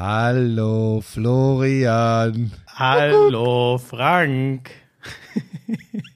Hallo 0.00 1.00
Florian. 1.00 2.52
Hallo 2.76 3.78
Frank. 3.78 4.70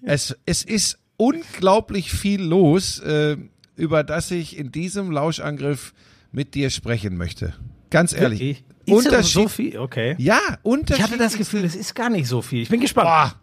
Es, 0.05 0.37
es 0.47 0.63
ist 0.63 1.01
unglaublich 1.17 2.13
viel 2.13 2.41
los, 2.41 3.01
äh, 3.01 3.37
über 3.75 4.05
das 4.05 4.31
ich 4.31 4.57
in 4.57 4.71
diesem 4.71 5.11
Lauschangriff 5.11 5.95
mit 6.31 6.55
dir 6.55 6.71
sprechen 6.71 7.17
möchte. 7.17 7.55
Ganz 7.91 8.13
ehrlich. 8.13 8.65
Wirklich? 8.87 9.09
Das 9.11 9.33
so 9.33 9.49
viel? 9.49 9.77
Okay. 9.77 10.15
Ja, 10.19 10.39
Ich 10.49 10.59
Unterschied. 10.63 11.03
hatte 11.03 11.19
das 11.19 11.37
Gefühl, 11.37 11.65
es 11.65 11.75
ist 11.75 11.97
gar 11.97 12.09
nicht 12.09 12.29
so 12.29 12.41
viel. 12.41 12.63
Ich 12.63 12.69
bin 12.69 12.81
gespannt. 12.81 13.09
Boah, 13.09 13.35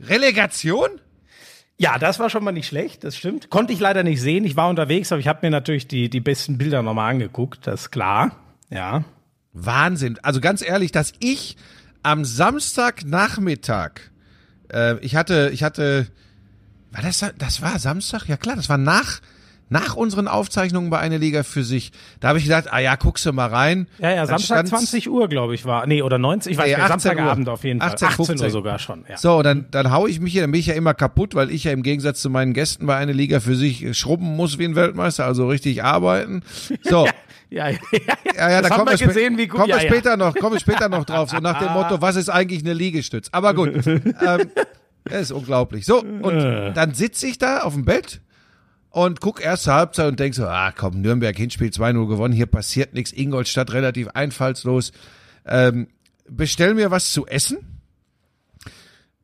Relegation? 0.00 0.88
Ja, 1.76 1.98
das 1.98 2.18
war 2.18 2.30
schon 2.30 2.42
mal 2.42 2.52
nicht 2.52 2.68
schlecht, 2.68 3.04
das 3.04 3.18
stimmt. 3.18 3.50
Konnte 3.50 3.74
ich 3.74 3.80
leider 3.80 4.02
nicht 4.02 4.22
sehen. 4.22 4.44
Ich 4.44 4.56
war 4.56 4.70
unterwegs, 4.70 5.12
aber 5.12 5.20
ich 5.20 5.28
habe 5.28 5.40
mir 5.42 5.50
natürlich 5.50 5.86
die, 5.88 6.08
die 6.08 6.20
besten 6.20 6.56
Bilder 6.56 6.80
nochmal 6.80 7.10
angeguckt, 7.12 7.66
das 7.66 7.82
ist 7.82 7.90
klar. 7.90 8.34
Ja. 8.70 9.04
Wahnsinn. 9.54 10.18
Also 10.22 10.40
ganz 10.40 10.60
ehrlich, 10.62 10.92
dass 10.92 11.12
ich 11.20 11.56
am 12.02 12.24
Samstagnachmittag, 12.24 13.92
äh, 14.70 14.98
ich 14.98 15.16
hatte, 15.16 15.50
ich 15.52 15.62
hatte, 15.62 16.08
war 16.90 17.02
das, 17.02 17.24
das 17.38 17.62
war 17.62 17.78
Samstag? 17.78 18.28
Ja 18.28 18.36
klar, 18.36 18.56
das 18.56 18.68
war 18.68 18.78
nach, 18.78 19.20
nach 19.70 19.96
unseren 19.96 20.28
Aufzeichnungen 20.28 20.90
bei 20.90 20.98
einer 20.98 21.18
Liga 21.18 21.42
für 21.42 21.64
sich. 21.64 21.90
Da 22.20 22.28
habe 22.28 22.38
ich 22.38 22.44
gedacht, 22.44 22.66
ah 22.72 22.78
ja, 22.78 22.96
guckst 22.96 23.24
du 23.26 23.32
mal 23.32 23.48
rein. 23.48 23.88
Ja, 23.98 24.10
ja, 24.10 24.16
Dann 24.18 24.26
Samstag 24.38 24.66
stand's- 24.66 24.70
20 24.90 25.10
Uhr, 25.10 25.28
glaube 25.28 25.54
ich, 25.54 25.64
war. 25.64 25.86
Nee, 25.86 26.02
oder 26.02 26.18
19, 26.18 26.52
ich 26.52 26.58
weiß 26.58 26.66
Nee, 26.66 26.72
nicht, 26.74 26.82
18 26.82 26.92
Uhr. 26.92 27.00
Samstagabend 27.00 27.48
auf 27.48 27.64
jeden 27.64 27.80
Fall. 27.80 27.88
18, 27.90 28.08
18 28.08 28.20
Uhr 28.20 28.26
15. 28.26 28.50
sogar 28.50 28.78
schon, 28.78 29.04
ja. 29.08 29.16
So, 29.16 29.42
dann, 29.42 29.66
dann 29.70 29.90
hau 29.90 30.06
ich 30.06 30.20
mich 30.20 30.32
hier, 30.32 30.42
dann 30.42 30.50
bin 30.52 30.60
ich 30.60 30.66
ja 30.66 30.74
immer 30.74 30.94
kaputt, 30.94 31.34
weil 31.34 31.50
ich 31.50 31.64
ja 31.64 31.72
im 31.72 31.82
Gegensatz 31.82 32.20
zu 32.20 32.30
meinen 32.30 32.52
Gästen 32.52 32.86
bei 32.86 32.96
einer 32.96 33.12
Liga 33.14 33.40
für 33.40 33.56
sich 33.56 33.96
schrubben 33.98 34.36
muss 34.36 34.58
wie 34.58 34.64
ein 34.66 34.76
Weltmeister, 34.76 35.24
also 35.24 35.48
richtig 35.48 35.82
arbeiten. 35.82 36.42
So. 36.82 37.08
Ja, 37.50 37.68
ja, 37.68 37.76
ja. 37.92 37.98
Ja, 38.36 38.50
ja, 38.50 38.62
da 38.62 38.68
kommen 38.68 38.88
wir 38.98 39.06
gesehen, 39.06 39.38
wie 39.38 39.46
gut. 39.46 39.60
kommen 39.60 39.68
wir 39.68 39.76
ja, 39.76 39.82
ja. 39.82 39.88
später 39.88 40.16
noch, 40.16 40.34
kommen 40.34 40.54
wir 40.54 40.60
später 40.60 40.88
noch 40.88 41.04
drauf, 41.04 41.30
so 41.30 41.36
nach 41.38 41.60
dem 41.62 41.72
Motto, 41.72 42.00
was 42.02 42.16
ist 42.16 42.28
eigentlich 42.28 42.64
eine 42.64 42.72
Liegestütz? 42.72 43.28
Aber 43.30 43.54
gut, 43.54 43.86
ähm, 43.86 44.02
das 45.04 45.20
ist 45.22 45.30
unglaublich. 45.30 45.84
So, 45.86 46.00
und 46.02 46.34
Äh. 46.40 46.72
dann 46.72 46.94
sitze 46.94 47.28
ich 47.28 47.38
da 47.38 47.60
auf 47.60 47.74
dem 47.74 47.84
Bett 47.84 48.22
und 48.94 49.20
guck 49.20 49.42
erste 49.42 49.72
Halbzeit 49.74 50.06
und 50.08 50.20
denk 50.20 50.34
so, 50.34 50.46
ah 50.46 50.70
komm, 50.72 51.00
Nürnberg 51.00 51.36
Hinspiel 51.36 51.68
2-0 51.70 52.06
gewonnen, 52.08 52.32
hier 52.34 52.46
passiert 52.46 52.94
nichts, 52.94 53.12
Ingolstadt 53.12 53.72
relativ 53.72 54.08
einfallslos. 54.14 54.92
Ähm, 55.46 55.88
bestell 56.28 56.74
mir 56.74 56.90
was 56.90 57.12
zu 57.12 57.26
essen. 57.26 57.58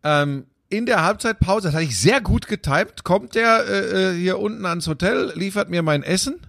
Ähm, 0.02 0.46
in 0.68 0.86
der 0.86 1.04
Halbzeitpause, 1.04 1.68
das 1.68 1.74
hatte 1.74 1.84
ich 1.84 1.98
sehr 1.98 2.20
gut 2.20 2.46
getimt, 2.46 3.04
kommt 3.04 3.34
der 3.34 3.64
äh, 3.68 4.10
äh, 4.12 4.16
hier 4.18 4.38
unten 4.38 4.64
ans 4.66 4.86
Hotel, 4.86 5.32
liefert 5.34 5.68
mir 5.70 5.82
mein 5.82 6.02
Essen 6.02 6.40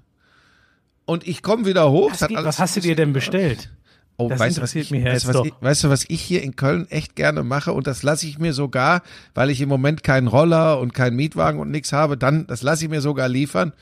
und 1.05 1.27
ich 1.27 1.41
komme 1.41 1.65
wieder 1.65 1.89
hoch. 1.91 2.11
Was, 2.11 2.27
geht- 2.27 2.37
alles- 2.37 2.47
was 2.47 2.59
hast 2.59 2.75
du 2.75 2.81
dir 2.81 2.95
denn 2.95 3.13
bestellt? 3.13 3.69
Oh, 4.21 4.29
Das 4.29 4.39
weißt, 4.39 4.57
du, 4.57 4.61
was 4.61 4.73
interessiert 4.73 4.85
ich, 4.85 4.91
mich 4.91 5.03
weißt, 5.05 5.25
jetzt 5.25 5.33
du, 5.35 5.39
doch. 5.39 5.45
ich, 5.45 5.53
weißt 5.61 5.83
du, 5.83 5.89
was 5.89 6.05
ich 6.07 6.21
hier 6.21 6.41
in 6.43 6.55
Köln 6.55 6.87
echt 6.89 7.15
gerne 7.15 7.43
mache? 7.43 7.73
Und 7.73 7.87
das 7.87 8.03
lasse 8.03 8.27
ich 8.27 8.39
mir 8.39 8.53
sogar, 8.53 9.01
weil 9.33 9.49
ich 9.49 9.61
im 9.61 9.69
Moment 9.69 10.03
keinen 10.03 10.27
Roller 10.27 10.79
und 10.79 10.93
keinen 10.93 11.15
Mietwagen 11.15 11.59
und 11.59 11.71
nichts 11.71 11.91
habe, 11.93 12.17
dann, 12.17 12.47
das 12.47 12.61
lasse 12.61 12.85
ich 12.85 12.89
mir 12.89 13.01
sogar 13.01 13.27
liefern. 13.29 13.73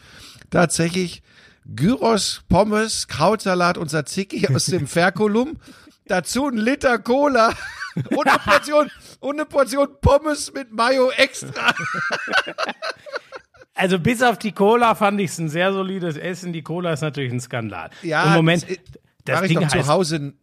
Tatsächlich 0.50 1.22
Gyros, 1.66 2.42
Pommes, 2.50 3.08
Krautsalat 3.08 3.78
und 3.78 3.90
Tzatziki 3.90 4.48
aus 4.56 4.66
dem 4.66 4.88
Ferkulum. 4.88 5.58
Dazu 6.08 6.48
ein 6.48 6.58
Liter 6.58 6.98
Cola 6.98 7.54
und 7.96 8.28
eine 8.28 8.40
Portion, 8.40 8.90
und 9.20 9.36
eine 9.36 9.46
Portion 9.46 9.88
Pommes 10.02 10.52
mit 10.54 10.72
Mayo 10.74 11.12
extra. 11.12 11.74
Also 13.76 13.98
bis 13.98 14.22
auf 14.22 14.38
die 14.38 14.52
Cola 14.52 14.94
fand 14.94 15.22
ich 15.22 15.32
es 15.32 15.38
ein 15.38 15.48
sehr 15.48 15.72
solides 15.72 16.18
Essen. 16.18 16.52
Die 16.52 16.64
Cola 16.64 16.92
ist 16.92 17.00
natürlich 17.00 17.32
ein 17.32 17.40
Skandal. 17.40 17.90
Ja, 18.02 18.26
Im 18.26 18.34
Moment, 18.34 18.66
das, 19.26 19.42
ich 19.42 19.50
Ding 19.50 19.62
doch 19.62 19.68
zu 19.68 19.80
heißt, 19.80 19.90
Hause 19.90 20.34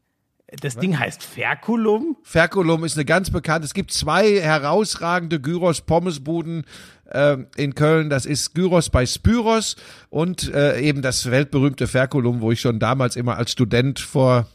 das 0.61 0.77
Ding 0.77 0.99
heißt 0.99 1.25
Ferkulum. 1.25 2.17
Ferkulum 2.23 2.85
ist 2.85 2.97
eine 2.97 3.05
ganz 3.05 3.31
bekannte. 3.31 3.67
Es 3.67 3.75
gibt 3.75 3.91
zwei 3.91 4.41
herausragende 4.41 5.41
Gyros-Pommesbuden 5.41 6.65
ähm, 7.11 7.49
in 7.57 7.75
Köln. 7.75 8.11
Das 8.11 8.27
ist 8.27 8.55
Gyros 8.55 8.91
bei 8.91 9.07
Spyros 9.07 9.77
und 10.09 10.53
äh, 10.55 10.81
eben 10.81 11.03
das 11.03 11.31
weltberühmte 11.31 11.89
Ferkulum, 11.89 12.41
wo 12.41 12.53
ich 12.53 12.61
schon 12.61 12.79
damals 12.79 13.17
immer 13.17 13.37
als 13.37 13.51
Student 13.53 13.99
vor 13.99 14.47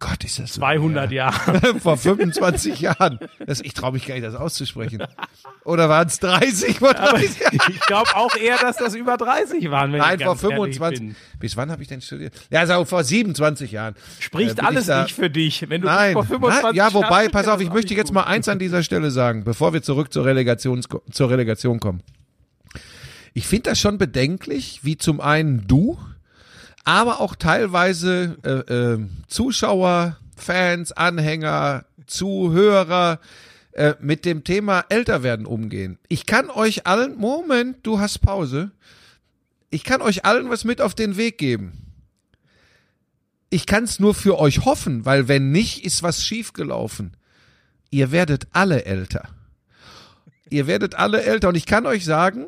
Gott, 0.00 0.24
ist 0.24 0.38
das 0.38 0.54
so 0.54 0.62
200 0.62 1.12
Jahre. 1.12 1.78
vor 1.80 1.98
25 1.98 2.80
Jahren. 2.80 3.18
Das, 3.46 3.60
ich 3.60 3.74
traue 3.74 3.92
mich 3.92 4.06
gar 4.06 4.14
nicht, 4.14 4.24
das 4.24 4.34
auszusprechen. 4.34 5.02
Oder 5.64 5.90
waren 5.90 6.08
es 6.08 6.18
30 6.20 6.78
vor 6.78 6.94
30 6.94 7.38
Jahren? 7.38 7.58
Ich 7.68 7.80
glaube 7.80 8.10
auch 8.16 8.34
eher, 8.34 8.56
dass 8.56 8.78
das 8.78 8.94
über 8.94 9.18
30 9.18 9.70
waren. 9.70 9.90
Nein, 9.90 10.18
vor 10.18 10.28
ganz 10.28 10.42
ehrlich 10.42 10.56
25. 10.56 11.00
Bin. 11.00 11.16
Bis 11.38 11.54
wann 11.58 11.70
habe 11.70 11.82
ich 11.82 11.88
denn 11.88 12.00
studiert? 12.00 12.32
Ja, 12.50 12.60
also 12.60 12.86
vor 12.86 13.04
27 13.04 13.72
Jahren. 13.72 13.94
Äh, 13.94 14.22
Spricht 14.22 14.52
ich 14.58 14.64
alles 14.64 14.88
nicht 14.88 15.14
für 15.14 15.28
dich. 15.28 15.68
Wenn 15.68 15.82
du 15.82 15.88
Nein, 15.88 16.14
vor 16.14 16.24
25 16.24 16.62
Nein, 16.62 16.74
ja, 16.74 16.94
wobei, 16.94 17.28
pass 17.28 17.46
auf, 17.46 17.60
ich 17.60 17.70
möchte 17.70 17.92
jetzt 17.92 18.12
mal 18.12 18.24
eins 18.24 18.48
an 18.48 18.58
dieser 18.58 18.82
Stelle 18.82 19.10
sagen, 19.10 19.44
bevor 19.44 19.74
wir 19.74 19.82
zurück 19.82 20.14
zur 20.14 20.24
Relegation, 20.24 20.82
zur 21.10 21.30
Relegation 21.30 21.78
kommen. 21.78 22.02
Ich 23.34 23.46
finde 23.46 23.70
das 23.70 23.78
schon 23.78 23.98
bedenklich, 23.98 24.80
wie 24.82 24.96
zum 24.96 25.20
einen 25.20 25.66
du, 25.68 25.98
aber 26.84 27.20
auch 27.20 27.34
teilweise 27.34 28.36
äh, 28.42 28.72
äh, 28.72 28.98
Zuschauer, 29.28 30.18
Fans, 30.36 30.92
Anhänger, 30.92 31.84
Zuhörer 32.06 33.20
äh, 33.72 33.94
mit 34.00 34.24
dem 34.24 34.44
Thema 34.44 34.84
älter 34.88 35.22
werden 35.22 35.46
umgehen. 35.46 35.98
Ich 36.08 36.26
kann 36.26 36.50
euch 36.50 36.86
allen, 36.86 37.16
Moment, 37.16 37.78
du 37.82 38.00
hast 38.00 38.18
Pause. 38.20 38.70
Ich 39.70 39.84
kann 39.84 40.02
euch 40.02 40.24
allen 40.24 40.50
was 40.50 40.64
mit 40.64 40.80
auf 40.80 40.94
den 40.94 41.16
Weg 41.16 41.38
geben 41.38 41.90
ich 43.50 43.66
kann 43.66 43.84
es 43.84 43.98
nur 43.98 44.14
für 44.14 44.38
euch 44.38 44.64
hoffen, 44.64 45.04
weil 45.04 45.28
wenn 45.28 45.50
nicht, 45.50 45.84
ist 45.84 46.02
was 46.02 46.24
schiefgelaufen. 46.24 47.16
Ihr 47.90 48.12
werdet 48.12 48.46
alle 48.52 48.84
älter. 48.84 49.28
Ihr 50.48 50.68
werdet 50.68 50.94
alle 50.94 51.22
älter 51.22 51.48
und 51.48 51.56
ich 51.56 51.66
kann 51.66 51.84
euch 51.84 52.04
sagen, 52.04 52.46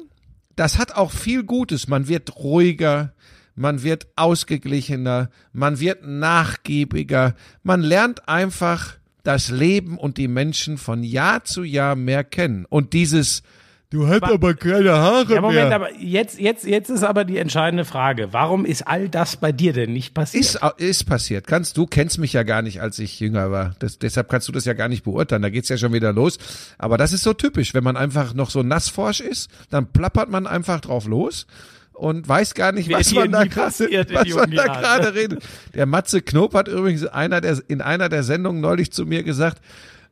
das 0.54 0.78
hat 0.78 0.94
auch 0.94 1.10
viel 1.10 1.42
Gutes. 1.42 1.88
Man 1.88 2.06
wird 2.06 2.36
ruhiger, 2.36 3.12
man 3.54 3.82
wird 3.82 4.06
ausgeglichener, 4.16 5.30
man 5.52 5.80
wird 5.80 6.06
nachgiebiger, 6.06 7.34
man 7.62 7.82
lernt 7.82 8.28
einfach 8.28 8.94
das 9.22 9.50
Leben 9.50 9.98
und 9.98 10.18
die 10.18 10.28
Menschen 10.28 10.78
von 10.78 11.02
Jahr 11.04 11.44
zu 11.44 11.62
Jahr 11.62 11.94
mehr 11.94 12.24
kennen. 12.24 12.66
Und 12.68 12.92
dieses, 12.92 13.42
du 13.90 14.08
hast 14.08 14.24
aber 14.24 14.54
keine 14.54 14.90
Haare 14.92 15.34
Ja, 15.34 15.40
Moment, 15.40 15.68
mehr. 15.68 15.76
aber 15.76 15.94
jetzt, 15.96 16.40
jetzt, 16.40 16.66
jetzt 16.66 16.90
ist 16.90 17.04
aber 17.04 17.24
die 17.24 17.36
entscheidende 17.38 17.84
Frage. 17.84 18.32
Warum 18.32 18.64
ist 18.64 18.82
all 18.88 19.08
das 19.08 19.36
bei 19.36 19.52
dir 19.52 19.72
denn 19.72 19.92
nicht 19.92 20.12
passiert? 20.12 20.44
Ist, 20.44 20.60
ist 20.78 21.04
passiert. 21.04 21.46
Kannst 21.46 21.76
du 21.76 21.86
kennst 21.86 22.18
mich 22.18 22.32
ja 22.32 22.42
gar 22.42 22.62
nicht, 22.62 22.80
als 22.80 22.98
ich 22.98 23.20
jünger 23.20 23.52
war. 23.52 23.76
Das, 23.78 23.98
deshalb 24.00 24.28
kannst 24.28 24.48
du 24.48 24.52
das 24.52 24.64
ja 24.64 24.72
gar 24.72 24.88
nicht 24.88 25.04
beurteilen. 25.04 25.42
Da 25.42 25.50
geht's 25.50 25.68
ja 25.68 25.76
schon 25.76 25.92
wieder 25.92 26.12
los. 26.12 26.38
Aber 26.78 26.98
das 26.98 27.12
ist 27.12 27.22
so 27.22 27.32
typisch, 27.32 27.74
wenn 27.74 27.84
man 27.84 27.96
einfach 27.96 28.34
noch 28.34 28.50
so 28.50 28.64
nassforsch 28.64 29.20
ist, 29.20 29.50
dann 29.70 29.86
plappert 29.86 30.30
man 30.30 30.48
einfach 30.48 30.80
drauf 30.80 31.06
los 31.06 31.46
und 31.92 32.28
weiß 32.28 32.54
gar 32.54 32.72
nicht, 32.72 32.90
was 32.90 33.12
man 33.12 33.30
da 33.30 33.44
gerade 33.44 33.66
was 33.68 34.34
man 34.34 34.50
da 34.50 34.66
gerade 34.66 35.14
redet. 35.14 35.44
Der 35.74 35.86
Matze 35.86 36.22
Knob 36.22 36.54
hat 36.54 36.68
übrigens 36.68 37.06
einer 37.06 37.40
der, 37.40 37.58
in 37.68 37.80
einer 37.80 38.08
der 38.08 38.22
Sendungen 38.22 38.60
neulich 38.60 38.92
zu 38.92 39.06
mir 39.06 39.22
gesagt, 39.22 39.62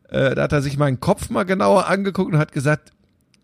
äh, 0.08 0.34
da 0.34 0.42
hat 0.42 0.52
er 0.52 0.62
sich 0.62 0.76
meinen 0.76 1.00
Kopf 1.00 1.30
mal 1.30 1.44
genauer 1.44 1.86
angeguckt 1.86 2.32
und 2.32 2.38
hat 2.38 2.52
gesagt, 2.52 2.92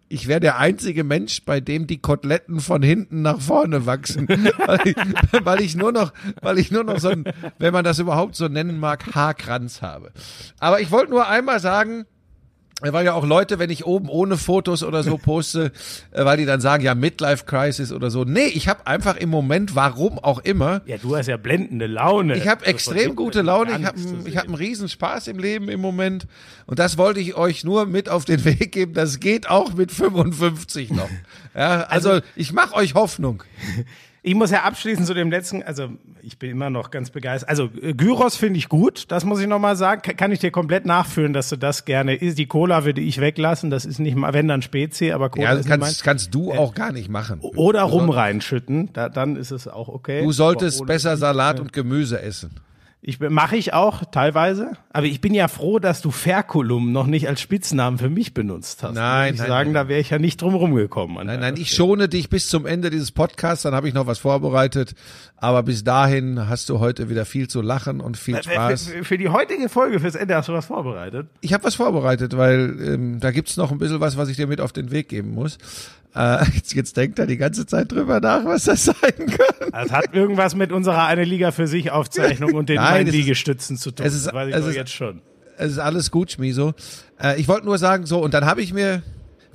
ich 0.09 0.29
wäre 0.29 0.41
der 0.41 0.59
einzige 0.59 1.03
Mensch, 1.03 1.45
bei 1.45 1.61
dem 1.61 1.87
die 1.87 1.99
Koteletten 1.99 2.61
von 2.61 2.83
hinten 2.83 3.23
nach 3.23 3.41
vorne 3.41 3.87
wachsen, 3.87 4.29
weil 4.67 4.81
ich, 4.85 4.97
weil 5.43 5.61
ich 5.61 5.75
nur 5.75 5.93
noch, 5.93 6.13
weil 6.43 6.59
ich 6.59 6.71
nur 6.71 6.85
noch 6.85 7.01
so 7.01 7.09
ein, 7.09 7.25
wenn 7.59 7.73
man 7.73 7.85
das 7.85 7.99
überhaupt 7.99 8.37
so 8.37 8.47
nennen 8.49 8.79
mag, 8.79 9.15
Haarkranz 9.15 9.83
habe. 9.83 10.13
Aber 10.61 10.81
ich 10.81 10.91
wollte 10.91 11.11
nur 11.11 11.29
einmal 11.29 11.61
sagen, 11.61 12.07
weil 12.83 13.07
ja 13.07 13.15
auch 13.15 13.25
Leute, 13.25 13.59
wenn 13.59 13.71
ich 13.71 13.87
oben 13.87 14.11
ohne 14.11 14.37
Fotos 14.37 14.83
oder 14.83 15.03
so 15.03 15.17
poste, 15.17 15.73
äh, 16.11 16.25
weil 16.25 16.37
die 16.37 16.45
dann 16.45 16.61
sagen, 16.61 16.85
ja, 16.85 16.95
Midlife 16.95 17.47
Crisis 17.47 17.91
oder 17.91 18.11
so. 18.11 18.25
Nee, 18.25 18.47
ich 18.47 18.69
habe 18.69 18.87
einfach 18.87 19.17
im 19.17 19.31
Moment, 19.31 19.75
warum 19.75 20.19
auch 20.19 20.41
immer, 20.41 20.83
ja, 20.85 20.99
du 20.99 21.17
hast 21.17 21.27
ja 21.27 21.39
blendende 21.39 21.87
Laune. 21.87 22.37
ich 22.37 22.47
habe 22.47 22.67
Also 22.67 22.71
extrem 22.71 23.17
gute 23.17 23.41
Laune, 23.41 23.79
ich 23.79 23.85
habe 23.87 23.99
ich 24.27 24.37
hab 24.37 24.45
einen 24.45 24.55
riesen 24.55 24.91
Spaß 24.91 25.29
im 25.29 25.39
Leben 25.39 25.71
im 25.71 25.81
Moment 25.81 26.27
und 26.67 26.79
das 26.79 26.99
wollte 26.99 27.21
ich 27.21 27.35
euch 27.35 27.65
nur 27.65 27.87
mit 27.87 28.11
auf 28.11 28.27
den 28.27 28.45
Weg 28.45 28.73
geben, 28.73 28.93
das 28.93 29.21
geht 29.21 29.49
auch 29.49 29.73
mit 29.73 29.91
55 29.91 30.91
noch. 30.91 31.09
Ja, 31.55 31.85
also, 31.85 32.21
ich 32.35 32.53
mache 32.53 32.75
euch 32.75 32.95
Hoffnung. 32.95 33.43
Ich 34.29 34.35
muss 34.35 34.51
ja 34.51 34.65
abschließend 34.65 35.07
zu 35.07 35.15
dem 35.15 35.31
letzten, 35.31 35.63
also 35.63 35.89
ich 36.21 36.37
bin 36.37 36.51
immer 36.51 36.69
noch 36.69 36.91
ganz 36.91 37.11
begeistert. 37.11 37.49
Also 37.49 37.71
äh, 37.81 37.95
Gyros 37.95 38.35
finde 38.35 38.59
ich 38.59 38.69
gut, 38.69 39.05
das 39.13 39.25
muss 39.25 39.41
ich 39.41 39.47
nochmal 39.47 39.77
sagen. 39.77 40.03
Ka- 40.03 40.15
Kann 40.15 40.33
ich 40.33 40.41
dir 40.41 40.51
komplett 40.51 40.85
nachführen, 40.85 41.33
dass 41.33 41.49
du 41.49 41.57
das 41.57 41.85
gerne 41.85 42.17
isst. 42.17 42.37
Die 42.37 42.47
Cola 42.47 42.85
würde 42.85 43.01
ich 43.01 43.21
weglassen, 43.21 43.71
das 43.71 43.85
ist 43.85 44.01
nicht 44.01 44.17
mal, 44.17 44.35
wenn 44.35 44.49
dann 44.49 44.63
Spezi, 44.63 45.13
aber 45.13 45.31
Cola 45.31 45.45
Ja, 45.45 45.51
ist 45.53 45.59
das 45.59 45.67
nicht 45.67 45.81
kannst, 45.81 46.03
kannst 46.05 46.35
du 46.35 46.51
auch 46.53 46.75
gar 46.75 46.91
nicht 46.91 47.09
machen. 47.09 47.39
mein. 47.41 47.53
Oder 47.55 47.83
rum 47.83 48.11
reinschütten, 48.11 48.93
da, 48.93 49.09
dann 49.09 49.37
ist 49.37 49.53
es 49.53 49.69
auch 49.69 49.87
okay. 49.89 50.25
Du 50.25 50.33
solltest 50.33 50.85
besser 50.87 51.17
Salat 51.17 51.61
und 51.61 51.73
Gemüse 51.73 52.21
essen. 52.21 52.51
Ich 53.03 53.21
mache 53.21 53.57
ich 53.57 53.73
auch 53.73 54.05
teilweise, 54.11 54.73
aber 54.91 55.07
ich 55.07 55.21
bin 55.21 55.33
ja 55.33 55.47
froh, 55.47 55.79
dass 55.79 56.03
du 56.03 56.11
Ferkulum 56.11 56.91
noch 56.91 57.07
nicht 57.07 57.29
als 57.29 57.41
Spitznamen 57.41 57.99
für 57.99 58.09
mich 58.09 58.35
benutzt 58.35 58.83
hast. 58.83 58.95
Nein, 58.95 59.35
ich 59.35 59.41
nein, 59.41 59.49
sagen, 59.49 59.73
nein. 59.73 59.85
da 59.85 59.89
wäre 59.89 60.01
ich 60.01 60.11
ja 60.11 60.19
nicht 60.19 60.43
drum 60.43 60.55
rumgekommen. 60.55 61.25
Nein, 61.25 61.39
nein, 61.39 61.55
ich 61.57 61.71
schone 61.71 62.09
dich 62.09 62.31
bis 62.31 62.49
zum 62.49 62.67
Ende 62.67 62.91
dieses 62.91 63.13
Podcasts, 63.13 63.63
dann 63.63 63.75
habe 63.75 63.87
ich 63.87 63.95
noch 63.95 64.07
was 64.07 64.19
vorbereitet. 64.19 64.95
Aber 65.37 65.63
bis 65.63 65.85
dahin 65.85 66.49
hast 66.49 66.69
du 66.69 66.81
heute 66.81 67.09
wieder 67.11 67.27
viel 67.27 67.47
zu 67.47 67.61
lachen 67.61 68.01
und 68.01 68.17
viel 68.17 68.43
Spaß. 68.43 68.89
Für, 68.89 69.05
für 69.05 69.19
die 69.19 69.29
heutige 69.29 69.69
Folge, 69.69 70.01
fürs 70.01 70.15
Ende 70.15 70.35
hast 70.35 70.49
du 70.49 70.55
was 70.55 70.67
vorbereitet. 70.67 71.29
Ich 71.43 71.53
habe 71.53 71.63
was 71.63 71.75
vorbereitet, 71.77 72.37
weil 72.37 72.77
ähm, 72.81 73.21
da 73.21 73.31
gibt's 73.31 73.57
noch 73.57 73.71
ein 73.71 73.79
bisschen 73.79 74.01
was, 74.01 74.17
was 74.17 74.31
ich 74.31 74.37
dir 74.37 74.47
mit 74.47 74.61
auf 74.61 74.73
den 74.73 74.91
Weg 74.91 75.11
geben 75.11 75.33
muss. 75.33 75.59
Äh, 76.15 76.45
jetzt, 76.55 76.75
jetzt 76.75 76.97
denkt 76.97 77.19
er 77.19 77.27
die 77.27 77.37
ganze 77.37 77.67
Zeit 77.67 77.93
drüber 77.93 78.21
nach, 78.21 78.45
was 78.45 78.65
das 78.65 78.85
sein 78.85 78.95
kann. 79.17 79.71
Das 79.73 79.91
hat 79.93 80.15
irgendwas 80.15 80.55
mit 80.55 80.73
unserer 80.73 81.05
eine 81.07 81.25
Liga 81.25 81.51
für 81.53 81.67
sich 81.67 81.91
Aufzeichnung 81.91 82.55
und 82.55 82.69
den 82.69 82.77
Nein, 82.83 83.07
es 83.07 83.13
ist- 83.15 83.21
Liegestützen 83.21 83.77
zu 83.77 83.91
tun. 83.91 84.07
es 84.07 84.15
ist- 84.15 84.27
das 84.27 84.35
weiß 84.35 84.49
ich 84.49 84.55
es 84.55 84.67
ist- 84.67 84.75
jetzt 84.77 84.93
schon. 84.93 85.21
Es 85.59 85.73
ist 85.73 85.79
alles 85.79 86.11
gut, 86.11 86.33
Schmiso. 86.33 86.75
Äh, 87.23 87.41
ich 87.41 87.49
wollte 87.49 87.65
nur 87.67 87.79
sagen, 87.79 88.05
so, 88.05 88.19
und 88.23 88.35
dann 88.35 88.45
habe 88.45 88.61
ich 88.61 88.75
mir, 88.75 89.03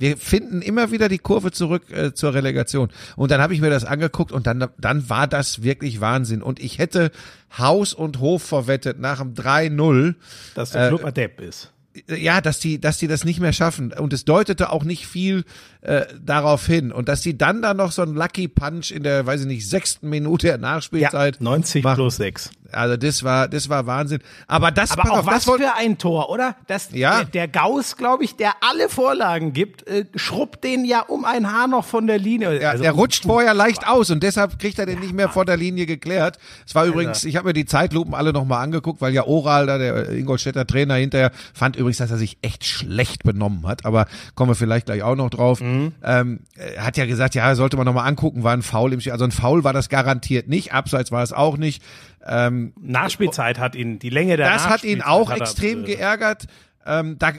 wir 0.00 0.16
finden 0.16 0.60
immer 0.60 0.90
wieder 0.90 1.08
die 1.08 1.18
Kurve 1.18 1.52
zurück 1.52 1.84
äh, 1.92 2.12
zur 2.12 2.34
Relegation. 2.34 2.90
Und 3.14 3.30
dann 3.30 3.40
habe 3.40 3.54
ich 3.54 3.60
mir 3.60 3.70
das 3.70 3.84
angeguckt 3.84 4.32
und 4.32 4.48
dann, 4.48 4.66
dann 4.78 5.08
war 5.08 5.28
das 5.28 5.62
wirklich 5.62 6.00
Wahnsinn. 6.00 6.42
Und 6.42 6.58
ich 6.58 6.78
hätte 6.78 7.12
Haus 7.56 7.94
und 7.94 8.18
Hof 8.18 8.42
verwettet 8.42 8.98
nach 8.98 9.18
dem 9.20 9.34
3-0. 9.34 10.14
Dass 10.56 10.72
der 10.72 10.88
Club 10.88 11.04
adept 11.04 11.40
ist. 11.40 11.70
ja, 12.08 12.40
dass 12.40 12.58
die, 12.58 12.80
dass 12.80 12.98
die 12.98 13.06
das 13.06 13.24
nicht 13.24 13.38
mehr 13.38 13.52
schaffen. 13.52 13.92
Und 13.92 14.12
es 14.12 14.24
deutete 14.24 14.70
auch 14.72 14.82
nicht 14.82 15.06
viel 15.06 15.44
äh, 15.82 16.06
darauf 16.24 16.64
hin. 16.66 16.92
Und 16.92 17.08
dass 17.08 17.20
die 17.22 17.36
dann 17.36 17.60
da 17.62 17.74
noch 17.74 17.92
so 17.92 18.02
einen 18.02 18.14
Lucky 18.14 18.48
Punch 18.48 18.90
in 18.90 19.02
der, 19.02 19.26
weiß 19.26 19.42
ich 19.42 19.46
nicht, 19.46 19.68
sechsten 19.68 20.08
Minute 20.08 20.46
der 20.46 20.58
Nachspielzeit. 20.58 21.40
90 21.40 21.84
machen. 21.84 21.96
plus 21.96 22.16
6. 22.16 22.50
Also 22.70 22.96
das 22.96 23.22
war, 23.22 23.48
das 23.48 23.68
war 23.68 23.86
Wahnsinn. 23.86 24.20
Aber 24.46 24.70
das, 24.70 24.92
Aber 24.92 25.02
pass 25.02 25.10
auch 25.10 25.18
auf, 25.18 25.26
was 25.26 25.44
für 25.44 25.74
ein 25.76 25.98
Tor, 25.98 26.30
oder? 26.30 26.56
Das, 26.68 26.88
Ja. 26.92 27.18
der, 27.18 27.24
der 27.26 27.48
Gauss, 27.48 27.98
glaube 27.98 28.24
ich, 28.24 28.36
der 28.36 28.52
alle 28.62 28.88
Vorlagen 28.88 29.52
gibt, 29.52 29.86
äh, 29.86 30.06
schrubbt 30.14 30.64
den 30.64 30.86
ja 30.86 31.00
um 31.02 31.26
ein 31.26 31.52
Haar 31.52 31.68
noch 31.68 31.84
von 31.84 32.06
der 32.06 32.18
Linie. 32.18 32.62
Ja, 32.62 32.70
Also, 32.70 32.82
der 32.82 32.92
rutscht 32.92 33.24
vorher 33.24 33.52
leicht 33.52 33.86
aus 33.86 34.08
und 34.10 34.22
deshalb 34.22 34.58
kriegt 34.58 34.78
er 34.78 34.86
den 34.86 35.00
nicht 35.00 35.12
mehr 35.12 35.28
vor 35.28 35.44
der 35.44 35.58
Linie 35.58 35.84
geklärt. 35.84 36.38
Es 36.66 36.74
war 36.74 36.86
übrigens, 36.86 37.24
ich 37.24 37.36
habe 37.36 37.48
mir 37.48 37.52
die 37.52 37.66
Zeitlupen 37.66 38.14
alle 38.14 38.32
nochmal 38.32 38.62
angeguckt, 38.64 39.02
weil 39.02 39.12
ja 39.12 39.26
Oral, 39.26 39.66
da 39.66 39.76
der 39.76 40.08
Ingolstädter 40.10 40.66
Trainer 40.66 40.94
hinterher, 40.94 41.30
fand 41.52 41.76
übrigens, 41.76 41.98
dass 41.98 42.10
er 42.10 42.16
sich 42.16 42.38
echt 42.40 42.64
schlecht 42.64 43.22
benommen 43.24 43.66
hat, 43.66 43.84
aber 43.84 44.06
kommen 44.34 44.50
wir 44.52 44.54
vielleicht 44.54 44.86
gleich 44.86 45.02
auch 45.02 45.16
noch 45.16 45.28
drauf. 45.28 45.60
Mhm. 45.60 45.71
Ähm, 46.02 46.40
er 46.56 46.84
hat 46.84 46.96
ja 46.96 47.06
gesagt, 47.06 47.34
ja, 47.34 47.54
sollte 47.54 47.76
man 47.76 47.86
nochmal 47.86 48.08
angucken, 48.08 48.42
war 48.42 48.52
ein 48.52 48.62
Foul 48.62 48.92
im 48.92 49.00
Spiel. 49.00 49.12
Also 49.12 49.24
ein 49.24 49.30
Foul 49.30 49.64
war 49.64 49.72
das 49.72 49.88
garantiert 49.88 50.48
nicht, 50.48 50.72
abseits 50.72 51.12
war 51.12 51.22
es 51.22 51.32
auch 51.32 51.56
nicht. 51.56 51.82
Ähm, 52.26 52.72
Nachspielzeit 52.80 53.58
hat 53.58 53.74
ihn, 53.74 53.98
die 53.98 54.10
Länge 54.10 54.36
der 54.36 54.50
das 54.50 54.68
hat 54.68 54.84
ihn 54.84 55.02
auch 55.02 55.30
hat 55.30 55.38
er, 55.38 55.42
extrem 55.42 55.82
äh, 55.82 55.86
geärgert. 55.86 56.46
Ähm, 56.86 57.18
da, 57.18 57.32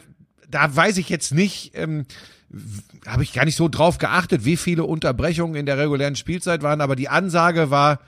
da 0.50 0.76
weiß 0.76 0.98
ich 0.98 1.10
jetzt 1.10 1.34
nicht, 1.34 1.72
ähm, 1.76 2.06
habe 3.08 3.24
ich 3.24 3.34
gar 3.34 3.46
nicht 3.46 3.56
so 3.56 3.68
drauf 3.68 3.98
geachtet, 3.98 4.46
wie 4.46 4.58
viele 4.58 4.84
Unterbrechungen 4.84 5.56
in 5.56 5.66
der 5.66 5.78
regulären 5.78 6.16
Spielzeit 6.16 6.62
waren, 6.62 6.82
aber 6.82 6.96
die 6.96 7.10
Ansage 7.10 7.72
war 7.72 8.00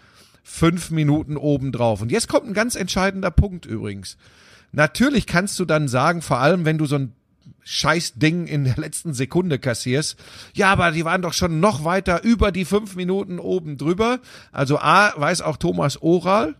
fünf 0.43 0.91
Minuten 0.91 1.37
obendrauf. 1.37 2.01
Und 2.01 2.11
jetzt 2.11 2.27
kommt 2.29 2.47
ein 2.47 2.53
ganz 2.53 2.75
entscheidender 2.75 3.31
Punkt 3.31 3.65
übrigens. 3.65 4.17
Natürlich 4.71 5.25
kannst 5.25 5.57
du 5.59 5.65
dann 5.65 5.87
sagen, 5.87 6.21
vor 6.21 6.39
allem 6.39 6.65
wenn 6.65 6.77
du 6.77 6.85
so 6.85 6.97
ein 6.97 7.13
scheiß 7.63 8.13
Ding 8.15 8.47
in 8.47 8.63
der 8.63 8.77
letzten 8.77 9.13
Sekunde 9.13 9.59
kassierst. 9.59 10.17
Ja, 10.53 10.71
aber 10.71 10.91
die 10.91 11.03
waren 11.05 11.21
doch 11.21 11.33
schon 11.33 11.59
noch 11.59 11.83
weiter 11.83 12.23
über 12.23 12.51
die 12.51 12.65
fünf 12.65 12.95
Minuten 12.95 13.39
oben 13.39 13.77
drüber. 13.77 14.19
Also 14.51 14.79
A, 14.79 15.13
weiß 15.15 15.41
auch 15.41 15.57
Thomas 15.57 16.01
Oral, 16.01 16.55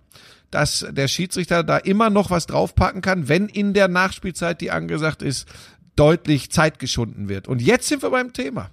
dass 0.52 0.86
der 0.90 1.08
Schiedsrichter 1.08 1.64
da 1.64 1.78
immer 1.78 2.10
noch 2.10 2.32
was 2.32 2.48
draufpacken 2.48 3.02
kann, 3.02 3.28
wenn 3.28 3.48
in 3.48 3.74
der 3.74 3.88
Nachspielzeit, 3.88 4.62
die 4.62 4.72
angesagt 4.72 5.22
ist, 5.22 5.48
deutlich 5.96 6.52
Zeit 6.52 6.80
geschunden 6.80 7.30
wird. 7.30 7.48
Und 7.48 7.62
jetzt 7.62 7.88
sind 7.88 8.02
wir 8.02 8.10
beim 8.10 8.34
Thema. 8.34 8.70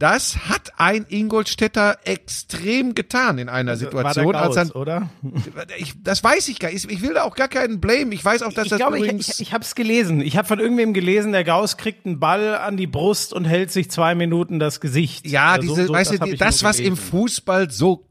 Das 0.00 0.48
hat 0.48 0.72
ein 0.78 1.04
Ingolstädter 1.10 1.98
extrem 2.04 2.94
getan 2.94 3.36
in 3.36 3.50
einer 3.50 3.72
war 3.72 3.76
Situation, 3.76 4.32
der 4.32 4.40
als 4.40 4.54
Gauss, 4.54 4.70
er, 4.70 4.76
oder? 4.76 5.10
ich, 5.78 5.92
das 6.02 6.24
weiß 6.24 6.48
ich 6.48 6.58
gar 6.58 6.72
nicht. 6.72 6.90
Ich 6.90 7.02
will 7.02 7.12
da 7.12 7.24
auch 7.24 7.36
gar 7.36 7.48
keinen 7.48 7.82
Blame. 7.82 8.14
Ich 8.14 8.24
weiß 8.24 8.40
auch, 8.40 8.52
dass 8.54 8.64
Ich 8.64 8.70
das 8.70 8.78
glaube, 8.78 8.96
ich, 8.96 9.04
übrigens, 9.04 9.28
ich, 9.28 9.40
ich 9.40 9.52
habe 9.52 9.62
es 9.62 9.74
gelesen. 9.74 10.22
Ich 10.22 10.38
habe 10.38 10.48
von 10.48 10.58
irgendwem 10.58 10.94
gelesen, 10.94 11.32
der 11.32 11.44
Gauss 11.44 11.76
kriegt 11.76 12.06
einen 12.06 12.18
Ball 12.18 12.54
an 12.56 12.78
die 12.78 12.86
Brust 12.86 13.34
und 13.34 13.44
hält 13.44 13.70
sich 13.72 13.90
zwei 13.90 14.14
Minuten 14.14 14.58
das 14.58 14.80
Gesicht. 14.80 15.26
Ja, 15.26 15.52
Oder 15.52 15.62
so- 15.64 15.68
diese, 15.74 15.86
so, 15.88 15.92
weißt 15.92 16.12
hab 16.12 16.26
du, 16.26 16.32
ich 16.32 16.38
das, 16.38 16.64
was 16.64 16.80
im. 16.80 16.96
Fußball 16.96 17.70
so 17.70 18.08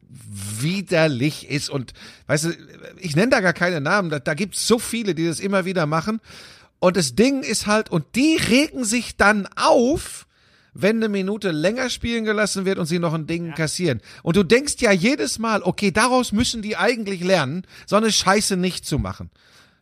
widerlich 0.60 1.50
ist 1.50 1.72
und, 1.72 1.94
weißt 2.28 2.46
du, 2.46 2.50
ich 2.98 3.16
nenne 3.16 3.30
da 3.30 3.40
gar 3.40 3.54
keine 3.54 3.82
Namen, 3.82 4.12
da, 4.12 4.20
da 4.20 4.36
gibt's 4.36 4.68
so 4.68 4.78
viele, 4.78 5.16
die 5.16 5.26
das 5.26 5.40
immer 5.40 5.66
wieder 5.66 5.88
machen. 5.88 6.22
Und 6.78 6.98
das 6.98 7.16
Ding 7.16 7.42
ist 7.42 7.66
halt, 7.66 7.90
und 7.90 8.06
die 8.14 8.38
regen 8.38 8.84
sich 8.86 9.18
dann 9.18 9.48
auf, 9.56 10.28
wenn 10.74 10.98
eine 10.98 11.10
Minute 11.10 11.52
länger 11.52 11.90
spielen 11.90 12.26
gelassen 12.26 12.66
wird 12.66 12.78
und 12.80 12.86
sie 12.86 13.00
noch 13.00 13.14
ein 13.14 13.28
Ding 13.28 13.54
kassieren. 13.54 14.02
Und 14.24 14.36
du 14.36 14.44
denkst 14.44 14.76
ja 14.80 14.92
jedes 14.92 15.40
Mal, 15.40 15.62
okay, 15.64 15.92
daraus 15.92 16.32
müssen 16.32 16.62
die 16.62 16.78
eigentlich 16.78 17.22
lernen, 17.24 17.64
so 17.86 17.96
eine 17.96 18.12
Scheiße 18.12 18.58
nicht 18.58 18.86
zu 18.86 19.00
machen. 19.00 19.30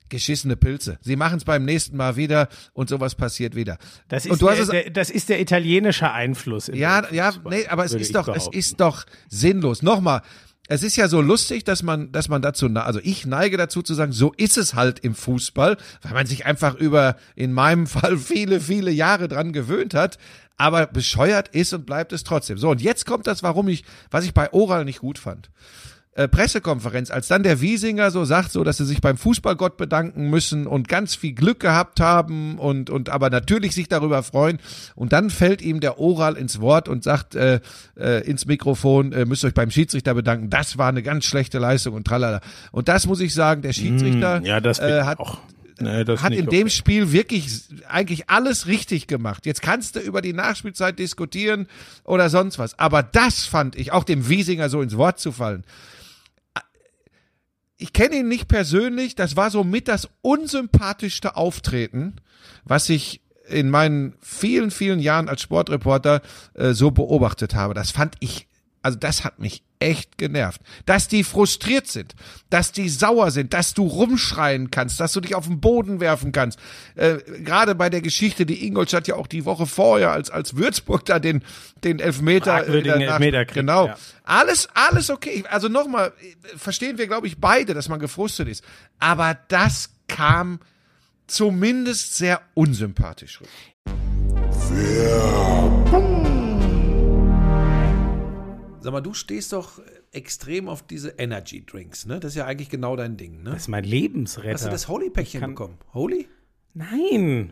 Geschissene 0.09 0.55
Pilze. 0.55 0.97
Sie 1.01 1.17
machen 1.17 1.37
es 1.37 1.43
beim 1.43 1.65
nächsten 1.65 1.97
Mal 1.97 2.15
wieder 2.15 2.47
und 2.71 2.87
sowas 2.87 3.15
passiert 3.15 3.55
wieder. 3.55 3.77
Das 4.07 4.25
und 4.25 4.41
ist, 4.41 4.41
der, 4.41 4.59
es 4.59 4.67
der, 4.69 4.89
das 4.91 5.09
ist 5.09 5.27
der 5.27 5.41
italienische 5.41 6.09
Einfluss. 6.11 6.67
ja, 6.73 7.03
ja, 7.11 7.33
nee, 7.49 7.67
aber 7.67 7.83
es 7.83 7.93
ist 7.93 8.15
doch, 8.15 8.29
es 8.29 8.35
behaupten. 8.35 8.57
ist 8.57 8.79
doch 8.79 9.05
sinnlos. 9.27 9.81
Nochmal, 9.81 10.21
es 10.69 10.83
ist 10.83 10.95
ja 10.95 11.09
so 11.09 11.19
lustig, 11.21 11.65
dass 11.65 11.83
man, 11.83 12.11
dass 12.13 12.29
man 12.29 12.41
dazu, 12.41 12.69
na- 12.69 12.83
also 12.83 12.99
ich 13.03 13.25
neige 13.25 13.57
dazu 13.57 13.81
zu 13.81 13.93
sagen, 13.95 14.13
so 14.13 14.33
ist 14.37 14.57
es 14.57 14.75
halt 14.75 14.99
im 14.99 15.13
Fußball, 15.15 15.75
weil 16.03 16.13
man 16.13 16.25
sich 16.25 16.45
einfach 16.45 16.75
über, 16.75 17.17
in 17.35 17.51
meinem 17.51 17.87
Fall 17.87 18.17
viele, 18.17 18.61
viele 18.61 18.91
Jahre 18.91 19.27
dran 19.27 19.51
gewöhnt 19.51 19.93
hat. 19.93 20.17
Aber 20.57 20.87
bescheuert 20.87 21.49
ist 21.49 21.73
und 21.73 21.85
bleibt 21.85 22.11
es 22.13 22.23
trotzdem. 22.23 22.57
So, 22.57 22.69
und 22.69 22.81
jetzt 22.81 23.05
kommt 23.05 23.27
das, 23.27 23.43
warum 23.43 23.67
ich, 23.67 23.83
was 24.09 24.25
ich 24.25 24.33
bei 24.33 24.51
Oral 24.53 24.85
nicht 24.85 24.99
gut 24.99 25.19
fand. 25.19 25.49
Äh, 26.17 26.27
Pressekonferenz, 26.27 27.11
als 27.11 27.27
dann 27.27 27.43
der 27.43 27.61
Wiesinger 27.61 28.09
so 28.09 28.25
sagt, 28.25 28.51
so, 28.51 28.63
dass 28.63 28.77
sie 28.77 28.85
sich 28.85 29.01
beim 29.01 29.17
Fußballgott 29.17 29.77
bedanken 29.77 30.31
müssen 30.31 30.65
und 30.65 30.87
ganz 30.87 31.13
viel 31.13 31.33
Glück 31.33 31.59
gehabt 31.59 31.99
haben 31.99 32.57
und, 32.57 32.89
und 32.89 33.09
aber 33.09 33.29
natürlich 33.29 33.75
sich 33.75 33.87
darüber 33.87 34.23
freuen. 34.23 34.57
Und 34.95 35.13
dann 35.13 35.29
fällt 35.29 35.61
ihm 35.61 35.79
der 35.79 35.99
Oral 35.99 36.35
ins 36.35 36.59
Wort 36.59 36.89
und 36.89 37.03
sagt 37.03 37.35
äh, 37.35 37.59
äh, 37.99 38.27
ins 38.27 38.47
Mikrofon, 38.47 39.13
äh, 39.13 39.25
müsst 39.25 39.45
euch 39.45 39.53
beim 39.53 39.69
Schiedsrichter 39.69 40.15
bedanken. 40.15 40.49
Das 40.49 40.79
war 40.79 40.89
eine 40.89 41.03
ganz 41.03 41.25
schlechte 41.25 41.59
Leistung 41.59 41.93
und 41.93 42.07
tralala. 42.07 42.41
Und 42.71 42.87
das 42.87 43.05
muss 43.05 43.19
ich 43.19 43.35
sagen, 43.35 43.61
der 43.61 43.73
Schiedsrichter 43.73 44.37
Hm, 44.37 44.45
Ja, 44.45 44.59
das 44.59 44.79
äh, 44.79 45.03
hat, 45.03 45.19
auch. 45.19 45.37
Nee, 45.79 46.05
hat 46.05 46.33
in 46.33 46.47
okay. 46.47 46.57
dem 46.57 46.69
Spiel 46.69 47.11
wirklich 47.11 47.61
eigentlich 47.87 48.29
alles 48.29 48.67
richtig 48.67 49.07
gemacht. 49.07 49.45
Jetzt 49.45 49.61
kannst 49.61 49.95
du 49.95 49.99
über 49.99 50.21
die 50.21 50.33
Nachspielzeit 50.33 50.97
diskutieren 50.97 51.67
oder 52.03 52.29
sonst 52.29 52.57
was. 52.57 52.77
Aber 52.79 53.03
das 53.03 53.45
fand 53.45 53.75
ich, 53.75 53.91
auch 53.91 54.03
dem 54.03 54.27
Wiesinger 54.27 54.69
so 54.69 54.81
ins 54.81 54.97
Wort 54.97 55.19
zu 55.19 55.31
fallen. 55.31 55.63
Ich 57.77 57.93
kenne 57.93 58.17
ihn 58.17 58.27
nicht 58.27 58.47
persönlich. 58.47 59.15
Das 59.15 59.35
war 59.35 59.51
so 59.51 59.63
mit 59.63 59.87
das 59.87 60.09
unsympathischste 60.21 61.35
Auftreten, 61.35 62.15
was 62.63 62.89
ich 62.89 63.21
in 63.47 63.69
meinen 63.69 64.15
vielen, 64.21 64.71
vielen 64.71 64.99
Jahren 64.99 65.29
als 65.29 65.41
Sportreporter 65.41 66.21
äh, 66.53 66.73
so 66.73 66.91
beobachtet 66.91 67.55
habe. 67.55 67.73
Das 67.73 67.91
fand 67.91 68.15
ich, 68.19 68.47
also 68.81 68.97
das 68.97 69.23
hat 69.23 69.39
mich 69.39 69.63
echt 69.79 70.17
genervt. 70.17 70.61
Dass 70.85 71.07
die 71.07 71.23
frustriert 71.23 71.87
sind, 71.87 72.15
dass 72.49 72.71
die 72.71 72.89
sauer 72.89 73.31
sind, 73.31 73.53
dass 73.53 73.73
du 73.73 73.85
rumschreien 73.85 74.71
kannst, 74.71 74.99
dass 74.99 75.13
du 75.13 75.21
dich 75.21 75.35
auf 75.35 75.45
den 75.47 75.59
Boden 75.59 75.99
werfen 75.99 76.31
kannst. 76.31 76.59
Äh, 76.95 77.17
Gerade 77.43 77.75
bei 77.75 77.89
der 77.89 78.01
Geschichte, 78.01 78.45
die 78.45 78.65
Ingolstadt 78.65 79.07
ja 79.07 79.15
auch 79.15 79.27
die 79.27 79.45
Woche 79.45 79.65
vorher, 79.67 80.11
als, 80.11 80.29
als 80.29 80.55
Würzburg 80.55 81.05
da 81.05 81.19
den, 81.19 81.43
den 81.83 81.99
Elfmeter, 81.99 82.63
der 82.63 82.95
Elfmeter 82.95 83.45
kriegt, 83.45 83.53
Genau. 83.55 83.87
ja. 83.87 83.97
Alles, 84.23 84.67
alles 84.73 85.09
okay. 85.09 85.43
Also 85.49 85.67
nochmal, 85.67 86.11
verstehen 86.55 86.97
wir, 86.97 87.07
glaube 87.07 87.27
ich, 87.27 87.37
beide, 87.39 87.73
dass 87.73 87.87
man 87.89 87.99
gefrustet 87.99 88.47
ist. 88.47 88.63
Aber 88.99 89.37
das 89.47 89.89
kam 90.07 90.59
zumindest 91.27 92.15
sehr 92.15 92.41
unsympathisch 92.53 93.41
rüber. 93.41 93.49
Sag 98.87 98.93
mal, 98.93 99.01
du 99.01 99.13
stehst 99.13 99.51
doch 99.51 99.81
extrem 100.13 100.69
auf 100.69 100.81
diese 100.81 101.09
Energy 101.17 101.65
Drinks, 101.65 102.05
ne? 102.05 102.21
Das 102.21 102.31
ist 102.31 102.37
ja 102.37 102.45
eigentlich 102.45 102.69
genau 102.69 102.95
dein 102.95 103.17
Ding, 103.17 103.43
ne? 103.43 103.49
Das 103.49 103.63
ist 103.63 103.67
mein 103.67 103.83
Lebensretter. 103.83 104.53
Hast 104.53 104.65
du 104.65 104.69
das 104.69 104.87
Holy-Päckchen 104.87 105.41
kann- 105.41 105.49
bekommen? 105.49 105.77
Holy? 105.93 106.29
Nein. 106.73 107.51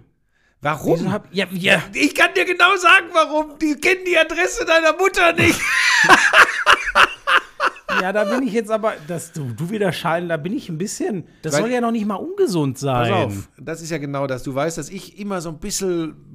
Warum? 0.62 1.12
Hab, 1.12 1.28
ja, 1.34 1.46
ja. 1.52 1.84
ich 1.92 2.16
kann 2.16 2.30
dir 2.38 2.46
genau 2.46 2.78
sagen, 2.78 3.08
warum. 3.12 3.60
Die 3.60 3.76
kennen 3.76 4.06
die 4.08 4.18
Adresse 4.18 4.64
deiner 4.64 4.96
Mutter 4.96 5.34
nicht. 5.34 5.60
ja, 8.02 8.14
da 8.14 8.24
bin 8.24 8.48
ich 8.48 8.54
jetzt 8.54 8.72
aber, 8.72 8.94
dass 9.06 9.34
du, 9.34 9.52
du 9.52 9.70
wieder 9.70 9.92
schallen, 9.92 10.30
da 10.30 10.38
bin 10.38 10.54
ich 10.54 10.70
ein 10.70 10.78
bisschen, 10.78 11.28
das 11.42 11.52
Weil- 11.52 11.64
soll 11.64 11.72
ja 11.72 11.82
noch 11.82 11.92
nicht 11.92 12.06
mal 12.06 12.16
ungesund 12.16 12.78
sein. 12.78 13.12
Pass 13.12 13.26
auf, 13.26 13.50
das 13.58 13.82
ist 13.82 13.90
ja 13.90 13.98
genau 13.98 14.26
das. 14.26 14.44
Du 14.44 14.56
weißt, 14.56 14.78
dass 14.78 14.90
ich 14.90 15.20
immer 15.20 15.42
so 15.42 15.50
ein 15.50 15.60
bisschen 15.60 16.35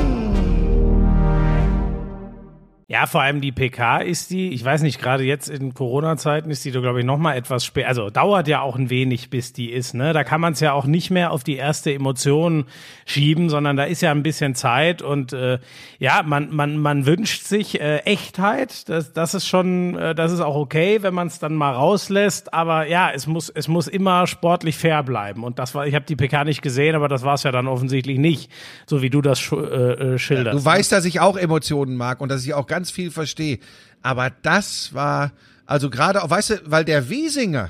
Ja, 2.91 3.05
vor 3.05 3.21
allem 3.21 3.39
die 3.39 3.53
PK 3.53 3.99
ist 3.99 4.31
die, 4.31 4.49
ich 4.49 4.65
weiß 4.65 4.81
nicht, 4.81 5.01
gerade 5.01 5.23
jetzt 5.23 5.47
in 5.47 5.73
Corona-Zeiten 5.73 6.51
ist 6.51 6.65
die, 6.65 6.71
glaube 6.71 6.99
ich, 6.99 7.05
noch 7.05 7.17
mal 7.17 7.37
etwas 7.37 7.63
später. 7.63 7.87
Also 7.87 8.09
dauert 8.09 8.49
ja 8.49 8.59
auch 8.59 8.75
ein 8.75 8.89
wenig, 8.89 9.29
bis 9.29 9.53
die 9.53 9.71
ist. 9.71 9.93
Ne? 9.93 10.11
Da 10.11 10.25
kann 10.25 10.41
man 10.41 10.51
es 10.51 10.59
ja 10.59 10.73
auch 10.73 10.83
nicht 10.83 11.09
mehr 11.09 11.31
auf 11.31 11.45
die 11.45 11.55
erste 11.55 11.93
Emotion 11.93 12.65
schieben, 13.05 13.49
sondern 13.49 13.77
da 13.77 13.85
ist 13.85 14.01
ja 14.01 14.11
ein 14.11 14.23
bisschen 14.23 14.55
Zeit 14.55 15.01
und 15.01 15.31
äh, 15.31 15.59
ja, 15.99 16.21
man, 16.25 16.53
man, 16.53 16.79
man 16.79 17.05
wünscht 17.05 17.43
sich 17.43 17.79
äh, 17.79 17.99
Echtheit. 17.99 18.89
Das, 18.89 19.13
das 19.13 19.35
ist 19.35 19.47
schon, 19.47 19.97
äh, 19.97 20.13
das 20.13 20.33
ist 20.33 20.41
auch 20.41 20.57
okay, 20.57 21.01
wenn 21.01 21.13
man 21.13 21.27
es 21.27 21.39
dann 21.39 21.55
mal 21.55 21.71
rauslässt. 21.71 22.53
Aber 22.53 22.87
ja, 22.87 23.09
es 23.09 23.25
muss, 23.25 23.47
es 23.47 23.69
muss 23.69 23.87
immer 23.87 24.27
sportlich 24.27 24.77
fair 24.77 25.01
bleiben. 25.03 25.45
Und 25.45 25.59
das 25.59 25.73
war, 25.75 25.87
ich 25.87 25.95
habe 25.95 26.03
die 26.03 26.17
PK 26.17 26.43
nicht 26.43 26.61
gesehen, 26.61 26.95
aber 26.95 27.07
das 27.07 27.23
war 27.23 27.35
es 27.35 27.43
ja 27.43 27.53
dann 27.53 27.69
offensichtlich 27.69 28.17
nicht, 28.17 28.51
so 28.85 29.01
wie 29.01 29.09
du 29.09 29.21
das 29.21 29.49
äh, 29.49 29.55
äh, 29.55 30.17
schilderst. 30.19 30.59
Du 30.59 30.65
weißt, 30.65 30.91
dass 30.91 31.05
ich 31.05 31.21
auch 31.21 31.37
Emotionen 31.37 31.95
mag 31.95 32.19
und 32.19 32.27
dass 32.27 32.43
ich 32.43 32.53
auch 32.53 32.67
ganz 32.67 32.80
ganz 32.81 32.89
viel 32.89 33.11
verstehe. 33.11 33.59
Aber 34.01 34.31
das 34.41 34.95
war, 34.95 35.33
also 35.67 35.91
gerade, 35.91 36.19
weißt 36.23 36.49
du, 36.49 36.61
weil 36.65 36.83
der 36.83 37.09
Wiesinger, 37.09 37.69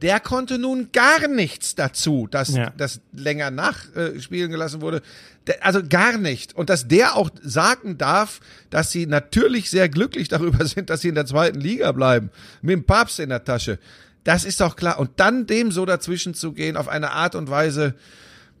der 0.00 0.20
konnte 0.20 0.58
nun 0.58 0.90
gar 0.92 1.26
nichts 1.26 1.74
dazu, 1.74 2.28
dass 2.30 2.50
ja. 2.54 2.72
das 2.76 3.00
länger 3.12 3.50
nachspielen 3.50 4.52
gelassen 4.52 4.80
wurde. 4.80 5.02
Also 5.60 5.82
gar 5.82 6.18
nicht. 6.18 6.54
Und 6.54 6.70
dass 6.70 6.86
der 6.86 7.16
auch 7.16 7.30
sagen 7.42 7.98
darf, 7.98 8.38
dass 8.70 8.92
sie 8.92 9.06
natürlich 9.06 9.70
sehr 9.70 9.88
glücklich 9.88 10.28
darüber 10.28 10.64
sind, 10.66 10.88
dass 10.88 11.00
sie 11.00 11.08
in 11.08 11.16
der 11.16 11.26
zweiten 11.26 11.60
Liga 11.60 11.90
bleiben. 11.90 12.30
Mit 12.62 12.74
dem 12.74 12.84
Papst 12.84 13.18
in 13.18 13.30
der 13.30 13.44
Tasche. 13.44 13.80
Das 14.22 14.44
ist 14.44 14.60
doch 14.60 14.76
klar. 14.76 15.00
Und 15.00 15.10
dann 15.16 15.48
dem 15.48 15.72
so 15.72 15.84
dazwischen 15.84 16.34
zu 16.34 16.52
gehen 16.52 16.76
auf 16.76 16.86
eine 16.86 17.10
Art 17.10 17.34
und 17.34 17.50
Weise, 17.50 17.94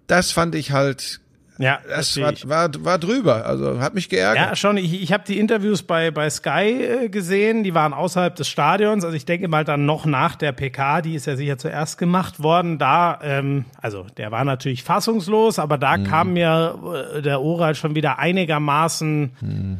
das 0.08 0.32
fand 0.32 0.56
ich 0.56 0.72
halt 0.72 1.20
ja, 1.58 1.78
das 1.88 2.20
war, 2.20 2.32
war, 2.44 2.70
war 2.84 2.98
drüber. 2.98 3.46
Also 3.46 3.80
hat 3.80 3.94
mich 3.94 4.08
geärgert. 4.08 4.48
Ja, 4.48 4.56
schon. 4.56 4.76
Ich, 4.76 5.02
ich 5.02 5.12
habe 5.12 5.24
die 5.26 5.38
Interviews 5.38 5.82
bei, 5.82 6.10
bei 6.10 6.28
Sky 6.28 7.04
äh, 7.04 7.08
gesehen. 7.08 7.62
Die 7.62 7.74
waren 7.74 7.92
außerhalb 7.92 8.34
des 8.34 8.48
Stadions. 8.48 9.04
Also 9.04 9.16
ich 9.16 9.24
denke 9.24 9.46
mal 9.48 9.64
dann 9.64 9.86
noch 9.86 10.04
nach 10.04 10.34
der 10.34 10.52
PK, 10.52 11.02
die 11.02 11.14
ist 11.14 11.26
ja 11.26 11.36
sicher 11.36 11.56
zuerst 11.56 11.96
gemacht 11.98 12.42
worden. 12.42 12.78
Da, 12.78 13.18
ähm, 13.22 13.66
also 13.80 14.06
der 14.16 14.32
war 14.32 14.44
natürlich 14.44 14.82
fassungslos, 14.82 15.58
aber 15.58 15.78
da 15.78 15.96
mhm. 15.96 16.04
kam 16.04 16.32
mir 16.32 16.78
äh, 17.14 17.22
der 17.22 17.40
Oral 17.40 17.74
schon 17.74 17.94
wieder 17.94 18.18
einigermaßen. 18.18 19.32
Mhm 19.40 19.78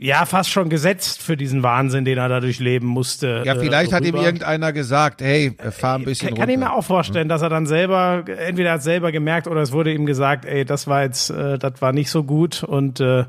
ja, 0.00 0.24
fast 0.26 0.50
schon 0.50 0.68
gesetzt 0.68 1.22
für 1.22 1.36
diesen 1.36 1.64
Wahnsinn, 1.64 2.04
den 2.04 2.18
er 2.18 2.28
dadurch 2.28 2.60
leben 2.60 2.86
musste. 2.86 3.42
Ja, 3.44 3.56
vielleicht 3.56 3.90
äh, 3.90 3.94
hat 3.96 4.04
ihm 4.04 4.14
irgendeiner 4.14 4.72
gesagt, 4.72 5.20
hey, 5.20 5.56
fahr 5.72 5.96
ein 5.96 6.04
bisschen 6.04 6.28
kann, 6.28 6.34
runter. 6.34 6.42
Kann 6.42 6.50
ich 6.50 6.58
mir 6.58 6.72
auch 6.72 6.84
vorstellen, 6.84 7.28
dass 7.28 7.42
er 7.42 7.48
dann 7.48 7.66
selber, 7.66 8.22
entweder 8.26 8.72
hat 8.72 8.82
selber 8.84 9.10
gemerkt 9.10 9.48
oder 9.48 9.60
es 9.60 9.72
wurde 9.72 9.92
ihm 9.92 10.06
gesagt, 10.06 10.44
ey, 10.44 10.64
das 10.64 10.86
war 10.86 11.02
jetzt, 11.02 11.30
äh, 11.30 11.58
das 11.58 11.82
war 11.82 11.92
nicht 11.92 12.10
so 12.10 12.22
gut 12.22 12.62
und 12.62 13.00
äh, 13.00 13.24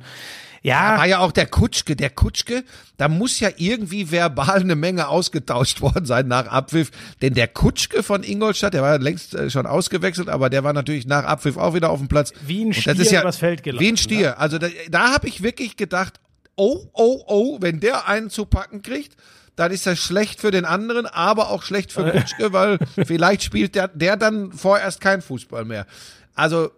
ja. 0.62 0.92
Da 0.92 0.98
war 1.00 1.08
ja 1.08 1.20
auch 1.20 1.32
der 1.32 1.48
Kutschke. 1.48 1.96
Der 1.96 2.10
Kutschke, 2.12 2.64
da 2.98 3.08
muss 3.08 3.40
ja 3.40 3.50
irgendwie 3.58 4.12
verbal 4.12 4.60
eine 4.60 4.76
Menge 4.76 5.08
ausgetauscht 5.08 5.82
worden 5.82 6.06
sein 6.06 6.28
nach 6.28 6.48
Abpfiff. 6.48 6.92
Denn 7.22 7.34
der 7.34 7.48
Kutschke 7.48 8.04
von 8.04 8.22
Ingolstadt, 8.22 8.76
der 8.76 8.84
war 8.84 9.00
längst 9.00 9.34
äh, 9.34 9.50
schon 9.50 9.66
ausgewechselt, 9.66 10.30
aber 10.30 10.52
der 10.52 10.64
war 10.64 10.74
natürlich 10.74 11.08
nach 11.08 11.24
Abpfiff 11.24 11.58
auch 11.58 11.74
wieder 11.74 11.90
auf 11.90 11.98
dem 11.98 12.10
Platz. 12.10 12.32
Wie 12.46 12.64
ein 12.64 12.74
Stier 12.74 12.94
ja, 12.94 13.22
übers 13.22 13.38
Feld 13.38 13.64
gelaufen. 13.64 13.84
Wie 13.84 13.92
ein 13.92 13.98
Stier. 13.98 14.30
Ne? 14.30 14.38
Also 14.38 14.60
da, 14.60 14.68
da 14.90 15.14
habe 15.14 15.28
ich 15.28 15.42
wirklich 15.42 15.78
gedacht, 15.78 16.20
oh, 16.60 16.90
oh, 16.94 17.24
oh, 17.26 17.58
wenn 17.62 17.80
der 17.80 18.08
einen 18.08 18.30
zu 18.30 18.46
packen 18.46 18.82
kriegt, 18.82 19.16
dann 19.56 19.72
ist 19.72 19.88
das 19.88 19.98
schlecht 19.98 20.42
für 20.42 20.52
den 20.52 20.66
anderen, 20.66 21.06
aber 21.06 21.50
auch 21.50 21.64
schlecht 21.64 21.92
für 21.92 22.12
Kutschke, 22.12 22.54
weil 22.54 22.80
vielleicht 23.06 23.44
spielt 23.44 23.76
der, 23.76 23.88
der 23.88 24.18
dann 24.18 24.52
vorerst 24.52 25.02
kein 25.02 25.22
Fußball 25.22 25.66
mehr. 25.66 25.88
Also, 26.36 26.72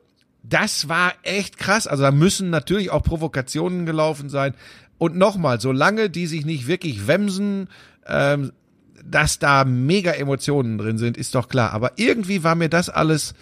das 0.44 0.88
war 0.88 1.14
echt 1.24 1.58
krass. 1.58 1.88
Also, 1.88 2.04
da 2.04 2.12
müssen 2.12 2.50
natürlich 2.50 2.92
auch 2.92 3.04
Provokationen 3.04 3.86
gelaufen 3.86 4.30
sein. 4.30 4.54
Und 4.98 5.16
nochmal, 5.16 5.60
solange 5.60 6.10
die 6.10 6.28
sich 6.28 6.46
nicht 6.46 6.68
wirklich 6.68 7.08
wemsen, 7.08 7.68
ähm, 8.06 8.52
dass 9.04 9.40
da 9.40 9.66
mega 9.66 10.12
Emotionen 10.12 10.78
drin 10.78 11.00
sind, 11.00 11.18
ist 11.18 11.34
doch 11.34 11.50
klar. 11.50 11.74
Aber 11.74 11.94
irgendwie 11.96 12.44
war 12.44 12.54
mir 12.54 12.70
das 12.70 12.90
alles 12.90 13.34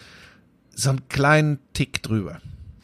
so 0.74 0.90
einen 0.92 1.10
kleinen 1.10 1.60
Tick 1.74 2.02
drüber. 2.02 2.40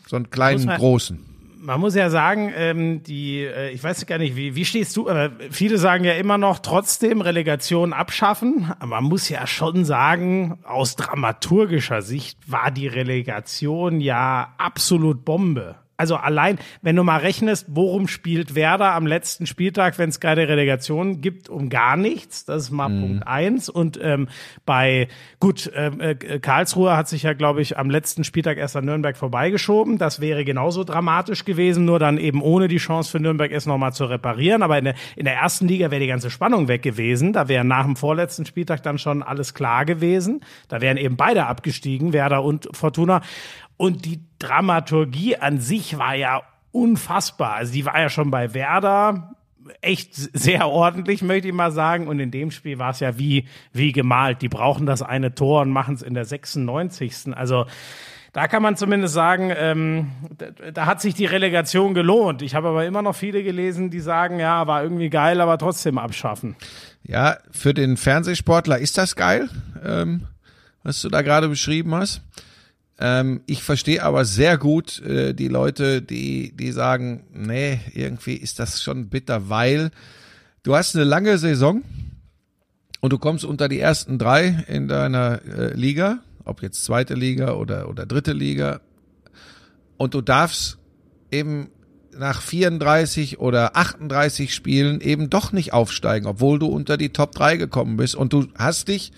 So 0.08 0.18
einen 0.18 0.30
kleinen 0.30 0.68
großen 0.68 1.35
man 1.66 1.80
muss 1.80 1.96
ja 1.96 2.10
sagen, 2.10 2.54
ähm, 2.56 3.04
die, 3.04 3.40
äh, 3.40 3.72
ich 3.72 3.84
weiß 3.84 4.06
gar 4.06 4.18
nicht, 4.18 4.36
wie, 4.36 4.56
wie 4.56 4.66
stehst 4.66 4.96
du, 4.96 5.10
aber 5.10 5.32
viele 5.50 5.78
sagen 5.78 6.04
ja 6.04 6.14
immer 6.14 6.38
noch 6.38 6.60
trotzdem 6.60 7.22
Relegation 7.22 7.92
abschaffen. 7.92 8.72
Aber 8.80 8.88
man 8.88 9.06
muss 9.06 9.30
ja 9.30 9.48
schon 9.48 9.84
sagen, 9.84 10.60
aus 10.64 10.96
dramaturgischer 10.96 12.02
Sicht 12.02 12.38
war 12.48 12.72
die 12.72 12.88
Relegation 12.88 14.00
ja 14.00 14.54
absolut 14.58 15.26
Bombe. 15.26 15.76
Also 15.98 16.16
allein, 16.16 16.60
wenn 16.82 16.96
du 16.96 17.04
mal 17.04 17.18
rechnest, 17.18 17.68
worum 17.70 18.08
spielt 18.08 18.56
Werder 18.56 18.94
am 18.94 19.08
letzten 19.08 19.46
Spieltag, 19.46 19.98
wenn 19.98 20.10
es 20.10 20.20
keine 20.20 20.48
Relegation 20.48 21.22
gibt, 21.22 21.48
um 21.48 21.70
gar 21.70 21.96
nichts. 21.96 22.46
Das 22.46 22.64
ist 22.64 22.72
mal 22.72 22.90
mhm. 22.90 23.02
Punkt 23.02 23.28
eins. 23.28 23.70
Und 23.70 23.98
ähm, 24.02 24.28
bei 24.66 25.08
gut, 25.40 25.72
ähm, 25.74 26.02
äh, 26.02 26.16
Karlsruhe 26.40 26.98
hat 26.98 27.08
sich 27.08 27.24
ja, 27.24 27.34
glaube 27.34 27.62
ich, 27.62 27.78
am 27.78 27.90
letzten 27.90 28.24
Spieltag 28.24 28.58
erst 28.58 28.76
an 28.76 28.86
Nürnberg 28.86 29.16
vorbeigeschoben. 29.16 29.98
Das 29.98 30.20
wäre 30.20 30.44
genauso 30.44 30.84
dramatisch 30.84 31.46
gewesen, 31.46 31.86
nur 31.86 32.00
dann 32.00 32.18
eben 32.18 32.42
ohne 32.42 32.68
die 32.68 32.78
Chance 32.78 33.12
für 33.12 33.20
Nürnberg 33.20 33.52
es 33.52 33.66
nochmal 33.66 33.94
zu 33.94 34.06
reparieren. 34.06 34.64
Aber 34.64 34.78
in 34.78 34.86
der, 34.86 34.96
in 35.16 35.26
der 35.26 35.36
ersten 35.36 35.68
Liga 35.68 35.92
wäre 35.92 36.02
die 36.02 36.08
ganze 36.08 36.30
Spannung 36.30 36.68
weg 36.68 36.82
gewesen. 36.82 37.32
Da 37.32 37.48
wäre 37.48 37.64
nach 37.64 37.86
dem 37.86 37.96
vorletzten 37.96 38.46
Spieltag 38.46 38.84
dann 38.84 38.98
schon 38.98 39.24
alles 39.24 39.54
klar 39.54 39.86
gewesen. 39.86 40.42
Da 40.68 40.82
wären 40.82 40.98
eben 40.98 41.16
beide 41.16 41.46
abgestiegen, 41.46 42.12
Werder 42.12 42.44
und 42.44 42.68
Fortuna. 42.74 43.22
Und 43.78 44.06
die 44.06 44.22
Dramaturgie 44.40 45.38
an 45.38 45.60
sich 45.60 45.98
war 45.98 46.16
ja 46.16 46.42
unfassbar. 46.72 47.54
Also 47.56 47.74
die 47.74 47.86
war 47.86 48.00
ja 48.00 48.10
schon 48.10 48.32
bei 48.32 48.54
Werder 48.54 49.36
echt 49.82 50.14
sehr 50.16 50.68
ordentlich, 50.68 51.22
möchte 51.22 51.48
ich 51.48 51.54
mal 51.54 51.72
sagen. 51.72 52.08
Und 52.08 52.20
in 52.20 52.32
dem 52.32 52.52
Spiel 52.52 52.80
war 52.80 52.92
es 52.92 53.00
ja 53.00 53.18
wie, 53.18 53.48
wie 53.74 53.92
gemalt. 53.92 54.42
Die 54.42 54.50
brauchen 54.50 54.86
das 54.86 55.02
eine 55.02 55.34
Tor 55.36 55.62
und 55.62 55.72
machen 55.72 55.96
es 55.96 56.02
in 56.02 56.14
der 56.14 56.26
96. 56.26 57.36
Also 57.36 57.66
da 58.34 58.50
kann 58.50 58.62
man 58.62 58.76
zumindest 58.76 59.14
sagen, 59.14 59.52
ähm, 59.56 60.12
da, 60.38 60.72
da, 60.72 60.86
hat 60.86 61.00
sich 61.00 61.14
die 61.14 61.26
Relegation 61.26 61.94
gelohnt. 61.94 62.42
Ich 62.42 62.54
habe 62.54 62.68
aber 62.68 62.86
immer 62.86 63.02
noch 63.02 63.16
viele 63.16 63.44
gelesen, 63.44 63.90
die 63.90 64.02
sagen, 64.02 64.40
ja, 64.40 64.68
war 64.68 64.84
irgendwie 64.84 65.10
geil, 65.10 65.40
aber 65.40 65.58
trotzdem 65.58 65.98
abschaffen. 65.98 66.58
Ja, 67.04 67.38
für 67.52 67.74
den 67.74 67.96
Fernsehsportler 67.96 68.78
ist 68.78 68.98
das 68.98 69.16
geil, 69.16 69.50
ähm, 69.86 70.28
was 70.84 71.02
du 71.02 71.08
da 71.08 71.22
gerade 71.22 71.48
beschrieben 71.48 71.96
hast. 71.96 72.22
Ähm, 73.00 73.42
ich 73.46 73.62
verstehe 73.64 74.04
aber 74.04 74.26
sehr 74.26 74.58
gut 74.58 75.02
äh, 75.02 75.34
die 75.34 75.50
Leute, 75.50 76.02
die, 76.02 76.56
die 76.56 76.72
sagen, 76.72 77.26
nee, 77.34 77.80
irgendwie 77.94 78.36
ist 78.36 78.60
das 78.60 78.82
schon 78.82 79.10
bitter, 79.10 79.50
weil 79.50 79.92
du 80.64 80.76
hast 80.76 80.96
eine 80.96 81.04
lange 81.04 81.38
Saison 81.38 81.84
und 83.02 83.12
du 83.12 83.18
kommst 83.18 83.44
unter 83.44 83.68
die 83.68 83.80
ersten 83.80 84.18
drei 84.18 84.64
in 84.68 84.88
deiner 84.88 85.42
äh, 85.44 85.74
Liga, 85.74 86.20
ob 86.46 86.62
jetzt 86.62 86.86
zweite 86.86 87.16
Liga 87.16 87.54
oder, 87.54 87.90
oder 87.90 88.06
dritte 88.06 88.34
Liga, 88.34 88.80
und 89.98 90.14
du 90.14 90.22
darfst 90.22 90.78
eben 91.32 91.70
nach 92.18 92.42
34 92.42 93.40
oder 93.40 93.76
38 93.76 94.54
Spielen 94.54 95.02
eben 95.02 95.30
doch 95.30 95.52
nicht 95.52 95.74
aufsteigen, 95.74 96.28
obwohl 96.28 96.60
du 96.60 96.68
unter 96.68 96.98
die 96.98 97.10
Top 97.10 97.34
3 97.34 97.58
gekommen 97.58 97.98
bist 97.98 98.16
und 98.16 98.32
du 98.32 98.48
hast 98.56 98.88
dich 98.88 99.12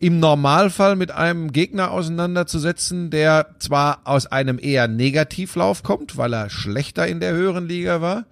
im 0.00 0.20
Normalfall 0.20 0.96
mit 0.96 1.10
einem 1.10 1.52
Gegner 1.52 1.90
auseinanderzusetzen, 1.90 3.10
der 3.10 3.54
zwar 3.58 4.00
aus 4.04 4.26
einem 4.26 4.58
eher 4.60 4.88
Negativlauf 4.88 5.82
kommt, 5.82 6.16
weil 6.16 6.32
er 6.32 6.50
schlechter 6.50 7.06
in 7.06 7.20
der 7.20 7.32
höheren 7.32 7.66
Liga 7.66 8.00
war, 8.00 8.24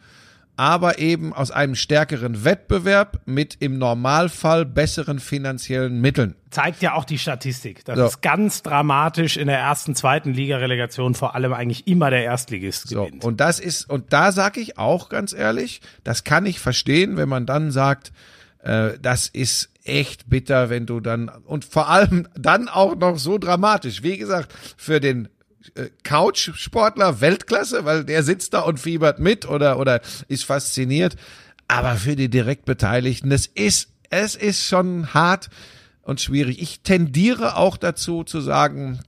aber 0.57 0.99
eben 0.99 1.35
aus 1.35 1.51
einem 1.51 1.75
stärkeren 1.75 2.45
Wettbewerb 2.45 3.21
mit 3.27 3.57
im 3.61 3.79
Normalfall 3.79 4.65
besseren 4.65 5.19
finanziellen 5.19 6.01
Mitteln. 6.01 6.35
Zeigt 6.51 6.81
ja 6.81 6.95
auch 6.95 7.05
die 7.05 7.19
Statistik. 7.19 7.85
Das 7.85 7.99
so. 7.99 8.07
ist 8.07 8.23
ganz 8.23 8.63
dramatisch 8.63 9.37
in 9.37 9.49
der 9.49 9.59
ersten, 9.59 9.95
zweiten 9.95 10.33
Liga-Relegation 10.33 11.15
vor 11.15 11.35
allem 11.35 11.53
eigentlich 11.53 11.87
immer 11.87 12.11
der 12.11 12.25
Erstligist 12.25 12.89
gewinnt. 12.89 13.23
So, 13.23 13.29
und 13.29 13.41
das 13.41 13.61
ist, 13.61 13.91
und 13.91 14.13
da 14.13 14.33
sage 14.33 14.61
ich 14.61 14.79
auch 14.79 15.09
ganz 15.09 15.35
ehrlich, 15.35 15.83
das 16.05 16.25
kann 16.25 16.47
ich 16.47 16.59
verstehen, 16.59 17.17
wenn 17.17 17.29
man 17.29 17.45
dann 17.45 17.71
sagt, 17.71 18.13
äh, 18.67 18.99
das 19.01 19.29
ist 19.29 19.71
echt 19.85 20.29
bitter, 20.29 20.69
wenn 20.69 20.87
du 20.87 21.01
dann 21.01 21.29
und 21.29 21.65
vor 21.65 21.89
allem 21.89 22.29
dann 22.37 22.69
auch 22.69 22.97
noch 22.97 23.19
so 23.19 23.39
dramatisch. 23.39 24.03
Wie 24.03 24.19
gesagt, 24.19 24.53
für 24.77 24.99
den 24.99 25.29
äh, 25.75 25.87
Couch-Sportler 26.03 27.21
Weltklasse, 27.21 27.85
weil 27.85 28.05
der 28.05 28.25
sitzt 28.25 28.55
da 28.55 28.61
und 28.61 28.81
fiebert 28.81 29.21
mit 29.21 29.49
oder 29.49 29.79
oder 29.79 30.01
ist 30.27 30.45
fasziniert. 30.45 31.17
Aber 31.69 31.97
für 31.97 32.17
die 32.17 32.29
Direktbeteiligten, 32.29 33.31
das 33.31 33.47
ist 33.47 33.91
es 34.11 34.35
ist 34.35 34.65
schon 34.65 35.15
hart 35.15 35.49
und 36.03 36.21
schwierig. 36.21 36.61
Ich 36.61 36.81
tendiere 36.81 37.57
auch 37.57 37.77
dazu 37.77 38.25
zu 38.25 38.41
sagen, 38.41 39.01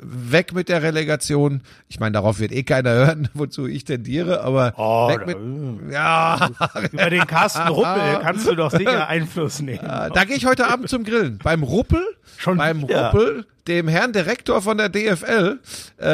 weg 0.00 0.52
mit 0.52 0.68
der 0.68 0.82
Relegation. 0.82 1.62
Ich 1.88 2.00
meine, 2.00 2.12
darauf 2.12 2.38
wird 2.38 2.52
eh 2.52 2.62
keiner 2.62 2.90
hören, 2.90 3.28
wozu 3.34 3.66
ich 3.66 3.84
tendiere, 3.84 4.42
aber 4.42 4.74
oh, 4.76 5.08
weg 5.08 5.26
mit, 5.26 5.92
ja. 5.92 6.50
Über 6.92 7.10
den 7.10 7.26
Carsten 7.26 7.68
Ruppel 7.68 8.18
kannst 8.20 8.46
du 8.46 8.54
doch 8.54 8.70
sicher 8.70 9.08
Einfluss 9.08 9.60
nehmen. 9.60 9.80
Ja, 9.82 10.10
da 10.10 10.24
gehe 10.24 10.36
ich 10.36 10.46
heute 10.46 10.66
Abend 10.66 10.88
zum 10.88 11.04
Grillen. 11.04 11.38
Beim 11.42 11.62
Ruppel, 11.62 12.02
Schon 12.36 12.58
beim 12.58 12.82
wieder. 12.82 13.10
Ruppel, 13.10 13.46
dem 13.66 13.88
Herrn 13.88 14.12
Direktor 14.12 14.62
von 14.62 14.78
der 14.78 14.88
DFL, 14.88 15.60
äh, 15.98 16.06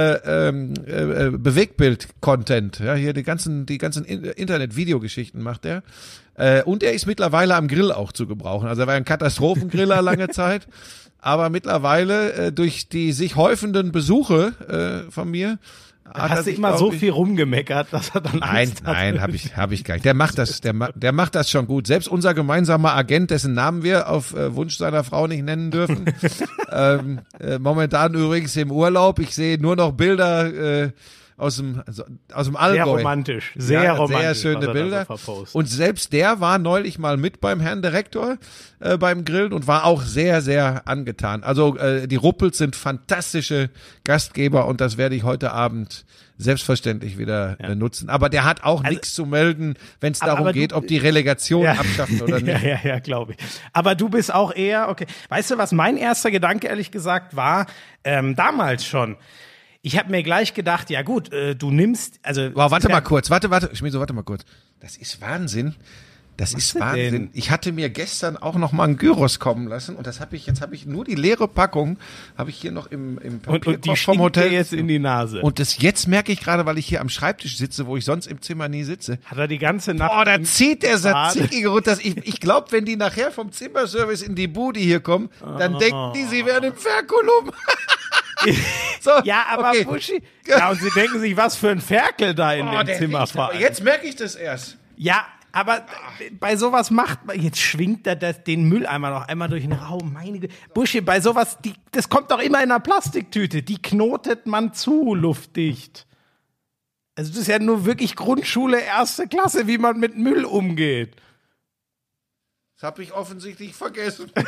ähm, 0.48 0.74
äh, 0.86 1.30
Bewegtbild-Content, 1.30 2.80
ja, 2.80 2.94
hier 2.94 3.12
die 3.12 3.22
ganzen, 3.22 3.66
die 3.66 3.78
ganzen 3.78 4.04
Internet-Videogeschichten 4.04 5.40
macht 5.40 5.64
er. 5.64 5.82
Äh, 6.36 6.62
und 6.62 6.82
er 6.82 6.92
ist 6.92 7.06
mittlerweile 7.06 7.54
am 7.54 7.68
Grill 7.68 7.92
auch 7.92 8.12
zu 8.12 8.26
gebrauchen. 8.26 8.68
Also 8.68 8.82
er 8.82 8.86
war 8.88 8.94
ein 8.94 9.04
Katastrophengriller 9.04 10.02
lange 10.02 10.28
Zeit 10.28 10.66
aber 11.24 11.48
mittlerweile 11.48 12.32
äh, 12.34 12.52
durch 12.52 12.88
die 12.88 13.12
sich 13.12 13.34
häufenden 13.34 13.92
Besuche 13.92 15.06
äh, 15.08 15.10
von 15.10 15.30
mir 15.30 15.58
hat 16.04 16.30
Hast 16.30 16.46
du 16.46 16.50
immer 16.50 16.76
so 16.76 16.90
viel 16.90 17.10
rumgemeckert, 17.10 17.88
dass 17.90 18.10
er 18.10 18.20
dann 18.20 18.40
Nein, 18.40 18.70
nein, 18.84 19.22
habe 19.22 19.34
ich 19.34 19.56
habe 19.56 19.72
ich 19.72 19.84
gar 19.84 19.94
nicht. 19.94 20.04
Der 20.04 20.12
macht 20.12 20.36
das, 20.36 20.60
der 20.60 20.74
der 20.94 21.12
macht 21.12 21.34
das 21.34 21.48
schon 21.48 21.66
gut. 21.66 21.86
Selbst 21.86 22.08
unser 22.08 22.34
gemeinsamer 22.34 22.94
Agent, 22.94 23.30
dessen 23.30 23.54
Namen 23.54 23.82
wir 23.82 24.10
auf 24.10 24.34
äh, 24.34 24.54
Wunsch 24.54 24.76
seiner 24.76 25.02
Frau 25.02 25.26
nicht 25.26 25.42
nennen 25.42 25.70
dürfen, 25.70 26.04
ähm, 26.70 27.20
äh, 27.40 27.58
momentan 27.58 28.12
übrigens 28.12 28.54
im 28.56 28.70
Urlaub. 28.70 29.18
Ich 29.18 29.34
sehe 29.34 29.58
nur 29.58 29.76
noch 29.76 29.92
Bilder 29.92 30.82
äh, 30.84 30.90
aus 31.36 31.56
dem, 31.56 31.82
also 31.86 32.04
aus 32.32 32.46
dem 32.46 32.56
Allgäu. 32.56 32.84
Sehr 32.84 32.84
romantisch, 32.84 33.52
sehr 33.56 33.82
ja, 33.82 33.92
romantisch. 33.94 34.38
Sehr 34.38 34.52
schöne 34.52 34.72
Bilder. 34.72 35.06
So 35.16 35.46
und 35.52 35.66
selbst 35.68 36.12
der 36.12 36.40
war 36.40 36.58
neulich 36.58 36.98
mal 36.98 37.16
mit 37.16 37.40
beim 37.40 37.60
Herrn 37.60 37.82
Direktor 37.82 38.38
äh, 38.80 38.98
beim 38.98 39.24
Grillen 39.24 39.52
und 39.52 39.66
war 39.66 39.84
auch 39.84 40.02
sehr, 40.02 40.42
sehr 40.42 40.86
angetan. 40.86 41.42
Also 41.42 41.76
äh, 41.76 42.06
die 42.06 42.16
Ruppels 42.16 42.58
sind 42.58 42.76
fantastische 42.76 43.70
Gastgeber 44.04 44.66
und 44.66 44.80
das 44.80 44.96
werde 44.96 45.16
ich 45.16 45.24
heute 45.24 45.52
Abend 45.52 46.04
selbstverständlich 46.36 47.16
wieder 47.18 47.56
ja. 47.60 47.74
nutzen. 47.74 48.08
Aber 48.08 48.28
der 48.28 48.44
hat 48.44 48.64
auch 48.64 48.82
also, 48.82 48.90
nichts 48.90 49.14
zu 49.14 49.24
melden, 49.24 49.74
wenn 50.00 50.12
es 50.12 50.18
darum 50.18 50.52
geht, 50.52 50.72
ob 50.72 50.86
die 50.86 50.98
Relegation 50.98 51.62
ja. 51.62 51.72
abschaffen 51.72 52.20
oder 52.22 52.40
nicht. 52.40 52.62
Ja, 52.62 52.70
ja, 52.70 52.80
ja, 52.82 52.98
glaube 52.98 53.32
ich. 53.32 53.38
Aber 53.72 53.94
du 53.94 54.08
bist 54.08 54.34
auch 54.34 54.54
eher, 54.54 54.88
okay. 54.88 55.06
Weißt 55.28 55.50
du, 55.50 55.58
was 55.58 55.72
mein 55.72 55.96
erster 55.96 56.30
Gedanke 56.30 56.66
ehrlich 56.66 56.90
gesagt 56.90 57.36
war, 57.36 57.66
ähm, 58.02 58.36
damals 58.36 58.84
schon, 58.84 59.16
ich 59.84 59.98
habe 59.98 60.10
mir 60.10 60.22
gleich 60.22 60.54
gedacht, 60.54 60.88
ja 60.88 61.02
gut, 61.02 61.30
äh, 61.30 61.54
du 61.54 61.70
nimmst, 61.70 62.18
also. 62.22 62.54
Wow, 62.54 62.70
warte 62.70 62.88
mal 62.88 63.02
kurz, 63.02 63.28
warte, 63.28 63.50
warte, 63.50 63.68
ich 63.70 63.80
so, 63.92 64.00
warte 64.00 64.14
mal 64.14 64.22
kurz. 64.22 64.42
Das 64.80 64.96
ist 64.96 65.20
Wahnsinn. 65.20 65.74
Das 66.36 66.54
Was 66.54 66.64
ist 66.64 66.80
Wahnsinn. 66.80 67.12
Denn? 67.12 67.30
Ich 67.32 67.50
hatte 67.50 67.70
mir 67.70 67.90
gestern 67.90 68.36
auch 68.36 68.56
noch 68.56 68.72
mal 68.72 68.84
ein 68.84 68.96
Gyros 68.96 69.38
kommen 69.38 69.68
lassen 69.68 69.94
und 69.94 70.06
das 70.06 70.20
habe 70.20 70.34
ich 70.34 70.46
jetzt 70.46 70.60
habe 70.60 70.74
ich 70.74 70.84
nur 70.84 71.04
die 71.04 71.14
leere 71.14 71.46
Packung 71.46 71.96
habe 72.36 72.50
ich 72.50 72.56
hier 72.56 72.72
noch 72.72 72.90
im 72.90 73.18
im 73.18 73.40
und, 73.46 73.66
und 73.66 73.84
die 73.84 73.96
vom 73.96 74.18
Hotel 74.18 74.52
jetzt 74.52 74.72
in 74.72 74.88
die 74.88 74.98
Nase. 74.98 75.40
Und 75.42 75.58
das 75.60 75.80
jetzt 75.80 76.08
merke 76.08 76.32
ich 76.32 76.40
gerade, 76.40 76.66
weil 76.66 76.78
ich 76.78 76.86
hier 76.86 77.00
am 77.00 77.08
Schreibtisch 77.08 77.56
sitze, 77.56 77.86
wo 77.86 77.96
ich 77.96 78.04
sonst 78.04 78.26
im 78.26 78.42
Zimmer 78.42 78.68
nie 78.68 78.82
sitze. 78.82 79.18
Hat 79.24 79.38
er 79.38 79.48
die 79.48 79.58
ganze 79.58 79.94
Nacht 79.94 80.12
Oh, 80.14 80.24
da 80.24 80.42
zieht 80.42 80.82
der 80.82 80.98
Tzatziki 80.98 81.64
runter. 81.66 81.96
Ich 82.00 82.16
ich 82.26 82.40
glaube, 82.40 82.72
wenn 82.72 82.84
die 82.84 82.96
nachher 82.96 83.30
vom 83.30 83.52
Zimmerservice 83.52 84.22
in 84.22 84.34
die 84.34 84.48
Bude 84.48 84.80
hier 84.80 85.00
kommen, 85.00 85.30
dann 85.40 85.76
oh. 85.76 85.78
denken 85.78 86.12
die, 86.14 86.24
sie 86.24 86.44
wären 86.44 86.64
im 86.64 86.74
Ferkulum. 86.74 87.52
so, 89.00 89.10
ja, 89.24 89.46
aber 89.50 89.70
okay. 89.70 89.84
Buschi. 89.84 90.22
Ja, 90.46 90.70
und 90.70 90.80
sie 90.80 90.90
denken 90.90 91.20
sich, 91.20 91.36
was 91.36 91.56
für 91.56 91.70
ein 91.70 91.80
Ferkel 91.80 92.34
da 92.34 92.52
in 92.52 92.66
oh, 92.66 92.82
dem 92.82 92.96
Zimmer 92.96 93.26
fahren. 93.26 93.58
Jetzt 93.58 93.82
merke 93.82 94.06
ich 94.06 94.16
das 94.16 94.34
erst. 94.34 94.76
Ja, 94.96 95.24
aber 95.54 95.86
bei 96.40 96.56
sowas 96.56 96.90
macht 96.90 97.24
man, 97.26 97.40
jetzt 97.40 97.60
schwingt 97.60 98.08
er 98.08 98.16
das, 98.16 98.42
den 98.42 98.68
Mülleimer 98.68 99.10
noch 99.10 99.28
einmal 99.28 99.48
durch 99.48 99.62
den 99.62 99.72
Raum. 99.72 100.12
Meine 100.12 100.40
Güte. 100.40 100.52
Buschi, 100.74 101.00
bei 101.00 101.20
sowas, 101.20 101.58
die, 101.64 101.74
das 101.92 102.08
kommt 102.08 102.32
doch 102.32 102.40
immer 102.40 102.58
in 102.58 102.72
einer 102.72 102.80
Plastiktüte. 102.80 103.62
Die 103.62 103.80
knotet 103.80 104.46
man 104.46 104.74
zu, 104.74 105.14
luftdicht. 105.14 106.08
Also 107.14 107.30
das 107.30 107.42
ist 107.42 107.46
ja 107.46 107.60
nur 107.60 107.84
wirklich 107.84 108.16
Grundschule, 108.16 108.80
erste 108.80 109.28
Klasse, 109.28 109.68
wie 109.68 109.78
man 109.78 110.00
mit 110.00 110.18
Müll 110.18 110.44
umgeht. 110.44 111.14
Das 112.74 112.82
habe 112.82 113.04
ich 113.04 113.12
offensichtlich 113.12 113.74
vergessen. 113.76 114.32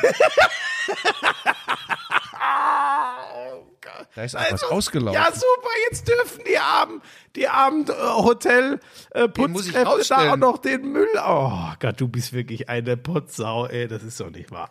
Da 4.15 4.23
ist 4.25 4.35
also, 4.35 4.53
was 4.55 4.63
ausgelaufen. 4.65 5.21
Ja, 5.21 5.31
super, 5.31 5.69
jetzt 5.89 6.09
dürfen 6.09 6.43
die 6.49 6.59
armen, 6.59 7.01
die 7.35 7.49
armen 7.49 7.87
äh, 7.89 7.93
Hotel 7.93 8.81
äh, 9.11 9.29
Putzkräfte 9.29 10.09
da 10.09 10.33
auch 10.33 10.37
noch 10.37 10.59
den 10.59 10.93
Müll. 10.93 11.09
Oh 11.27 11.71
Gott, 11.81 12.01
du 12.01 12.09
bist 12.09 12.33
wirklich 12.33 12.69
eine 12.69 12.97
Putzsau, 12.97 13.67
ey, 13.67 13.89
das 13.89 14.03
ist 14.03 14.21
doch 14.21 14.31
nicht 14.31 14.51
wahr. 14.51 14.71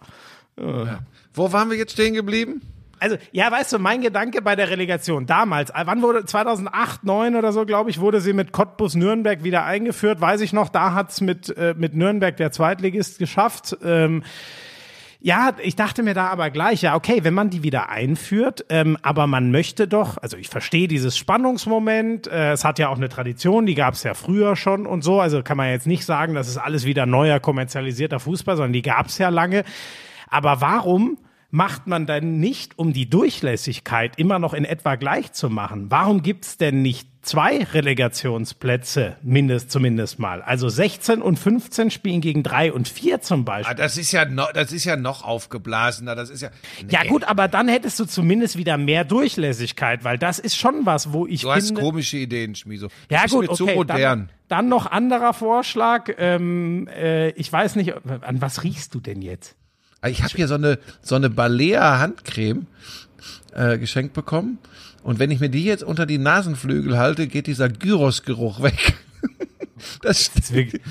Oh. 0.58 0.86
Ja. 0.86 1.00
Wo 1.34 1.52
waren 1.52 1.70
wir 1.70 1.78
jetzt 1.78 1.94
stehen 1.94 2.14
geblieben? 2.14 2.62
Also, 3.00 3.18
ja, 3.34 3.52
weißt 3.52 3.74
du, 3.74 3.80
mein 3.80 4.02
Gedanke 4.02 4.42
bei 4.42 4.56
der 4.56 4.70
Relegation 4.70 5.26
damals, 5.26 5.70
äh, 5.70 5.84
wann 5.86 6.02
wurde 6.02 6.26
2008, 6.26 7.02
2009 7.02 7.36
oder 7.36 7.52
so, 7.52 7.66
glaube 7.66 7.90
ich, 7.90 8.00
wurde 8.00 8.22
sie 8.22 8.34
mit 8.34 8.52
Cottbus 8.52 8.96
Nürnberg 8.96 9.44
wieder 9.44 9.66
eingeführt, 9.66 10.22
weiß 10.22 10.42
ich 10.42 10.54
noch, 10.54 10.70
da 10.70 10.94
hat's 10.94 11.20
mit 11.22 11.56
äh, 11.58 11.76
mit 11.78 11.94
Nürnberg 11.94 12.38
der 12.38 12.52
Zweitligist 12.52 13.20
geschafft. 13.20 13.78
Ähm, 13.84 14.24
Ja, 15.20 15.54
ich 15.62 15.76
dachte 15.76 16.04
mir 16.04 16.14
da 16.14 16.28
aber 16.28 16.50
gleich, 16.50 16.82
ja, 16.82 16.96
okay, 16.96 17.24
wenn 17.24 17.34
man 17.34 17.50
die 17.50 17.64
wieder 17.64 17.90
einführt, 17.90 18.66
ähm, 18.70 18.98
aber 19.02 19.28
man 19.28 19.52
möchte 19.52 19.88
doch, 19.88 20.18
also 20.18 20.38
ich 20.38 20.50
verstehe 20.50 20.88
dieses 20.88 21.18
Spannungsmoment, 21.18 22.28
äh, 22.28 22.52
es 22.52 22.64
hat 22.64 22.80
ja 22.80 22.90
auch 22.90 22.98
eine 22.98 23.10
Tradition, 23.10 23.66
die 23.66 23.76
gab 23.76 23.94
es 23.94 24.04
ja 24.04 24.14
früher 24.14 24.56
schon 24.56 24.86
und 24.86 25.04
so, 25.04 25.20
also 25.20 25.42
kann 25.42 25.58
man 25.58 25.70
jetzt 25.70 25.88
nicht 25.88 26.06
sagen, 26.06 26.36
das 26.36 26.48
ist 26.48 26.58
alles 26.58 26.86
wieder 26.86 27.06
neuer 27.06 27.40
kommerzialisierter 27.40 28.20
Fußball, 28.20 28.58
sondern 28.58 28.74
die 28.74 28.82
gab 28.82 29.08
es 29.08 29.18
ja 29.18 29.30
lange. 29.30 29.64
Aber 30.30 30.62
warum 30.62 31.18
macht 31.56 31.88
man 31.88 32.06
dann 32.06 32.42
nicht, 32.42 32.78
um 32.78 32.92
die 32.92 33.10
Durchlässigkeit 33.10 34.20
immer 34.20 34.40
noch 34.40 34.54
in 34.54 34.66
etwa 34.66 34.96
gleich 34.96 35.32
zu 35.32 35.50
machen? 35.50 35.86
Warum 35.90 36.22
gibt's 36.22 36.58
denn 36.58 36.82
nicht 36.82 37.08
zwei 37.22 37.64
Relegationsplätze, 37.64 39.16
mindest, 39.24 39.72
zumindest 39.72 40.20
mal? 40.20 40.42
Also 40.42 40.68
16 40.68 41.22
und 41.22 41.40
15 41.40 41.92
spielen 41.92 42.20
gegen 42.20 42.44
3 42.44 42.74
und 42.74 42.90
4 42.90 43.22
zum 43.22 43.46
Beispiel. 43.46 43.72
Ah, 43.72 43.74
das 43.74 43.98
ist 43.98 44.12
ja 44.12 44.26
noch, 44.26 44.52
das 44.52 44.74
ist 44.74 44.84
ja 44.84 44.98
noch 44.98 45.24
aufgeblasener. 45.24 46.14
Das 46.14 46.30
ist 46.30 46.42
ja. 46.42 46.50
Ja 46.90 47.06
gut, 47.06 47.24
aber 47.24 47.48
dann 47.48 47.70
hättest 47.70 48.02
du 48.02 48.06
zumindest 48.06 48.58
wieder 48.58 48.78
mehr 48.78 49.06
Durchlässigkeit, 49.06 50.04
weil 50.04 50.18
das 50.18 50.40
ist 50.40 50.58
schon 50.58 50.86
was, 50.86 51.14
wo 51.14 51.26
ich 51.26 51.44
Du 51.44 51.54
hast 51.54 51.68
finde, 51.68 51.82
komische 51.82 52.18
Ideen, 52.18 52.56
Schmiso. 52.56 52.88
ja 53.10 53.22
Das 53.22 53.26
ist 53.28 53.32
gut, 53.32 53.48
mir 53.48 53.56
zu 53.56 53.64
okay, 53.64 53.76
modern. 53.76 54.00
Dann, 54.00 54.30
dann 54.50 54.68
noch 54.68 54.92
anderer 54.92 55.32
Vorschlag. 55.32 56.10
Ähm, 56.18 56.90
äh, 56.90 57.30
ich 57.30 57.50
weiß 57.50 57.78
nicht, 57.78 57.94
an 57.94 58.42
was 58.42 58.64
riechst 58.64 58.94
du 58.94 59.00
denn 59.00 59.22
jetzt? 59.22 59.56
Ah, 60.02 60.10
Ich 60.10 60.24
habe 60.24 60.34
hier 60.36 60.48
so 60.48 60.56
eine 60.56 60.78
so 61.02 61.16
eine 61.16 61.30
Balea 61.30 62.00
Handcreme 62.00 62.68
äh, 63.54 63.78
geschenkt 63.78 64.14
bekommen 64.14 64.58
und 65.04 65.20
wenn 65.20 65.32
ich 65.32 65.40
mir 65.40 65.50
die 65.50 65.64
jetzt 65.66 65.84
unter 65.84 66.06
die 66.06 66.18
Nasenflügel 66.18 66.98
halte, 66.98 67.28
geht 67.28 67.48
dieser 67.48 67.70
Gyros-Geruch 67.70 68.62
weg. 68.62 68.96
das 70.02 70.32
wirklich- 70.52 70.82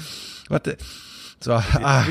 Warte. 0.48 0.76
So, 1.44 1.52
ah. 1.52 2.04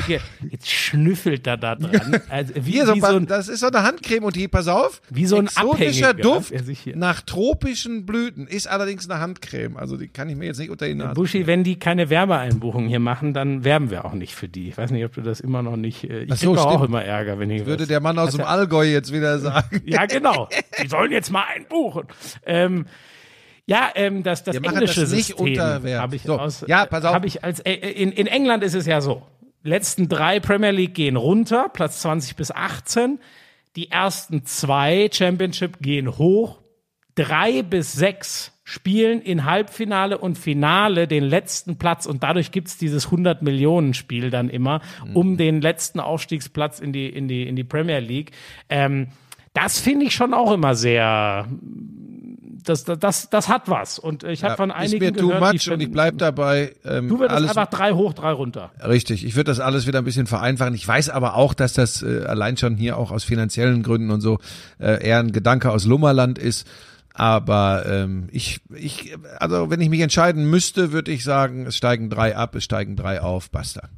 Jetzt 0.48 0.70
schnüffelt 0.70 1.44
er 1.48 1.56
da 1.56 1.74
dran. 1.74 2.20
Also 2.28 2.54
wie, 2.54 2.70
Hier, 2.72 2.86
so, 2.86 2.94
wie 2.94 3.00
so 3.00 3.06
ein, 3.06 3.26
das 3.26 3.48
ist 3.48 3.60
so 3.60 3.66
eine 3.66 3.82
Handcreme 3.82 4.22
und 4.24 4.36
die, 4.36 4.46
pass 4.46 4.68
auf, 4.68 5.02
Wie 5.10 5.26
so 5.26 5.36
ein 5.36 5.46
exotischer 5.46 6.14
Duft 6.14 6.52
hier- 6.84 6.96
nach 6.96 7.20
tropischen 7.20 8.06
Blüten, 8.06 8.46
ist 8.46 8.68
allerdings 8.68 9.10
eine 9.10 9.18
Handcreme, 9.20 9.76
also 9.76 9.96
die 9.96 10.06
kann 10.06 10.28
ich 10.28 10.36
mir 10.36 10.46
jetzt 10.46 10.58
nicht 10.58 10.70
unter 10.70 10.86
die 10.86 10.94
Nase. 10.94 11.14
Buschi, 11.14 11.48
wenn 11.48 11.64
die 11.64 11.76
keine 11.80 12.10
Werbeeinbuchung 12.10 12.86
hier 12.86 13.00
machen, 13.00 13.34
dann 13.34 13.64
werben 13.64 13.90
wir 13.90 14.04
auch 14.04 14.12
nicht 14.14 14.34
für 14.36 14.46
die. 14.48 14.68
Ich 14.68 14.78
weiß 14.78 14.92
nicht, 14.92 15.04
ob 15.04 15.12
du 15.14 15.20
das 15.22 15.40
immer 15.40 15.62
noch 15.62 15.76
nicht. 15.76 16.04
äh, 16.04 16.22
Ich 16.24 16.32
Ach 16.32 16.36
so, 16.36 16.52
krieg 16.52 16.62
doch 16.62 16.66
auch 16.66 16.82
immer 16.84 17.02
Ärger, 17.04 17.38
wenn 17.40 17.50
ich 17.50 17.66
Würde 17.66 17.82
was- 17.82 17.88
der 17.88 18.00
Mann 18.00 18.16
aus 18.20 18.32
dem 18.36 18.44
Allgäu 18.44 18.84
jetzt 18.84 19.12
wieder 19.12 19.40
sagen. 19.40 19.82
Ja, 19.84 20.06
genau. 20.06 20.48
Die 20.82 20.86
sollen 20.88 21.10
jetzt 21.10 21.32
mal 21.32 21.44
einbuchen. 21.54 22.04
Ähm, 22.46 22.86
ja, 23.66 23.90
ähm, 23.94 24.22
das, 24.22 24.44
das 24.44 24.54
Wir 24.60 24.64
englische 24.68 25.02
das 25.02 25.10
nicht 25.12 25.26
System 25.36 25.58
habe 26.00 26.16
ich 26.16 26.22
So, 26.22 26.38
aus, 26.38 26.64
ja, 26.68 26.86
pass 26.86 27.04
auf. 27.04 27.14
Hab 27.14 27.24
ich 27.24 27.42
als, 27.44 27.60
äh, 27.60 27.72
in, 27.72 28.12
in 28.12 28.26
England 28.26 28.62
ist 28.62 28.74
es 28.74 28.86
ja 28.86 29.00
so. 29.00 29.22
Letzten 29.62 30.08
drei 30.08 30.40
Premier 30.40 30.70
League 30.72 30.94
gehen 30.94 31.16
runter, 31.16 31.70
Platz 31.72 32.02
20 32.02 32.36
bis 32.36 32.50
18. 32.50 33.18
Die 33.76 33.90
ersten 33.90 34.44
zwei 34.44 35.08
Championship 35.10 35.78
gehen 35.80 36.18
hoch. 36.18 36.60
Drei 37.14 37.62
bis 37.62 37.92
sechs 37.92 38.52
spielen 38.64 39.20
in 39.20 39.44
Halbfinale 39.44 40.18
und 40.18 40.36
Finale 40.38 41.06
den 41.06 41.24
letzten 41.24 41.76
Platz 41.76 42.06
und 42.06 42.22
dadurch 42.22 42.50
gibt's 42.50 42.78
dieses 42.78 43.06
100 43.06 43.42
Millionen 43.42 43.92
Spiel 43.94 44.30
dann 44.30 44.48
immer 44.48 44.80
Mhm. 45.04 45.16
um 45.16 45.36
den 45.36 45.60
letzten 45.60 46.00
Aufstiegsplatz 46.00 46.80
in 46.80 46.92
die 46.92 47.08
in 47.08 47.28
die 47.28 47.46
in 47.46 47.56
die 47.56 47.64
Premier 47.64 47.98
League. 48.00 48.32
Ähm, 48.68 49.08
das 49.52 49.78
finde 49.78 50.06
ich 50.06 50.14
schon 50.14 50.34
auch 50.34 50.50
immer 50.52 50.74
sehr 50.74 51.46
das, 52.64 52.84
das, 52.84 52.98
das, 52.98 53.30
das 53.30 53.48
hat 53.48 53.68
was. 53.68 53.98
Und 53.98 54.24
ich 54.24 54.44
habe 54.44 54.56
von 54.56 54.70
ist 54.70 54.76
einigen 54.76 55.04
mir 55.04 55.12
too 55.12 55.28
gehört, 55.28 55.54
much 55.54 55.70
und 55.70 55.80
ich 55.80 55.90
bleib 55.90 56.18
dabei. 56.18 56.74
Ähm, 56.84 57.08
Du 57.08 57.18
würdest 57.18 57.36
alles 57.36 57.50
einfach 57.50 57.66
drei 57.66 57.92
hoch, 57.92 58.12
drei 58.12 58.32
runter. 58.32 58.72
Richtig, 58.86 59.24
ich 59.24 59.36
würde 59.36 59.50
das 59.50 59.60
alles 59.60 59.86
wieder 59.86 59.98
ein 60.00 60.04
bisschen 60.04 60.26
vereinfachen. 60.26 60.74
Ich 60.74 60.86
weiß 60.86 61.10
aber 61.10 61.34
auch, 61.34 61.54
dass 61.54 61.72
das 61.74 62.02
äh, 62.02 62.24
allein 62.26 62.56
schon 62.56 62.76
hier 62.76 62.98
auch 62.98 63.10
aus 63.10 63.24
finanziellen 63.24 63.82
Gründen 63.82 64.10
und 64.10 64.20
so 64.20 64.38
äh, 64.78 65.06
eher 65.06 65.18
ein 65.18 65.32
Gedanke 65.32 65.70
aus 65.70 65.84
Lummerland 65.84 66.38
ist. 66.38 66.66
Aber 67.14 67.86
ähm, 67.86 68.28
ich, 68.32 68.60
ich, 68.74 69.16
also 69.38 69.70
wenn 69.70 69.80
ich 69.80 69.88
mich 69.88 70.00
entscheiden 70.00 70.50
müsste, 70.50 70.90
würde 70.90 71.12
ich 71.12 71.22
sagen, 71.22 71.66
es 71.66 71.76
steigen 71.76 72.10
drei 72.10 72.36
ab, 72.36 72.56
es 72.56 72.64
steigen 72.64 72.96
drei 72.96 73.20
auf, 73.20 73.50
basta. 73.50 73.88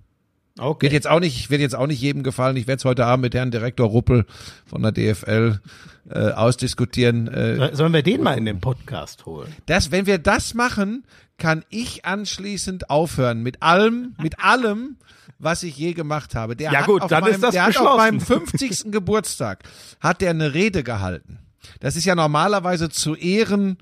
Okay. 0.58 0.86
Wird 0.86 0.92
jetzt 0.94 1.06
auch 1.06 1.20
nicht, 1.20 1.50
wird 1.50 1.60
jetzt 1.60 1.74
auch 1.74 1.86
nicht 1.86 2.00
jedem 2.00 2.22
gefallen. 2.22 2.56
Ich 2.56 2.66
werde 2.66 2.78
es 2.78 2.84
heute 2.84 3.04
Abend 3.04 3.22
mit 3.22 3.34
Herrn 3.34 3.50
Direktor 3.50 3.88
Ruppel 3.88 4.24
von 4.64 4.82
der 4.82 4.92
DFL 4.92 5.60
äh, 6.10 6.30
ausdiskutieren. 6.30 7.28
Äh, 7.28 7.74
Sollen 7.74 7.92
wir 7.92 8.02
den 8.02 8.22
mal 8.22 8.38
in 8.38 8.46
den 8.46 8.60
Podcast 8.60 9.26
holen? 9.26 9.52
das, 9.66 9.90
wenn 9.90 10.06
wir 10.06 10.18
das 10.18 10.54
machen, 10.54 11.04
kann 11.38 11.64
ich 11.68 12.04
anschließend 12.06 12.88
aufhören 12.88 13.42
mit 13.42 13.62
allem, 13.62 14.14
mit 14.22 14.42
allem, 14.42 14.96
was 15.38 15.62
ich 15.62 15.76
je 15.76 15.92
gemacht 15.92 16.34
habe. 16.34 16.56
Der 16.56 16.72
Ja 16.72 16.78
hat 16.80 16.86
gut, 16.86 17.02
auf 17.02 17.10
dann 17.10 17.24
meinem, 17.24 17.34
ist 17.34 17.42
das 17.42 17.50
der 17.52 17.62
hat 17.64 17.68
beschlossen. 17.70 17.88
auf 17.90 17.98
meinem 17.98 18.20
50. 18.20 18.90
Geburtstag 18.92 19.64
hat 20.00 20.22
der 20.22 20.30
eine 20.30 20.54
Rede 20.54 20.82
gehalten. 20.82 21.38
Das 21.80 21.96
ist 21.96 22.06
ja 22.06 22.14
normalerweise 22.14 22.88
zu 22.88 23.14
Ehren 23.14 23.76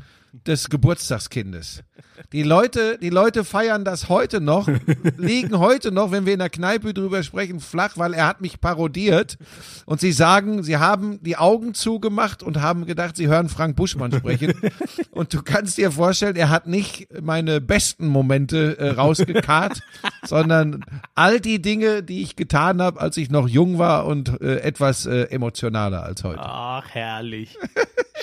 des 0.47 0.69
Geburtstagskindes. 0.69 1.85
Die 2.33 2.43
Leute, 2.43 2.99
die 2.99 3.11
Leute 3.11 3.45
feiern 3.45 3.85
das 3.85 4.09
heute 4.09 4.41
noch, 4.41 4.69
liegen 5.17 5.59
heute 5.59 5.93
noch, 5.93 6.11
wenn 6.11 6.27
wir 6.27 6.33
in 6.33 6.41
der 6.41 6.51
Kneipe 6.51 6.93
drüber 6.93 7.23
sprechen, 7.23 7.61
flach, 7.61 7.93
weil 7.97 8.15
er 8.15 8.27
hat 8.27 8.41
mich 8.41 8.61
parodiert. 8.61 9.39
Und 9.87 10.01
sie 10.01 10.13
sagen, 10.13 10.63
sie 10.65 10.77
haben 10.77 11.23
die 11.23 11.37
Augen 11.37 11.75
zugemacht 11.75 12.43
und 12.43 12.61
haben 12.61 12.87
gedacht, 12.87 13.17
sie 13.17 13.29
hören 13.29 13.49
Frank 13.49 13.77
Buschmann 13.77 14.13
sprechen. 14.13 14.55
Und 15.11 15.33
du 15.33 15.43
kannst 15.43 15.79
dir 15.79 15.93
vorstellen, 15.93 16.35
er 16.35 16.51
hat 16.51 16.67
nicht 16.67 17.07
meine 17.23 17.61
besten 17.61 18.09
Momente 18.09 18.79
äh, 18.79 18.91
rausgekarrt, 18.91 19.81
sondern 20.25 20.85
all 21.15 21.41
die 21.41 21.63
Dinge, 21.63 22.03
die 22.03 22.23
ich 22.23 22.35
getan 22.35 22.83
habe, 22.83 23.01
als 23.01 23.17
ich 23.17 23.31
noch 23.31 23.49
jung 23.49 23.79
war 23.79 24.07
und 24.07 24.41
äh, 24.41 24.59
etwas 24.59 25.07
äh, 25.07 25.25
emotionaler 25.25 26.03
als 26.03 26.25
heute. 26.25 26.41
Ach, 26.41 26.89
herrlich. 26.91 27.57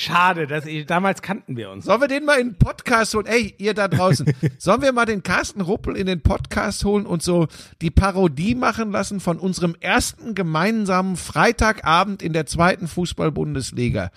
Schade, 0.01 0.47
dass 0.47 0.65
ich, 0.65 0.87
damals 0.87 1.21
kannten 1.21 1.55
wir 1.57 1.69
uns. 1.69 1.85
Sollen 1.85 2.01
wir 2.01 2.07
den 2.07 2.25
mal 2.25 2.39
in 2.39 2.49
den 2.49 2.57
Podcast 2.57 3.13
holen? 3.13 3.27
Ey, 3.27 3.53
ihr 3.59 3.75
da 3.75 3.87
draußen. 3.87 4.33
Sollen 4.57 4.81
wir 4.81 4.93
mal 4.93 5.05
den 5.05 5.21
Carsten 5.21 5.61
Ruppel 5.61 5.95
in 5.95 6.07
den 6.07 6.21
Podcast 6.21 6.83
holen 6.85 7.05
und 7.05 7.21
so 7.21 7.47
die 7.83 7.91
Parodie 7.91 8.55
machen 8.55 8.91
lassen 8.91 9.19
von 9.19 9.37
unserem 9.37 9.75
ersten 9.79 10.33
gemeinsamen 10.33 11.17
Freitagabend 11.17 12.23
in 12.23 12.33
der 12.33 12.47
zweiten 12.47 12.87
Fußball-Bundesliga? 12.87 14.09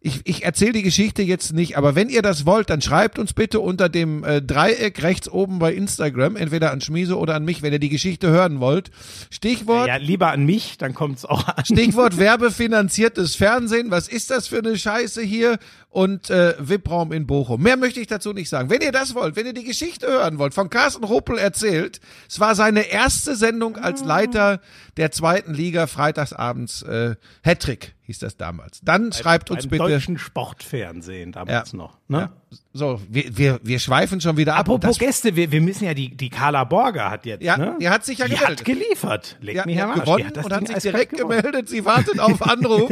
Ich, 0.00 0.20
ich 0.24 0.44
erzähle 0.44 0.72
die 0.72 0.82
Geschichte 0.82 1.22
jetzt 1.22 1.52
nicht, 1.52 1.76
aber 1.76 1.96
wenn 1.96 2.08
ihr 2.08 2.22
das 2.22 2.46
wollt, 2.46 2.70
dann 2.70 2.80
schreibt 2.80 3.18
uns 3.18 3.32
bitte 3.32 3.58
unter 3.58 3.88
dem 3.88 4.22
äh, 4.22 4.40
Dreieck 4.40 5.02
rechts 5.02 5.28
oben 5.28 5.58
bei 5.58 5.74
Instagram, 5.74 6.36
entweder 6.36 6.70
an 6.70 6.80
Schmiese 6.80 7.18
oder 7.18 7.34
an 7.34 7.44
mich, 7.44 7.62
wenn 7.62 7.72
ihr 7.72 7.80
die 7.80 7.88
Geschichte 7.88 8.28
hören 8.28 8.60
wollt. 8.60 8.92
Stichwort 9.28 9.88
Ja, 9.88 9.96
lieber 9.96 10.30
an 10.30 10.46
mich, 10.46 10.78
dann 10.78 10.94
kommt's 10.94 11.24
auch 11.24 11.48
an. 11.48 11.64
Stichwort 11.64 12.16
werbefinanziertes 12.16 13.34
Fernsehen. 13.34 13.90
Was 13.90 14.06
ist 14.06 14.30
das 14.30 14.46
für 14.46 14.58
eine 14.58 14.78
Scheiße 14.78 15.20
hier? 15.20 15.58
Und 15.90 16.28
äh, 16.28 16.54
VIP-Raum 16.58 17.12
in 17.12 17.26
Bochum. 17.26 17.62
Mehr 17.62 17.78
möchte 17.78 17.98
ich 17.98 18.06
dazu 18.06 18.34
nicht 18.34 18.50
sagen. 18.50 18.68
Wenn 18.68 18.82
ihr 18.82 18.92
das 18.92 19.14
wollt, 19.14 19.36
wenn 19.36 19.46
ihr 19.46 19.54
die 19.54 19.64
Geschichte 19.64 20.06
hören 20.06 20.38
wollt, 20.38 20.52
von 20.52 20.68
Carsten 20.68 21.02
Ruppel 21.02 21.38
erzählt, 21.38 22.00
es 22.28 22.38
war 22.40 22.54
seine 22.54 22.82
erste 22.90 23.34
Sendung 23.36 23.76
als 23.78 24.04
Leiter 24.04 24.60
der 24.98 25.10
zweiten 25.12 25.54
Liga 25.54 25.86
freitagsabends. 25.86 26.82
Äh, 26.82 27.16
Hattrick 27.42 27.94
hieß 28.02 28.18
das 28.18 28.36
damals. 28.36 28.80
Dann 28.82 29.12
schreibt 29.12 29.50
uns 29.50 29.62
Beim 29.66 29.70
bitte. 29.78 29.84
deutschen 29.84 30.18
Sportfernsehen 30.18 31.32
damals 31.32 31.72
Ja. 31.72 31.78
noch. 31.78 31.96
Ne? 32.08 32.18
Ja, 32.18 32.32
so, 32.72 33.00
wir, 33.08 33.36
wir, 33.36 33.60
wir 33.62 33.78
schweifen 33.78 34.20
schon 34.20 34.36
wieder 34.36 34.54
ab. 34.54 34.60
Apropos 34.60 34.90
Das- 34.90 34.98
Gäste, 34.98 35.36
wir, 35.36 35.50
wir 35.52 35.60
müssen 35.60 35.84
ja 35.84 35.94
die, 35.94 36.16
die 36.16 36.30
Carla 36.30 36.64
Borger 36.64 37.10
hat 37.10 37.26
jetzt, 37.26 37.42
Ja, 37.42 37.56
ne? 37.56 37.76
die 37.80 37.88
hat 37.88 38.04
sich 38.04 38.18
ja 38.18 38.26
die 38.26 38.34
gemeldet. 38.34 38.60
hat 38.60 38.64
geliefert. 38.64 39.36
Leg 39.40 39.56
Ja, 39.56 39.66
mich 39.66 39.76
die 39.76 39.82
hat 39.82 39.90
Arsch. 39.90 40.00
gewonnen 40.00 40.26
hat 40.26 40.44
und 40.44 40.52
hat 40.52 40.66
sich 40.68 40.90
direkt 40.92 41.12
gewonnen. 41.16 41.38
gemeldet. 41.42 41.68
Sie 41.68 41.84
wartet 41.84 42.18
auf 42.20 42.40
Anruf. 42.48 42.90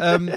ähm, 0.00 0.30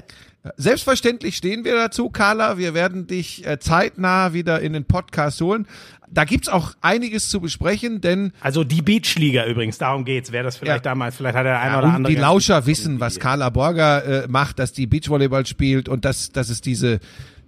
selbstverständlich 0.58 1.36
stehen 1.38 1.64
wir 1.66 1.76
dazu, 1.76 2.10
Carla. 2.10 2.58
Wir 2.58 2.74
werden 2.74 3.08
dich 3.08 3.46
äh, 3.46 3.60
zeitnah 3.60 4.34
wieder 4.34 4.60
in 4.62 4.74
den 4.74 4.86
Podcast 4.86 5.42
holen. 5.42 5.68
Da 6.12 6.26
gibt's 6.26 6.50
auch 6.50 6.74
einiges 6.82 7.30
zu 7.30 7.40
besprechen, 7.40 8.02
denn 8.02 8.32
Also 8.42 8.64
die 8.64 8.82
Beachliga 8.82 9.46
übrigens, 9.46 9.78
darum 9.78 10.06
geht's. 10.06 10.32
Wer 10.32 10.44
das 10.44 10.58
vielleicht 10.58 10.84
Ja. 10.86 10.92
damals, 10.92 11.16
vielleicht 11.18 11.36
hat 11.38 11.46
der 11.46 11.60
eine 11.60 11.74
ja, 11.74 11.78
oder 11.80 11.88
und 11.90 11.94
andere. 11.96 12.14
die 12.14 12.20
Lauscher 12.20 12.66
wissen, 12.66 13.00
was 13.00 13.20
Carla 13.20 13.50
Borger 13.50 14.24
äh, 14.24 14.28
macht, 14.28 14.58
dass 14.60 14.74
die 14.74 14.88
Beachvolleyball 14.88 15.46
spielt 15.46 15.88
und 15.88 16.06
dass, 16.06 16.32
dass 16.32 16.50
es 16.50 16.62
diese, 16.62 17.00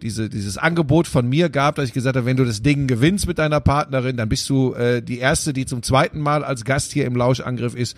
diese, 0.04 0.30
dieses 0.30 0.58
Angebot 0.60 1.08
von 1.08 1.28
mir 1.28 1.50
gab, 1.50 1.76
dass 1.76 1.88
ich 1.88 1.94
gesagt 1.94 2.16
habe, 2.18 2.26
wenn 2.28 2.38
du 2.38 2.46
das 2.46 2.62
Ding 2.62 2.86
gewinnst 2.88 3.28
mit 3.28 3.40
deiner 3.40 3.60
Partnerin, 3.62 4.16
dann 4.18 4.30
bist 4.30 4.48
du 4.50 4.74
äh, 4.74 5.02
die 5.02 5.18
Erste, 5.20 5.54
die 5.54 5.66
zum 5.66 5.82
zweiten 5.82 6.20
Mal 6.20 6.44
als 6.44 6.64
Gast 6.64 6.92
hier 6.92 7.06
im 7.06 7.16
Lauschangriff 7.16 7.76
ist. 7.76 7.98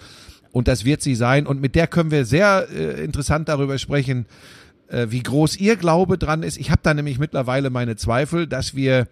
Und 0.51 0.67
das 0.67 0.85
wird 0.85 1.01
sie 1.01 1.15
sein. 1.15 1.45
Und 1.47 1.59
mit 1.61 1.75
der 1.75 1.87
können 1.87 2.11
wir 2.11 2.25
sehr 2.25 2.67
äh, 2.73 3.03
interessant 3.03 3.49
darüber 3.49 3.77
sprechen, 3.79 4.27
äh, 4.87 5.07
wie 5.09 5.23
groß 5.23 5.57
ihr 5.57 5.75
Glaube 5.75 6.17
dran 6.17 6.43
ist. 6.43 6.57
Ich 6.57 6.71
habe 6.71 6.79
da 6.83 6.93
nämlich 6.93 7.19
mittlerweile 7.19 7.69
meine 7.69 7.95
Zweifel, 7.95 8.47
dass 8.47 8.75
wir 8.75 9.07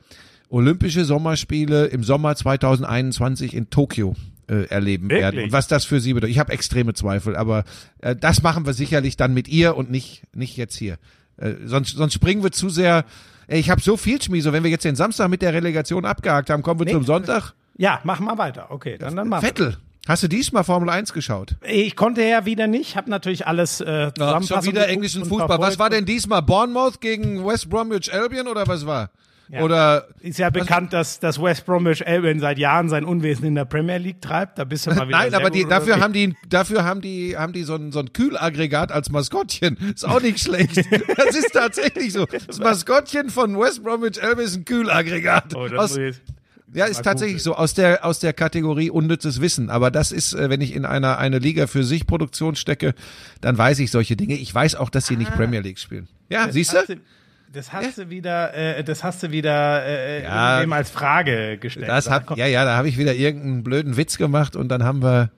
Olympische 0.52 1.06
Sommerspiele 1.06 1.86
im 1.88 2.04
Sommer 2.04 2.36
2021 2.36 3.56
in 3.56 3.70
Tokio 3.70 4.16
äh, 4.48 4.66
erleben 4.66 5.10
Wirklich? 5.10 5.22
werden. 5.22 5.44
Und 5.46 5.52
was 5.52 5.68
das 5.68 5.86
für 5.86 6.00
sie 6.02 6.14
bedeutet. 6.14 6.32
Ich 6.32 6.40
habe 6.40 6.52
extreme 6.52 6.94
Zweifel, 6.94 7.36
aber 7.36 7.64
äh, 8.00 8.16
das 8.16 8.44
machen 8.44 8.66
wir 8.66 8.74
sicherlich 8.74 9.16
dann 9.16 9.34
mit 9.34 9.48
ihr 9.48 9.78
und 9.78 9.90
nicht, 9.90 10.24
nicht 10.36 10.58
jetzt 10.58 10.76
hier. 10.76 10.98
Äh, 11.38 11.54
sonst, 11.66 11.96
sonst 11.96 12.14
springen 12.14 12.44
wir 12.44 12.52
zu 12.52 12.70
sehr. 12.70 13.06
Ey, 13.48 13.60
ich 13.60 13.70
habe 13.70 13.82
so 13.82 13.96
viel 13.96 14.22
Schmieso. 14.22 14.52
Wenn 14.52 14.64
wir 14.64 14.70
jetzt 14.70 14.84
den 14.84 14.96
Samstag 14.96 15.30
mit 15.30 15.42
der 15.42 15.54
Relegation 15.54 16.06
abgehakt 16.06 16.50
haben, 16.50 16.64
kommen 16.64 16.82
wir 16.82 16.88
zum 16.88 17.06
Sonntag. 17.06 17.54
Ja, 17.78 18.02
mach 18.04 18.20
mal 18.20 18.38
weiter. 18.38 18.68
Okay, 18.70 18.98
dann, 18.98 19.16
dann 19.16 19.30
mach. 19.30 19.42
Vettel. 19.42 19.78
Hast 20.08 20.24
du 20.24 20.28
diesmal 20.28 20.64
Formel 20.64 20.90
1 20.90 21.14
geschaut? 21.14 21.56
Ich 21.66 21.96
konnte 21.96 22.24
ja 22.24 22.46
wieder 22.46 22.66
nicht, 22.68 22.96
habe 22.96 23.10
natürlich 23.10 23.46
alles 23.46 23.82
äh, 23.82 24.12
ja, 24.18 24.42
Schon 24.42 24.66
wieder 24.66 24.88
englischen 24.88 25.26
Fußball. 25.26 25.60
Was 25.60 25.78
war 25.78 25.90
denn 25.92 26.06
diesmal? 26.06 26.42
Bournemouth 26.42 27.00
gegen 27.00 27.46
West 27.46 27.70
Bromwich 27.70 28.12
Albion 28.12 28.48
oder 28.48 28.68
was 28.68 28.86
war? 28.86 29.12
Ja. 29.52 29.64
Oder 29.64 30.08
ist 30.22 30.40
ja 30.40 30.50
bekannt, 30.50 30.94
dass, 30.94 31.20
dass 31.20 31.42
West 31.42 31.66
Bromwich 31.66 32.08
Albion 32.08 32.40
seit 32.40 32.58
Jahren 32.58 32.88
sein 32.88 33.04
Unwesen 33.04 33.46
in 33.46 33.56
der 33.56 33.66
Premier 33.66 33.98
League 33.98 34.22
treibt. 34.22 34.58
Da 34.58 34.64
bist 34.64 34.86
du 34.86 34.92
mal 34.92 35.06
wieder. 35.10 35.18
Nein, 35.18 35.34
aber 35.34 35.50
die, 35.50 35.66
dafür 35.66 36.00
haben 36.00 36.14
die, 36.14 36.34
dafür 36.48 36.86
haben 36.86 37.02
die, 37.02 37.36
haben 37.36 37.52
die 37.52 37.64
so 37.64 37.76
ein, 37.76 37.92
so 37.92 38.00
ein 38.00 38.14
Kühlaggregat 38.14 38.94
als 38.94 39.10
Maskottchen. 39.10 39.76
Ist 39.94 40.08
auch 40.08 40.22
nicht 40.22 40.40
schlecht. 40.40 40.82
Das 41.18 41.36
ist 41.36 41.52
tatsächlich 41.52 42.14
so. 42.14 42.26
Das 42.26 42.60
Maskottchen 42.60 43.30
von 43.30 43.60
West 43.60 43.84
Bromwich 43.84 44.24
Albion 44.24 44.46
ist 44.46 44.56
ein 44.56 44.66
Kühlaggregat. 44.66 45.54
Oh, 45.56 45.68
das 45.68 45.92
Aus, 45.92 46.00
ja, 46.74 46.86
ist 46.86 47.04
tatsächlich 47.04 47.44
so 47.44 47.56
aus 47.56 47.74
der 47.74 48.06
aus 48.06 48.20
der 48.20 48.32
Kategorie 48.32 48.90
unnützes 48.90 49.42
Wissen. 49.42 49.70
Aber 49.70 49.92
das 49.92 50.12
ist, 50.14 50.34
äh, 50.34 50.50
wenn 50.50 50.62
ich 50.62 50.74
in 50.74 50.86
einer 50.86 51.18
eine 51.18 51.40
Liga 51.40 51.68
für 51.68 51.84
sich 51.84 52.08
Produktion 52.08 52.56
stecke, 52.56 52.94
dann 53.42 53.58
weiß 53.58 53.80
ich 53.80 53.92
solche 53.92 54.16
Dinge. 54.16 54.36
Ich 54.36 54.54
weiß 54.54 54.76
auch, 54.76 54.90
dass 54.90 55.08
sie 55.08 55.16
ah, 55.16 55.18
nicht 55.18 55.34
Premier 55.34 55.60
League 55.60 55.80
spielen. 55.80 56.08
Ja, 56.30 56.50
siehst 56.50 56.74
du? 56.74 56.98
Das 57.54 57.74
hast 57.74 57.98
ja. 57.98 58.06
du 58.06 58.10
wieder, 58.10 58.54
äh, 58.54 58.84
das 58.84 59.04
hast 59.04 59.24
du 59.24 59.32
wieder 59.32 59.86
äh, 59.86 60.24
ja, 60.24 60.60
als 60.60 60.90
Frage 60.90 61.58
gestellt. 61.58 61.90
Das 61.90 62.10
hat, 62.10 62.38
ja, 62.38 62.46
ja, 62.46 62.64
da 62.64 62.78
habe 62.78 62.88
ich 62.88 62.98
wieder 62.98 63.14
irgendeinen 63.14 63.64
blöden 63.64 63.98
Witz 63.98 64.18
gemacht 64.18 64.56
und 64.56 64.70
dann 64.70 64.84
haben 64.84 65.04
wir 65.04 65.32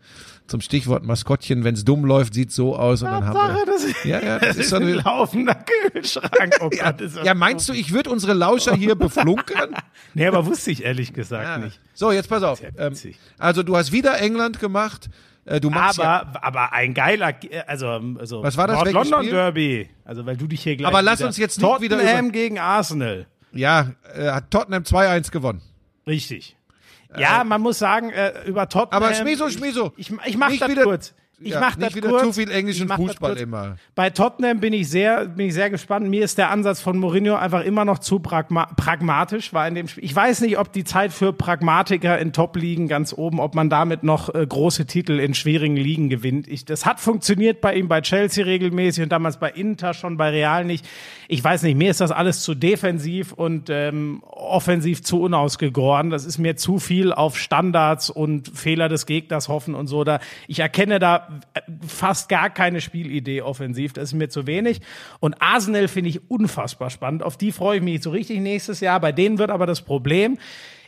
zum 0.45 0.61
Stichwort 0.61 1.03
Maskottchen, 1.03 1.63
wenn 1.63 1.73
es 1.73 1.85
dumm 1.85 2.05
läuft, 2.05 2.35
sieht 2.35 2.51
so 2.51 2.75
aus 2.75 3.01
und 3.01 3.09
dann 3.09 3.25
haben 3.25 3.55
wir. 3.55 3.65
Das, 3.65 4.03
ja, 4.03 4.19
ja, 4.19 4.37
das, 4.37 4.47
das 4.49 4.57
ist 4.57 4.69
so 4.69 4.75
ein 4.75 4.87
laufender 4.89 5.55
Kühlschrank. 5.55 6.57
Oh 6.61 6.69
ja, 6.73 6.91
Gott, 6.91 7.01
ja, 7.23 7.33
meinst 7.33 7.67
du, 7.69 7.73
ich 7.73 7.91
würde 7.93 8.11
unsere 8.11 8.33
Lauscher 8.33 8.75
hier 8.75 8.93
beflunkern? 8.93 9.73
nee, 10.13 10.27
aber 10.27 10.45
wusste 10.45 10.69
ich 10.69 10.83
ehrlich 10.83 11.13
gesagt 11.13 11.43
ja. 11.43 11.57
nicht. 11.57 11.79
So, 11.95 12.11
jetzt 12.11 12.29
pass 12.29 12.43
auf. 12.43 12.61
Ähm, 12.77 12.93
also 13.39 13.63
du 13.63 13.75
hast 13.75 13.91
wieder 13.91 14.19
England 14.19 14.59
gemacht. 14.59 15.09
Äh, 15.45 15.59
du 15.59 15.69
machst 15.69 15.99
aber, 15.99 16.31
ja, 16.33 16.39
aber 16.41 16.73
ein 16.73 16.93
geiler, 16.93 17.33
also, 17.67 17.87
also 18.17 18.43
was 18.43 18.55
war 18.55 18.67
das? 18.67 18.77
Nord 18.77 18.93
London 18.93 19.25
Derby. 19.29 19.89
Also 20.05 20.25
weil 20.25 20.37
du 20.37 20.47
dich 20.47 20.63
hier 20.63 20.77
gleich. 20.77 20.87
Aber 20.87 21.01
lass 21.01 21.21
uns 21.21 21.37
jetzt 21.37 21.57
nicht 21.57 21.65
Tottenham 21.67 21.81
wieder 21.83 21.97
Tottenham 21.99 22.31
gegen 22.31 22.59
Arsenal. 22.59 23.27
Ja, 23.51 23.91
äh, 24.15 24.31
hat 24.31 24.51
Tottenham 24.51 24.83
2-1 24.83 25.31
gewonnen. 25.31 25.61
Richtig. 26.07 26.55
Ja, 27.17 27.41
äh, 27.41 27.43
man 27.43 27.61
muss 27.61 27.77
sagen, 27.79 28.09
äh, 28.09 28.43
über 28.45 28.67
Tottenham. 28.69 29.03
Aber 29.03 29.13
Schmieso, 29.13 29.49
Schmieso. 29.49 29.93
Ich, 29.97 30.11
ich 30.25 30.37
mach 30.37 30.55
das 30.57 30.69
wieder, 30.69 30.83
kurz. 30.83 31.13
Ich 31.39 31.51
ja, 31.51 31.59
mach 31.59 31.75
das 31.75 31.95
wieder 31.95 32.09
kurz. 32.09 32.23
zu 32.23 32.33
viel 32.33 32.51
englischen 32.51 32.87
Fußball 32.87 33.37
immer. 33.37 33.77
Bei 33.95 34.09
Tottenham 34.11 34.59
bin 34.59 34.71
ich 34.71 34.89
sehr, 34.89 35.25
bin 35.25 35.47
ich 35.47 35.53
sehr 35.53 35.69
gespannt. 35.69 36.07
Mir 36.07 36.23
ist 36.23 36.37
der 36.37 36.51
Ansatz 36.51 36.79
von 36.79 36.97
Mourinho 36.97 37.35
einfach 37.35 37.63
immer 37.63 37.85
noch 37.85 37.99
zu 37.99 38.19
pragma 38.19 38.65
pragmatisch. 38.77 39.51
War 39.51 39.67
in 39.67 39.75
dem 39.75 39.87
Spiel. 39.87 40.03
Ich 40.03 40.15
weiß 40.15 40.41
nicht, 40.41 40.57
ob 40.59 40.71
die 40.71 40.83
Zeit 40.83 41.11
für 41.11 41.33
Pragmatiker 41.33 42.19
in 42.19 42.33
Top-Ligen 42.33 42.87
ganz 42.87 43.13
oben, 43.13 43.39
ob 43.39 43.55
man 43.55 43.69
damit 43.69 44.03
noch 44.03 44.33
äh, 44.33 44.45
große 44.45 44.85
Titel 44.85 45.19
in 45.19 45.33
schwierigen 45.33 45.75
Ligen 45.75 46.09
gewinnt. 46.09 46.47
Ich, 46.47 46.65
das 46.65 46.85
hat 46.85 46.99
funktioniert 46.99 47.61
bei 47.61 47.75
ihm 47.75 47.87
bei 47.87 48.01
Chelsea 48.01 48.45
regelmäßig 48.45 49.03
und 49.03 49.11
damals 49.11 49.37
bei 49.37 49.49
Inter 49.49 49.93
schon 49.93 50.17
bei 50.17 50.29
Real 50.29 50.65
nicht. 50.65 50.85
Ich 51.27 51.43
weiß 51.43 51.63
nicht, 51.63 51.75
mir 51.75 51.89
ist 51.89 51.99
das 51.99 52.11
alles 52.11 52.43
zu 52.43 52.53
defensiv 52.53 53.33
und 53.33 53.69
ähm, 53.69 54.21
offensiv 54.29 55.03
zu 55.03 55.21
unausgegoren. 55.21 56.11
Das 56.11 56.25
ist 56.25 56.37
mir 56.37 56.55
zu 56.57 56.77
viel 56.77 57.11
auf 57.11 57.37
Standards 57.37 58.09
und 58.11 58.49
Fehler 58.49 58.87
des 58.87 59.07
Gegners 59.07 59.49
hoffen 59.49 59.73
und 59.73 59.87
so. 59.87 60.03
Da 60.03 60.19
ich 60.47 60.59
erkenne 60.59 60.99
da 60.99 61.22
fast 61.87 62.29
gar 62.29 62.49
keine 62.49 62.81
Spielidee 62.81 63.41
offensiv. 63.41 63.93
Das 63.93 64.05
ist 64.05 64.13
mir 64.13 64.29
zu 64.29 64.47
wenig. 64.47 64.81
Und 65.19 65.41
Arsenal 65.41 65.87
finde 65.87 66.09
ich 66.09 66.29
unfassbar 66.29 66.89
spannend. 66.89 67.23
Auf 67.23 67.37
die 67.37 67.51
freue 67.51 67.77
ich 67.77 67.83
mich 67.83 68.01
so 68.03 68.11
richtig 68.11 68.39
nächstes 68.39 68.79
Jahr. 68.79 68.99
Bei 68.99 69.11
denen 69.11 69.37
wird 69.37 69.49
aber 69.49 69.65
das 69.65 69.81
Problem, 69.81 70.37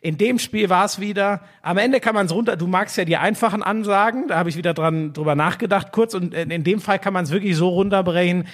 in 0.01 0.17
dem 0.17 0.37
Spiel 0.37 0.69
war 0.69 0.85
es 0.85 0.99
wieder, 0.99 1.41
am 1.63 1.77
Ende 1.77 1.99
kann 1.99 2.13
man 2.13 2.27
es 2.27 2.31
runter, 2.31 2.57
du 2.57 2.67
magst 2.67 2.95
ja 2.95 3.05
die 3.05 3.17
einfachen 3.17 3.63
Ansagen, 3.63 4.27
da 4.27 4.37
habe 4.37 4.49
ich 4.49 4.55
wieder 4.55 4.75
dran 4.75 5.13
drüber 5.13 5.33
nachgedacht 5.33 5.91
kurz 5.91 6.13
und 6.13 6.31
in 6.35 6.63
dem 6.63 6.79
Fall 6.79 6.99
kann 6.99 7.11
man 7.11 7.23
es 7.23 7.31
wirklich 7.31 7.55
so 7.57 7.69
runterbrechen 7.69 8.45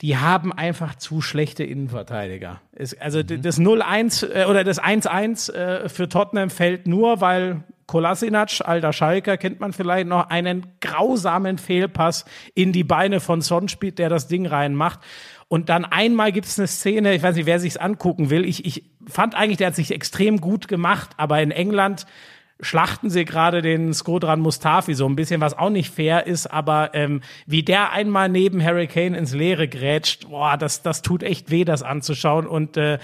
die 0.00 0.16
haben 0.16 0.52
einfach 0.52 0.94
zu 0.94 1.20
schlechte 1.20 1.64
Innenverteidiger. 1.64 2.60
Es, 2.72 2.98
also 2.98 3.18
mhm. 3.18 3.42
das 3.42 3.60
0-1 3.60 4.32
äh, 4.32 4.44
oder 4.46 4.64
das 4.64 4.82
1-1 4.82 5.52
äh, 5.52 5.88
für 5.88 6.08
Tottenham 6.08 6.50
fällt 6.50 6.86
nur, 6.86 7.20
weil 7.20 7.64
Kolasinac, 7.90 8.60
alter 8.64 8.92
Schalker, 8.92 9.36
kennt 9.36 9.58
man 9.58 9.72
vielleicht 9.72 10.06
noch, 10.06 10.30
einen 10.30 10.64
grausamen 10.80 11.58
Fehlpass 11.58 12.24
in 12.54 12.70
die 12.70 12.84
Beine 12.84 13.18
von 13.18 13.40
Son 13.40 13.66
spielt, 13.66 13.98
der 13.98 14.08
das 14.08 14.28
Ding 14.28 14.46
reinmacht. 14.46 15.00
Und 15.48 15.70
dann 15.70 15.84
einmal 15.84 16.30
gibt 16.30 16.46
es 16.46 16.56
eine 16.56 16.68
Szene, 16.68 17.16
ich 17.16 17.22
weiß 17.24 17.34
nicht, 17.34 17.46
wer 17.46 17.58
sich's 17.58 17.76
angucken 17.76 18.30
will. 18.30 18.44
Ich, 18.44 18.64
ich 18.64 18.84
fand 19.08 19.34
eigentlich, 19.34 19.56
der 19.56 19.66
hat 19.66 19.74
sich 19.74 19.90
extrem 19.90 20.40
gut 20.40 20.68
gemacht, 20.68 21.10
aber 21.16 21.42
in 21.42 21.50
England 21.50 22.06
schlachten 22.60 23.10
sie 23.10 23.24
gerade 23.24 23.60
den 23.60 23.92
Skodran 23.92 24.38
Mustafi 24.38 24.94
so 24.94 25.08
ein 25.08 25.16
bisschen, 25.16 25.40
was 25.40 25.58
auch 25.58 25.70
nicht 25.70 25.92
fair 25.92 26.28
ist, 26.28 26.46
aber 26.46 26.90
ähm, 26.94 27.22
wie 27.46 27.64
der 27.64 27.90
einmal 27.90 28.28
neben 28.28 28.62
Harry 28.62 28.86
Kane 28.86 29.18
ins 29.18 29.34
Leere 29.34 29.66
grätscht, 29.66 30.28
boah, 30.28 30.56
das, 30.56 30.82
das 30.82 31.02
tut 31.02 31.24
echt 31.24 31.50
weh, 31.50 31.64
das 31.64 31.82
anzuschauen 31.82 32.46
und 32.46 32.76
äh, 32.76 32.98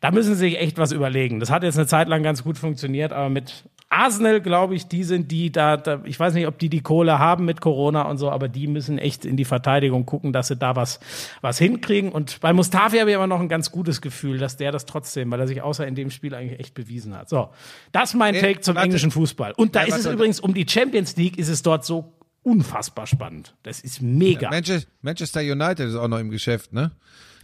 da 0.00 0.10
müssen 0.10 0.34
sie 0.34 0.40
sich 0.40 0.58
echt 0.58 0.78
was 0.78 0.90
überlegen. 0.90 1.38
Das 1.38 1.50
hat 1.50 1.62
jetzt 1.62 1.78
eine 1.78 1.86
Zeit 1.86 2.08
lang 2.08 2.24
ganz 2.24 2.42
gut 2.42 2.58
funktioniert, 2.58 3.12
aber 3.12 3.28
mit 3.28 3.64
Arsenal, 3.92 4.40
glaube 4.40 4.74
ich, 4.74 4.88
die 4.88 5.04
sind 5.04 5.30
die 5.30 5.52
da, 5.52 5.76
da, 5.76 6.00
ich 6.04 6.18
weiß 6.18 6.34
nicht, 6.34 6.46
ob 6.46 6.58
die 6.58 6.68
die 6.68 6.80
Kohle 6.80 7.18
haben 7.18 7.44
mit 7.44 7.60
Corona 7.60 8.02
und 8.02 8.18
so, 8.18 8.30
aber 8.30 8.48
die 8.48 8.66
müssen 8.66 8.98
echt 8.98 9.24
in 9.24 9.36
die 9.36 9.44
Verteidigung 9.44 10.06
gucken, 10.06 10.32
dass 10.32 10.48
sie 10.48 10.56
da 10.56 10.74
was, 10.76 10.98
was 11.40 11.58
hinkriegen. 11.58 12.10
Und 12.10 12.40
bei 12.40 12.52
Mustafi 12.52 12.98
habe 12.98 13.10
ich 13.10 13.16
aber 13.16 13.26
noch 13.26 13.40
ein 13.40 13.48
ganz 13.48 13.70
gutes 13.70 14.00
Gefühl, 14.00 14.38
dass 14.38 14.56
der 14.56 14.72
das 14.72 14.86
trotzdem, 14.86 15.30
weil 15.30 15.40
er 15.40 15.46
sich 15.46 15.62
außer 15.62 15.86
in 15.86 15.94
dem 15.94 16.10
Spiel 16.10 16.34
eigentlich 16.34 16.58
echt 16.58 16.74
bewiesen 16.74 17.16
hat. 17.16 17.28
So, 17.28 17.50
das 17.92 18.10
ist 18.10 18.14
mein 18.14 18.34
Take 18.34 18.60
zum 18.60 18.76
warte. 18.76 18.86
englischen 18.86 19.10
Fußball. 19.10 19.52
Und 19.56 19.76
da 19.76 19.82
ja, 19.82 19.88
ist 19.88 20.06
es 20.06 20.12
übrigens 20.12 20.40
um 20.40 20.54
die 20.54 20.66
Champions 20.68 21.16
League, 21.16 21.38
ist 21.38 21.48
es 21.48 21.62
dort 21.62 21.84
so 21.84 22.14
unfassbar 22.42 23.06
spannend. 23.06 23.54
Das 23.62 23.80
ist 23.80 24.02
mega. 24.02 24.50
Ja, 24.52 24.80
Manchester 25.02 25.40
United 25.40 25.88
ist 25.88 25.94
auch 25.94 26.08
noch 26.08 26.18
im 26.18 26.30
Geschäft, 26.30 26.72
ne? 26.72 26.92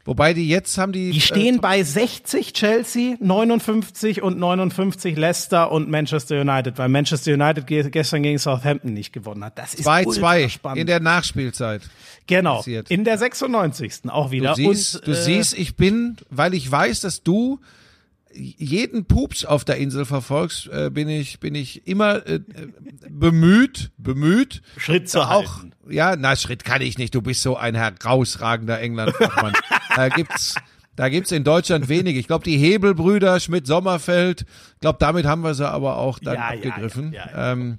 Wobei 0.09 0.33
die 0.33 0.49
jetzt 0.49 0.79
haben 0.79 0.93
die. 0.93 1.11
Die 1.11 1.21
stehen 1.21 1.57
äh, 1.57 1.61
bei 1.61 1.83
60 1.83 2.55
Chelsea, 2.55 3.17
59 3.21 4.23
und 4.23 4.39
59 4.39 5.19
Leicester 5.19 5.71
und 5.71 5.91
Manchester 5.91 6.41
United, 6.41 6.79
weil 6.79 6.89
Manchester 6.89 7.35
United 7.35 7.67
gestern 7.93 8.23
gegen 8.23 8.39
Southampton 8.39 8.95
nicht 8.95 9.13
gewonnen 9.13 9.45
hat. 9.45 9.59
Das 9.59 9.75
ist 9.75 9.87
2-2 9.87 10.77
in 10.77 10.87
der 10.87 11.01
Nachspielzeit. 11.01 11.83
Genau. 12.27 12.57
Passiert. 12.57 12.91
In 12.91 13.05
der 13.05 13.19
96. 13.19 14.09
auch 14.09 14.31
wieder. 14.31 14.55
Du 14.55 14.73
siehst, 14.73 14.97
und, 14.97 15.09
du 15.09 15.11
äh, 15.11 15.15
siehst, 15.15 15.59
ich 15.59 15.77
bin, 15.77 16.17
weil 16.31 16.55
ich 16.55 16.71
weiß, 16.71 17.03
dass 17.03 17.23
du 17.23 17.61
jeden 18.39 19.05
Pups 19.05 19.45
auf 19.45 19.65
der 19.65 19.77
Insel 19.77 20.05
verfolgst, 20.05 20.69
äh, 20.69 20.91
bin 20.91 21.09
ich 21.09 21.41
bin 21.41 21.55
ich 21.55 21.87
immer 21.87 22.27
äh, 22.27 22.41
bemüht, 23.09 23.91
bemüht 23.99 24.63
Schritt 24.77 25.09
zu 25.09 25.23
auch 25.23 25.59
halten. 25.59 25.73
ja, 25.89 26.17
na 26.17 26.37
Schritt 26.37 26.65
kann 26.65 26.81
ich 26.83 26.99
nicht, 26.99 27.15
du 27.15 27.23
bist 27.23 27.43
so 27.43 27.57
ein 27.57 27.75
herausragender 27.75 28.81
England-Fachmann. 28.81 29.55
da 29.97 30.09
gibt's 30.09 30.55
da 30.97 31.09
gibt's 31.09 31.31
in 31.31 31.45
Deutschland 31.45 31.89
wenige. 31.89 32.19
Ich 32.19 32.27
glaube, 32.27 32.45
die 32.45 32.59
Hebelbrüder 32.59 33.39
Schmidt-Sommerfeld, 33.39 34.43
ich 34.75 34.81
glaube, 34.81 34.99
damit 34.99 35.27
haben 35.27 35.43
wir 35.43 35.55
sie 35.55 35.69
aber 35.69 35.97
auch 35.97 36.19
dann 36.19 36.35
ja, 36.35 36.49
abgegriffen. 36.49 37.13
Ja, 37.13 37.27
ja, 37.27 37.53
ähm, 37.53 37.79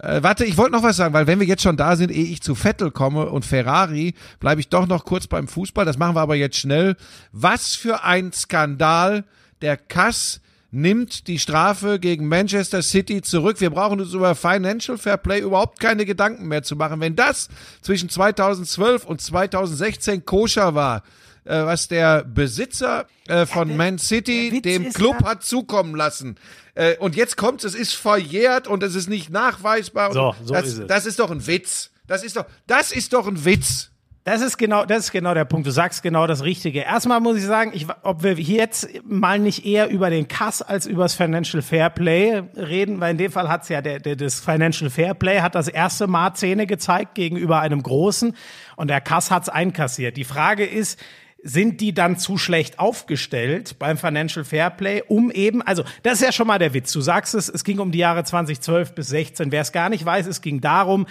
äh, 0.00 0.22
warte, 0.22 0.44
ich 0.44 0.56
wollte 0.56 0.72
noch 0.72 0.82
was 0.82 0.96
sagen, 0.96 1.14
weil 1.14 1.26
wenn 1.26 1.40
wir 1.40 1.46
jetzt 1.46 1.62
schon 1.62 1.76
da 1.76 1.96
sind, 1.96 2.12
ehe 2.12 2.24
ich 2.24 2.42
zu 2.42 2.54
Vettel 2.54 2.90
komme 2.90 3.30
und 3.30 3.44
Ferrari, 3.44 4.14
bleibe 4.40 4.60
ich 4.60 4.68
doch 4.68 4.86
noch 4.86 5.04
kurz 5.04 5.26
beim 5.26 5.48
Fußball. 5.48 5.84
Das 5.84 5.98
machen 5.98 6.14
wir 6.14 6.20
aber 6.20 6.36
jetzt 6.36 6.58
schnell. 6.58 6.96
Was 7.32 7.74
für 7.74 8.04
ein 8.04 8.32
Skandal 8.32 9.24
der 9.66 9.76
Kass 9.76 10.40
nimmt 10.70 11.26
die 11.26 11.40
Strafe 11.40 11.98
gegen 11.98 12.28
Manchester 12.28 12.82
City 12.82 13.20
zurück. 13.20 13.60
Wir 13.60 13.70
brauchen 13.70 14.00
uns 14.00 14.12
über 14.12 14.36
Financial 14.36 14.96
Fair 14.96 15.16
Play 15.16 15.40
überhaupt 15.40 15.80
keine 15.80 16.04
Gedanken 16.04 16.46
mehr 16.46 16.62
zu 16.62 16.76
machen. 16.76 17.00
Wenn 17.00 17.16
das 17.16 17.48
zwischen 17.82 18.08
2012 18.08 19.04
und 19.04 19.20
2016 19.20 20.24
koscher 20.24 20.76
war, 20.76 21.02
äh, 21.46 21.64
was 21.64 21.88
der 21.88 22.22
Besitzer 22.22 23.06
äh, 23.26 23.44
von 23.44 23.70
ja, 23.70 23.74
Man 23.74 23.98
City 23.98 24.62
dem 24.62 24.92
Club 24.92 25.16
ja. 25.22 25.30
hat 25.30 25.42
zukommen 25.42 25.96
lassen. 25.96 26.36
Äh, 26.76 26.96
und 26.98 27.16
jetzt 27.16 27.36
kommt 27.36 27.64
es 27.64 27.74
ist 27.74 27.94
verjährt 27.94 28.68
und 28.68 28.84
es 28.84 28.94
ist 28.94 29.08
nicht 29.08 29.30
nachweisbar. 29.30 30.12
So, 30.12 30.36
so 30.44 30.54
das, 30.54 30.66
ist 30.66 30.78
es. 30.78 30.86
das 30.86 31.06
ist 31.06 31.18
doch 31.18 31.32
ein 31.32 31.44
Witz. 31.48 31.90
Das 32.06 32.22
ist 32.22 32.36
doch, 32.36 32.46
das 32.68 32.92
ist 32.92 33.12
doch 33.14 33.26
ein 33.26 33.44
Witz. 33.44 33.90
Das 34.26 34.42
ist 34.42 34.58
genau, 34.58 34.84
das 34.84 35.04
ist 35.04 35.12
genau 35.12 35.34
der 35.34 35.44
Punkt. 35.44 35.68
Du 35.68 35.70
sagst 35.70 36.02
genau 36.02 36.26
das 36.26 36.42
Richtige. 36.42 36.80
Erstmal 36.80 37.20
muss 37.20 37.36
ich 37.36 37.44
sagen, 37.44 37.70
ich, 37.72 37.86
ob 38.02 38.24
wir 38.24 38.32
jetzt 38.32 38.88
mal 39.04 39.38
nicht 39.38 39.64
eher 39.64 39.88
über 39.88 40.10
den 40.10 40.26
Kass 40.26 40.62
als 40.62 40.84
über 40.84 41.04
das 41.04 41.14
Financial 41.14 41.62
Fair 41.62 41.90
Play 41.90 42.42
reden, 42.56 42.98
weil 42.98 43.12
in 43.12 43.18
dem 43.18 43.30
Fall 43.30 43.48
hat's 43.48 43.68
ja 43.68 43.80
der, 43.80 44.00
der, 44.00 44.16
das 44.16 44.40
Financial 44.40 44.90
Fair 44.90 45.14
Play 45.14 45.42
hat 45.42 45.54
das 45.54 45.68
erste 45.68 46.08
Mal 46.08 46.34
Zähne 46.34 46.66
gezeigt 46.66 47.14
gegenüber 47.14 47.60
einem 47.60 47.80
großen 47.80 48.34
und 48.74 48.90
der 48.90 49.00
Kass 49.00 49.30
hat's 49.30 49.48
einkassiert. 49.48 50.16
Die 50.16 50.24
Frage 50.24 50.66
ist, 50.66 51.00
sind 51.44 51.80
die 51.80 51.94
dann 51.94 52.18
zu 52.18 52.36
schlecht 52.36 52.80
aufgestellt 52.80 53.78
beim 53.78 53.96
Financial 53.96 54.44
Fair 54.44 54.70
Play, 54.70 55.04
um 55.06 55.30
eben, 55.30 55.62
also 55.62 55.84
das 56.02 56.14
ist 56.14 56.22
ja 56.22 56.32
schon 56.32 56.48
mal 56.48 56.58
der 56.58 56.74
Witz. 56.74 56.90
Du 56.90 57.00
sagst 57.00 57.36
es, 57.36 57.48
es 57.48 57.62
ging 57.62 57.78
um 57.78 57.92
die 57.92 57.98
Jahre 57.98 58.24
2012 58.24 58.92
bis 58.92 59.06
16. 59.06 59.52
Wer 59.52 59.60
es 59.60 59.70
gar 59.70 59.88
nicht 59.88 60.04
weiß, 60.04 60.26
es 60.26 60.40
ging 60.40 60.60
darum, 60.60 61.06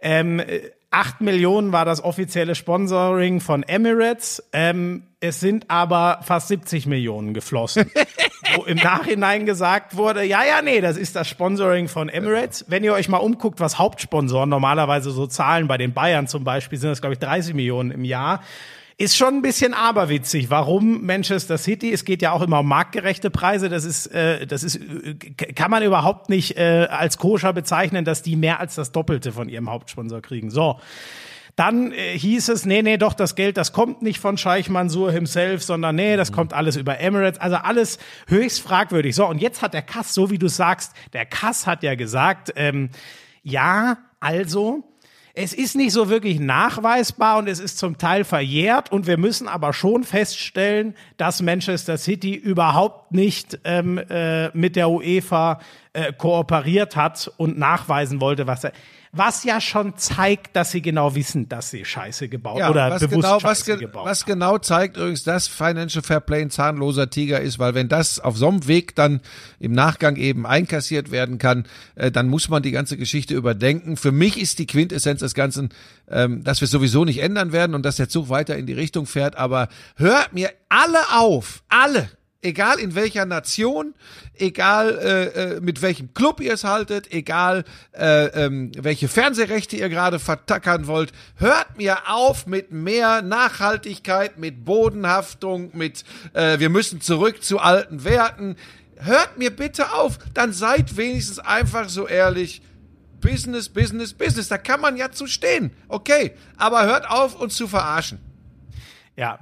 ähm, 0.00 0.40
8 0.94 1.20
Millionen 1.20 1.72
war 1.72 1.84
das 1.84 2.02
offizielle 2.04 2.54
Sponsoring 2.54 3.40
von 3.40 3.64
Emirates. 3.64 4.42
Ähm, 4.52 5.02
es 5.18 5.40
sind 5.40 5.68
aber 5.68 6.20
fast 6.22 6.48
70 6.48 6.86
Millionen 6.86 7.34
geflossen. 7.34 7.90
wo 8.56 8.64
im 8.64 8.76
Nachhinein 8.76 9.46
gesagt 9.46 9.96
wurde, 9.96 10.22
ja, 10.22 10.44
ja, 10.44 10.62
nee, 10.62 10.80
das 10.80 10.96
ist 10.96 11.16
das 11.16 11.28
Sponsoring 11.28 11.88
von 11.88 12.08
Emirates. 12.08 12.66
Wenn 12.68 12.84
ihr 12.84 12.92
euch 12.92 13.08
mal 13.08 13.18
umguckt, 13.18 13.58
was 13.58 13.78
Hauptsponsoren 13.78 14.48
normalerweise 14.48 15.10
so 15.10 15.26
zahlen, 15.26 15.66
bei 15.66 15.78
den 15.78 15.92
Bayern 15.92 16.28
zum 16.28 16.44
Beispiel 16.44 16.78
sind 16.78 16.90
das, 16.90 17.00
glaube 17.00 17.14
ich, 17.14 17.18
30 17.18 17.54
Millionen 17.54 17.90
im 17.90 18.04
Jahr. 18.04 18.40
Ist 18.96 19.16
schon 19.16 19.34
ein 19.34 19.42
bisschen 19.42 19.74
aberwitzig. 19.74 20.50
Warum 20.50 21.04
Manchester 21.04 21.58
City? 21.58 21.92
Es 21.92 22.04
geht 22.04 22.22
ja 22.22 22.30
auch 22.30 22.42
immer 22.42 22.60
um 22.60 22.68
marktgerechte 22.68 23.28
Preise. 23.28 23.68
Das 23.68 23.84
ist, 23.84 24.06
äh, 24.06 24.46
das 24.46 24.62
ist, 24.62 24.76
äh, 24.76 25.14
kann 25.14 25.70
man 25.70 25.82
überhaupt 25.82 26.28
nicht 26.28 26.56
äh, 26.56 26.86
als 26.88 27.18
koscher 27.18 27.52
bezeichnen, 27.52 28.04
dass 28.04 28.22
die 28.22 28.36
mehr 28.36 28.60
als 28.60 28.76
das 28.76 28.92
Doppelte 28.92 29.32
von 29.32 29.48
ihrem 29.48 29.68
Hauptsponsor 29.68 30.22
kriegen. 30.22 30.50
So. 30.50 30.78
Dann 31.56 31.90
äh, 31.90 32.16
hieß 32.16 32.48
es, 32.50 32.66
nee, 32.66 32.82
nee, 32.82 32.96
doch, 32.96 33.14
das 33.14 33.34
Geld, 33.34 33.56
das 33.56 33.72
kommt 33.72 34.02
nicht 34.02 34.20
von 34.20 34.38
Scheich 34.38 34.68
Mansour 34.68 35.10
himself, 35.10 35.64
sondern 35.64 35.96
nee, 35.96 36.16
das 36.16 36.30
mhm. 36.30 36.34
kommt 36.36 36.52
alles 36.52 36.76
über 36.76 37.00
Emirates. 37.00 37.40
Also 37.40 37.56
alles 37.56 37.98
höchst 38.28 38.60
fragwürdig. 38.60 39.16
So, 39.16 39.26
und 39.26 39.40
jetzt 39.40 39.60
hat 39.60 39.74
der 39.74 39.82
Kass, 39.82 40.14
so 40.14 40.30
wie 40.30 40.38
du 40.38 40.48
sagst, 40.48 40.92
der 41.12 41.26
Kass 41.26 41.66
hat 41.66 41.82
ja 41.82 41.96
gesagt, 41.96 42.52
ähm, 42.54 42.90
ja, 43.42 43.98
also, 44.20 44.84
es 45.36 45.52
ist 45.52 45.74
nicht 45.74 45.92
so 45.92 46.08
wirklich 46.08 46.38
nachweisbar 46.38 47.38
und 47.38 47.48
es 47.48 47.58
ist 47.58 47.76
zum 47.78 47.98
Teil 47.98 48.22
verjährt 48.22 48.92
und 48.92 49.08
wir 49.08 49.18
müssen 49.18 49.48
aber 49.48 49.72
schon 49.72 50.04
feststellen, 50.04 50.94
dass 51.16 51.42
Manchester 51.42 51.98
City 51.98 52.34
überhaupt 52.34 53.10
nicht 53.10 53.58
ähm, 53.64 53.98
äh, 53.98 54.56
mit 54.56 54.76
der 54.76 54.88
UEFA 54.88 55.58
äh, 55.92 56.12
kooperiert 56.12 56.94
hat 56.94 57.32
und 57.36 57.58
nachweisen 57.58 58.20
wollte, 58.20 58.46
was 58.46 58.62
er 58.62 58.72
was 59.16 59.44
ja 59.44 59.60
schon 59.60 59.96
zeigt, 59.96 60.56
dass 60.56 60.72
sie 60.72 60.82
genau 60.82 61.14
wissen, 61.14 61.48
dass 61.48 61.70
sie 61.70 61.84
Scheiße 61.84 62.28
gebaut 62.28 62.58
ja, 62.58 62.70
oder 62.70 62.90
bewusst 62.90 63.10
genau, 63.10 63.40
Scheiße 63.40 63.44
was 63.44 63.64
ge 63.64 63.76
gebaut 63.76 64.06
Was 64.06 64.24
genau 64.24 64.58
zeigt 64.58 64.96
übrigens, 64.96 65.24
dass 65.24 65.48
Financial 65.48 66.02
Fair 66.02 66.20
Play 66.20 66.42
ein 66.42 66.50
zahnloser 66.50 67.10
Tiger 67.10 67.40
ist, 67.40 67.58
weil 67.58 67.74
wenn 67.74 67.88
das 67.88 68.18
auf 68.18 68.36
so 68.36 68.48
einem 68.48 68.66
Weg 68.66 68.94
dann 68.94 69.20
im 69.60 69.72
Nachgang 69.72 70.16
eben 70.16 70.46
einkassiert 70.46 71.10
werden 71.10 71.38
kann, 71.38 71.64
äh, 71.94 72.10
dann 72.10 72.28
muss 72.28 72.48
man 72.48 72.62
die 72.62 72.72
ganze 72.72 72.96
Geschichte 72.96 73.34
überdenken. 73.34 73.96
Für 73.96 74.12
mich 74.12 74.40
ist 74.40 74.58
die 74.58 74.66
Quintessenz 74.66 75.20
des 75.20 75.34
Ganzen, 75.34 75.70
ähm, 76.10 76.42
dass 76.42 76.60
wir 76.60 76.68
sowieso 76.68 77.04
nicht 77.04 77.22
ändern 77.22 77.52
werden 77.52 77.74
und 77.74 77.84
dass 77.84 77.96
der 77.96 78.08
Zug 78.08 78.28
weiter 78.28 78.56
in 78.56 78.66
die 78.66 78.72
Richtung 78.72 79.06
fährt, 79.06 79.36
aber 79.36 79.68
hört 79.96 80.32
mir 80.32 80.50
alle 80.68 80.98
auf, 81.12 81.62
alle, 81.68 82.08
egal 82.44 82.78
in 82.78 82.94
welcher 82.94 83.24
Nation, 83.24 83.94
egal 84.38 84.98
äh, 84.98 85.24
äh, 85.56 85.60
mit 85.60 85.82
welchem 85.82 86.12
Club 86.14 86.40
ihr 86.40 86.54
es 86.54 86.64
haltet, 86.64 87.12
egal 87.12 87.64
äh, 87.92 88.26
ähm, 88.26 88.70
welche 88.76 89.08
Fernsehrechte 89.08 89.76
ihr 89.76 89.88
gerade 89.88 90.18
vertackern 90.18 90.86
wollt, 90.86 91.12
hört 91.36 91.78
mir 91.78 92.08
auf 92.08 92.46
mit 92.46 92.70
mehr 92.70 93.22
Nachhaltigkeit, 93.22 94.38
mit 94.38 94.64
Bodenhaftung, 94.64 95.70
mit 95.72 96.04
äh, 96.34 96.58
wir 96.58 96.68
müssen 96.68 97.00
zurück 97.00 97.42
zu 97.42 97.58
alten 97.58 98.04
Werten. 98.04 98.56
Hört 98.96 99.38
mir 99.38 99.50
bitte 99.50 99.92
auf, 99.92 100.18
dann 100.34 100.52
seid 100.52 100.96
wenigstens 100.96 101.38
einfach 101.38 101.88
so 101.88 102.06
ehrlich. 102.06 102.62
Business, 103.20 103.70
Business, 103.70 104.12
Business. 104.12 104.48
Da 104.48 104.58
kann 104.58 104.82
man 104.82 104.98
ja 104.98 105.10
zu 105.10 105.26
stehen. 105.26 105.72
Okay. 105.88 106.32
Aber 106.58 106.84
hört 106.84 107.08
auf, 107.08 107.34
uns 107.40 107.56
zu 107.56 107.66
verarschen. 107.66 108.18
Ja, 109.16 109.38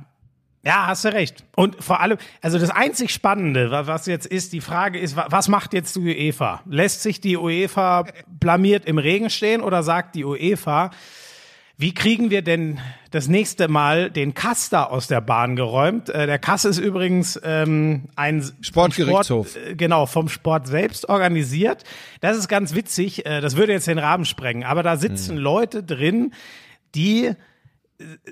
ja, 0.65 0.87
hast 0.87 1.05
du 1.05 1.13
recht. 1.13 1.45
Und 1.57 1.83
vor 1.83 2.01
allem, 2.01 2.19
also 2.41 2.59
das 2.59 2.71
einzig 2.71 3.11
Spannende, 3.11 3.71
was 3.71 4.07
jetzt 4.07 4.27
ist, 4.27 4.53
die 4.53 4.61
Frage 4.61 4.99
ist, 4.99 5.17
was 5.17 5.49
macht 5.49 5.75
jetzt 5.75 5.97
die 5.97 6.01
UEFA? 6.01 6.63
Lässt 6.67 7.03
sich 7.03 7.21
die 7.21 7.37
UEFA 7.37 8.05
blamiert 8.29 8.85
im 8.85 8.99
Regen 8.99 9.29
stehen 9.29 9.61
oder 9.61 9.83
sagt 9.83 10.15
die 10.15 10.25
UEFA, 10.25 10.91
wie 11.79 11.95
kriegen 11.95 12.31
wir 12.31 12.43
denn 12.43 12.79
das 13.11 13.27
nächste 13.27 13.67
Mal 13.67 14.09
den 14.09 14.35
Kaster 14.35 14.93
aus 14.93 15.09
der 15.09 15.21
Bahn 15.21 15.57
geräumt? 15.57 16.11
Äh, 16.11 16.27
der 16.27 16.39
Kass 16.39 16.65
ist 16.65 16.79
übrigens 16.79 17.41
ähm, 17.43 18.05
ein 18.15 18.49
Sportgerichtshof. 18.61 19.51
Sport, 19.51 19.67
äh, 19.67 19.75
genau, 19.75 20.07
vom 20.07 20.29
Sport 20.29 20.69
selbst 20.69 21.09
organisiert. 21.09 21.83
Das 22.21 22.37
ist 22.37 22.47
ganz 22.47 22.77
witzig. 22.77 23.27
Äh, 23.27 23.41
das 23.41 23.57
würde 23.57 23.73
jetzt 23.73 23.89
den 23.89 23.99
Rahmen 23.99 24.27
sprengen. 24.27 24.63
Aber 24.63 24.85
da 24.85 24.97
sitzen 24.97 25.37
hm. 25.37 25.43
Leute 25.43 25.83
drin, 25.83 26.33
die 26.95 27.33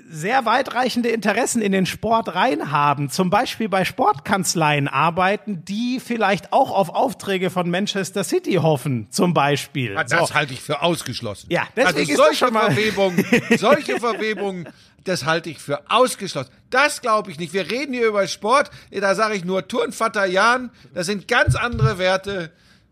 sehr 0.09 0.45
weitreichende 0.45 1.09
Interessen 1.09 1.61
in 1.61 1.71
den 1.71 1.85
Sport 1.85 2.35
rein 2.35 2.71
haben, 2.71 3.09
zum 3.09 3.29
Beispiel 3.29 3.69
bei 3.69 3.85
Sportkanzleien 3.85 4.87
arbeiten, 4.87 5.63
die 5.65 5.99
vielleicht 5.99 6.53
auch 6.53 6.71
auf 6.71 6.89
Aufträge 6.89 7.49
von 7.49 7.69
Manchester 7.69 8.23
City 8.23 8.53
hoffen, 8.55 9.07
zum 9.11 9.33
Beispiel. 9.33 9.93
Ja, 9.93 10.03
das 10.03 10.29
so. 10.29 10.35
halte 10.35 10.53
ich 10.53 10.61
für 10.61 10.81
ausgeschlossen. 10.81 11.47
Ja, 11.49 11.63
deswegen 11.75 12.11
also 12.11 12.23
solche 12.23 12.47
Verwebungen, 12.47 13.25
solche 13.57 13.99
Verwebungen, 13.99 14.67
das 15.03 15.25
halte 15.25 15.49
ich 15.49 15.59
für 15.59 15.89
ausgeschlossen. 15.89 16.51
Das 16.69 17.01
glaube 17.01 17.31
ich 17.31 17.39
nicht. 17.39 17.53
Wir 17.53 17.69
reden 17.69 17.93
hier 17.93 18.07
über 18.07 18.27
Sport, 18.27 18.69
da 18.91 19.15
sage 19.15 19.35
ich 19.35 19.45
nur 19.45 19.67
Turnvater 19.67 20.25
Jan, 20.25 20.71
das 20.93 21.07
sind 21.07 21.27
ganz 21.27 21.55
andere 21.55 21.97
Werte. 21.97 22.51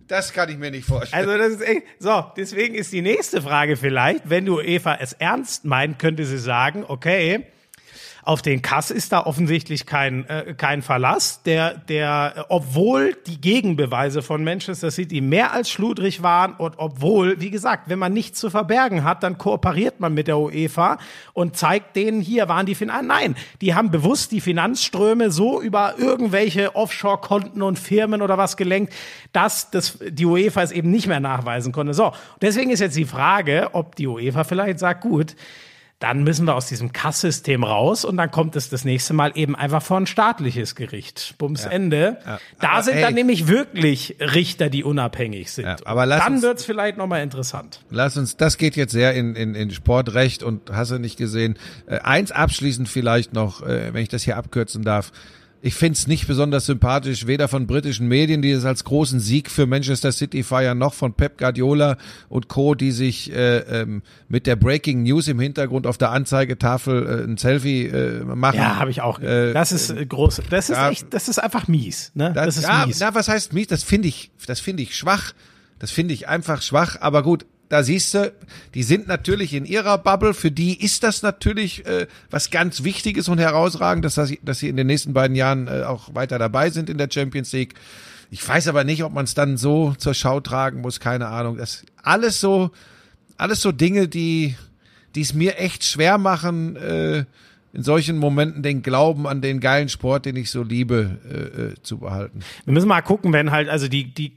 Das 0.10 0.34
kann 0.34 0.50
ich 0.50 0.58
mir 0.58 0.72
nicht 0.72 0.88
vorstellen. 0.88 1.30
Also 1.30 1.38
das 1.38 1.54
ist 1.54 1.62
echt, 1.62 1.84
so, 2.00 2.26
deswegen 2.36 2.74
ist 2.74 2.91
die 2.91 3.04
nächste 3.04 3.43
Frage 3.43 3.78
vielleicht, 3.78 4.28
wenn 4.28 4.43
du 4.43 4.60
Eva 4.60 4.98
es 5.00 5.13
ernst 5.13 5.65
meint, 5.65 6.00
könnte 6.00 6.26
sie 6.26 6.39
sagen, 6.39 6.84
okay, 6.88 7.45
auf 8.23 8.41
den 8.41 8.62
Kass 8.62 8.91
ist 8.91 9.12
da 9.12 9.25
offensichtlich 9.25 9.86
kein, 9.86 10.25
äh, 10.27 10.53
kein 10.55 10.82
Verlass, 10.82 11.43
der, 11.43 11.75
der, 11.75 12.45
obwohl 12.49 13.15
die 13.27 13.39
Gegenbeweise 13.39 14.21
von 14.21 14.43
Manchester 14.43 14.91
City 14.91 15.21
mehr 15.21 15.53
als 15.53 15.69
schludrig 15.69 16.21
waren 16.21 16.53
und 16.53 16.75
obwohl, 16.77 17.39
wie 17.39 17.49
gesagt, 17.49 17.89
wenn 17.89 17.99
man 17.99 18.13
nichts 18.13 18.39
zu 18.39 18.49
verbergen 18.49 19.03
hat, 19.03 19.23
dann 19.23 19.38
kooperiert 19.38 19.99
man 19.99 20.13
mit 20.13 20.27
der 20.27 20.38
UEFA 20.38 20.97
und 21.34 21.58
zeigt 21.58 21.95
denen, 21.95 22.21
hier 22.21 22.49
waren 22.49 22.65
die 22.65 22.75
Finanzen. 22.75 23.08
Nein, 23.08 23.36
die 23.62 23.73
haben 23.73 23.91
bewusst 23.91 24.32
die 24.32 24.41
Finanzströme 24.41 25.32
so 25.32 25.62
über 25.62 25.95
irgendwelche 25.97 26.75
Offshore-Konten 26.75 27.62
und 27.62 27.79
Firmen 27.79 28.21
oder 28.21 28.38
was 28.38 28.58
gelenkt, 28.58 28.93
dass 29.32 29.71
das, 29.71 29.97
die 30.08 30.25
UEFA 30.25 30.63
es 30.63 30.71
eben 30.71 30.91
nicht 30.91 31.08
mehr 31.08 31.19
nachweisen 31.19 31.71
konnte. 31.71 31.93
So, 31.93 32.12
deswegen 32.41 32.71
ist 32.71 32.79
jetzt 32.79 32.97
die 32.97 33.05
Frage, 33.05 33.69
ob 33.73 33.95
die 33.95 34.08
UEFA 34.08 34.43
vielleicht 34.43 34.79
sagt, 34.79 35.01
gut, 35.01 35.36
dann 35.99 36.23
müssen 36.23 36.45
wir 36.45 36.55
aus 36.55 36.67
diesem 36.67 36.93
Kasssystem 36.93 37.63
raus 37.63 38.05
und 38.05 38.15
dann 38.15 38.31
kommt 38.31 38.55
es 38.55 38.69
das 38.69 38.85
nächste 38.85 39.13
Mal 39.13 39.33
eben 39.35 39.53
einfach 39.55 39.83
vor 39.83 39.97
ein 39.97 40.07
staatliches 40.07 40.75
Gericht. 40.75 41.35
Bums 41.38 41.65
ja. 41.65 41.71
Ende. 41.71 42.17
Ja. 42.25 42.39
Da 42.62 42.69
aber 42.69 42.83
sind 42.83 42.93
hey, 42.95 43.01
dann 43.01 43.13
nämlich 43.13 43.47
wirklich 43.47 44.15
Richter, 44.21 44.69
die 44.69 44.85
unabhängig 44.85 45.51
sind. 45.51 45.65
Ja, 45.65 45.75
aber 45.83 46.05
lass 46.05 46.23
dann 46.23 46.41
wird's 46.41 46.63
vielleicht 46.63 46.97
nochmal 46.97 47.21
interessant. 47.21 47.81
Lass 47.89 48.15
uns, 48.15 48.38
das 48.38 48.57
geht 48.57 48.77
jetzt 48.77 48.93
sehr 48.93 49.13
in, 49.13 49.35
in, 49.35 49.55
in 49.55 49.71
Sportrecht 49.71 50.41
und 50.41 50.71
hast 50.71 50.91
du 50.91 50.99
nicht 50.99 51.17
gesehen. 51.17 51.57
Äh, 51.85 51.99
eins 51.99 52.31
abschließend 52.31 52.88
vielleicht 52.88 53.33
noch, 53.33 53.62
äh, 53.62 53.93
wenn 53.93 54.01
ich 54.01 54.09
das 54.09 54.23
hier 54.23 54.38
abkürzen 54.38 54.83
darf. 54.83 55.12
Ich 55.62 55.76
find's 55.76 56.08
nicht 56.08 56.26
besonders 56.26 56.67
sympathisch, 56.67 57.28
weder 57.28 57.50
von 57.50 57.67
britischen 57.67 58.08
Medien, 58.08 58.41
die 58.41 58.52
es 58.52 58.63
als 58.63 58.86
großen 58.86 59.19
Sieg 59.19 59.52
für 59.52 59.65
Manchester 59.65 60.13
City 60.13 60.43
feiern, 60.43 60.78
noch 60.78 60.93
von 60.93 61.13
Pep 61.13 61.38
Guardiola 61.38 61.98
und 62.30 62.48
Co., 62.48 62.76
die 62.76 62.91
sich 62.91 63.32
äh, 63.34 63.58
ähm, 63.58 64.02
mit 64.30 64.48
der 64.48 64.56
Breaking 64.56 65.04
News 65.04 65.28
im 65.28 65.38
Hintergrund 65.38 65.86
auf 65.86 65.98
der 65.98 66.12
Anzeigetafel 66.12 67.06
äh, 67.06 67.24
ein 67.26 67.36
Selfie 67.36 67.88
äh, 67.88 68.24
machen. 68.24 68.56
Ja, 68.56 68.78
habe 68.78 68.89
ich 68.89 69.02
auch. 69.02 69.19
Äh, 69.19 69.52
das 69.52 69.74
ist 69.74 69.89
äh, 69.89 70.06
groß. 70.06 70.43
Das 70.50 70.69
ist 70.69 70.78
ja, 70.78 70.91
echt, 70.91 71.13
das 71.13 71.28
ist 71.28 71.39
einfach 71.39 71.67
mies. 71.67 72.12
Ne? 72.13 72.32
Das, 72.34 72.45
das 72.45 72.58
ist 72.58 72.63
ja, 72.63 72.86
mies. 72.86 73.00
Na, 73.02 73.13
was 73.13 73.28
heißt 73.28 73.52
mies? 73.52 73.67
Das 73.67 73.84
finde 73.84 74.08
ich, 74.08 74.32
das 74.48 74.62
finde 74.62 74.84
ich 74.84 74.95
schwach. 74.95 75.34
Das 75.78 75.91
finde 75.91 76.13
ich 76.13 76.30
einfach 76.30 76.62
schwach. 76.62 76.98
Aber 77.02 77.22
gut, 77.22 77.45
da 77.69 77.84
siehst 77.84 78.15
du, 78.15 78.34
die 78.73 78.82
sind 78.82 79.08
natürlich 79.08 79.53
in 79.53 79.63
ihrer 79.63 79.99
Bubble. 79.99 80.34
Für 80.34 80.51
die 80.51 80.84
ist 80.84 81.03
das 81.03 81.21
natürlich 81.21 81.86
äh, 81.86 82.08
was 82.32 82.49
ganz 82.49 82.84
Wichtiges 82.84 83.29
und 83.29 83.38
herausragendes, 83.38 84.15
dass, 84.15 84.29
sie, 84.29 84.39
dass 84.43 84.60
sie 84.60 84.69
in 84.69 84.75
den 84.75 84.88
nächsten 84.88 85.13
beiden 85.13 85.36
Jahren 85.36 85.67
äh, 85.67 85.84
auch 85.84 86.13
weiter 86.15 86.39
dabei 86.39 86.71
sind 86.71 86.89
in 86.89 86.97
der 86.97 87.10
Champions 87.12 87.53
League. 87.53 87.75
Ich 88.32 88.47
weiß 88.47 88.67
aber 88.67 88.84
nicht, 88.84 89.03
ob 89.03 89.13
man 89.13 89.25
es 89.25 89.36
dann 89.36 89.58
so 89.58 89.93
zur 89.97 90.15
Schau 90.15 90.39
tragen 90.39 90.82
muss, 90.82 90.99
keine 90.99 91.27
Ahnung. 91.27 91.58
Das 91.58 91.84
alles 92.01 92.39
so, 92.39 92.71
alles 93.38 93.62
so 93.62 93.71
Dinge, 93.71 94.08
die, 94.08 94.55
die 95.13 95.21
es 95.21 95.36
mir 95.36 95.58
echt 95.58 95.86
schwer 95.86 96.17
machen, 96.17 96.75
äh, 96.75 97.25
in 97.71 97.84
solchen 97.84 98.17
Momenten 98.17 98.63
den 98.63 98.82
Glauben 98.82 99.27
an 99.27 99.41
den 99.41 99.60
geilen 99.60 99.89
Sport, 99.89 100.25
den 100.25 100.36
ich 100.36 100.49
so 100.49 100.63
liebe, 100.63 101.19
äh, 101.29 101.62
äh, 101.62 101.73
zu 101.84 101.99
behalten. 101.99 102.39
Wir 102.65 102.73
müssen 102.73 102.88
mal 102.88 103.01
gucken, 103.01 103.32
wenn 103.32 103.51
halt, 103.51 103.69
also 103.69 103.88
die, 103.88 104.12
die, 104.12 104.36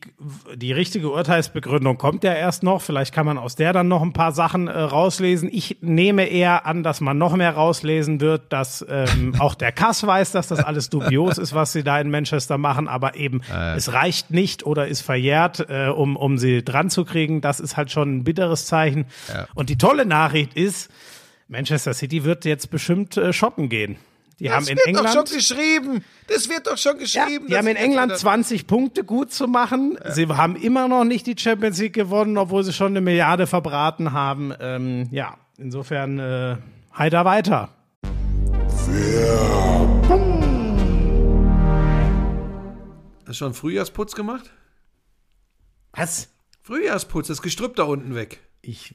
die 0.54 0.72
richtige 0.72 1.10
Urteilsbegründung 1.10 1.96
kommt 1.96 2.24
ja 2.24 2.34
erst 2.34 2.62
noch. 2.62 2.82
Vielleicht 2.82 3.14
kann 3.14 3.24
man 3.24 3.38
aus 3.38 3.56
der 3.56 3.72
dann 3.72 3.88
noch 3.88 4.02
ein 4.02 4.12
paar 4.12 4.32
Sachen 4.32 4.68
äh, 4.68 4.78
rauslesen. 4.78 5.48
Ich 5.50 5.78
nehme 5.80 6.26
eher 6.26 6.66
an, 6.66 6.82
dass 6.82 7.00
man 7.00 7.16
noch 7.16 7.34
mehr 7.34 7.54
rauslesen 7.54 8.20
wird, 8.20 8.52
dass 8.52 8.84
ähm, 8.88 9.34
auch 9.38 9.54
der 9.54 9.72
Kass 9.72 10.06
weiß, 10.06 10.32
dass 10.32 10.48
das 10.48 10.58
alles 10.58 10.90
dubios 10.90 11.38
ist, 11.38 11.54
was 11.54 11.72
sie 11.72 11.82
da 11.82 11.98
in 12.00 12.10
Manchester 12.10 12.58
machen, 12.58 12.86
aber 12.86 13.16
eben 13.16 13.40
äh. 13.50 13.76
es 13.76 13.94
reicht 13.94 14.30
nicht 14.30 14.66
oder 14.66 14.88
ist 14.88 15.00
verjährt, 15.00 15.66
äh, 15.70 15.88
um, 15.88 16.16
um 16.16 16.36
sie 16.36 16.62
dran 16.62 16.90
zu 16.90 17.04
kriegen. 17.04 17.40
Das 17.40 17.60
ist 17.60 17.78
halt 17.78 17.90
schon 17.90 18.16
ein 18.16 18.24
bitteres 18.24 18.66
Zeichen. 18.66 19.06
Ja. 19.32 19.46
Und 19.54 19.70
die 19.70 19.78
tolle 19.78 20.04
Nachricht 20.04 20.54
ist, 20.54 20.90
Manchester 21.48 21.94
City 21.94 22.24
wird 22.24 22.44
jetzt 22.44 22.70
bestimmt 22.70 23.16
äh, 23.16 23.32
shoppen 23.32 23.68
gehen. 23.68 23.96
Die 24.38 24.44
das 24.44 24.54
haben 24.54 24.66
in 24.66 24.76
wird 24.76 24.86
England 24.86 25.08
doch 25.08 25.12
schon 25.12 25.36
geschrieben. 25.36 26.04
Das 26.26 26.48
wird 26.48 26.66
doch 26.66 26.76
schon 26.76 26.98
geschrieben. 26.98 27.44
Ja, 27.44 27.48
die 27.48 27.56
haben 27.58 27.66
in 27.68 27.76
England 27.76 28.16
20 28.16 28.66
Punkte 28.66 29.04
gut 29.04 29.32
zu 29.32 29.46
machen. 29.46 29.98
Ja. 30.02 30.10
Sie 30.10 30.26
haben 30.26 30.56
immer 30.56 30.88
noch 30.88 31.04
nicht 31.04 31.26
die 31.26 31.36
Champions 31.38 31.78
League 31.78 31.92
gewonnen, 31.92 32.36
obwohl 32.38 32.64
sie 32.64 32.72
schon 32.72 32.88
eine 32.88 33.00
Milliarde 33.00 33.46
verbraten 33.46 34.12
haben. 34.12 34.52
Ähm, 34.58 35.08
ja, 35.12 35.36
insofern 35.58 36.18
äh, 36.18 36.56
heiter 36.96 37.24
weiter. 37.24 37.68
Hast 43.20 43.28
du 43.28 43.34
schon 43.34 43.54
Frühjahrsputz 43.54 44.14
gemacht? 44.14 44.50
Was? 45.92 46.28
Frühjahrsputz, 46.62 47.28
das 47.28 47.42
Gestrüpp 47.42 47.76
da 47.76 47.84
unten 47.84 48.14
weg. 48.14 48.40
Ich, 48.60 48.94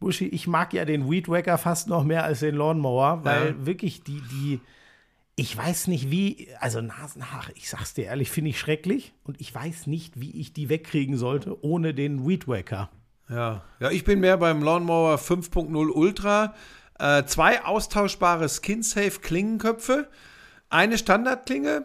Buschi, 0.00 0.26
ich 0.28 0.46
mag 0.46 0.72
ja 0.72 0.84
den 0.84 1.10
Weed 1.10 1.28
Wacker 1.28 1.58
fast 1.58 1.88
noch 1.88 2.04
mehr 2.04 2.24
als 2.24 2.40
den 2.40 2.56
Lawnmower, 2.56 3.20
weil 3.24 3.50
Ja. 3.50 3.66
wirklich 3.66 4.02
die, 4.02 4.22
die, 4.32 4.60
ich 5.36 5.56
weiß 5.56 5.86
nicht 5.86 6.10
wie, 6.10 6.48
also 6.58 6.80
Nasenhaare, 6.80 7.52
ich 7.54 7.68
sag's 7.68 7.94
dir 7.94 8.06
ehrlich, 8.06 8.30
finde 8.30 8.50
ich 8.50 8.58
schrecklich 8.58 9.12
und 9.24 9.40
ich 9.40 9.54
weiß 9.54 9.86
nicht, 9.86 10.20
wie 10.20 10.40
ich 10.40 10.52
die 10.52 10.68
wegkriegen 10.70 11.16
sollte 11.16 11.62
ohne 11.64 11.94
den 11.94 12.26
Weed 12.26 12.48
Wacker. 12.48 12.90
Ja, 13.28 13.62
ja, 13.78 13.90
ich 13.90 14.04
bin 14.04 14.20
mehr 14.20 14.38
beim 14.38 14.62
Lawnmower 14.62 15.16
5.0 15.16 15.90
Ultra. 15.90 16.54
Äh, 16.98 17.24
zwei 17.24 17.64
austauschbare 17.64 18.48
Skin-Safe 18.48 19.20
Klingenköpfe, 19.20 20.08
eine 20.68 20.98
Standardklinge, 20.98 21.84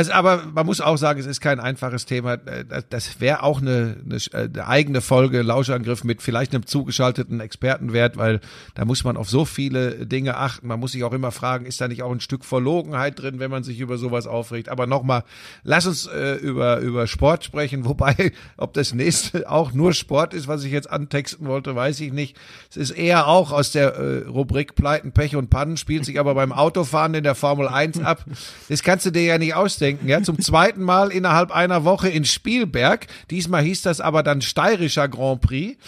es, 0.00 0.10
aber 0.10 0.44
man 0.52 0.66
muss 0.66 0.80
auch 0.80 0.96
sagen, 0.96 1.20
es 1.20 1.26
ist 1.26 1.40
kein 1.40 1.60
einfaches 1.60 2.06
Thema. 2.06 2.34
Äh, 2.34 2.64
Das, 2.88 3.20
wäre 3.20 3.42
auch 3.42 3.60
eine, 3.60 3.96
eine, 4.04 4.18
eine 4.32 4.66
eigene 4.66 5.00
Folge, 5.00 5.42
Lauschangriff 5.42 6.04
mit 6.04 6.22
vielleicht 6.22 6.54
einem 6.54 6.66
zugeschalteten 6.66 7.40
Expertenwert, 7.40 8.16
weil 8.16 8.40
da 8.74 8.84
muss 8.84 9.04
man 9.04 9.16
auf 9.16 9.28
so 9.28 9.44
viele 9.44 10.06
Dinge 10.06 10.36
achten. 10.36 10.66
Man 10.66 10.80
muss 10.80 10.92
sich 10.92 11.04
auch 11.04 11.12
immer 11.12 11.30
fragen, 11.30 11.66
ist 11.66 11.80
da 11.80 11.88
nicht 11.88 12.02
auch 12.02 12.12
ein 12.12 12.20
Stück 12.20 12.44
Verlogenheit 12.44 13.20
drin, 13.20 13.38
wenn 13.38 13.50
man 13.50 13.62
sich 13.62 13.80
über 13.80 13.98
sowas 13.98 14.26
aufregt? 14.26 14.68
Aber 14.68 14.86
nochmal, 14.86 15.24
lass 15.62 15.86
uns 15.86 16.06
äh, 16.06 16.34
über, 16.34 16.78
über 16.78 17.06
Sport 17.06 17.44
sprechen, 17.44 17.84
wobei, 17.84 18.32
ob 18.56 18.72
das 18.74 18.94
nächste 18.94 19.50
auch 19.50 19.72
nur 19.72 19.92
Sport 19.92 20.34
ist, 20.34 20.48
was 20.48 20.64
ich 20.64 20.72
jetzt 20.72 20.90
antexten 20.90 21.46
wollte, 21.46 21.76
weiß 21.76 22.00
ich 22.00 22.12
nicht. 22.12 22.36
Es 22.70 22.76
ist 22.76 22.90
eher 22.90 23.28
auch 23.28 23.52
aus 23.52 23.72
der 23.72 23.94
äh, 23.94 24.26
Rubrik 24.26 24.74
Pleiten, 24.74 25.12
Pech 25.12 25.36
und 25.36 25.50
Pannen, 25.50 25.76
spielt 25.76 26.04
sich 26.04 26.18
aber 26.18 26.34
beim 26.34 26.52
Autofahren 26.52 27.14
in 27.14 27.24
der 27.24 27.34
Formel 27.34 27.68
1 27.68 28.00
ab. 28.00 28.24
Das 28.68 28.82
kannst 28.82 29.06
du 29.06 29.10
dir 29.10 29.22
ja 29.22 29.38
nicht 29.38 29.54
ausdenken, 29.54 29.83
ja. 30.04 30.22
Zum 30.22 30.40
zweiten 30.40 30.82
Mal 30.82 31.10
innerhalb 31.10 31.50
einer 31.50 31.84
Woche 31.84 32.08
in 32.08 32.24
Spielberg. 32.24 33.06
Diesmal 33.30 33.62
hieß 33.62 33.82
das 33.82 34.00
aber 34.00 34.22
dann 34.22 34.42
steirischer 34.42 35.08
Grand 35.08 35.40
Prix. 35.40 35.78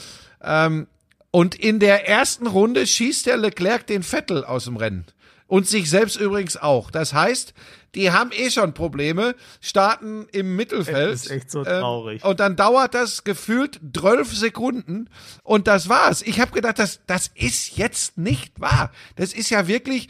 Ähm, 0.42 0.86
und 1.30 1.54
in 1.54 1.80
der 1.80 2.08
ersten 2.08 2.46
Runde 2.46 2.86
schießt 2.86 3.26
der 3.26 3.36
Leclerc 3.36 3.86
den 3.86 4.02
Vettel 4.02 4.44
aus 4.44 4.64
dem 4.64 4.76
Rennen. 4.76 5.04
Und 5.48 5.68
sich 5.68 5.88
selbst 5.90 6.16
übrigens 6.16 6.56
auch. 6.56 6.90
Das 6.90 7.12
heißt, 7.12 7.54
die 7.94 8.10
haben 8.12 8.30
eh 8.32 8.50
schon 8.50 8.74
Probleme, 8.74 9.34
starten 9.60 10.26
im 10.32 10.54
Mittelfeld. 10.54 11.14
Es 11.14 11.26
ist 11.26 11.30
echt 11.30 11.50
so 11.50 11.60
ähm, 11.60 11.80
traurig. 11.80 12.24
und 12.24 12.40
dann 12.40 12.54
dauert 12.54 12.94
das 12.94 13.24
gefühlt 13.24 13.80
12 13.96 14.36
Sekunden 14.36 15.08
und 15.42 15.66
das 15.66 15.88
war's. 15.88 16.22
Ich 16.22 16.40
habe 16.40 16.52
gedacht, 16.52 16.78
das, 16.78 17.00
das 17.06 17.30
ist 17.34 17.76
jetzt 17.76 18.18
nicht 18.18 18.60
wahr. 18.60 18.92
Das 19.16 19.32
ist 19.32 19.50
ja 19.50 19.66
wirklich 19.66 20.08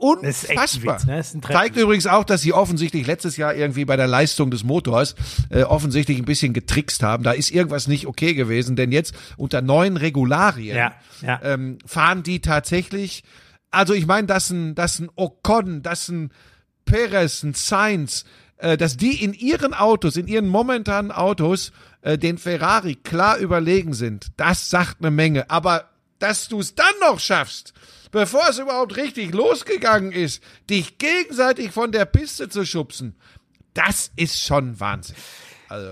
unfassbar. 0.00 1.06
Witz, 1.06 1.34
ne? 1.34 1.40
Zeigt 1.42 1.76
übrigens 1.76 2.06
auch, 2.06 2.24
dass 2.24 2.40
sie 2.40 2.52
offensichtlich 2.52 3.06
letztes 3.06 3.36
Jahr 3.36 3.54
irgendwie 3.54 3.84
bei 3.84 3.96
der 3.96 4.06
Leistung 4.06 4.50
des 4.50 4.64
Motors 4.64 5.14
äh, 5.50 5.62
offensichtlich 5.62 6.18
ein 6.18 6.24
bisschen 6.24 6.52
getrickst 6.52 7.02
haben. 7.02 7.22
Da 7.22 7.32
ist 7.32 7.50
irgendwas 7.50 7.86
nicht 7.86 8.06
okay 8.06 8.34
gewesen, 8.34 8.76
denn 8.76 8.92
jetzt 8.92 9.14
unter 9.36 9.60
neuen 9.60 9.96
Regularien 9.96 10.76
Ja, 10.76 10.94
ja. 11.20 11.40
Ähm, 11.42 11.78
fahren 11.84 12.22
die 12.22 12.40
tatsächlich. 12.40 13.22
Also 13.70 13.92
ich 13.92 14.06
meine, 14.06 14.26
dass 14.26 14.50
ein, 14.50 14.74
dass 14.74 14.98
ein 14.98 15.10
Ocon, 15.16 15.82
dass 15.82 16.08
ein 16.08 16.30
Perez, 16.86 17.42
ein 17.42 17.54
Sainz, 17.54 18.24
äh, 18.56 18.78
dass 18.78 18.96
die 18.96 19.22
in 19.22 19.34
ihren 19.34 19.74
Autos, 19.74 20.16
in 20.16 20.26
ihren 20.26 20.48
momentanen 20.48 21.12
Autos 21.12 21.72
äh, 22.00 22.16
den 22.16 22.38
Ferrari 22.38 22.94
klar 22.94 23.36
überlegen 23.36 23.92
sind, 23.92 24.28
das 24.38 24.70
sagt 24.70 24.96
eine 25.00 25.10
Menge. 25.10 25.50
Aber 25.50 25.89
dass 26.20 26.46
du 26.46 26.60
es 26.60 26.76
dann 26.76 26.94
noch 27.00 27.18
schaffst, 27.18 27.74
bevor 28.12 28.48
es 28.48 28.58
überhaupt 28.58 28.96
richtig 28.96 29.34
losgegangen 29.34 30.12
ist, 30.12 30.42
dich 30.68 30.98
gegenseitig 30.98 31.72
von 31.72 31.90
der 31.90 32.04
Piste 32.04 32.48
zu 32.48 32.64
schubsen, 32.64 33.16
das 33.74 34.12
ist 34.16 34.40
schon 34.40 34.78
Wahnsinn. 34.78 35.16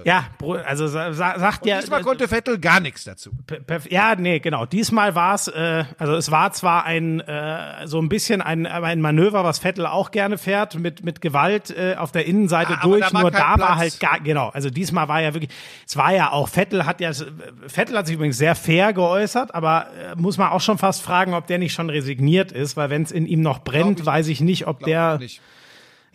Ja, 0.04 0.24
Bro- 0.38 0.54
also 0.64 0.86
sa 0.88 1.12
sa 1.12 1.38
sagt 1.38 1.64
ja. 1.66 1.78
Diesmal 1.80 2.02
konnte 2.02 2.26
Vettel 2.28 2.58
gar 2.58 2.80
nichts 2.80 3.04
dazu. 3.04 3.30
Ja, 3.88 4.14
nee, 4.16 4.38
genau. 4.40 4.66
Diesmal 4.66 5.14
war 5.14 5.34
es, 5.34 5.48
äh, 5.48 5.84
also 5.98 6.14
es 6.14 6.30
war 6.30 6.52
zwar 6.52 6.84
ein 6.84 7.20
äh, 7.20 7.86
so 7.86 8.00
ein 8.00 8.08
bisschen 8.08 8.42
ein, 8.42 8.66
ein 8.66 9.00
Manöver, 9.00 9.44
was 9.44 9.58
Vettel 9.60 9.86
auch 9.86 10.10
gerne 10.10 10.38
fährt, 10.38 10.74
mit 10.78 11.04
mit 11.04 11.20
Gewalt 11.20 11.70
äh, 11.70 11.94
auf 11.96 12.10
der 12.12 12.26
Innenseite 12.26 12.74
Ah, 12.78 12.82
durch. 12.82 13.06
da 13.08 13.20
nur 13.20 13.30
da 13.30 13.54
Platz. 13.54 13.60
war 13.60 13.76
halt 13.76 14.00
gar 14.00 14.20
genau. 14.20 14.48
Also 14.48 14.70
diesmal 14.70 15.08
war 15.08 15.20
ja 15.20 15.32
wirklich, 15.34 15.50
es 15.86 15.96
war 15.96 16.12
ja 16.12 16.32
auch 16.32 16.48
Vettel 16.48 16.84
hat 16.86 17.00
ja 17.00 17.12
Vettel 17.66 17.96
hat 17.96 18.06
sich 18.06 18.16
übrigens 18.16 18.38
sehr 18.38 18.54
fair 18.54 18.92
geäußert, 18.92 19.54
aber 19.54 19.86
äh, 20.12 20.16
muss 20.16 20.38
man 20.38 20.50
auch 20.50 20.60
schon 20.60 20.78
fast 20.78 21.02
fragen, 21.02 21.34
ob 21.34 21.46
der 21.46 21.58
nicht 21.58 21.72
schon 21.72 21.88
resigniert 21.90 22.52
ist, 22.52 22.76
weil 22.76 22.90
wenn 22.90 23.02
es 23.02 23.12
in 23.12 23.26
ihm 23.26 23.42
noch 23.42 23.60
brennt, 23.60 24.00
ich 24.00 24.06
weiß 24.06 24.28
ich 24.28 24.40
nicht, 24.40 24.66
ob 24.66 24.82
der. 24.82 25.18
Nicht. 25.18 25.40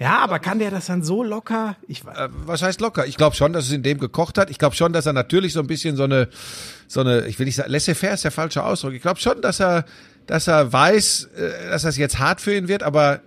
Ja, 0.03 0.19
aber 0.19 0.39
kann 0.39 0.59
der 0.59 0.69
das 0.69 0.87
dann 0.87 1.01
so 1.01 1.23
locker? 1.23 1.77
Ich 1.87 2.05
weiß. 2.05 2.17
Äh, 2.17 2.29
was 2.45 2.61
heißt 2.61 2.81
locker? 2.81 3.07
Ich 3.07 3.15
glaube 3.15 3.37
schon, 3.37 3.53
dass 3.53 3.65
es 3.65 3.71
in 3.71 3.83
dem 3.83 3.99
gekocht 3.99 4.37
hat. 4.37 4.49
Ich 4.49 4.59
glaube 4.59 4.75
schon, 4.75 4.91
dass 4.91 5.05
er 5.05 5.13
natürlich 5.13 5.53
so 5.53 5.61
ein 5.61 5.67
bisschen 5.67 5.95
so 5.95 6.03
eine, 6.03 6.27
so 6.87 6.99
eine, 6.99 7.25
ich 7.27 7.39
will 7.39 7.45
nicht 7.45 7.55
sagen, 7.55 7.71
laissez-faire 7.71 8.13
ist 8.13 8.25
der 8.25 8.31
falsche 8.31 8.63
Ausdruck. 8.63 8.93
Ich 8.93 9.01
glaube 9.01 9.21
schon, 9.21 9.41
dass 9.41 9.61
er, 9.61 9.85
dass 10.27 10.47
er 10.47 10.73
weiß, 10.73 11.29
äh, 11.37 11.69
dass 11.69 11.83
das 11.83 11.95
jetzt 11.95 12.19
hart 12.19 12.41
für 12.41 12.53
ihn 12.53 12.67
wird, 12.67 12.83
aber 12.83 13.21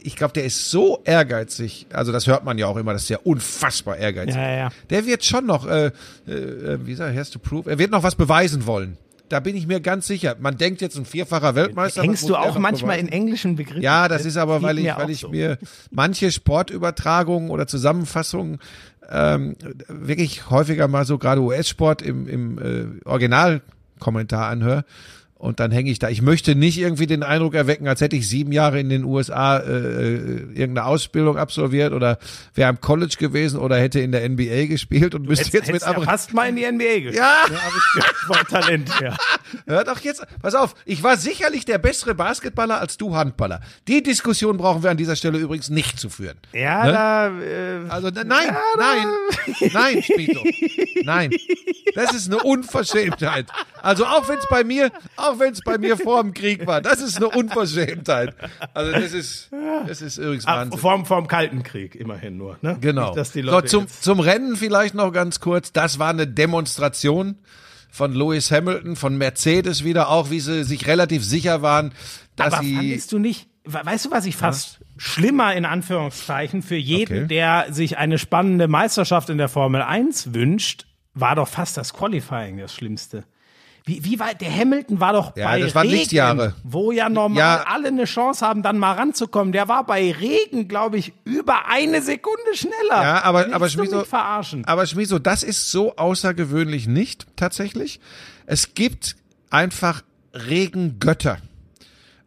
ich 0.00 0.16
glaube, 0.16 0.32
der 0.32 0.44
ist 0.44 0.70
so 0.70 1.00
ehrgeizig. 1.04 1.86
Also 1.92 2.12
das 2.12 2.26
hört 2.26 2.44
man 2.44 2.56
ja 2.56 2.66
auch 2.66 2.76
immer, 2.76 2.94
dass 2.94 3.06
der 3.06 3.26
unfassbar 3.26 3.98
ehrgeizig. 3.98 4.34
Ja, 4.34 4.42
ja, 4.42 4.56
ja. 4.56 4.68
Der 4.88 5.04
wird 5.04 5.24
schon 5.26 5.44
noch, 5.44 5.66
äh, 5.66 5.86
äh, 5.86 5.92
wie 6.86 6.94
sagt 6.94 7.14
er, 7.14 7.20
has 7.20 7.30
to 7.30 7.38
prove, 7.38 7.70
er 7.70 7.78
wird 7.78 7.90
noch 7.90 8.02
was 8.02 8.14
beweisen 8.14 8.66
wollen. 8.66 8.96
Da 9.32 9.40
bin 9.40 9.56
ich 9.56 9.66
mir 9.66 9.80
ganz 9.80 10.06
sicher. 10.06 10.36
Man 10.38 10.58
denkt 10.58 10.82
jetzt 10.82 10.98
ein 10.98 11.06
vierfacher 11.06 11.54
Weltmeister. 11.54 12.02
Hängst 12.02 12.28
du 12.28 12.36
auch 12.36 12.58
manchmal 12.58 12.96
beweisen? 12.96 13.08
in 13.08 13.12
englischen 13.14 13.56
Begriffen? 13.56 13.80
Ja, 13.80 14.06
das 14.06 14.26
ist 14.26 14.36
aber, 14.36 14.60
weil 14.60 14.76
ich, 14.76 14.84
mir 14.84 14.96
weil 14.98 15.08
ich 15.08 15.20
so. 15.20 15.30
mir 15.30 15.56
manche 15.90 16.30
Sportübertragungen 16.30 17.48
oder 17.48 17.66
Zusammenfassungen 17.66 18.58
ähm, 19.10 19.56
wirklich 19.88 20.50
häufiger 20.50 20.86
mal 20.86 21.06
so 21.06 21.16
gerade 21.16 21.40
US-Sport 21.40 22.02
im, 22.02 22.28
im 22.28 22.58
äh, 22.58 23.08
Originalkommentar 23.08 24.50
anhöre. 24.50 24.84
Und 25.42 25.58
dann 25.58 25.72
hänge 25.72 25.90
ich 25.90 25.98
da. 25.98 26.08
Ich 26.08 26.22
möchte 26.22 26.54
nicht 26.54 26.78
irgendwie 26.78 27.06
den 27.08 27.24
Eindruck 27.24 27.54
erwecken, 27.54 27.88
als 27.88 28.00
hätte 28.00 28.14
ich 28.14 28.28
sieben 28.28 28.52
Jahre 28.52 28.78
in 28.78 28.88
den 28.88 29.02
USA 29.02 29.58
äh, 29.58 29.62
äh, 29.70 30.16
irgendeine 30.54 30.84
Ausbildung 30.84 31.36
absolviert 31.36 31.92
oder 31.92 32.18
wäre 32.54 32.68
am 32.68 32.80
College 32.80 33.16
gewesen 33.18 33.58
oder 33.58 33.76
hätte 33.76 33.98
in 33.98 34.12
der 34.12 34.28
NBA 34.28 34.66
gespielt 34.66 35.16
und 35.16 35.26
müsste 35.26 35.56
jetzt 35.58 35.72
mit 35.72 35.82
ja 35.82 36.00
fast 36.00 36.32
mal 36.32 36.48
in 36.48 36.54
die 36.54 36.62
NBA 36.64 36.84
gespielt. 37.00 37.14
Ja, 37.16 37.34
ja 37.52 37.60
habe 37.60 37.74
ich 37.76 37.92
gehört, 37.92 38.16
vom 38.16 38.46
Talent 38.60 39.00
her. 39.00 39.16
Hör 39.66 39.82
doch 39.84 39.98
jetzt, 40.00 40.24
pass 40.40 40.54
auf, 40.54 40.74
ich 40.84 41.02
war 41.02 41.16
sicherlich 41.16 41.64
der 41.64 41.78
bessere 41.78 42.14
Basketballer 42.14 42.80
als 42.80 42.96
du 42.96 43.16
Handballer. 43.16 43.60
Die 43.88 44.02
Diskussion 44.02 44.56
brauchen 44.58 44.84
wir 44.84 44.90
an 44.90 44.96
dieser 44.96 45.16
Stelle 45.16 45.38
übrigens 45.38 45.70
nicht 45.70 45.98
zu 45.98 46.08
führen. 46.08 46.36
Ja, 46.52 46.84
Ne? 46.86 46.92
da. 46.92 47.28
Äh, 47.28 47.88
Also 47.88 48.10
nein, 48.10 48.26
Ja, 48.28 48.60
da- 48.78 48.94
nein, 48.94 49.06
nein, 49.72 50.02
Spito. 50.04 50.44
Nein. 51.02 51.30
Das 51.96 52.14
ist 52.14 52.28
eine 52.32 52.40
Unverschämtheit. 52.42 53.46
Also 53.82 54.06
auch 54.06 54.28
wenn 54.28 54.38
es 54.38 54.46
bei 54.48 54.62
mir, 54.64 54.90
auch 55.16 55.31
wenn 55.38 55.52
es 55.52 55.60
bei 55.60 55.78
mir 55.78 55.96
vor 55.96 56.22
dem 56.22 56.32
Krieg 56.34 56.66
war, 56.66 56.80
das 56.80 57.00
ist 57.00 57.16
eine 57.16 57.28
Unverschämtheit. 57.28 58.34
Also 58.74 58.92
das 58.92 59.12
ist, 59.12 59.50
das 59.86 60.02
ist 60.02 60.18
übrigens 60.18 60.46
ah, 60.46 60.56
Wahnsinn. 60.60 60.78
vorm, 60.80 61.06
vorm 61.06 61.26
Kalten 61.28 61.62
Krieg 61.62 61.94
immerhin 61.94 62.36
nur. 62.36 62.58
Ne? 62.62 62.76
Genau. 62.80 63.14
Nicht, 63.14 63.32
so, 63.34 63.60
zum, 63.62 63.86
zum 63.88 64.20
Rennen 64.20 64.56
vielleicht 64.56 64.94
noch 64.94 65.12
ganz 65.12 65.40
kurz. 65.40 65.72
Das 65.72 65.98
war 65.98 66.10
eine 66.10 66.26
Demonstration 66.26 67.36
von 67.90 68.12
Lewis 68.12 68.50
Hamilton, 68.50 68.96
von 68.96 69.16
Mercedes 69.18 69.84
wieder, 69.84 70.08
auch 70.08 70.30
wie 70.30 70.40
sie 70.40 70.64
sich 70.64 70.86
relativ 70.86 71.24
sicher 71.24 71.60
waren, 71.62 71.92
dass 72.36 72.54
Aber 72.54 72.62
sie. 72.62 72.74
fandest 72.76 73.12
du 73.12 73.18
nicht, 73.18 73.48
we- 73.64 73.80
weißt 73.84 74.06
du, 74.06 74.10
was 74.10 74.24
ich 74.24 74.36
fast 74.36 74.80
schlimmer 74.96 75.54
in 75.54 75.64
Anführungszeichen 75.66 76.62
für 76.62 76.76
jeden, 76.76 77.24
Okay. 77.24 77.26
der 77.28 77.66
sich 77.70 77.98
eine 77.98 78.18
spannende 78.18 78.66
Meisterschaft 78.68 79.28
in 79.30 79.36
der 79.38 79.48
Formel 79.48 79.82
1 79.82 80.32
wünscht, 80.32 80.86
war 81.14 81.34
doch 81.36 81.48
fast 81.48 81.76
das 81.76 81.92
Qualifying 81.92 82.56
das 82.56 82.72
Schlimmste. 82.74 83.24
Wie, 83.84 84.04
wie 84.04 84.20
weit, 84.20 84.40
der 84.40 84.54
Hamilton 84.54 85.00
war 85.00 85.12
doch 85.12 85.36
Ja, 85.36 85.48
bei 85.48 85.60
das 85.60 85.74
waren 85.74 85.86
Regen, 85.88 85.98
Lichtjahre. 85.98 86.54
wo 86.62 86.92
ja 86.92 87.08
normal 87.08 87.38
Ja. 87.38 87.64
alle 87.66 87.88
eine 87.88 88.04
Chance 88.04 88.46
haben, 88.46 88.62
dann 88.62 88.78
mal 88.78 88.92
ranzukommen. 88.92 89.52
Der 89.52 89.66
war 89.66 89.84
bei 89.84 90.12
Regen, 90.12 90.68
glaube 90.68 90.98
ich, 90.98 91.12
über 91.24 91.66
eine 91.66 92.00
Sekunde 92.00 92.54
schneller. 92.54 93.02
Ja, 93.02 93.22
aber, 93.24 93.40
Willst 93.40 93.54
aber 93.54 93.68
Schmiso, 93.68 94.04
verarschen. 94.04 94.64
aber 94.66 94.86
Schmiso, 94.86 95.18
das 95.18 95.42
ist 95.42 95.70
so 95.72 95.96
außergewöhnlich 95.96 96.86
nicht, 96.86 97.26
tatsächlich. 97.36 97.98
Es 98.46 98.74
gibt 98.74 99.16
einfach 99.50 100.02
Regengötter. 100.32 101.38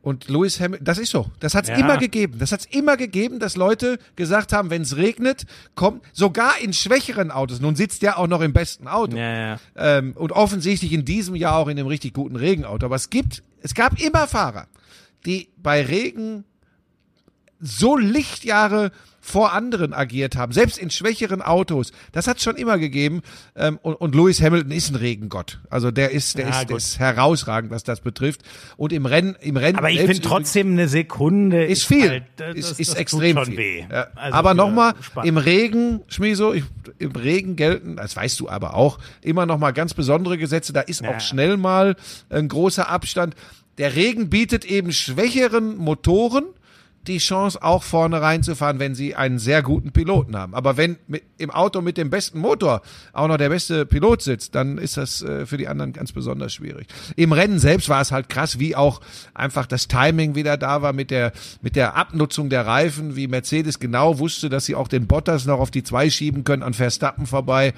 Und 0.06 0.28
Lewis 0.30 0.60
Hamilton, 0.60 0.86
das 0.86 1.00
ist 1.00 1.10
so. 1.10 1.32
Das 1.40 1.56
hat's 1.56 1.68
Ja. 1.68 1.78
immer 1.78 1.98
gegeben. 1.98 2.38
Das 2.38 2.52
hat's 2.52 2.66
immer 2.70 2.96
gegeben, 2.96 3.40
dass 3.40 3.56
Leute 3.56 3.98
gesagt 4.16 4.54
haben, 4.54 4.70
wenn 4.70 4.84
es 4.84 4.98
regnet, 4.98 5.48
kommt 5.74 6.04
sogar 6.14 6.60
in 6.62 6.74
schwächeren 6.74 7.32
Autos. 7.32 7.60
Nun 7.60 7.76
sitzt 7.76 8.04
der 8.04 8.20
auch 8.20 8.28
noch 8.28 8.42
im 8.42 8.54
besten 8.54 8.88
Auto. 8.88 9.18
Ja, 9.18 9.34
ja. 9.56 9.60
Ähm, 9.76 10.14
und 10.16 10.32
offensichtlich 10.32 10.94
in 10.94 11.06
diesem 11.06 11.34
Jahr 11.34 11.56
auch 11.56 11.68
in 11.70 11.80
einem 11.80 11.88
richtig 11.88 12.14
guten 12.14 12.36
Regenauto. 12.36 12.86
Aber 12.86 12.96
es 12.96 13.10
gibt, 13.10 13.42
es 13.64 13.74
gab 13.74 14.00
immer 14.00 14.28
Fahrer, 14.28 14.68
die 15.26 15.50
bei 15.58 15.82
Regen 15.82 16.44
so 17.60 17.98
Lichtjahre 17.98 18.92
vor 19.26 19.54
anderen 19.54 19.92
agiert 19.92 20.36
haben, 20.36 20.52
selbst 20.54 20.78
in 20.78 20.92
schwächeren 20.92 21.42
Autos. 21.42 21.92
Das 22.12 22.28
hat 22.28 22.38
es 22.38 22.44
schon 22.44 22.58
immer 22.58 22.78
gegeben. 22.78 23.24
Ähm, 23.56 23.80
und, 23.82 23.96
und 23.96 24.14
Lewis 24.14 24.40
Hamilton 24.40 24.72
ist 24.72 24.92
ein 24.92 24.96
Regengott. 24.98 25.60
Also 25.72 25.90
der 25.90 26.12
ist, 26.12 26.38
der, 26.38 26.50
Ja, 26.50 26.62
ist, 26.62 26.70
der 26.70 26.78
ist 26.78 27.00
herausragend, 27.00 27.72
was 27.72 27.84
das 27.84 28.02
betrifft. 28.02 28.42
Und 28.78 28.94
im 28.94 29.08
Rennen, 29.08 29.36
im 29.42 29.58
Rennen 29.58 29.80
Aber 29.80 29.90
ich 29.90 30.00
finde 30.00 30.22
trotzdem 30.22 30.74
eine 30.74 30.88
Sekunde 30.88 31.66
ist 31.66 31.86
viel, 31.86 32.08
halt, 32.08 32.24
das, 32.36 32.56
ist, 32.56 32.70
das 32.72 32.80
ist 32.80 32.90
tut 32.90 32.98
extrem 32.98 33.46
viel. 33.46 33.58
weh. 33.58 33.86
Ja. 33.92 34.08
Also 34.14 34.38
aber 34.38 34.54
nochmal, 34.54 34.94
im 35.24 35.38
Regen, 35.38 36.02
Schmieso, 36.08 36.54
ich, 36.54 36.64
im 37.00 37.12
Regen 37.14 37.56
gelten, 37.56 37.96
das 37.96 38.16
weißt 38.16 38.40
du 38.40 38.48
aber 38.48 38.76
auch, 38.76 39.00
immer 39.22 39.48
nochmal 39.48 39.74
ganz 39.74 39.96
besondere 39.96 40.38
Gesetze. 40.38 40.72
Da 40.72 40.82
ist 40.82 41.02
Ja. 41.02 41.10
auch 41.16 41.20
schnell 41.20 41.58
mal 41.58 41.96
ein 42.30 42.48
großer 42.48 42.88
Abstand. 42.90 43.34
Der 43.80 43.96
Regen 43.96 44.30
bietet 44.30 44.66
eben 44.66 44.92
schwächeren 44.94 45.76
Motoren 45.78 46.46
die 47.08 47.18
Chance, 47.20 47.62
auch 47.62 47.84
vorne 47.84 48.22
reinzufahren, 48.22 48.80
wenn 48.80 48.96
sie 48.96 49.16
einen 49.16 49.40
sehr 49.40 49.62
guten 49.62 49.92
Piloten 49.92 50.36
haben. 50.36 50.54
Aber 50.54 50.78
wenn 50.78 50.98
mit, 51.08 51.24
im 51.38 51.52
Auto 51.52 51.82
mit 51.82 51.98
dem 51.98 52.10
besten 52.10 52.40
Motor 52.40 52.82
auch 53.14 53.28
noch 53.28 53.38
der 53.38 53.50
beste 53.50 53.86
Pilot 53.86 54.22
sitzt, 54.22 54.56
dann 54.56 54.78
ist 54.78 54.98
das 54.98 55.22
äh, 55.22 55.46
für 55.46 55.58
die 55.58 55.68
anderen 55.68 55.94
ganz 55.94 56.12
besonders 56.12 56.54
schwierig. 56.54 56.88
Im 57.16 57.32
Rennen 57.32 57.60
selbst 57.60 57.90
war 57.90 58.02
es 58.02 58.12
halt 58.12 58.30
krass, 58.30 58.60
wie 58.60 58.76
auch 58.76 59.02
einfach 59.34 59.66
das 59.66 59.88
Timing 59.88 60.36
wieder 60.36 60.58
da 60.58 60.82
war 60.82 60.94
mit 60.94 61.12
der, 61.12 61.32
mit 61.62 61.76
der 61.76 61.96
Abnutzung 61.96 62.50
der 62.50 62.66
Reifen, 62.66 63.16
wie 63.16 63.28
Mercedes 63.28 63.80
genau 63.80 64.20
wusste, 64.20 64.50
dass 64.50 64.66
sie 64.66 64.76
auch 64.76 64.88
den 64.88 65.08
Bottas 65.08 65.46
noch 65.46 65.60
auf 65.60 65.72
die 65.72 65.84
zwei 65.84 66.10
schieben 66.10 66.44
können, 66.44 66.64
an 66.64 66.74
Verstappen 66.74 67.26
vorbei. 67.26 67.74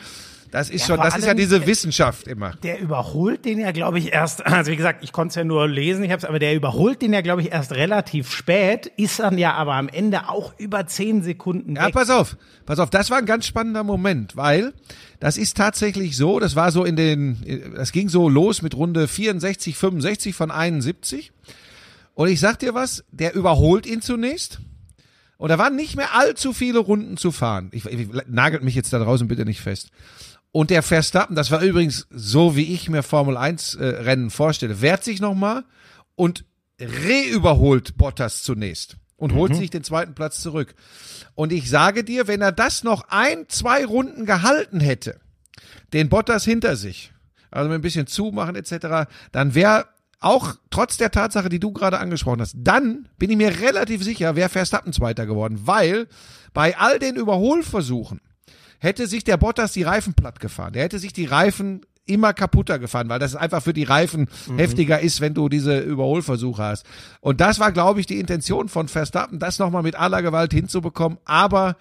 Das 0.51 0.69
ist 0.69 0.85
schon, 0.85 0.95
vor 0.95 1.05
das 1.05 1.17
ist 1.17 1.25
ja 1.25 1.33
diese 1.33 1.65
Wissenschaft 1.67 2.27
immer. 2.27 2.51
Der 2.63 2.79
überholt 2.79 3.45
den 3.45 3.59
ja, 3.59 3.71
glaube 3.71 3.99
ich, 3.99 4.13
erst, 4.13 4.45
also 4.45 4.71
wie 4.71 4.75
gesagt, 4.75 5.03
ich 5.03 5.11
konnte 5.11 5.29
es 5.29 5.35
ja 5.35 5.43
nur 5.43 5.67
lesen, 5.67 6.03
ich 6.03 6.11
hab's, 6.11 6.23
aber 6.25 6.39
der 6.39 6.55
überholt 6.55 7.01
den 7.01 7.13
ja, 7.13 7.21
glaube 7.21 7.41
ich, 7.41 7.51
erst 7.51 7.73
relativ 7.73 8.31
spät, 8.31 8.87
ist 8.97 9.19
dann 9.19 9.37
ja 9.37 9.53
aber 9.53 9.73
am 9.75 9.89
Ende 9.89 10.29
auch 10.29 10.53
über 10.57 10.87
zehn 10.87 11.21
Sekunden 11.21 11.75
Ja, 11.75 11.87
weg. 11.87 11.93
pass 11.93 12.09
auf, 12.09 12.37
pass 12.65 12.79
auf, 12.79 12.89
das 12.89 13.09
war 13.09 13.17
ein 13.17 13.25
ganz 13.25 13.45
spannender 13.45 13.83
Moment, 13.83 14.35
weil 14.35 14.73
das 15.19 15.37
ist 15.37 15.57
tatsächlich 15.57 16.15
so, 16.15 16.39
das 16.39 16.55
war 16.55 16.71
so 16.71 16.85
in 16.85 16.95
den, 16.95 17.73
das 17.75 17.91
ging 17.91 18.07
so 18.09 18.29
los 18.29 18.61
mit 18.61 18.75
Runde 18.75 19.07
64, 19.07 19.75
65 19.75 20.35
von 20.35 20.51
71. 20.51 21.31
Und 22.13 22.29
ich 22.29 22.39
sag 22.39 22.59
dir 22.59 22.73
was, 22.73 23.03
der 23.11 23.35
überholt 23.35 23.85
ihn 23.85 24.01
zunächst. 24.01 24.59
Und 25.37 25.49
da 25.49 25.59
waren 25.59 25.75
nicht 25.75 25.95
mehr 25.95 26.15
allzu 26.15 26.51
viele 26.51 26.79
Runden 26.79 27.15
zu 27.15 27.31
fahren. 27.31 27.69
Ich, 27.71 27.85
ich 27.85 28.07
nagelt 28.27 28.63
mich 28.63 28.73
jetzt 28.73 28.91
da 28.91 28.97
draußen 28.97 29.27
bitte 29.27 29.45
nicht 29.45 29.61
fest. 29.61 29.91
Und 30.57 30.71
der 30.71 30.81
Verstappen, 30.81 31.35
das 31.35 31.51
war 31.51 31.61
übrigens 31.61 32.07
so, 32.09 32.55
wie 32.55 32.73
ich 32.73 32.89
mir 32.89 33.03
Formel 33.03 33.37
1 33.37 33.75
äh, 33.75 33.85
Rennen 33.85 34.31
vorstelle, 34.31 34.81
wehrt 34.81 35.03
sich 35.03 35.21
nochmal 35.21 35.63
und 36.15 36.45
reüberholt 36.81 37.95
Bottas 37.95 38.41
zunächst 38.41 38.97
und 39.17 39.35
holt 39.35 39.55
sich 39.55 39.69
den 39.69 39.83
zweiten 39.83 40.15
Platz 40.15 40.41
zurück. 40.41 40.73
Und 41.35 41.53
ich 41.53 41.69
sage 41.69 42.03
dir, 42.03 42.27
wenn 42.27 42.41
er 42.41 42.51
das 42.51 42.83
noch 42.83 43.03
ein, 43.09 43.47
zwei 43.49 43.85
Runden 43.85 44.25
gehalten 44.25 44.79
hätte, 44.79 45.19
den 45.93 46.09
Bottas 46.09 46.43
hinter 46.43 46.75
sich, 46.75 47.13
also 47.51 47.69
mit 47.69 47.77
ein 47.77 47.83
bisschen 47.83 48.07
zumachen 48.07 48.55
etc., 48.55 49.07
dann 49.31 49.53
wäre 49.53 49.85
auch 50.19 50.55
trotz 50.71 50.97
der 50.97 51.11
Tatsache, 51.11 51.49
die 51.49 51.59
du 51.59 51.71
gerade 51.71 51.99
angesprochen 51.99 52.41
hast, 52.41 52.55
dann 52.57 53.07
bin 53.19 53.29
ich 53.29 53.37
mir 53.37 53.59
relativ 53.59 54.03
sicher, 54.03 54.35
wäre 54.35 54.49
Verstappen 54.49 54.91
Zweiter 54.91 55.27
geworden, 55.27 55.59
weil 55.65 56.07
bei 56.55 56.75
all 56.79 56.97
den 56.97 57.15
Überholversuchen 57.15 58.21
hätte 58.79 59.07
sich 59.07 59.23
der 59.23 59.37
Bottas 59.37 59.73
die 59.73 59.83
Reifen 59.83 60.13
platt 60.13 60.39
gefahren. 60.39 60.73
Der 60.73 60.83
hätte 60.83 60.99
sich 60.99 61.13
die 61.13 61.25
Reifen 61.25 61.81
immer 62.07 62.33
kaputter 62.33 62.79
gefahren, 62.79 63.09
weil 63.09 63.19
das 63.19 63.35
einfach 63.35 63.61
für 63.61 63.73
die 63.73 63.83
Reifen 63.83 64.27
heftiger 64.55 64.99
ist, 64.99 65.21
wenn 65.21 65.33
du 65.33 65.49
diese 65.49 65.79
Überholversuche 65.79 66.63
hast. 66.63 66.85
Und 67.19 67.41
das 67.41 67.59
war, 67.59 67.71
glaube 67.71 67.99
ich, 67.99 68.05
die 68.05 68.19
Intention 68.19 68.69
von 68.69 68.87
Verstappen, 68.87 69.39
das 69.39 69.59
nochmal 69.59 69.83
mit 69.83 69.95
aller 69.95 70.21
Gewalt 70.21 70.53
hinzubekommen. 70.53 71.17
Aber 71.25 71.75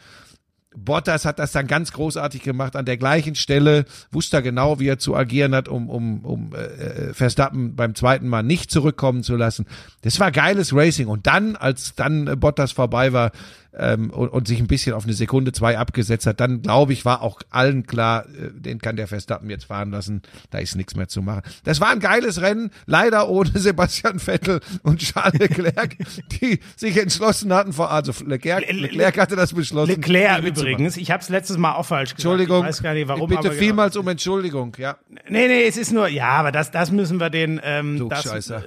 Bottas 0.77 1.25
hat 1.25 1.39
das 1.39 1.53
dann 1.53 1.67
ganz 1.67 1.93
großartig 1.93 2.43
gemacht 2.43 2.77
an 2.77 2.85
der 2.85 2.99
gleichen 2.99 3.35
Stelle, 3.35 3.87
wusste 4.11 4.39
er 4.39 4.43
genau, 4.43 4.79
wie 4.79 4.89
er 4.89 4.99
zu 4.99 5.17
agieren 5.17 5.55
hat, 5.55 5.69
um, 5.69 5.89
um, 5.89 6.25
um 6.25 6.55
äh, 6.55 7.15
Verstappen 7.15 7.75
beim 7.77 7.95
zweiten 7.95 8.29
Mal 8.29 8.43
nicht 8.43 8.71
zurückkommen 8.71 9.23
zu 9.23 9.37
lassen. 9.37 9.67
Das 10.03 10.21
war 10.21 10.31
geiles 10.31 10.75
Racing. 10.75 11.07
Und 11.07 11.27
dann, 11.27 11.57
als 11.57 11.95
dann 11.95 12.27
äh, 12.27 12.37
Bottas 12.37 12.73
vorbei 12.73 13.13
war 13.13 13.33
ähm, 13.79 14.11
und, 14.11 14.29
und 14.29 14.49
sich 14.49 14.59
ein 14.61 14.67
bisschen 14.67 14.95
auf 14.95 15.05
eine 15.05 15.13
Sekunde 15.13 15.53
zwei 15.53 15.79
abgesetzt 15.79 16.27
hat, 16.27 16.41
dann 16.41 16.63
glaube 16.63 16.93
ich, 16.93 17.05
war 17.05 17.23
auch 17.23 17.41
allen 17.51 17.87
klar, 17.87 18.25
äh, 18.27 18.51
den 18.53 18.79
kann 18.81 18.97
der 18.97 19.07
Verstappen 19.07 19.51
jetzt 19.51 19.65
fahren 19.67 19.91
lassen. 19.91 20.23
Da 20.51 20.59
ist 20.59 20.77
nichts 20.77 20.95
mehr 20.97 21.09
zu 21.09 21.23
machen. 21.23 21.43
Das 21.65 21.81
war 21.81 21.91
ein 21.91 22.01
geiles 22.01 22.41
Rennen, 22.41 22.71
leider 22.87 23.29
ohne 23.29 23.51
Sebastian 23.55 24.19
Vettel 24.19 24.61
und 24.83 25.01
Charles 25.01 25.39
Leclerc, 25.39 25.97
die 26.41 26.61
sich 26.77 26.97
entschlossen 26.97 27.53
hatten, 27.53 27.73
vor, 27.73 27.91
also 27.91 28.13
Leclerc, 28.25 28.67
Le- 28.67 28.73
Le- 28.73 28.81
Leclerc 28.89 29.19
hatte 29.19 29.37
das 29.37 29.53
beschlossen. 29.53 29.91
Leclerc 29.97 30.43
übrigens, 30.45 30.97
ich 30.97 31.11
habe 31.11 31.23
es 31.23 31.29
letztes 31.29 31.59
Mal 31.59 31.75
auch 31.75 31.85
falsch 31.87 32.15
gesagt. 32.15 32.21
Entschuldigung. 32.25 32.63
Ich 32.63 32.69
weiß 32.69 32.83
gar 32.83 32.95
nicht, 32.95 33.09
warum. 33.09 33.31
Ich 33.31 33.37
bitte 33.37 33.49
aber 33.49 33.57
vielmals 33.59 33.97
um 33.97 34.09
Entschuldigung, 34.09 34.75
ja. 34.79 34.97
Nee, 35.29 35.49
nee, 35.49 35.65
es 35.65 35.77
ist 35.77 35.93
nur, 35.93 36.09
ja, 36.09 36.29
aber 36.29 36.53
das, 36.53 36.71
das 36.71 36.91
müssen 36.91 37.19
wir 37.21 37.31
den, 37.31 37.61
ähm, 37.63 38.09
das, 38.09 38.25
äh, 38.51 38.61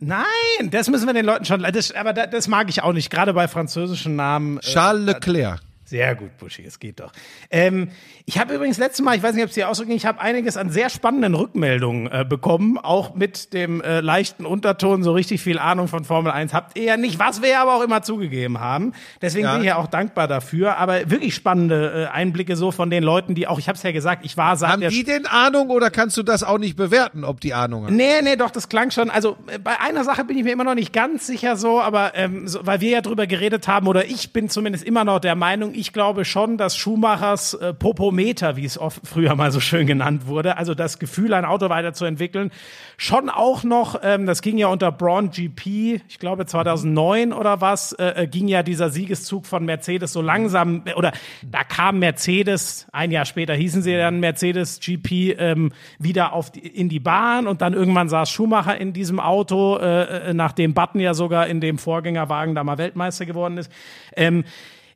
nein, 0.00 0.24
das 0.70 0.88
müssen 0.88 1.06
wir 1.06 1.14
den 1.14 1.24
Leuten 1.26 1.44
schon, 1.44 1.62
das, 1.62 1.92
aber 1.92 2.12
das, 2.12 2.30
das 2.30 2.48
mag 2.48 2.68
ich 2.70 2.82
auch 2.82 2.92
nicht, 2.92 3.10
gerade 3.10 3.32
bei 3.34 3.46
französischen 3.48 4.16
Namen. 4.16 4.47
Äh, 4.56 4.60
Charles 4.60 5.04
Leclerc. 5.04 5.60
Sehr 5.88 6.14
gut, 6.16 6.36
Buschi, 6.36 6.64
es 6.66 6.78
geht 6.80 7.00
doch. 7.00 7.12
Ähm, 7.50 7.88
ich 8.26 8.38
habe 8.38 8.54
übrigens 8.54 8.76
letztes 8.76 9.02
Mal, 9.02 9.16
ich 9.16 9.22
weiß 9.22 9.34
nicht, 9.34 9.42
ob 9.44 9.48
es 9.48 9.54
dir 9.54 9.70
ausdrücken, 9.70 9.92
ich 9.92 10.04
habe 10.04 10.20
einiges 10.20 10.58
an 10.58 10.68
sehr 10.68 10.90
spannenden 10.90 11.34
Rückmeldungen 11.34 12.12
äh, 12.12 12.26
bekommen, 12.28 12.76
auch 12.76 13.14
mit 13.14 13.54
dem 13.54 13.80
äh, 13.80 14.00
leichten 14.00 14.44
Unterton, 14.44 15.02
so 15.02 15.12
richtig 15.12 15.40
viel 15.40 15.58
Ahnung 15.58 15.88
von 15.88 16.04
Formel 16.04 16.30
1 16.30 16.52
habt 16.52 16.76
ihr 16.76 16.84
ja 16.84 16.96
nicht, 16.98 17.18
was 17.18 17.40
wir 17.40 17.58
aber 17.58 17.74
auch 17.76 17.82
immer 17.82 18.02
zugegeben 18.02 18.60
haben. 18.60 18.92
Deswegen 19.22 19.46
Ja. 19.46 19.52
bin 19.52 19.62
ich 19.62 19.68
ja 19.68 19.76
auch 19.76 19.86
dankbar 19.86 20.28
dafür, 20.28 20.76
aber 20.76 21.08
wirklich 21.10 21.34
spannende 21.34 22.08
äh, 22.10 22.14
Einblicke 22.14 22.54
so 22.56 22.70
von 22.70 22.90
den 22.90 23.02
Leuten, 23.02 23.34
die 23.34 23.46
auch, 23.46 23.58
ich 23.58 23.66
habe 23.68 23.76
es 23.76 23.82
ja 23.82 23.90
gesagt, 23.92 24.26
ich 24.26 24.36
war 24.36 24.58
seit 24.58 24.72
Haben 24.72 24.88
die 24.90 25.04
denn 25.04 25.24
Ahnung 25.24 25.70
oder 25.70 25.88
kannst 25.90 26.18
du 26.18 26.22
das 26.22 26.42
auch 26.42 26.58
nicht 26.58 26.76
bewerten, 26.76 27.24
ob 27.24 27.40
die 27.40 27.54
Ahnung 27.54 27.86
haben? 27.86 27.96
Nee, 27.96 28.20
nee, 28.22 28.36
doch, 28.36 28.50
das 28.50 28.68
klang 28.68 28.90
schon. 28.90 29.08
Also 29.08 29.38
äh, 29.46 29.58
bei 29.58 29.80
einer 29.80 30.04
Sache 30.04 30.24
bin 30.26 30.36
ich 30.36 30.44
mir 30.44 30.52
immer 30.52 30.64
noch 30.64 30.74
nicht 30.74 30.92
ganz 30.92 31.26
sicher 31.26 31.56
so, 31.56 31.80
aber 31.80 32.12
ähm, 32.14 32.46
so, 32.46 32.60
weil 32.66 32.82
wir 32.82 32.90
ja 32.90 33.00
drüber 33.00 33.26
geredet 33.26 33.68
haben, 33.68 33.86
oder 33.86 34.04
ich 34.04 34.34
bin 34.34 34.50
zumindest 34.50 34.84
immer 34.84 35.04
noch 35.04 35.18
der 35.18 35.34
Meinung, 35.34 35.72
ich 35.78 35.92
glaube 35.92 36.24
schon, 36.24 36.56
dass 36.56 36.76
Schumachers 36.76 37.54
äh, 37.54 37.72
Popometer, 37.72 38.56
wie 38.56 38.64
es 38.64 38.78
oft 38.78 39.06
früher 39.06 39.34
mal 39.36 39.52
so 39.52 39.60
schön 39.60 39.86
genannt 39.86 40.26
wurde, 40.26 40.56
also 40.56 40.74
das 40.74 40.98
Gefühl, 40.98 41.32
ein 41.32 41.44
Auto 41.44 41.68
weiterzuentwickeln, 41.68 42.50
schon 42.96 43.30
auch 43.30 43.62
noch, 43.62 44.00
ähm, 44.02 44.26
das 44.26 44.42
ging 44.42 44.58
ja 44.58 44.66
unter 44.66 44.90
Braun 44.90 45.30
GP, 45.30 46.00
ich 46.08 46.18
glaube 46.18 46.46
2009 46.46 47.32
oder 47.32 47.60
was, 47.60 47.92
äh, 47.92 48.24
äh, 48.24 48.26
ging 48.26 48.48
ja 48.48 48.64
dieser 48.64 48.90
Siegeszug 48.90 49.46
von 49.46 49.64
Mercedes 49.64 50.12
so 50.12 50.20
langsam, 50.20 50.82
oder 50.96 51.12
da 51.48 51.62
kam 51.62 52.00
Mercedes, 52.00 52.88
ein 52.92 53.12
Jahr 53.12 53.24
später 53.24 53.54
hießen 53.54 53.82
sie 53.82 53.96
dann 53.96 54.18
Mercedes 54.18 54.80
GP, 54.80 55.36
ähm, 55.38 55.72
wieder 56.00 56.32
auf 56.32 56.50
die, 56.50 56.66
in 56.66 56.88
die 56.88 57.00
Bahn 57.00 57.46
und 57.46 57.62
dann 57.62 57.72
irgendwann 57.72 58.08
saß 58.08 58.28
Schumacher 58.28 58.78
in 58.80 58.92
diesem 58.92 59.20
Auto, 59.20 59.78
äh, 59.78 60.30
äh 60.30 60.34
nachdem 60.34 60.74
Button 60.74 61.00
ja 61.00 61.14
sogar 61.14 61.46
in 61.46 61.60
dem 61.60 61.78
Vorgängerwagen 61.78 62.56
da 62.56 62.64
mal 62.64 62.78
Weltmeister 62.78 63.26
geworden 63.26 63.58
ist. 63.58 63.70
Ähm, 64.16 64.44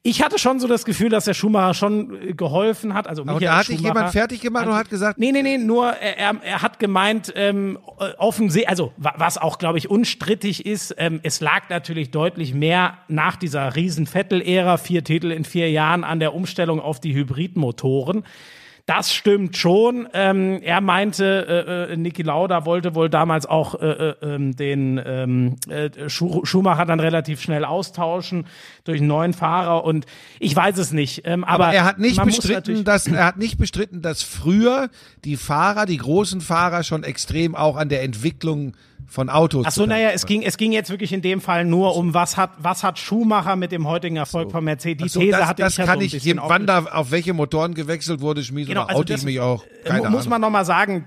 ich 0.04 0.20
hatte 0.22 0.38
schon 0.38 0.58
so 0.58 0.66
das 0.66 0.84
Gefühl, 0.84 1.10
dass 1.10 1.26
der 1.26 1.34
Schumacher 1.34 1.74
schon 1.74 2.20
äh, 2.20 2.32
geholfen 2.32 2.92
hat. 2.92 3.06
Also 3.06 3.22
Aber 3.22 3.38
da 3.38 3.58
hat 3.58 3.68
dich 3.68 3.80
jemand 3.80 4.10
fertig 4.10 4.40
gemacht 4.40 4.66
und 4.66 4.74
hat 4.74 4.90
gesagt. 4.90 5.18
Nee, 5.18 5.30
nee, 5.30 5.42
nee, 5.42 5.58
nur 5.58 5.90
er, 5.90 6.34
er 6.42 6.62
hat 6.62 6.80
gemeint, 6.80 7.32
ähm, 7.36 7.78
offensichtlich, 8.18 8.68
also 8.68 8.92
was 8.96 9.38
auch, 9.38 9.58
glaube 9.58 9.78
ich, 9.78 9.88
unstrittig 9.88 10.66
ist, 10.66 10.94
ähm, 10.98 11.20
es 11.22 11.40
lag 11.40 11.68
natürlich 11.68 12.10
deutlich 12.10 12.52
mehr 12.52 12.98
nach 13.06 13.36
dieser 13.36 13.76
riesen 13.76 14.06
Vettel-Ära, 14.06 14.76
vier 14.76 15.04
Titel 15.04 15.30
in 15.30 15.44
vier 15.44 15.70
Jahren, 15.70 16.02
an 16.02 16.18
der 16.18 16.34
Umstellung 16.34 16.80
auf 16.80 16.98
die 16.98 17.14
Hybridmotoren. 17.14 18.24
Das 18.86 19.14
stimmt 19.14 19.56
schon. 19.56 20.08
Ähm, 20.12 20.60
er 20.60 20.80
meinte, 20.80 21.86
äh, 21.88 21.92
äh, 21.92 21.96
Niki 21.96 22.22
Lauda 22.22 22.66
wollte 22.66 22.96
wohl 22.96 23.08
damals 23.08 23.46
auch 23.46 23.80
äh, 23.80 23.86
äh, 23.86 24.14
ähm, 24.22 24.56
den 24.56 25.00
ähm, 25.04 25.56
äh, 25.68 26.08
Schumacher 26.08 26.84
dann 26.84 26.98
relativ 26.98 27.40
schnell 27.40 27.64
austauschen 27.64 28.46
durch 28.82 28.98
einen 28.98 29.06
neuen 29.06 29.34
Fahrer 29.34 29.84
und 29.84 30.06
ich 30.40 30.56
weiß 30.56 30.78
es 30.78 30.92
nicht. 30.92 31.22
Ähm, 31.26 31.44
aber, 31.44 31.66
aber, 31.66 31.74
er 31.74 31.84
hat 31.84 32.00
nicht 32.00 32.22
bestritten, 32.24 32.82
dass 32.82 33.06
er 33.06 33.24
hat 33.24 33.36
nicht 33.36 33.56
bestritten, 33.56 34.02
dass 34.02 34.22
früher 34.22 34.88
die 35.24 35.36
Fahrer, 35.36 35.86
die 35.86 35.98
großen 35.98 36.40
Fahrer 36.40 36.82
schon 36.82 37.04
extrem 37.04 37.54
auch 37.54 37.76
an 37.76 37.88
der 37.88 38.02
Entwicklung 38.02 38.72
von 39.12 39.28
Autos. 39.28 39.66
Ach 39.68 39.72
so, 39.72 39.84
naja, 39.84 40.10
es 40.14 40.24
ging, 40.24 40.42
es 40.42 40.56
ging 40.56 40.72
jetzt 40.72 40.90
wirklich 40.90 41.12
in 41.12 41.20
dem 41.20 41.42
Fall 41.42 41.66
nur 41.66 41.96
um, 41.96 42.14
was 42.14 42.38
hat, 42.38 42.52
was 42.58 42.82
hat 42.82 42.98
Schumacher 42.98 43.56
mit 43.56 43.70
dem 43.70 43.86
heutigen 43.86 44.16
Erfolg 44.16 44.46
so. 44.48 44.52
von 44.52 44.64
Mercedes. 44.64 45.04
Die 45.04 45.08
so, 45.10 45.20
These 45.20 45.32
das, 45.32 45.46
hatte 45.46 45.62
das 45.62 45.72
ich 45.72 45.78
ja 45.78 45.84
kann 45.84 45.98
so 45.98 46.04
ich, 46.04 46.24
je, 46.24 46.34
wann 46.38 46.66
da 46.66 46.84
auf 46.84 47.10
welche 47.10 47.34
Motoren 47.34 47.74
gewechselt 47.74 48.22
wurde, 48.22 48.42
Schmied, 48.42 48.68
genau, 48.68 48.84
also 48.84 49.04
ich 49.06 49.22
mich 49.22 49.40
auch. 49.40 49.64
Keine 49.84 50.08
muss 50.08 50.20
Ahnung. 50.20 50.30
man 50.30 50.40
nochmal 50.40 50.64
sagen, 50.64 51.04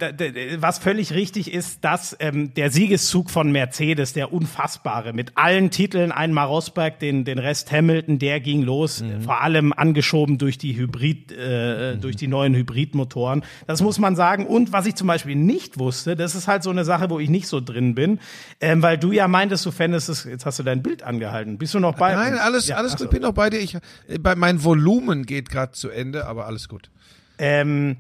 was 0.60 0.78
völlig 0.78 1.14
richtig 1.14 1.52
ist, 1.52 1.84
dass 1.84 2.16
ähm, 2.20 2.54
der 2.54 2.70
Siegeszug 2.70 3.32
von 3.32 3.52
Mercedes, 3.52 4.14
der 4.14 4.32
unfassbare, 4.32 5.14
mit 5.14 5.32
allen 5.36 5.72
Titeln, 5.72 6.12
einmal 6.12 6.46
Rosberg, 6.46 7.00
den, 7.00 7.26
den 7.26 7.40
Rest 7.40 7.72
Hamilton, 7.72 8.20
der 8.20 8.40
ging 8.40 8.62
los, 8.62 9.02
mhm. 9.02 9.22
vor 9.22 9.42
allem 9.42 9.74
angeschoben 9.74 10.38
durch 10.38 10.60
die 10.60 10.76
Hybrid, 10.76 11.32
äh, 11.36 11.96
mhm. 11.96 12.02
durch 12.02 12.18
die 12.18 12.28
neuen 12.28 12.54
Hybridmotoren. 12.54 13.44
Das 13.66 13.82
muss 13.82 13.98
man 13.98 14.16
sagen. 14.16 14.46
Und 14.46 14.74
was 14.74 14.86
ich 14.86 14.94
zum 14.94 15.08
Beispiel 15.08 15.36
nicht 15.36 15.80
wusste, 15.80 16.16
das 16.16 16.36
ist 16.36 16.48
halt 16.48 16.62
so 16.62 16.70
eine 16.70 16.86
Sache, 16.86 17.10
wo 17.10 17.20
ich 17.20 17.30
nicht 17.30 17.48
so 17.48 17.62
drin 17.62 17.95
bin, 17.96 18.20
ähm, 18.62 18.82
weil 18.82 18.98
du 18.98 19.12
ja 19.12 19.28
meintest, 19.28 19.66
du 19.66 19.72
fändest 19.72 20.10
es, 20.10 20.26
jetzt 20.26 20.46
hast 20.46 20.60
du 20.60 20.64
dein 20.64 20.84
Bild 20.84 21.04
angehalten. 21.04 21.58
Bist 21.58 21.74
du 21.74 21.80
noch 21.80 21.96
bei 21.96 22.14
Nein, 22.14 22.38
alles, 22.38 22.68
ja, 22.68 22.76
alles 22.76 22.96
gut, 22.96 23.10
bin 23.10 23.22
noch 23.22 23.34
bei 23.34 23.50
dir. 23.50 23.60
Ich, 23.60 23.76
äh, 24.08 24.20
bei, 24.20 24.36
mein 24.36 24.64
Volumen 24.64 25.26
geht 25.26 25.50
gerade 25.50 25.72
zu 25.72 25.90
Ende, 25.90 26.26
aber 26.28 26.46
alles 26.46 26.70
gut. 26.70 26.90
Ähm, 27.38 27.98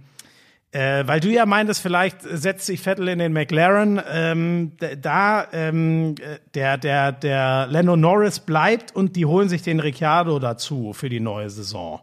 äh, 0.75 1.07
weil 1.07 1.21
du 1.21 1.29
ja 1.29 1.45
meintest, 1.45 1.81
vielleicht 1.81 2.17
setzt 2.21 2.65
sich 2.65 2.81
Vettel 2.81 3.07
in 3.07 3.19
den 3.19 3.31
McLaren. 3.31 4.01
Ähm, 4.11 4.73
da 5.01 5.47
ähm, 5.53 6.15
der 6.53 6.77
der 6.77 7.13
der 7.13 7.67
Lando 7.69 7.95
Norris 7.95 8.41
bleibt 8.41 8.93
und 8.93 9.15
die 9.15 9.25
holen 9.25 9.47
sich 9.47 9.61
den 9.61 9.79
Ricciardo 9.79 10.37
dazu 10.37 10.91
für 10.91 11.07
die 11.07 11.21
neue 11.21 11.49
Saison. 11.49 12.01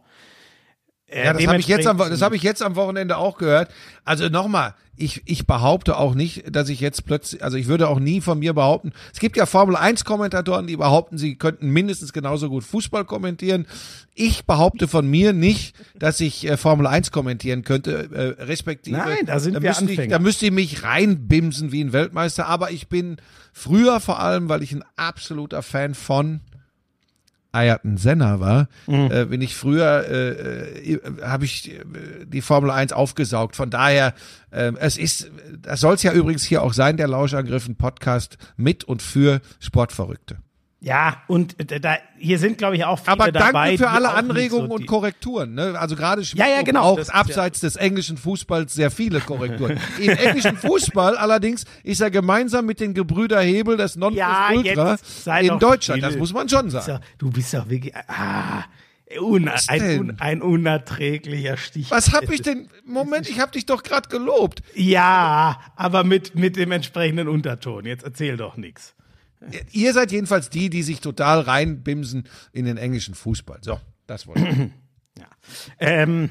Äh, 1.12 1.24
ja, 1.24 1.32
das 1.32 1.46
habe 1.46 1.58
ich 1.58 1.66
jetzt 1.66 1.86
am, 1.86 1.98
das 1.98 2.22
habe 2.22 2.36
ich 2.36 2.42
jetzt 2.42 2.62
am 2.62 2.74
Wochenende 2.76 3.16
auch 3.16 3.38
gehört. 3.38 3.70
Also 4.04 4.28
nochmal, 4.28 4.74
ich, 4.96 5.22
ich 5.26 5.46
behaupte 5.46 5.96
auch 5.96 6.14
nicht, 6.14 6.54
dass 6.54 6.68
ich 6.68 6.80
jetzt 6.80 7.06
plötzlich, 7.06 7.42
also 7.42 7.56
ich 7.56 7.66
würde 7.66 7.88
auch 7.88 7.98
nie 7.98 8.20
von 8.20 8.38
mir 8.38 8.52
behaupten, 8.52 8.92
es 9.12 9.20
gibt 9.20 9.36
ja 9.36 9.46
Formel 9.46 9.76
1 9.76 10.04
Kommentatoren, 10.04 10.66
die 10.66 10.76
behaupten, 10.76 11.18
sie 11.18 11.36
könnten 11.36 11.70
mindestens 11.70 12.12
genauso 12.12 12.48
gut 12.48 12.64
Fußball 12.64 13.04
kommentieren. 13.04 13.66
Ich 14.14 14.44
behaupte 14.44 14.88
von 14.88 15.08
mir 15.08 15.32
nicht, 15.32 15.74
dass 15.94 16.20
ich 16.20 16.48
äh, 16.48 16.56
Formel 16.56 16.86
1 16.86 17.10
kommentieren 17.10 17.62
könnte, 17.62 18.10
äh, 18.38 18.42
respektive. 18.42 18.98
Nein, 18.98 19.26
da 19.26 19.38
sind 19.38 19.54
da 19.54 19.62
wir 19.62 19.76
Anfänger. 19.76 20.02
Ich, 20.02 20.10
da 20.10 20.18
müsste 20.18 20.46
ich 20.46 20.52
mich 20.52 20.82
reinbimsen 20.82 21.72
wie 21.72 21.82
ein 21.82 21.92
Weltmeister, 21.92 22.46
aber 22.46 22.70
ich 22.70 22.88
bin 22.88 23.16
früher 23.52 24.00
vor 24.00 24.20
allem, 24.20 24.48
weil 24.48 24.62
ich 24.62 24.72
ein 24.72 24.84
absoluter 24.96 25.62
Fan 25.62 25.94
von 25.94 26.40
Ayrton 27.52 27.96
Senna 27.96 28.40
war, 28.40 28.68
mhm. 28.86 29.10
äh, 29.10 29.24
bin 29.26 29.40
ich 29.40 29.54
früher, 29.54 30.04
äh, 30.08 30.92
äh, 30.94 31.00
habe 31.22 31.44
ich 31.44 31.70
äh, 31.70 31.84
die 32.26 32.40
Formel 32.40 32.70
1 32.70 32.92
aufgesaugt. 32.92 33.56
Von 33.56 33.70
daher, 33.70 34.14
äh, 34.50 34.72
es 34.80 34.96
ist, 34.96 35.30
das 35.60 35.80
soll 35.80 35.94
es 35.94 36.02
ja 36.02 36.12
übrigens 36.12 36.44
hier 36.44 36.62
auch 36.62 36.72
sein, 36.72 36.96
der 36.96 37.08
Lauschangriff, 37.08 37.68
ein 37.68 37.76
Podcast 37.76 38.38
mit 38.56 38.84
und 38.84 39.02
für 39.02 39.40
Sportverrückte. 39.60 40.38
Ja, 40.84 41.22
und 41.28 41.54
da, 41.80 41.98
hier 42.18 42.40
sind, 42.40 42.58
glaube 42.58 42.74
ich, 42.74 42.84
auch 42.84 42.98
viele 42.98 43.12
Aber 43.12 43.30
danke 43.30 43.52
dabei, 43.52 43.78
für 43.78 43.88
alle 43.88 44.10
Anregungen 44.10 44.66
so 44.66 44.74
und 44.74 44.86
Korrekturen. 44.86 45.54
Ne? 45.54 45.78
Also 45.78 45.94
gerade 45.94 46.22
ja, 46.22 46.48
ja, 46.48 46.62
genau. 46.62 46.82
auch 46.82 47.08
abseits 47.08 47.62
ja. 47.62 47.68
des 47.68 47.76
englischen 47.76 48.16
Fußballs 48.16 48.74
sehr 48.74 48.90
viele 48.90 49.20
Korrekturen. 49.20 49.78
Im 50.00 50.10
englischen 50.10 50.56
Fußball 50.56 51.16
allerdings 51.16 51.66
ist 51.84 52.00
er 52.00 52.10
gemeinsam 52.10 52.66
mit 52.66 52.80
den 52.80 52.94
Gebrüder 52.94 53.40
Hebel 53.40 53.76
das 53.76 53.94
Nonplusultra 53.94 54.98
ja, 55.26 55.38
in 55.38 55.58
Deutschland. 55.60 56.02
Das 56.02 56.16
muss 56.16 56.32
man 56.32 56.48
schon 56.48 56.68
sagen. 56.68 56.98
Du 57.16 57.30
bist 57.30 57.54
doch 57.54 57.68
wirklich... 57.68 57.94
Ah. 57.94 58.64
Una, 59.20 59.54
ein, 59.68 60.18
ein, 60.20 60.40
unerträglicher 60.40 61.58
Stich. 61.58 61.90
Was 61.90 62.14
hab 62.14 62.30
ich 62.30 62.40
denn? 62.40 62.68
Moment, 62.86 63.28
ich 63.28 63.40
hab 63.40 63.52
dich 63.52 63.66
doch 63.66 63.82
gerade 63.82 64.08
gelobt. 64.08 64.62
Ja, 64.74 65.60
aber 65.76 66.02
mit, 66.02 66.34
mit 66.34 66.56
dem 66.56 66.72
entsprechenden 66.72 67.28
Unterton. 67.28 67.84
Jetzt 67.84 68.04
erzähl 68.04 68.38
doch 68.38 68.56
nichts. 68.56 68.94
Ihr 69.72 69.92
seid 69.92 70.12
jedenfalls 70.12 70.50
die, 70.50 70.70
die 70.70 70.82
sich 70.82 71.00
total 71.00 71.40
reinbimsen 71.40 72.24
in 72.52 72.64
den 72.64 72.76
englischen 72.76 73.14
Fußball. 73.14 73.58
So, 73.62 73.80
das 74.06 74.26
wollte 74.26 74.46
ich. 75.16 75.20
ja. 75.20 75.28
Ähm, 75.78 76.30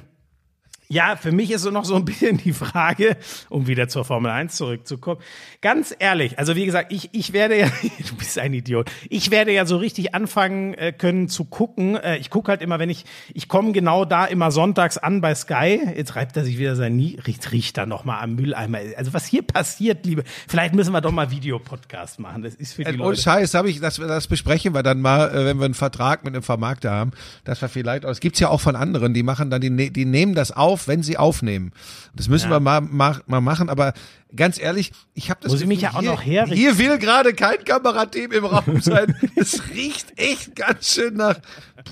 ja, 0.92 1.16
für 1.16 1.32
mich 1.32 1.52
ist 1.52 1.62
so 1.62 1.72
noch 1.72 1.86
so 1.86 1.96
ein 1.96 2.04
bisschen 2.12 2.38
die 2.38 2.52
Frage, 2.52 3.16
um 3.50 3.66
wieder 3.66 3.88
zur 3.88 4.04
Formel 4.04 4.30
1 4.30 4.56
zurückzukommen. 4.56 5.22
Ganz 5.62 5.96
ehrlich, 5.98 6.38
also 6.38 6.56
wie 6.56 6.66
gesagt, 6.66 6.92
ich, 6.92 7.10
ich 7.14 7.32
werde 7.32 7.58
ja, 7.58 7.68
du 8.10 8.16
bist 8.18 8.38
ein 8.38 8.54
Idiot, 8.54 8.92
ich 9.10 9.32
werde 9.32 9.54
ja 9.54 9.66
so 9.66 9.78
richtig 9.78 10.14
anfangen 10.14 10.74
äh, 10.74 10.92
können 10.92 11.30
zu 11.30 11.46
gucken. 11.46 11.96
Äh, 11.96 12.18
ich 12.18 12.30
gucke 12.30 12.52
halt 12.52 12.62
immer, 12.62 12.78
wenn 12.78 12.90
ich, 12.90 13.06
ich 13.34 13.48
komme 13.48 13.72
genau 13.72 14.04
da 14.04 14.26
immer 14.26 14.52
sonntags 14.52 14.98
an 14.98 15.22
bei 15.22 15.34
Sky. 15.34 15.80
Jetzt 15.96 16.18
reibt 16.18 16.36
er 16.36 16.44
sich 16.44 16.58
wieder 16.58 16.76
sein 16.76 16.98
Nie, 16.98 17.18
riecht, 17.26 17.50
riecht 17.54 17.78
da 17.78 17.86
noch 17.86 18.04
mal 18.04 18.20
am 18.20 18.36
Mülleimer. 18.36 18.80
Also 18.98 19.14
was 19.14 19.26
hier 19.26 19.44
passiert, 19.44 20.06
liebe, 20.06 20.24
vielleicht 20.48 20.76
müssen 20.76 20.92
wir 20.92 21.00
doch 21.00 21.12
mal 21.12 21.32
Videopodcast 21.32 22.20
machen. 22.20 22.44
Das 22.44 22.56
ist 22.56 22.74
für 22.74 22.84
die 22.84 22.90
äh, 22.90 22.96
Leute. 22.96 23.18
Oh 23.18 23.22
Scheiß, 23.22 23.54
habe 23.54 23.70
ich, 23.70 23.80
das, 23.80 23.96
das 23.96 24.28
besprechen 24.28 24.74
wir 24.74 24.84
dann 24.84 25.00
mal, 25.00 25.30
äh, 25.30 25.46
wenn 25.46 25.58
wir 25.58 25.66
einen 25.66 25.74
Vertrag 25.74 26.26
mit 26.26 26.34
einem 26.34 26.44
Vermarkter 26.44 26.92
haben, 26.92 27.12
dass 27.46 27.62
wir 27.62 27.70
vielleicht, 27.70 28.04
es 28.04 28.20
gibt's 28.20 28.42
ja 28.42 28.50
auch 28.50 28.60
von 28.60 28.76
anderen, 28.76 29.14
die 29.14 29.24
machen 29.24 29.50
dann, 29.50 29.62
die, 29.62 29.70
ne, 29.70 29.90
die 29.90 30.04
nehmen 30.04 30.36
das 30.36 30.52
auf 30.52 30.81
auf, 30.82 30.88
wenn 30.88 31.04
sie 31.04 31.18
aufnehmen. 31.18 31.72
Das 32.16 32.28
müssen 32.28 32.50
ja. 32.50 32.58
wir 32.58 32.60
mal, 32.60 32.82
mal, 32.82 33.22
mal 33.28 33.42
machen, 33.42 33.70
aber 33.70 33.94
ganz 34.36 34.60
ehrlich, 34.60 34.92
ich 35.14 35.30
habe 35.30 35.40
das 35.42 35.52
Muss 35.52 35.62
ich 35.62 35.68
mich 35.68 35.82
ja 35.82 35.92
auch 35.92 36.00
hier, 36.00 36.12
noch 36.12 36.26
herrichten. 36.26 36.58
Hier 36.58 36.78
will 36.78 36.98
gerade 36.98 37.34
kein 37.34 37.64
Kamerateam 37.64 38.32
im 38.32 38.46
Raum 38.46 38.82
sein. 38.82 39.16
es 39.36 39.62
riecht 39.70 40.18
echt 40.18 40.56
ganz 40.56 40.94
schön 40.94 41.16
nach 41.16 41.40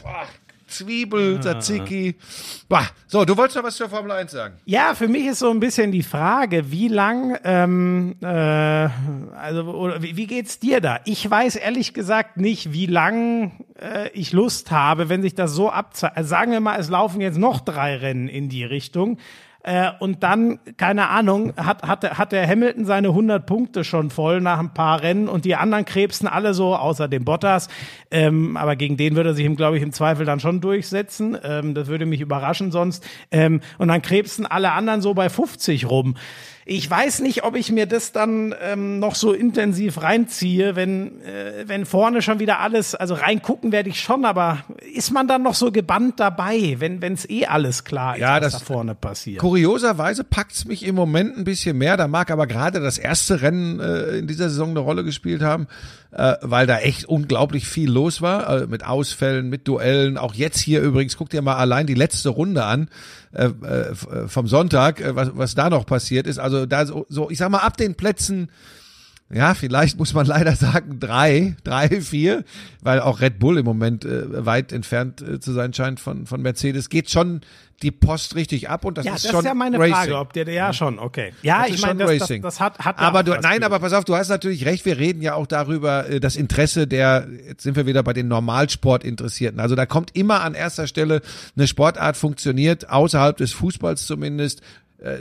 boah, 0.02 0.28
Zwiebel, 0.70 1.40
Tzatziki. 1.40 2.16
Bah. 2.68 2.88
So, 3.08 3.26
du 3.26 3.36
wolltest 3.36 3.58
noch 3.58 3.64
was 3.64 3.76
zur 3.76 3.90
Formel 3.90 4.12
1 4.12 4.32
sagen? 4.32 4.56
Ja, 4.66 4.94
für 4.94 5.08
mich 5.08 5.26
ist 5.26 5.40
so 5.40 5.50
ein 5.50 5.60
bisschen 5.60 5.92
die 5.92 6.04
Frage, 6.04 6.72
wie 6.72 6.88
lang, 6.88 7.38
ähm, 7.44 8.16
äh, 8.22 8.28
also, 8.28 9.64
oder 9.64 10.02
wie, 10.02 10.16
wie 10.16 10.28
geht's 10.28 10.60
dir 10.60 10.80
da? 10.80 11.00
Ich 11.06 11.30
weiß 11.30 11.56
ehrlich 11.56 11.94
gesagt 11.94 12.38
nicht, 12.38 12.72
wie 12.72 12.86
lang 12.86 13.66
äh, 13.80 14.10
ich 14.10 14.32
Lust 14.32 14.72
habe, 14.72 15.10
wenn 15.10 15.22
sich 15.22 15.36
das 15.36 15.54
so 15.54 15.70
abzeichnet. 15.70 16.18
Also 16.18 16.30
sagen 16.30 16.52
wir 16.52 16.60
mal, 16.60 16.80
es 16.80 16.90
laufen 16.90 17.22
jetzt 17.22 17.38
noch 17.38 17.62
drei 17.62 17.96
Rennen 17.98 18.28
in 18.28 18.50
die 18.50 18.64
Richtung. 18.64 19.18
Äh, 19.64 19.92
und 20.00 20.24
dann, 20.24 20.60
keine 20.78 21.10
Ahnung, 21.10 21.54
hat, 21.58 21.84
hat, 21.84 22.18
hat 22.18 22.32
der 22.32 22.48
Hamilton 22.48 22.86
seine 22.86 23.10
100 23.10 23.46
Punkte 23.46 23.84
schon 23.84 24.10
voll 24.10 24.40
nach 24.40 24.60
ein 24.60 24.74
paar 24.74 25.02
Rennen 25.02 25.28
und 25.28 25.44
die 25.44 25.56
anderen 25.56 25.84
krebsen 25.86 26.28
alle 26.28 26.54
so, 26.54 26.76
außer 26.76 27.08
dem 27.08 27.26
Bottas. 27.26 27.68
Ähm, 28.10 28.56
aber 28.56 28.76
gegen 28.76 28.96
den 28.96 29.16
würde 29.16 29.32
er 29.32 29.36
sich, 29.36 29.56
glaube 29.58 29.78
ich, 29.78 29.84
im 29.84 29.92
Zweifel 29.92 30.26
dann 30.26 30.40
schon 30.40 30.62
durchsetzen. 30.62 31.38
Ähm, 31.44 31.74
das 31.74 31.88
würde 31.88 32.06
mich 32.06 32.22
überraschen 32.22 32.72
sonst. 32.72 33.06
Ähm, 33.32 33.62
und 33.78 33.90
dann 33.90 34.02
krebsen 34.02 34.46
alle 34.46 34.72
anderen 34.72 35.02
so 35.02 35.14
bei 35.14 35.30
50 35.30 35.90
rum. 35.90 36.16
Ich 36.72 36.88
weiß 36.88 37.22
nicht, 37.22 37.44
ob 37.46 37.56
ich 37.56 37.72
mir 37.72 37.88
das 37.88 38.12
dann 38.12 38.54
ähm, 38.62 39.00
noch 39.00 39.16
so 39.16 39.34
intensiv 39.34 40.04
reinziehe, 40.04 40.76
wenn, 40.76 41.20
äh, 41.24 41.64
wenn 41.66 41.84
vorne 41.84 42.22
schon 42.22 42.38
wieder 42.38 42.60
alles, 42.60 42.94
also 42.94 43.16
reingucken 43.16 43.72
werde 43.72 43.90
ich 43.90 44.00
schon, 44.00 44.24
aber 44.24 44.60
ist 44.94 45.10
man 45.10 45.28
dann 45.28 45.42
noch 45.42 45.56
so 45.56 45.72
gebannt 45.72 46.20
dabei, 46.20 46.76
wenn 46.78 47.02
es 47.02 47.28
eh 47.28 47.48
alles 47.48 47.86
klar 47.86 48.18
ist, 48.18 48.22
ja, 48.22 48.36
was 48.36 48.52
das, 48.52 48.60
da 48.60 48.60
vorne 48.60 48.94
passiert? 48.94 49.40
kurioserweise 49.40 50.24
packt's 50.24 50.66
mich 50.66 50.86
im 50.86 50.94
Moment 50.94 51.38
ein 51.38 51.44
bisschen 51.44 51.76
mehr. 51.76 51.98
Da 51.98 52.08
mag 52.08 52.30
aber 52.30 52.46
gerade 52.46 52.80
das 52.80 53.00
erste 53.00 53.42
Rennen 53.42 53.80
äh, 53.80 54.20
in 54.20 54.28
dieser 54.28 54.50
Saison 54.50 54.70
eine 54.70 54.80
Rolle 54.80 55.04
gespielt 55.04 55.42
haben, 55.42 55.66
äh, 56.12 56.36
weil 56.42 56.66
da 56.66 56.80
echt 56.80 57.06
unglaublich 57.06 57.68
viel 57.68 57.90
los 57.90 58.22
war, 58.22 58.64
äh, 58.64 58.68
mit 58.68 58.86
Ausfällen, 58.86 59.50
mit 59.50 59.68
Duellen. 59.68 60.18
Auch 60.18 60.34
jetzt 60.34 60.60
hier 60.60 60.82
übrigens, 60.82 61.18
guck 61.18 61.30
dir 61.30 61.42
mal 61.42 61.58
allein 61.58 61.88
die 61.88 61.94
letzte 61.94 62.30
Runde 62.30 62.64
an 62.66 62.90
äh, 63.32 63.46
äh, 63.46 63.94
vom 64.28 64.48
Sonntag, 64.48 65.02
äh, 65.02 65.16
was, 65.16 65.32
was 65.34 65.56
da 65.56 65.70
noch 65.70 65.86
passiert 65.86 66.28
ist. 66.28 66.40
Also 66.40 66.66
da 66.66 66.86
so, 66.86 67.06
so, 67.10 67.30
ich 67.30 67.38
sag 67.38 67.50
mal, 67.50 67.60
ab 67.60 67.78
den 67.78 67.96
Plätzen 67.96 68.50
ja, 69.32 69.54
vielleicht 69.54 70.00
muss 70.00 70.14
man 70.14 70.26
leider 70.26 70.56
sagen 70.56 71.00
drei, 71.00 71.56
drei, 71.64 72.02
vier, 72.02 72.44
weil 72.82 73.00
auch 73.00 73.22
Red 73.22 73.40
Bull 73.40 73.60
im 73.60 73.66
Moment 73.66 74.04
äh, 74.04 74.46
weit 74.46 74.72
entfernt 74.72 75.22
äh, 75.22 75.40
zu 75.40 75.52
sein 75.52 75.74
scheint 75.74 76.00
von, 76.00 76.26
von 76.26 76.42
Mercedes. 76.42 76.90
Geht 76.90 77.12
schon 77.12 77.42
die 77.82 77.92
Post 77.92 78.36
richtig 78.36 78.70
ab 78.70 78.86
und 78.86 78.98
das 78.98 79.06
ja, 79.06 79.16
ist 79.16 79.26
das 79.26 79.32
schon 79.32 79.40
ist 79.40 79.46
ja 79.46 79.54
meine 79.54 79.78
Racing. 79.80 79.94
Frage, 79.94 80.18
ob 80.18 80.34
der, 80.34 80.50
ja 80.50 80.74
schon, 80.74 81.00
okay. 81.00 81.34
Ja, 81.42 81.64
Das 81.64 81.76
ich 81.76 81.82
meine, 81.82 82.00
das, 82.00 82.12
das, 82.12 82.22
Racing. 82.22 82.42
das 82.42 82.60
hat, 82.60 82.80
hat 82.80 83.00
aber 83.00 83.20
auch 83.20 83.24
du, 83.24 83.32
nein, 83.42 83.64
aber 83.64 83.80
pass 83.80 83.94
auf, 83.94 84.06
du 84.06 84.16
hast 84.16 84.30
natürlich 84.30 84.66
recht. 84.66 84.86
Wir 84.86 84.98
reden 84.98 85.22
ja 85.22 85.36
auch 85.36 85.48
darüber, 85.48 86.10
äh, 86.10 86.20
das 86.20 86.36
Interesse 86.36 86.88
der, 86.88 87.28
jetzt 87.48 87.64
sind 87.64 87.76
wir 87.76 87.86
wieder 87.86 88.04
bei 88.04 88.14
den 88.14 88.28
Normalsportinteressierten. 88.28 89.60
Also 89.60 89.76
da 89.76 89.86
kommt 89.86 90.16
immer 90.16 90.42
an 90.42 90.54
erster 90.54 90.88
Stelle 90.88 91.22
eine 91.56 91.68
Sportart 91.68 92.18
funktioniert, 92.18 92.90
außerhalb 92.90 93.38
des 93.38 93.54
Fußballs 93.54 94.06
zumindest, 94.06 94.62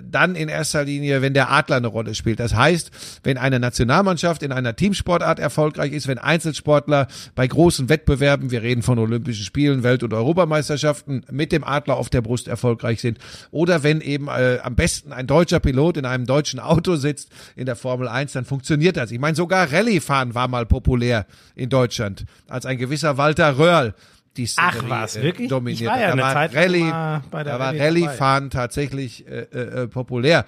dann 0.02 0.34
in 0.34 0.48
erster 0.48 0.84
Linie, 0.84 1.22
wenn 1.22 1.34
der 1.34 1.50
Adler 1.50 1.76
eine 1.76 1.86
Rolle 1.86 2.14
spielt. 2.14 2.40
Das 2.40 2.54
heißt, 2.54 2.90
wenn 3.22 3.38
eine 3.38 3.60
Nationalmannschaft 3.60 4.42
in 4.42 4.52
einer 4.52 4.74
Teamsportart 4.74 5.38
erfolgreich 5.38 5.92
ist, 5.92 6.08
wenn 6.08 6.18
Einzelsportler 6.18 7.06
bei 7.34 7.46
großen 7.46 7.88
Wettbewerben, 7.88 8.50
wir 8.50 8.62
reden 8.62 8.82
von 8.82 8.98
Olympischen 8.98 9.44
Spielen, 9.44 9.82
Welt- 9.82 10.02
und 10.02 10.12
Europameisterschaften, 10.12 11.24
mit 11.30 11.52
dem 11.52 11.64
Adler 11.64 11.96
auf 11.96 12.10
der 12.10 12.22
Brust 12.22 12.48
erfolgreich 12.48 13.00
sind, 13.00 13.18
oder 13.50 13.82
wenn 13.82 14.00
eben 14.00 14.28
äh, 14.28 14.58
am 14.62 14.74
besten 14.74 15.12
ein 15.12 15.26
deutscher 15.26 15.60
Pilot 15.60 15.96
in 15.96 16.04
einem 16.04 16.26
deutschen 16.26 16.60
Auto 16.60 16.96
sitzt 16.96 17.30
in 17.54 17.66
der 17.66 17.76
Formel 17.76 18.08
1, 18.08 18.32
dann 18.32 18.44
funktioniert 18.44 18.96
das. 18.96 19.10
Ich 19.10 19.20
meine, 19.20 19.36
sogar 19.36 19.72
Rallye-Fahren 19.72 20.34
war 20.34 20.48
mal 20.48 20.66
populär 20.66 21.26
in 21.54 21.68
Deutschland, 21.68 22.24
als 22.48 22.66
ein 22.66 22.78
gewisser 22.78 23.16
Walter 23.16 23.58
Röhrl 23.58 23.94
die 24.38 24.48
Ach 24.56 24.72
Szenerie, 24.72 24.90
was, 24.90 25.16
äh, 25.16 25.22
wirklich? 25.22 25.48
dominiert 25.48 25.80
Ich 25.82 25.86
war 25.86 26.00
ja 26.00 26.16
Da 26.16 26.22
war 26.22 26.32
Zeit 26.32 26.54
Rallye, 26.54 27.20
bei 27.30 27.44
der 27.44 27.52
da 27.54 27.58
war. 27.58 27.74
Rallye-Fahren 27.74 28.50
tatsächlich 28.50 29.26
äh, 29.26 29.40
äh, 29.40 29.88
populär. 29.88 30.44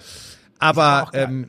Aber 0.61 1.09
ähm, 1.13 1.47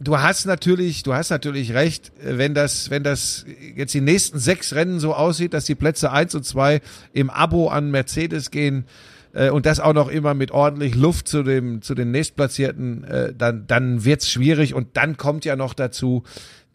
du 0.00 0.18
hast 0.18 0.46
natürlich, 0.46 1.02
du 1.02 1.12
hast 1.12 1.28
natürlich 1.28 1.74
recht, 1.74 2.10
äh, 2.24 2.38
wenn 2.38 2.54
das, 2.54 2.88
wenn 2.88 3.02
das 3.02 3.44
jetzt 3.74 3.92
die 3.92 4.00
nächsten 4.00 4.38
sechs 4.38 4.74
Rennen 4.74 4.98
so 4.98 5.14
aussieht, 5.14 5.52
dass 5.52 5.66
die 5.66 5.74
Plätze 5.74 6.10
eins 6.10 6.34
und 6.34 6.44
zwei 6.44 6.80
im 7.12 7.28
Abo 7.28 7.68
an 7.68 7.90
Mercedes 7.90 8.50
gehen 8.50 8.86
äh, 9.34 9.50
und 9.50 9.66
das 9.66 9.78
auch 9.78 9.92
noch 9.92 10.08
immer 10.08 10.32
mit 10.32 10.52
ordentlich 10.52 10.94
Luft 10.94 11.28
zu 11.28 11.42
dem, 11.42 11.82
zu 11.82 11.94
den 11.94 12.10
nächstplatzierten, 12.10 13.04
äh, 13.04 13.34
dann, 13.36 13.66
dann 13.66 14.06
wird's 14.06 14.30
schwierig 14.30 14.72
und 14.72 14.96
dann 14.96 15.18
kommt 15.18 15.44
ja 15.44 15.54
noch 15.54 15.74
dazu, 15.74 16.24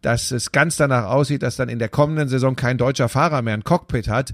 dass 0.04 0.30
es 0.32 0.52
ganz 0.52 0.78
danach 0.78 1.06
aussieht, 1.06 1.42
dass 1.42 1.56
dann 1.56 1.70
in 1.70 1.80
der 1.80 1.90
kommenden 1.90 2.30
Saison 2.30 2.56
kein 2.56 2.78
deutscher 2.78 3.10
Fahrer 3.10 3.42
mehr 3.42 3.56
ein 3.56 3.64
Cockpit 3.64 4.08
hat. 4.08 4.34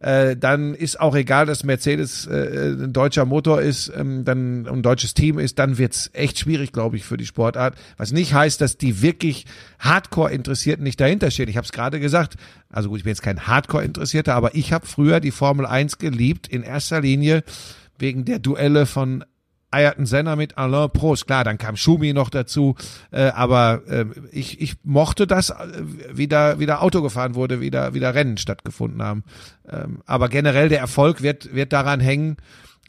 Äh, 0.00 0.36
dann 0.36 0.74
ist 0.74 1.00
auch 1.00 1.16
egal, 1.16 1.46
dass 1.46 1.64
Mercedes 1.64 2.26
äh, 2.26 2.72
ein 2.72 2.92
deutscher 2.92 3.24
Motor 3.24 3.60
ist, 3.60 3.92
ähm, 3.96 4.24
dann 4.24 4.66
ein 4.66 4.82
deutsches 4.82 5.14
Team 5.14 5.38
ist, 5.38 5.58
dann 5.58 5.78
wird's 5.78 6.10
echt 6.12 6.38
schwierig, 6.38 6.72
glaube 6.72 6.96
ich, 6.96 7.04
für 7.04 7.16
die 7.16 7.26
Sportart. 7.26 7.74
Was 7.96 8.12
nicht 8.12 8.32
heißt, 8.32 8.60
dass 8.60 8.76
die 8.76 9.02
wirklich 9.02 9.46
Hardcore-Interessierten 9.80 10.84
nicht 10.84 11.00
dahinter 11.00 11.30
stehen. 11.30 11.48
Ich 11.48 11.56
habe 11.56 11.64
es 11.64 11.72
gerade 11.72 11.98
gesagt. 11.98 12.36
Also 12.70 12.90
gut, 12.90 12.98
ich 12.98 13.04
bin 13.04 13.10
jetzt 13.10 13.22
kein 13.22 13.46
Hardcore-Interessierter, 13.46 14.34
aber 14.34 14.54
ich 14.54 14.72
habe 14.72 14.86
früher 14.86 15.18
die 15.18 15.32
Formel 15.32 15.66
1 15.66 15.98
geliebt, 15.98 16.46
in 16.46 16.62
erster 16.62 17.00
Linie 17.00 17.42
wegen 17.98 18.24
der 18.24 18.38
Duelle 18.38 18.86
von 18.86 19.24
Ayrton 19.70 20.06
Senna 20.06 20.36
mit 20.36 20.56
Alain 20.58 20.90
Prost. 20.90 21.26
Klar, 21.26 21.44
dann 21.44 21.58
kam 21.58 21.76
Schumi 21.76 22.12
noch 22.12 22.30
dazu, 22.30 22.76
äh, 23.10 23.28
aber 23.28 23.82
äh, 23.88 24.06
ich, 24.32 24.60
ich 24.60 24.76
mochte 24.84 25.26
das, 25.26 25.50
äh, 25.50 25.54
wieder 26.12 26.58
wieder 26.58 26.82
Auto 26.82 27.02
gefahren 27.02 27.34
wurde, 27.34 27.60
wieder 27.60 27.94
wieder 27.94 28.14
Rennen 28.14 28.38
stattgefunden 28.38 29.02
haben. 29.02 29.24
Ähm, 29.68 30.02
aber 30.06 30.28
generell 30.28 30.68
der 30.68 30.80
Erfolg 30.80 31.22
wird 31.22 31.54
wird 31.54 31.72
daran 31.72 32.00
hängen, 32.00 32.36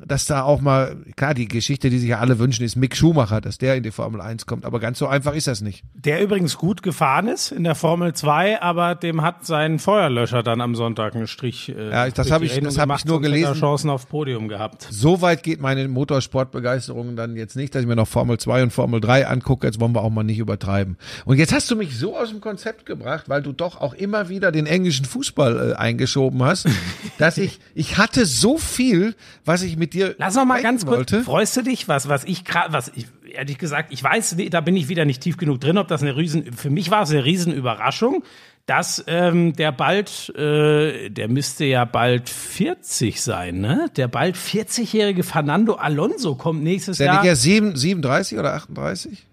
dass 0.06 0.26
da 0.26 0.44
auch 0.44 0.62
mal, 0.62 0.96
klar, 1.16 1.34
die 1.34 1.48
Geschichte, 1.48 1.90
die 1.90 2.00
sich 2.00 2.10
ja 2.10 2.20
alle 2.20 2.40
wünschen, 2.40 2.64
ist 2.64 2.76
Mick 2.76 2.96
Schumacher, 2.96 3.42
dass 3.42 3.58
der 3.58 3.76
in 3.76 3.84
die 3.84 3.92
Formel 3.92 4.22
1 4.22 4.46
kommt, 4.46 4.66
aber 4.66 4.80
ganz 4.80 4.98
so 5.00 5.08
einfach 5.08 5.34
ist 5.36 5.48
das 5.48 5.62
nicht. 5.62 5.84
Der 5.94 6.22
übrigens 6.24 6.58
gut 6.58 6.82
gefahren 6.84 7.28
ist 7.28 7.52
in 7.52 7.64
der 7.64 7.76
Formel 7.76 8.14
2, 8.14 8.62
aber 8.62 8.96
dem 8.96 9.22
hat 9.22 9.46
sein 9.46 9.78
Feuerlöscher 9.80 10.42
dann 10.44 10.62
am 10.62 10.76
Sonntag 10.76 11.16
einen 11.16 11.28
Strich. 11.28 11.70
Äh, 11.70 11.90
Ja, 11.92 12.06
das 12.06 12.14
durch 12.16 12.32
hab 12.32 12.42
die 12.42 12.48
ich- 12.48 12.60
das 12.62 12.78
hab 12.78 12.96
ich 12.98 13.06
nur 13.06 13.22
gelesen. 13.22 13.54
Chancen 13.56 13.90
auf 13.90 14.08
Podium 14.08 14.48
gehabt. 14.48 14.88
So 14.90 15.22
weit 15.22 15.44
geht 15.44 15.60
meine 15.62 15.88
Motorsportbegeisterung 15.88 17.16
dann 17.16 17.36
jetzt 17.36 17.56
nicht, 17.56 17.76
dass 17.76 17.82
ich 17.82 17.88
mir 17.88 17.96
noch 17.96 18.08
Formel 18.08 18.38
2 18.38 18.64
und 18.64 18.72
Formel 18.74 19.02
3 19.02 19.28
angucke. 19.28 19.68
Jetzt 19.68 19.80
wollen 19.80 19.94
wir 19.94 20.02
auch 20.02 20.10
mal 20.10 20.24
nicht 20.24 20.40
übertreiben. 20.40 20.98
Und 21.26 21.38
jetzt 21.38 21.54
hast 21.54 21.70
du 21.72 21.76
mich 21.76 21.98
so 21.98 22.18
aus 22.18 22.30
dem 22.30 22.42
Konzept 22.42 22.86
gebracht, 22.86 23.28
weil 23.28 23.42
du 23.42 23.52
doch 23.52 23.82
auch 23.82 23.94
immer 23.94 24.30
wieder 24.30 24.52
den 24.52 24.66
englischen 24.66 25.06
Fußball 25.06 25.72
äh, 25.72 25.76
eingeschoben 25.76 26.44
hast, 26.44 26.68
dass 27.18 27.38
ich, 27.38 27.60
ich 27.76 27.98
hatte 27.98 28.26
so 28.26 28.58
viel, 28.58 29.16
was 29.46 29.62
ich 29.64 29.78
mit 29.78 29.89
dir 29.90 30.16
Lass 30.18 30.36
noch 30.36 30.46
mal 30.46 30.62
ganz 30.62 30.86
kurz. 30.86 30.98
wollte. 30.98 31.24
Freust 31.24 31.58
du 31.58 31.62
dich, 31.62 31.88
was, 31.88 32.08
was 32.10 32.24
ich 32.24 32.46
gerade, 32.46 32.74
was 32.74 32.92
ich, 32.96 33.08
ehrlich 33.32 33.58
gesagt, 33.58 33.92
ich 33.92 34.04
weiß, 34.04 34.36
da 34.50 34.62
bin 34.62 34.76
ich 34.76 34.88
wieder 34.90 35.06
nicht 35.06 35.22
tief 35.22 35.38
genug 35.38 35.60
drin, 35.62 35.78
ob 35.78 35.88
das 35.88 36.02
eine 36.02 36.16
Riesen, 36.16 36.52
für 36.54 36.70
mich 36.70 36.92
war 36.92 37.04
es 37.04 37.12
eine 37.12 37.24
Riesenüberraschung, 37.26 38.24
dass 38.66 39.04
ähm, 39.08 39.54
der 39.54 39.72
bald, 39.72 40.30
äh, 40.36 41.10
der 41.10 41.28
müsste 41.28 41.66
ja 41.66 41.86
bald 41.86 42.30
40 42.30 43.20
sein, 43.22 43.62
ne? 43.62 43.90
Der 43.98 44.08
bald 44.08 44.36
40-jährige 44.36 45.24
Fernando 45.24 45.74
Alonso 45.74 46.36
kommt 46.36 46.62
nächstes 46.62 46.98
Der 46.98 47.08
Jahr. 47.08 47.16
liegt 47.16 47.26
ja 47.26 47.36
sieben, 47.36 47.76
37 47.76 48.38
oder 48.38 48.54
38? 48.54 49.26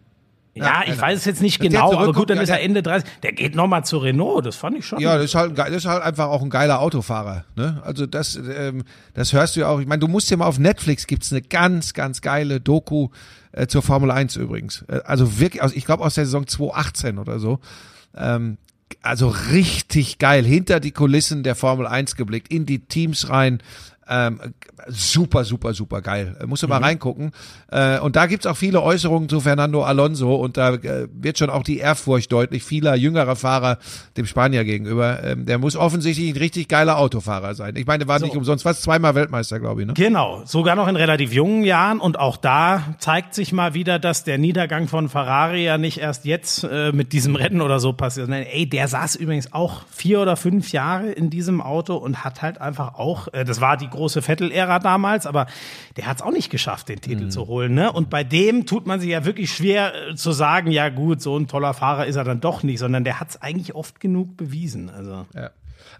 Ja, 0.64 0.80
ich 0.82 0.86
keine 0.90 1.00
weiß 1.02 1.18
es 1.18 1.24
jetzt 1.24 1.42
nicht 1.42 1.60
genau, 1.60 1.92
aber 1.92 2.12
gut, 2.12 2.30
dann 2.30 2.38
ja, 2.38 2.42
ist 2.42 2.48
er 2.48 2.56
der- 2.56 2.64
Ende 2.64 2.82
30. 2.82 3.08
Der 3.22 3.32
geht 3.32 3.54
noch 3.54 3.66
mal 3.66 3.84
zu 3.84 3.98
Renault, 3.98 4.46
das 4.46 4.56
fand 4.56 4.76
ich 4.78 4.86
schon. 4.86 5.00
Ja, 5.00 5.16
das 5.16 5.26
ist 5.26 5.34
halt, 5.34 5.58
das 5.58 5.70
ist 5.70 5.86
halt 5.86 6.02
einfach 6.02 6.26
auch 6.28 6.42
ein 6.42 6.50
geiler 6.50 6.80
Autofahrer. 6.80 7.44
Ne? 7.54 7.82
Also 7.84 8.06
das, 8.06 8.36
ähm, 8.36 8.84
das 9.14 9.32
hörst 9.32 9.56
du 9.56 9.60
ja 9.60 9.68
auch. 9.68 9.80
Ich 9.80 9.86
meine, 9.86 10.00
du 10.00 10.08
musst 10.08 10.30
dir 10.30 10.36
mal 10.36 10.46
auf 10.46 10.58
Netflix 10.58 11.06
gibt's 11.06 11.32
eine 11.32 11.42
ganz, 11.42 11.92
ganz 11.94 12.20
geile 12.20 12.60
Doku 12.60 13.08
äh, 13.52 13.66
zur 13.66 13.82
Formel 13.82 14.10
1 14.10 14.36
übrigens. 14.36 14.84
Äh, 14.88 15.00
also 15.04 15.38
wirklich, 15.38 15.62
aus, 15.62 15.72
ich 15.72 15.84
glaube 15.84 16.04
aus 16.04 16.14
der 16.14 16.24
Saison 16.24 16.46
2018 16.46 17.18
oder 17.18 17.38
so. 17.38 17.60
Ähm, 18.16 18.58
also 19.02 19.28
richtig 19.50 20.18
geil, 20.18 20.44
hinter 20.44 20.80
die 20.80 20.92
Kulissen 20.92 21.42
der 21.42 21.54
Formel 21.56 21.86
1 21.86 22.16
geblickt, 22.16 22.52
in 22.52 22.66
die 22.66 22.86
Teams 22.86 23.28
rein. 23.28 23.60
Ähm, 24.08 24.40
super, 24.88 25.44
super, 25.44 25.74
super 25.74 26.00
geil. 26.00 26.36
Musst 26.46 26.62
du 26.62 26.68
mal 26.68 26.82
reingucken. 26.82 27.32
Äh, 27.70 27.98
und 27.98 28.16
da 28.16 28.26
gibt's 28.26 28.46
auch 28.46 28.56
viele 28.56 28.82
Äußerungen 28.82 29.28
zu 29.28 29.40
Fernando 29.40 29.82
Alonso 29.82 30.34
und 30.36 30.56
da 30.56 30.74
äh, 30.74 31.08
wird 31.12 31.38
schon 31.38 31.50
auch 31.50 31.62
die 31.62 31.78
Ehrfurcht 31.78 32.30
deutlich 32.30 32.62
vieler 32.62 32.94
jüngerer 32.94 33.36
Fahrer 33.36 33.78
dem 34.16 34.26
Spanier 34.26 34.64
gegenüber. 34.64 35.22
Ähm, 35.24 35.46
der 35.46 35.58
muss 35.58 35.76
offensichtlich 35.76 36.30
ein 36.30 36.36
richtig 36.36 36.68
geiler 36.68 36.98
Autofahrer 36.98 37.54
sein. 37.54 37.74
Ich 37.76 37.86
meine, 37.86 38.04
der 38.04 38.08
war 38.08 38.20
nicht 38.20 38.36
umsonst 38.36 38.64
was, 38.64 38.80
zweimal 38.80 39.14
Weltmeister, 39.14 39.58
glaube 39.58 39.82
ich. 39.82 39.86
Ne? 39.88 39.94
Genau, 39.94 40.42
sogar 40.44 40.76
noch 40.76 40.88
in 40.88 40.96
relativ 40.96 41.32
jungen 41.32 41.64
Jahren. 41.64 41.98
Und 42.00 42.18
auch 42.18 42.36
da 42.36 42.94
zeigt 42.98 43.34
sich 43.34 43.52
mal 43.52 43.74
wieder, 43.74 43.98
dass 43.98 44.24
der 44.24 44.38
Niedergang 44.38 44.86
von 44.86 45.08
Ferrari 45.08 45.64
ja 45.64 45.78
nicht 45.78 45.98
erst 45.98 46.24
jetzt 46.24 46.64
äh, 46.64 46.92
mit 46.92 47.12
diesem 47.12 47.34
Rennen 47.34 47.60
oder 47.60 47.80
so 47.80 47.92
passiert. 47.92 48.28
Nein, 48.28 48.46
ey, 48.50 48.68
der 48.68 48.86
saß 48.86 49.16
übrigens 49.16 49.52
auch 49.52 49.82
vier 49.90 50.20
oder 50.20 50.36
fünf 50.36 50.72
Jahre 50.72 51.10
in 51.10 51.30
diesem 51.30 51.60
Auto 51.60 51.96
und 51.96 52.24
hat 52.24 52.42
halt 52.42 52.60
einfach 52.60 52.94
auch, 52.94 53.28
äh, 53.32 53.44
das 53.44 53.60
war 53.60 53.76
die 53.76 53.88
große 53.96 54.22
Vettel-Ära 54.22 54.78
damals, 54.78 55.26
aber 55.26 55.46
der 55.96 56.06
hat 56.06 56.18
es 56.18 56.22
auch 56.22 56.32
nicht 56.32 56.50
geschafft, 56.50 56.88
den 56.88 57.00
Titel 57.00 57.28
zu 57.28 57.46
holen. 57.48 57.74
Ne? 57.74 57.90
Und 57.92 58.10
bei 58.10 58.22
dem 58.24 58.66
tut 58.66 58.86
man 58.86 59.00
sich 59.00 59.10
ja 59.10 59.24
wirklich 59.24 59.52
schwer 59.52 59.92
äh, 60.10 60.14
zu 60.14 60.32
sagen, 60.32 60.70
ja 60.70 60.88
gut, 60.88 61.20
so 61.20 61.36
ein 61.36 61.48
toller 61.48 61.74
Fahrer 61.74 62.06
ist 62.06 62.16
er 62.16 62.24
dann 62.24 62.40
doch 62.40 62.62
nicht, 62.62 62.78
sondern 62.78 63.04
der 63.04 63.20
hat 63.20 63.30
es 63.30 63.42
eigentlich 63.42 63.74
oft 63.74 64.00
genug 64.00 64.36
bewiesen. 64.36 64.90
Also. 64.90 65.26
Ja. 65.34 65.50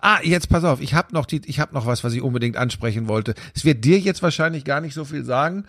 Ah, 0.00 0.18
jetzt 0.22 0.48
pass 0.48 0.64
auf, 0.64 0.80
ich 0.80 0.94
habe 0.94 1.14
noch 1.14 1.26
die, 1.26 1.40
ich 1.46 1.60
habe 1.60 1.74
noch 1.74 1.86
was, 1.86 2.04
was 2.04 2.12
ich 2.12 2.22
unbedingt 2.22 2.56
ansprechen 2.56 3.08
wollte. 3.08 3.34
Es 3.54 3.64
wird 3.64 3.84
dir 3.84 3.98
jetzt 3.98 4.22
wahrscheinlich 4.22 4.64
gar 4.64 4.80
nicht 4.80 4.94
so 4.94 5.04
viel 5.04 5.24
sagen, 5.24 5.64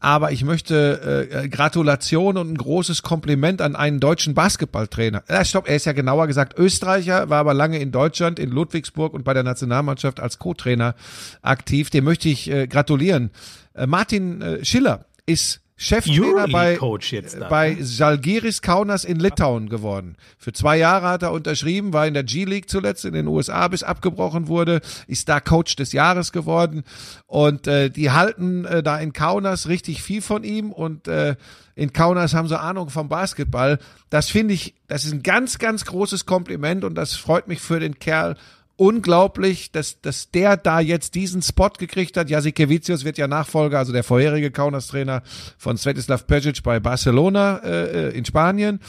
aber 0.00 0.32
ich 0.32 0.44
möchte 0.44 1.28
äh, 1.30 1.48
Gratulation 1.48 2.38
und 2.38 2.50
ein 2.50 2.56
großes 2.56 3.02
Kompliment 3.02 3.60
an 3.60 3.76
einen 3.76 4.00
deutschen 4.00 4.34
Basketballtrainer. 4.34 5.22
Äh, 5.28 5.44
stopp, 5.44 5.68
er 5.68 5.76
ist 5.76 5.84
ja 5.84 5.92
genauer 5.92 6.26
gesagt 6.26 6.58
Österreicher, 6.58 7.28
war 7.28 7.40
aber 7.40 7.52
lange 7.52 7.78
in 7.78 7.92
Deutschland, 7.92 8.38
in 8.38 8.50
Ludwigsburg 8.50 9.12
und 9.12 9.24
bei 9.24 9.34
der 9.34 9.42
Nationalmannschaft 9.42 10.18
als 10.18 10.38
Co-Trainer 10.38 10.94
aktiv. 11.42 11.90
Dem 11.90 12.04
möchte 12.04 12.30
ich 12.30 12.50
äh, 12.50 12.66
gratulieren. 12.66 13.30
Äh, 13.74 13.86
Martin 13.86 14.40
äh, 14.40 14.64
Schiller 14.64 15.04
ist 15.26 15.60
Cheftrainer 15.82 16.46
bei, 16.46 16.76
dann, 16.76 17.48
bei 17.48 17.72
ne? 17.72 17.82
Žalgiris 17.82 18.60
Kaunas 18.60 19.04
in 19.04 19.18
Litauen 19.18 19.70
geworden. 19.70 20.16
Für 20.36 20.52
zwei 20.52 20.76
Jahre 20.76 21.08
hat 21.08 21.22
er 21.22 21.32
unterschrieben, 21.32 21.94
war 21.94 22.06
in 22.06 22.12
der 22.12 22.22
G-League 22.22 22.68
zuletzt 22.68 23.06
in 23.06 23.14
den 23.14 23.26
USA, 23.26 23.66
bis 23.66 23.82
abgebrochen 23.82 24.46
wurde, 24.48 24.82
ist 25.06 25.30
da 25.30 25.40
Coach 25.40 25.76
des 25.76 25.92
Jahres 25.92 26.32
geworden 26.32 26.84
und 27.26 27.66
äh, 27.66 27.88
die 27.88 28.10
halten 28.10 28.66
äh, 28.66 28.82
da 28.82 28.98
in 28.98 29.14
Kaunas 29.14 29.68
richtig 29.68 30.02
viel 30.02 30.20
von 30.20 30.44
ihm 30.44 30.70
und 30.70 31.08
äh, 31.08 31.36
in 31.76 31.94
Kaunas 31.94 32.34
haben 32.34 32.46
sie 32.46 32.60
Ahnung 32.60 32.90
vom 32.90 33.08
Basketball. 33.08 33.78
Das 34.10 34.28
finde 34.28 34.52
ich, 34.52 34.74
das 34.86 35.06
ist 35.06 35.14
ein 35.14 35.22
ganz, 35.22 35.58
ganz 35.58 35.86
großes 35.86 36.26
Kompliment 36.26 36.84
und 36.84 36.94
das 36.94 37.14
freut 37.14 37.48
mich 37.48 37.62
für 37.62 37.80
den 37.80 37.98
Kerl 37.98 38.36
unglaublich, 38.80 39.70
dass, 39.72 40.00
dass 40.00 40.30
der 40.30 40.56
da 40.56 40.80
jetzt 40.80 41.14
diesen 41.14 41.42
Spot 41.42 41.68
gekriegt 41.68 42.16
hat. 42.16 42.30
Jasikevicius 42.30 43.04
wird 43.04 43.18
ja 43.18 43.28
Nachfolger, 43.28 43.78
also 43.78 43.92
der 43.92 44.02
vorherige 44.02 44.50
Kaunas-Trainer 44.50 45.22
von 45.58 45.76
Svetislav 45.76 46.26
Pesic 46.26 46.62
bei 46.62 46.80
Barcelona 46.80 47.58
äh, 47.58 48.08
äh, 48.08 48.16
in 48.16 48.24
Spanien. 48.24 48.80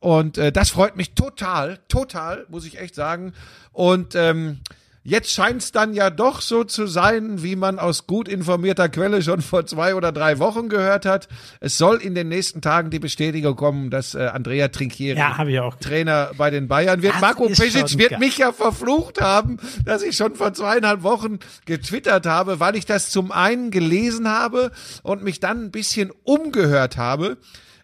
Und 0.00 0.36
äh, 0.36 0.50
das 0.50 0.70
freut 0.70 0.96
mich 0.96 1.14
total, 1.14 1.78
total, 1.86 2.44
muss 2.48 2.66
ich 2.66 2.80
echt 2.80 2.96
sagen. 2.96 3.34
Und 3.70 4.16
ähm, 4.16 4.58
Jetzt 5.08 5.30
scheint 5.30 5.62
es 5.62 5.70
dann 5.70 5.94
ja 5.94 6.10
doch 6.10 6.40
so 6.40 6.64
zu 6.64 6.88
sein, 6.88 7.40
wie 7.40 7.54
man 7.54 7.78
aus 7.78 8.08
gut 8.08 8.26
informierter 8.26 8.88
Quelle 8.88 9.22
schon 9.22 9.40
vor 9.40 9.64
zwei 9.64 9.94
oder 9.94 10.10
drei 10.10 10.40
Wochen 10.40 10.68
gehört 10.68 11.06
hat. 11.06 11.28
Es 11.60 11.78
soll 11.78 11.98
in 11.98 12.16
den 12.16 12.28
nächsten 12.28 12.60
Tagen 12.60 12.90
die 12.90 12.98
Bestätigung 12.98 13.54
kommen, 13.54 13.90
dass 13.90 14.16
äh, 14.16 14.26
Andrea 14.26 14.66
Trinkieri 14.66 15.16
ja, 15.16 15.70
Trainer 15.80 16.32
bei 16.36 16.50
den 16.50 16.66
Bayern 16.66 17.02
wird. 17.02 17.14
Das 17.14 17.20
Marco 17.20 17.46
Pesic 17.46 17.96
wird 17.96 18.18
mich 18.18 18.38
ja 18.38 18.50
verflucht 18.50 19.20
haben, 19.20 19.58
dass 19.84 20.02
ich 20.02 20.16
schon 20.16 20.34
vor 20.34 20.52
zweieinhalb 20.52 21.04
Wochen 21.04 21.38
getwittert 21.66 22.26
habe, 22.26 22.58
weil 22.58 22.74
ich 22.74 22.84
das 22.84 23.10
zum 23.10 23.30
einen 23.30 23.70
gelesen 23.70 24.28
habe 24.28 24.72
und 25.04 25.22
mich 25.22 25.38
dann 25.38 25.66
ein 25.66 25.70
bisschen 25.70 26.10
umgehört 26.24 26.96
habe. 26.96 27.36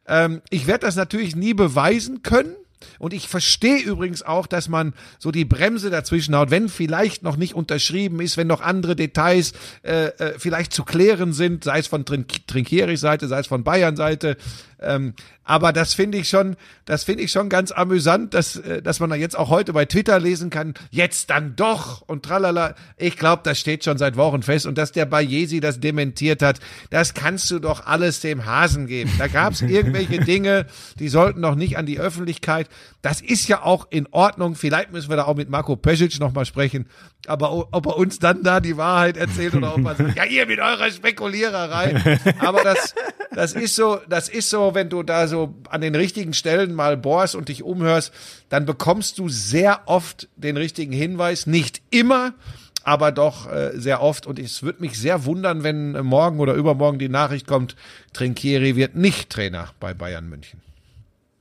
Ähm, 0.08 0.42
ich 0.50 0.66
werde 0.66 0.86
das 0.86 0.96
natürlich 0.96 1.36
nie 1.36 1.54
beweisen 1.54 2.22
können. 2.22 2.56
Und 2.98 3.12
ich 3.12 3.28
verstehe 3.28 3.80
übrigens 3.80 4.22
auch, 4.22 4.46
dass 4.46 4.68
man 4.68 4.94
so 5.18 5.30
die 5.30 5.44
Bremse 5.44 5.90
dazwischen 5.90 6.36
haut, 6.36 6.50
wenn 6.50 6.68
vielleicht 6.68 7.22
noch 7.22 7.36
nicht 7.36 7.54
unterschrieben 7.54 8.20
ist, 8.20 8.36
wenn 8.36 8.46
noch 8.46 8.60
andere 8.60 8.96
Details 8.96 9.52
äh, 9.82 10.06
äh, 10.06 10.34
vielleicht 10.38 10.72
zu 10.72 10.84
klären 10.84 11.32
sind, 11.32 11.64
sei 11.64 11.78
es 11.78 11.86
von 11.86 12.04
Trink 12.04 12.46
Trinkieris 12.46 13.00
Seite, 13.00 13.28
sei 13.28 13.40
es 13.40 13.46
von 13.46 13.64
Bayern 13.64 13.96
Seite. 13.96 14.36
Ähm, 14.84 15.14
aber 15.44 15.72
das 15.72 15.94
finde 15.94 16.18
ich 16.18 16.28
schon, 16.28 16.56
das 16.84 17.04
finde 17.04 17.24
ich 17.24 17.32
schon 17.32 17.48
ganz 17.48 17.72
amüsant, 17.72 18.32
dass, 18.34 18.56
äh, 18.56 18.80
dass 18.80 19.00
man 19.00 19.10
da 19.10 19.16
jetzt 19.16 19.36
auch 19.36 19.48
heute 19.48 19.72
bei 19.72 19.84
Twitter 19.84 20.20
lesen 20.20 20.50
kann, 20.50 20.74
jetzt 20.90 21.30
dann 21.30 21.56
doch 21.56 22.02
und 22.02 22.24
tralala. 22.24 22.74
Ich 22.96 23.16
glaube, 23.16 23.42
das 23.44 23.58
steht 23.58 23.84
schon 23.84 23.98
seit 23.98 24.16
Wochen 24.16 24.42
fest 24.42 24.66
und 24.66 24.78
dass 24.78 24.92
der 24.92 25.04
Bayesi 25.04 25.60
das 25.60 25.80
dementiert 25.80 26.42
hat, 26.42 26.60
das 26.90 27.14
kannst 27.14 27.50
du 27.50 27.58
doch 27.58 27.86
alles 27.86 28.20
dem 28.20 28.46
Hasen 28.46 28.86
geben. 28.86 29.10
Da 29.18 29.26
gab 29.26 29.52
es 29.52 29.62
irgendwelche 29.62 30.20
Dinge, 30.20 30.66
die 30.98 31.08
sollten 31.08 31.40
noch 31.40 31.56
nicht 31.56 31.76
an 31.76 31.86
die 31.86 31.98
Öffentlichkeit. 31.98 32.68
Das 33.02 33.20
ist 33.20 33.48
ja 33.48 33.62
auch 33.62 33.88
in 33.90 34.06
Ordnung. 34.12 34.54
Vielleicht 34.54 34.92
müssen 34.92 35.10
wir 35.10 35.16
da 35.16 35.24
auch 35.24 35.36
mit 35.36 35.50
Marco 35.50 35.74
Pesic 35.74 36.20
nochmal 36.20 36.46
sprechen. 36.46 36.86
Aber 37.26 37.68
ob 37.72 37.86
er 37.86 37.96
uns 37.96 38.18
dann 38.18 38.42
da 38.42 38.58
die 38.58 38.76
Wahrheit 38.76 39.16
erzählt 39.16 39.54
oder 39.54 39.74
ob 39.76 39.84
er 39.84 39.94
sagt, 39.94 40.16
ja, 40.16 40.24
ihr 40.24 40.46
mit 40.46 40.58
eurer 40.58 40.90
Spekuliererei. 40.90 42.20
Aber 42.40 42.64
das, 42.64 42.94
das 43.32 43.52
ist 43.52 43.76
so, 43.76 44.00
das 44.08 44.28
ist 44.28 44.50
so, 44.50 44.74
wenn 44.74 44.88
du 44.88 45.04
da 45.04 45.28
so 45.28 45.54
an 45.70 45.80
den 45.80 45.94
richtigen 45.94 46.34
Stellen 46.34 46.74
mal 46.74 46.96
bohrst 46.96 47.36
und 47.36 47.48
dich 47.48 47.62
umhörst, 47.62 48.12
dann 48.48 48.66
bekommst 48.66 49.18
du 49.18 49.28
sehr 49.28 49.82
oft 49.86 50.28
den 50.36 50.56
richtigen 50.56 50.92
Hinweis. 50.92 51.46
Nicht 51.46 51.80
immer, 51.90 52.34
aber 52.82 53.12
doch 53.12 53.50
äh, 53.50 53.70
sehr 53.74 54.02
oft. 54.02 54.26
Und 54.26 54.40
es 54.40 54.64
würde 54.64 54.80
mich 54.80 54.98
sehr 54.98 55.24
wundern, 55.24 55.62
wenn 55.62 55.92
morgen 56.04 56.40
oder 56.40 56.54
übermorgen 56.54 56.98
die 56.98 57.08
Nachricht 57.08 57.46
kommt, 57.46 57.76
Trinkieri 58.12 58.74
wird 58.74 58.96
nicht 58.96 59.30
Trainer 59.30 59.70
bei 59.78 59.94
Bayern 59.94 60.28
München. 60.28 60.60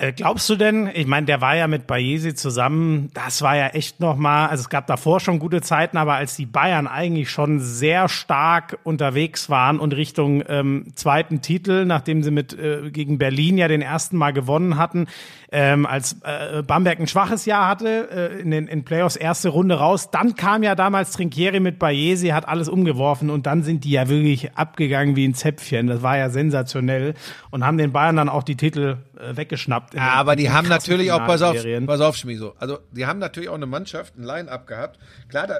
Äh, 0.01 0.13
glaubst 0.13 0.49
du 0.49 0.55
denn, 0.55 0.89
ich 0.91 1.05
meine, 1.05 1.27
der 1.27 1.41
war 1.41 1.55
ja 1.55 1.67
mit 1.67 1.85
Bayesi 1.85 2.33
zusammen, 2.33 3.11
das 3.13 3.43
war 3.43 3.55
ja 3.55 3.67
echt 3.67 3.99
nochmal, 3.99 4.49
also 4.49 4.61
es 4.61 4.69
gab 4.69 4.87
davor 4.87 5.19
schon 5.19 5.37
gute 5.37 5.61
Zeiten, 5.61 5.95
aber 5.95 6.15
als 6.15 6.35
die 6.35 6.47
Bayern 6.47 6.87
eigentlich 6.87 7.29
schon 7.29 7.59
sehr 7.59 8.09
stark 8.09 8.79
unterwegs 8.83 9.47
waren 9.51 9.79
und 9.79 9.93
Richtung 9.93 10.43
ähm, 10.49 10.87
zweiten 10.95 11.41
Titel, 11.41 11.85
nachdem 11.85 12.23
sie 12.23 12.31
mit 12.31 12.57
äh, 12.57 12.89
gegen 12.89 13.19
Berlin 13.19 13.59
ja 13.59 13.67
den 13.67 13.83
ersten 13.83 14.17
Mal 14.17 14.31
gewonnen 14.31 14.75
hatten, 14.75 15.05
ähm, 15.51 15.85
als 15.85 16.17
äh, 16.23 16.63
Bamberg 16.63 16.99
ein 16.99 17.07
schwaches 17.07 17.45
Jahr 17.45 17.67
hatte, 17.67 18.09
äh, 18.09 18.41
in 18.41 18.49
den 18.49 18.67
in 18.67 18.83
Playoffs 18.83 19.17
erste 19.17 19.49
Runde 19.49 19.75
raus, 19.75 20.09
dann 20.09 20.35
kam 20.35 20.63
ja 20.63 20.73
damals 20.73 21.11
Trinkieri 21.11 21.59
mit 21.59 21.77
Bayesi, 21.77 22.29
hat 22.29 22.47
alles 22.47 22.69
umgeworfen 22.69 23.29
und 23.29 23.45
dann 23.45 23.61
sind 23.61 23.83
die 23.83 23.91
ja 23.91 24.09
wirklich 24.09 24.55
abgegangen 24.55 25.15
wie 25.15 25.27
ein 25.27 25.35
Zäpfchen, 25.35 25.85
das 25.85 26.01
war 26.01 26.17
ja 26.17 26.31
sensationell 26.31 27.13
und 27.51 27.63
haben 27.63 27.77
den 27.77 27.91
Bayern 27.91 28.15
dann 28.15 28.29
auch 28.29 28.41
die 28.41 28.55
Titel 28.55 28.97
weggeschnappt. 29.33 29.93
Ja, 29.93 30.13
aber 30.13 30.35
die 30.35 30.49
haben 30.49 30.67
natürlich 30.67 31.11
auch, 31.11 31.25
pass 31.25 31.41
auf, 31.41 31.55
pass 31.85 32.01
auf, 32.01 32.15
Schmiso. 32.15 32.55
Also, 32.59 32.79
die 32.91 33.05
haben 33.05 33.19
natürlich 33.19 33.49
auch 33.49 33.55
eine 33.55 33.65
Mannschaft, 33.65 34.17
ein 34.17 34.23
Line-Up 34.23 34.67
gehabt. 34.67 34.99
Klar, 35.29 35.47
da, 35.47 35.59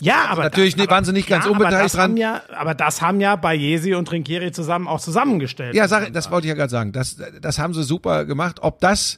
ja, 0.00 0.22
also 0.22 0.32
aber 0.32 0.42
natürlich 0.44 0.76
das, 0.76 0.88
waren 0.88 1.04
sie 1.04 1.12
nicht 1.12 1.28
ganz 1.28 1.46
ja, 1.46 1.50
unbeteiligt 1.50 1.96
dran. 1.96 2.16
Ja, 2.16 2.42
aber 2.54 2.74
das 2.74 3.00
haben 3.00 3.20
ja 3.20 3.36
bei 3.36 3.54
Jesi 3.54 3.94
und 3.94 4.06
Trinkieri 4.06 4.52
zusammen 4.52 4.88
auch 4.88 5.00
zusammengestellt. 5.00 5.74
Ja, 5.74 5.88
sag, 5.88 6.12
das 6.12 6.30
wollte 6.30 6.46
ich 6.46 6.50
ja 6.50 6.54
gerade 6.54 6.70
sagen. 6.70 6.92
Das, 6.92 7.16
das 7.40 7.58
haben 7.58 7.72
sie 7.72 7.82
super 7.82 8.26
gemacht. 8.26 8.58
Ob 8.60 8.80
das 8.80 9.16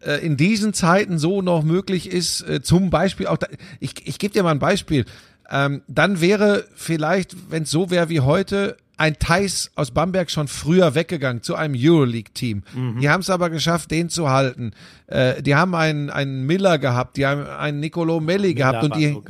äh, 0.00 0.24
in 0.24 0.36
diesen 0.36 0.74
Zeiten 0.74 1.18
so 1.18 1.40
noch 1.40 1.62
möglich 1.62 2.10
ist, 2.10 2.42
äh, 2.42 2.60
zum 2.60 2.90
Beispiel 2.90 3.26
auch, 3.26 3.38
da, 3.38 3.46
ich, 3.80 4.06
ich 4.06 4.18
gebe 4.18 4.34
dir 4.34 4.42
mal 4.42 4.50
ein 4.50 4.58
Beispiel. 4.58 5.06
Ähm, 5.50 5.82
dann 5.88 6.20
wäre 6.20 6.66
vielleicht, 6.74 7.50
wenn 7.50 7.62
es 7.62 7.70
so 7.70 7.90
wäre 7.90 8.08
wie 8.08 8.20
heute, 8.20 8.76
ein 8.96 9.18
Thais 9.18 9.70
aus 9.74 9.90
Bamberg 9.90 10.30
schon 10.30 10.48
früher 10.48 10.94
weggegangen 10.94 11.42
zu 11.42 11.54
einem 11.54 11.74
Euroleague-Team. 11.76 12.62
Mhm. 12.74 13.00
Die 13.00 13.08
haben 13.08 13.20
es 13.20 13.30
aber 13.30 13.50
geschafft, 13.50 13.90
den 13.90 14.08
zu 14.08 14.30
halten. 14.30 14.72
Äh, 15.12 15.42
die 15.42 15.54
haben 15.54 15.74
einen, 15.74 16.08
einen 16.08 16.46
Miller 16.46 16.78
gehabt, 16.78 17.18
die 17.18 17.26
haben 17.26 17.46
einen 17.46 17.80
Nicolo 17.80 18.18
Melli 18.18 18.54
gehabt 18.54 18.82
und 18.82 18.96
die, 18.96 19.12
so 19.12 19.22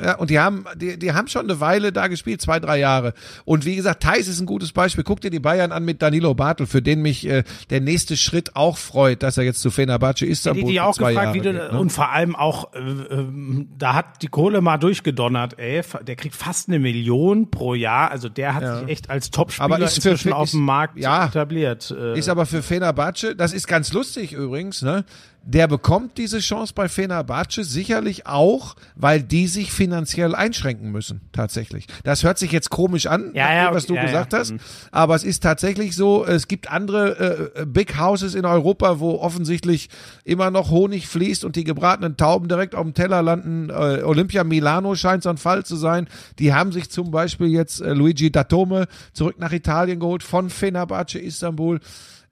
ja, 0.00 0.14
und 0.14 0.30
die 0.30 0.38
haben, 0.38 0.64
die, 0.76 0.96
die 0.96 1.12
haben 1.12 1.26
schon 1.26 1.50
eine 1.50 1.58
Weile 1.58 1.90
da 1.90 2.06
gespielt, 2.06 2.40
zwei, 2.40 2.60
drei 2.60 2.78
Jahre. 2.78 3.14
Und 3.44 3.64
wie 3.64 3.74
gesagt, 3.74 4.04
Thais 4.04 4.28
ist 4.28 4.40
ein 4.40 4.46
gutes 4.46 4.70
Beispiel. 4.70 5.02
Guck 5.02 5.20
dir 5.20 5.30
die 5.30 5.40
Bayern 5.40 5.72
an 5.72 5.84
mit 5.84 6.02
Danilo 6.02 6.34
Bartel, 6.34 6.68
für 6.68 6.82
den 6.82 7.02
mich 7.02 7.28
äh, 7.28 7.42
der 7.70 7.80
nächste 7.80 8.16
Schritt 8.16 8.54
auch 8.54 8.78
freut, 8.78 9.24
dass 9.24 9.36
er 9.36 9.42
jetzt 9.42 9.60
zu 9.60 9.72
Fenerbahce 9.72 10.24
Istanbul 10.24 10.62
ja, 10.62 10.66
die, 10.66 10.72
die 10.72 10.80
auch 10.80 10.96
gefragt, 10.96 11.14
Jahre 11.16 11.34
wie 11.34 11.40
du, 11.40 11.52
geht, 11.52 11.72
ne? 11.72 11.78
und 11.80 11.90
vor 11.90 12.12
allem 12.12 12.36
auch, 12.36 12.72
äh, 12.72 12.78
äh, 12.78 13.66
da 13.76 13.94
hat 13.94 14.22
die 14.22 14.28
Kohle 14.28 14.60
mal 14.60 14.78
durchgedonnert, 14.78 15.58
ey. 15.58 15.82
Der 16.06 16.14
kriegt 16.14 16.36
fast 16.36 16.68
eine 16.68 16.78
Million 16.78 17.50
pro 17.50 17.74
Jahr. 17.74 18.12
Also 18.12 18.28
der 18.28 18.54
hat 18.54 18.62
ja. 18.62 18.78
sich 18.78 18.88
echt 18.88 19.10
als 19.10 19.32
Topspieler 19.32 19.80
inzwischen 19.80 20.30
für, 20.30 20.36
auf 20.36 20.52
dem 20.52 20.60
Markt 20.60 20.96
ja, 20.96 21.26
etabliert. 21.26 21.90
Äh. 21.90 22.16
Ist 22.16 22.28
aber 22.28 22.46
für 22.46 22.62
Fenerbahce, 22.62 23.34
das 23.34 23.52
ist 23.52 23.66
ganz 23.66 23.92
lustig 23.92 24.32
übrigens, 24.32 24.82
ne? 24.82 25.04
Der 25.46 25.68
bekommt 25.68 26.16
diese 26.16 26.38
Chance 26.38 26.72
bei 26.74 26.88
Fenerbahce 26.88 27.64
sicherlich 27.64 28.26
auch, 28.26 28.76
weil 28.96 29.22
die 29.22 29.46
sich 29.46 29.72
finanziell 29.72 30.34
einschränken 30.34 30.90
müssen, 30.90 31.20
tatsächlich. 31.32 31.86
Das 32.02 32.22
hört 32.22 32.38
sich 32.38 32.50
jetzt 32.50 32.70
komisch 32.70 33.06
an, 33.06 33.32
ja, 33.34 33.52
ja, 33.52 33.74
was 33.74 33.86
du 33.86 33.94
ja, 33.94 34.04
gesagt 34.04 34.32
hast, 34.32 34.52
mhm. 34.52 34.60
aber 34.90 35.14
es 35.14 35.22
ist 35.22 35.42
tatsächlich 35.42 35.94
so, 35.96 36.24
es 36.24 36.48
gibt 36.48 36.70
andere 36.70 37.52
äh, 37.56 37.66
Big 37.66 37.98
Houses 37.98 38.34
in 38.34 38.46
Europa, 38.46 39.00
wo 39.00 39.18
offensichtlich 39.20 39.90
immer 40.24 40.50
noch 40.50 40.70
Honig 40.70 41.08
fließt 41.08 41.44
und 41.44 41.56
die 41.56 41.64
gebratenen 41.64 42.16
Tauben 42.16 42.48
direkt 42.48 42.74
auf 42.74 42.82
dem 42.82 42.94
Teller 42.94 43.22
landen. 43.22 43.68
Äh, 43.68 44.02
Olympia 44.02 44.44
Milano 44.44 44.94
scheint 44.94 45.22
so 45.22 45.28
ein 45.28 45.36
Fall 45.36 45.64
zu 45.64 45.76
sein. 45.76 46.08
Die 46.38 46.54
haben 46.54 46.72
sich 46.72 46.90
zum 46.90 47.10
Beispiel 47.10 47.48
jetzt 47.48 47.82
äh, 47.82 47.92
Luigi 47.92 48.32
Datome 48.32 48.86
zurück 49.12 49.36
nach 49.38 49.52
Italien 49.52 50.00
geholt 50.00 50.22
von 50.22 50.48
Fenerbahce 50.48 51.18
Istanbul. 51.18 51.80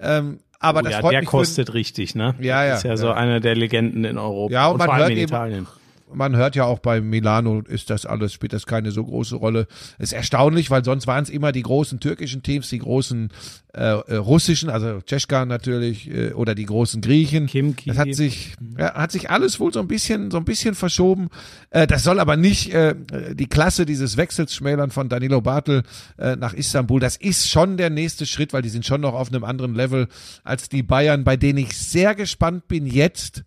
Ähm, 0.00 0.38
aber 0.62 0.80
oh, 0.80 0.82
das 0.82 0.92
ja, 0.92 1.02
der 1.02 1.24
kostet 1.24 1.68
für, 1.68 1.74
richtig, 1.74 2.14
ne? 2.14 2.34
Ja, 2.40 2.64
ja. 2.64 2.74
Ist 2.74 2.84
ja, 2.84 2.96
so 2.96 3.10
einer 3.10 3.40
der 3.40 3.56
Legenden 3.56 4.04
in 4.04 4.16
Europa. 4.16 4.52
Ja, 4.52 4.66
und, 4.66 4.72
und 4.72 4.78
man 4.78 4.86
vor 4.86 4.94
allem 4.94 5.10
in 5.10 5.18
Italien 5.18 5.66
man 6.14 6.36
hört 6.36 6.56
ja 6.56 6.64
auch 6.64 6.78
bei 6.78 7.00
Milano 7.00 7.60
ist 7.60 7.90
das 7.90 8.06
alles, 8.06 8.32
spielt 8.32 8.52
das 8.52 8.66
keine 8.66 8.90
so 8.90 9.04
große 9.04 9.36
Rolle. 9.36 9.66
Ist 9.98 10.12
erstaunlich, 10.12 10.70
weil 10.70 10.84
sonst 10.84 11.06
waren 11.06 11.22
es 11.22 11.30
immer 11.30 11.52
die 11.52 11.62
großen 11.62 12.00
türkischen 12.00 12.42
Teams, 12.42 12.68
die 12.68 12.78
großen 12.78 13.30
äh, 13.74 13.84
äh, 13.84 14.16
russischen, 14.16 14.68
also 14.68 15.00
Tschechka 15.00 15.46
natürlich, 15.46 16.10
äh, 16.10 16.32
oder 16.32 16.54
die 16.54 16.66
großen 16.66 17.00
Griechen. 17.00 17.46
Kimki. 17.46 17.88
Das 17.88 17.98
hat 17.98 18.14
sich, 18.14 18.54
ja, 18.76 18.94
hat 18.94 19.12
sich 19.12 19.30
alles 19.30 19.60
wohl 19.60 19.72
so 19.72 19.80
ein 19.80 19.88
bisschen, 19.88 20.30
so 20.30 20.36
ein 20.36 20.44
bisschen 20.44 20.74
verschoben. 20.74 21.28
Äh, 21.70 21.86
das 21.86 22.02
soll 22.02 22.20
aber 22.20 22.36
nicht 22.36 22.74
äh, 22.74 22.94
die 23.32 23.46
Klasse 23.46 23.86
dieses 23.86 24.16
Wechsels 24.16 24.54
schmälern 24.54 24.90
von 24.90 25.08
Danilo 25.08 25.40
Bartel 25.40 25.84
äh, 26.18 26.36
nach 26.36 26.52
Istanbul. 26.52 27.00
Das 27.00 27.16
ist 27.16 27.48
schon 27.48 27.76
der 27.78 27.88
nächste 27.88 28.26
Schritt, 28.26 28.52
weil 28.52 28.62
die 28.62 28.68
sind 28.68 28.84
schon 28.84 29.00
noch 29.00 29.14
auf 29.14 29.28
einem 29.28 29.44
anderen 29.44 29.74
Level 29.74 30.08
als 30.44 30.68
die 30.68 30.82
Bayern, 30.82 31.24
bei 31.24 31.38
denen 31.38 31.58
ich 31.58 31.76
sehr 31.76 32.14
gespannt 32.14 32.68
bin 32.68 32.86
jetzt, 32.86 33.42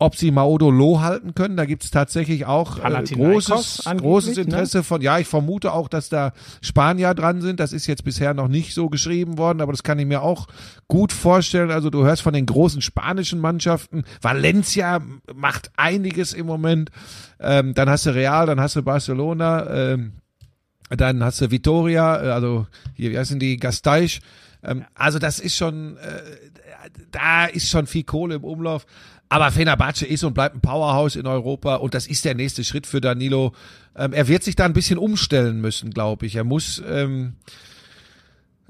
ob 0.00 0.16
sie 0.16 0.30
Maodo 0.30 0.70
Loh 0.70 1.00
halten 1.00 1.34
können. 1.34 1.58
Da 1.58 1.66
gibt 1.66 1.84
es 1.84 1.90
tatsächlich 1.90 2.46
auch 2.46 2.78
äh, 2.78 3.04
großes, 3.04 3.82
großes 3.84 4.36
ne? 4.36 4.42
Interesse 4.42 4.78
ne? 4.78 4.82
von, 4.82 5.02
ja, 5.02 5.18
ich 5.18 5.28
vermute 5.28 5.72
auch, 5.74 5.88
dass 5.88 6.08
da 6.08 6.32
Spanier 6.62 7.12
dran 7.12 7.42
sind. 7.42 7.60
Das 7.60 7.74
ist 7.74 7.86
jetzt 7.86 8.02
bisher 8.02 8.32
noch 8.32 8.48
nicht 8.48 8.72
so 8.72 8.88
geschrieben 8.88 9.36
worden, 9.36 9.60
aber 9.60 9.72
das 9.72 9.82
kann 9.82 9.98
ich 9.98 10.06
mir 10.06 10.22
auch 10.22 10.48
gut 10.88 11.12
vorstellen. 11.12 11.70
Also 11.70 11.90
du 11.90 12.02
hörst 12.02 12.22
von 12.22 12.32
den 12.32 12.46
großen 12.46 12.80
spanischen 12.80 13.40
Mannschaften. 13.40 14.04
Valencia 14.22 15.02
macht 15.34 15.70
einiges 15.76 16.32
im 16.32 16.46
Moment. 16.46 16.90
Ähm, 17.38 17.74
dann 17.74 17.90
hast 17.90 18.06
du 18.06 18.14
Real, 18.14 18.46
dann 18.46 18.58
hast 18.58 18.76
du 18.76 18.82
Barcelona, 18.82 19.92
ähm, 19.92 20.12
dann 20.88 21.22
hast 21.22 21.42
du 21.42 21.50
Vitoria, 21.50 22.22
äh, 22.24 22.30
also 22.30 22.66
hier, 22.94 23.10
wie 23.10 23.18
heißen 23.18 23.38
die, 23.38 23.58
Gasteich. 23.58 24.22
Ähm, 24.62 24.86
also 24.94 25.18
das 25.18 25.40
ist 25.40 25.56
schon, 25.56 25.98
äh, 25.98 26.22
da 27.10 27.44
ist 27.44 27.68
schon 27.68 27.86
viel 27.86 28.04
Kohle 28.04 28.36
im 28.36 28.44
Umlauf. 28.44 28.86
Aber 29.30 29.50
Fenerbahce 29.50 30.04
ist 30.04 30.24
und 30.24 30.34
bleibt 30.34 30.56
ein 30.56 30.60
Powerhouse 30.60 31.16
in 31.16 31.26
Europa 31.26 31.76
und 31.76 31.94
das 31.94 32.06
ist 32.06 32.26
der 32.26 32.34
nächste 32.34 32.64
Schritt 32.64 32.86
für 32.86 33.00
Danilo. 33.00 33.54
Ähm, 33.96 34.12
er 34.12 34.28
wird 34.28 34.42
sich 34.42 34.56
da 34.56 34.66
ein 34.66 34.74
bisschen 34.74 34.98
umstellen 34.98 35.62
müssen, 35.62 35.90
glaube 35.90 36.26
ich. 36.26 36.36
Er 36.36 36.44
muss, 36.44 36.82
ähm, 36.86 37.36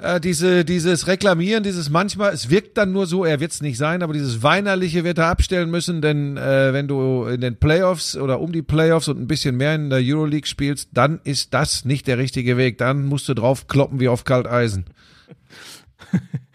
Äh, 0.01 0.19
diese, 0.19 0.65
dieses 0.65 1.07
Reklamieren, 1.07 1.63
dieses 1.63 1.91
manchmal, 1.91 2.33
es 2.33 2.49
wirkt 2.49 2.79
dann 2.79 2.91
nur 2.91 3.07
so, 3.07 3.27
er 3.27 3.39
wird 3.39 3.53
es 3.53 3.61
nicht 3.61 3.77
sein, 3.77 4.03
aber 4.03 4.15
dieses 4.15 4.43
Weinerliche 4.43 5.05
wird 5.05 5.19
er 5.19 5.27
abstellen 5.27 5.71
müssen, 5.71 6.01
denn 6.01 6.39
äh, 6.39 6.73
wenn 6.73 6.89
du 6.89 7.27
in 7.27 7.43
den 7.43 7.57
Playoffs 7.57 8.17
oder 8.17 8.41
um 8.41 8.51
die 8.51 8.63
Playoffs 8.63 9.09
und 9.09 9.21
ein 9.21 9.27
bisschen 9.27 9.59
mehr 9.59 9.75
in 9.75 9.91
der 9.91 10.01
Euroleague 10.03 10.47
spielst, 10.47 10.89
dann 10.95 11.21
ist 11.25 11.53
das 11.53 11.85
nicht 11.85 12.07
der 12.07 12.17
richtige 12.17 12.57
Weg. 12.57 12.79
Dann 12.79 13.05
musst 13.05 13.29
du 13.29 13.35
drauf 13.35 13.67
kloppen 13.67 14.01
wie 14.01 14.09
auf 14.09 14.25
Kalteisen. 14.25 14.87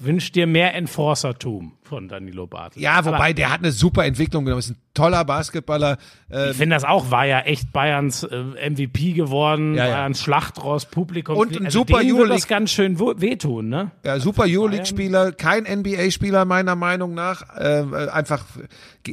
du 0.00 0.06
wünschst 0.06 0.34
dir 0.34 0.46
mehr 0.46 0.74
Enforcertum 0.74 1.72
von 1.82 2.08
Danilo 2.08 2.46
Bartel. 2.46 2.82
Ja, 2.82 3.04
wobei 3.04 3.16
Aber, 3.16 3.34
der 3.34 3.52
hat 3.52 3.60
eine 3.60 3.72
super 3.72 4.04
Entwicklung 4.04 4.44
genommen. 4.44 4.60
Ist 4.60 4.70
ein 4.70 4.76
toller 4.94 5.24
Basketballer. 5.24 5.98
Äh, 6.30 6.50
ich 6.50 6.56
finde 6.56 6.76
das 6.76 6.84
auch, 6.84 7.10
war 7.10 7.26
ja 7.26 7.40
echt 7.40 7.72
Bayerns 7.72 8.22
äh, 8.22 8.70
MVP 8.70 9.12
geworden, 9.12 9.74
ja, 9.74 9.86
ja. 9.86 9.94
Bayerns 9.94 10.20
Schlachtross, 10.20 10.86
Publikum. 10.86 11.36
Und 11.36 11.56
ein 11.56 11.66
also 11.66 11.80
super 11.80 12.00
Euroleague. 12.02 12.34
das 12.34 12.48
ganz 12.48 12.70
schön 12.70 12.98
wehtun, 12.98 13.68
ne? 13.68 13.90
Ja, 14.04 14.18
super 14.20 14.44
Euroleague-Spieler, 14.46 15.32
kein 15.32 15.64
NBA-Spieler 15.64 16.44
meiner 16.44 16.76
Meinung 16.76 17.14
nach. 17.14 17.42
Äh, 17.56 17.84
einfach, 18.10 18.44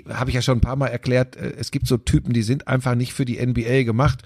habe 0.09 0.29
ich 0.29 0.35
ja 0.35 0.41
schon 0.41 0.59
ein 0.59 0.61
paar 0.61 0.75
Mal 0.75 0.87
erklärt, 0.87 1.35
äh, 1.35 1.53
es 1.57 1.71
gibt 1.71 1.87
so 1.87 1.97
Typen, 1.97 2.33
die 2.33 2.43
sind 2.43 2.67
einfach 2.67 2.95
nicht 2.95 3.13
für 3.13 3.25
die 3.25 3.43
NBA 3.45 3.83
gemacht. 3.83 4.19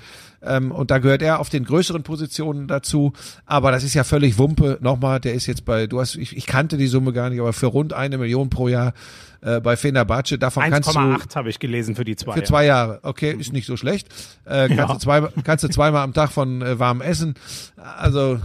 Ähm, 0.43 0.71
und 0.71 0.91
da 0.91 0.97
gehört 0.97 1.21
er 1.21 1.39
auf 1.39 1.49
den 1.49 1.63
größeren 1.63 2.03
Positionen 2.03 2.67
dazu. 2.67 3.13
Aber 3.45 3.71
das 3.71 3.83
ist 3.83 3.93
ja 3.93 4.03
völlig 4.03 4.37
Wumpe. 4.37 4.77
Nochmal, 4.81 5.19
der 5.19 5.33
ist 5.33 5.47
jetzt 5.47 5.65
bei, 5.65 5.87
du 5.87 5.99
hast, 5.99 6.15
ich, 6.15 6.35
ich 6.35 6.45
kannte 6.45 6.77
die 6.77 6.87
Summe 6.87 7.13
gar 7.13 7.29
nicht, 7.29 7.39
aber 7.39 7.53
für 7.53 7.67
rund 7.67 7.93
eine 7.93 8.17
Million 8.17 8.49
pro 8.49 8.67
Jahr 8.67 8.93
äh, 9.41 9.59
bei 9.59 9.77
Fenerbahce. 9.77 10.37
Davon 10.37 10.63
1, 10.63 10.73
kannst 10.73 10.89
du 10.89 10.99
1,8 10.99 11.35
habe 11.35 11.49
ich 11.49 11.59
gelesen 11.59 11.95
für 11.95 12.05
die 12.05 12.15
zwei. 12.15 12.33
Für 12.33 12.43
zwei 12.43 12.65
Jahre. 12.65 12.99
Okay, 13.03 13.35
ist 13.37 13.53
nicht 13.53 13.67
so 13.67 13.77
schlecht. 13.77 14.07
Äh, 14.45 14.67
kannst, 14.67 14.77
ja. 14.77 14.87
du 14.87 14.97
zwei, 14.97 15.21
kannst 15.43 15.63
du 15.63 15.67
zweimal 15.69 16.03
am 16.03 16.13
Tag 16.13 16.31
von 16.31 16.61
äh, 16.61 16.79
warm 16.79 17.01
essen. 17.01 17.35
Also 17.77 18.39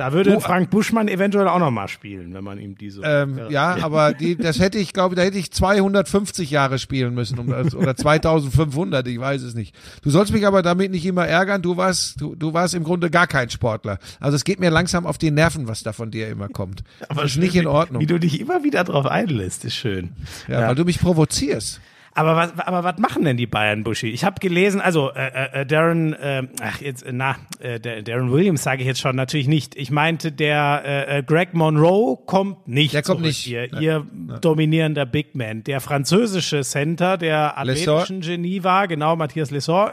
da 0.00 0.14
würde 0.14 0.34
oh, 0.34 0.40
Frank 0.40 0.70
Buschmann 0.70 1.08
eventuell 1.08 1.46
auch 1.46 1.58
noch 1.58 1.70
mal 1.70 1.86
spielen, 1.86 2.32
wenn 2.32 2.42
man 2.42 2.58
ihm 2.58 2.74
diese. 2.74 3.02
Ähm, 3.04 3.38
ja, 3.50 3.76
aber 3.82 4.14
die, 4.14 4.34
das 4.34 4.58
hätte 4.58 4.78
ich, 4.78 4.94
glaube 4.94 5.14
da 5.14 5.20
hätte 5.20 5.36
ich 5.36 5.52
250 5.52 6.50
Jahre 6.50 6.78
spielen 6.78 7.12
müssen 7.12 7.38
um 7.38 7.48
oder 7.50 7.94
2500, 7.94 9.06
ich 9.06 9.20
weiß 9.20 9.42
es 9.42 9.54
nicht. 9.54 9.74
Du 10.02 10.08
sollst 10.08 10.32
mich 10.32 10.46
aber 10.46 10.62
damit 10.62 10.90
nicht 10.90 11.04
immer 11.04 11.26
ärgern. 11.26 11.60
Du 11.60 11.76
warst, 11.76 12.18
du, 12.18 12.34
du 12.34 12.54
warst 12.54 12.72
im 12.72 12.82
Grunde 12.82 13.10
gar 13.10 13.26
kein 13.26 13.50
Sportler. 13.50 13.98
Also 14.20 14.36
es 14.36 14.44
geht 14.44 14.58
mir 14.58 14.70
langsam 14.70 15.04
auf 15.04 15.18
die 15.18 15.30
Nerven, 15.30 15.68
was 15.68 15.82
da 15.82 15.92
von 15.92 16.10
dir 16.10 16.30
immer 16.30 16.48
kommt. 16.48 16.82
aber 17.10 17.20
das 17.20 17.32
ist 17.32 17.36
nicht 17.36 17.54
in 17.54 17.66
Ordnung. 17.66 18.00
Wie 18.00 18.06
du 18.06 18.18
dich 18.18 18.40
immer 18.40 18.64
wieder 18.64 18.84
drauf 18.84 19.04
einlässt, 19.04 19.66
ist 19.66 19.74
schön. 19.74 20.12
Ja, 20.48 20.62
ja. 20.62 20.68
weil 20.68 20.76
du 20.76 20.86
mich 20.86 20.98
provozierst. 20.98 21.78
Aber 22.12 22.34
was, 22.34 22.58
aber 22.58 22.82
was 22.82 22.98
machen 22.98 23.24
denn 23.24 23.36
die 23.36 23.46
Bayern, 23.46 23.84
Buschi? 23.84 24.08
Ich 24.08 24.24
habe 24.24 24.40
gelesen, 24.40 24.80
also 24.80 25.12
äh, 25.12 25.28
äh, 25.28 25.60
äh 25.60 25.66
Darren, 25.66 26.12
äh, 26.14 26.42
ach 26.60 26.80
jetzt, 26.80 27.04
na, 27.10 27.36
äh, 27.60 27.78
Darren 28.02 28.32
Williams 28.32 28.64
sage 28.64 28.80
ich 28.80 28.86
jetzt 28.86 29.00
schon 29.00 29.14
natürlich 29.14 29.46
nicht. 29.46 29.76
Ich 29.76 29.90
meinte, 29.90 30.32
der 30.32 30.82
äh, 30.84 31.18
äh 31.18 31.22
Greg 31.22 31.54
Monroe 31.54 32.18
kommt 32.26 32.66
nicht. 32.66 32.94
Der 32.94 33.02
kommt 33.02 33.22
nicht. 33.22 33.46
Ihr, 33.46 33.66
ja. 33.66 33.80
ihr 33.80 34.06
ja. 34.28 34.38
dominierender 34.38 35.06
Big 35.06 35.36
Man. 35.36 35.62
Der 35.62 35.80
französische 35.80 36.62
Center, 36.62 37.16
der 37.16 37.56
athletischen 37.56 38.22
Genie 38.22 38.64
war, 38.64 38.88
genau, 38.88 39.14
Matthias 39.14 39.52
Lessor, 39.52 39.92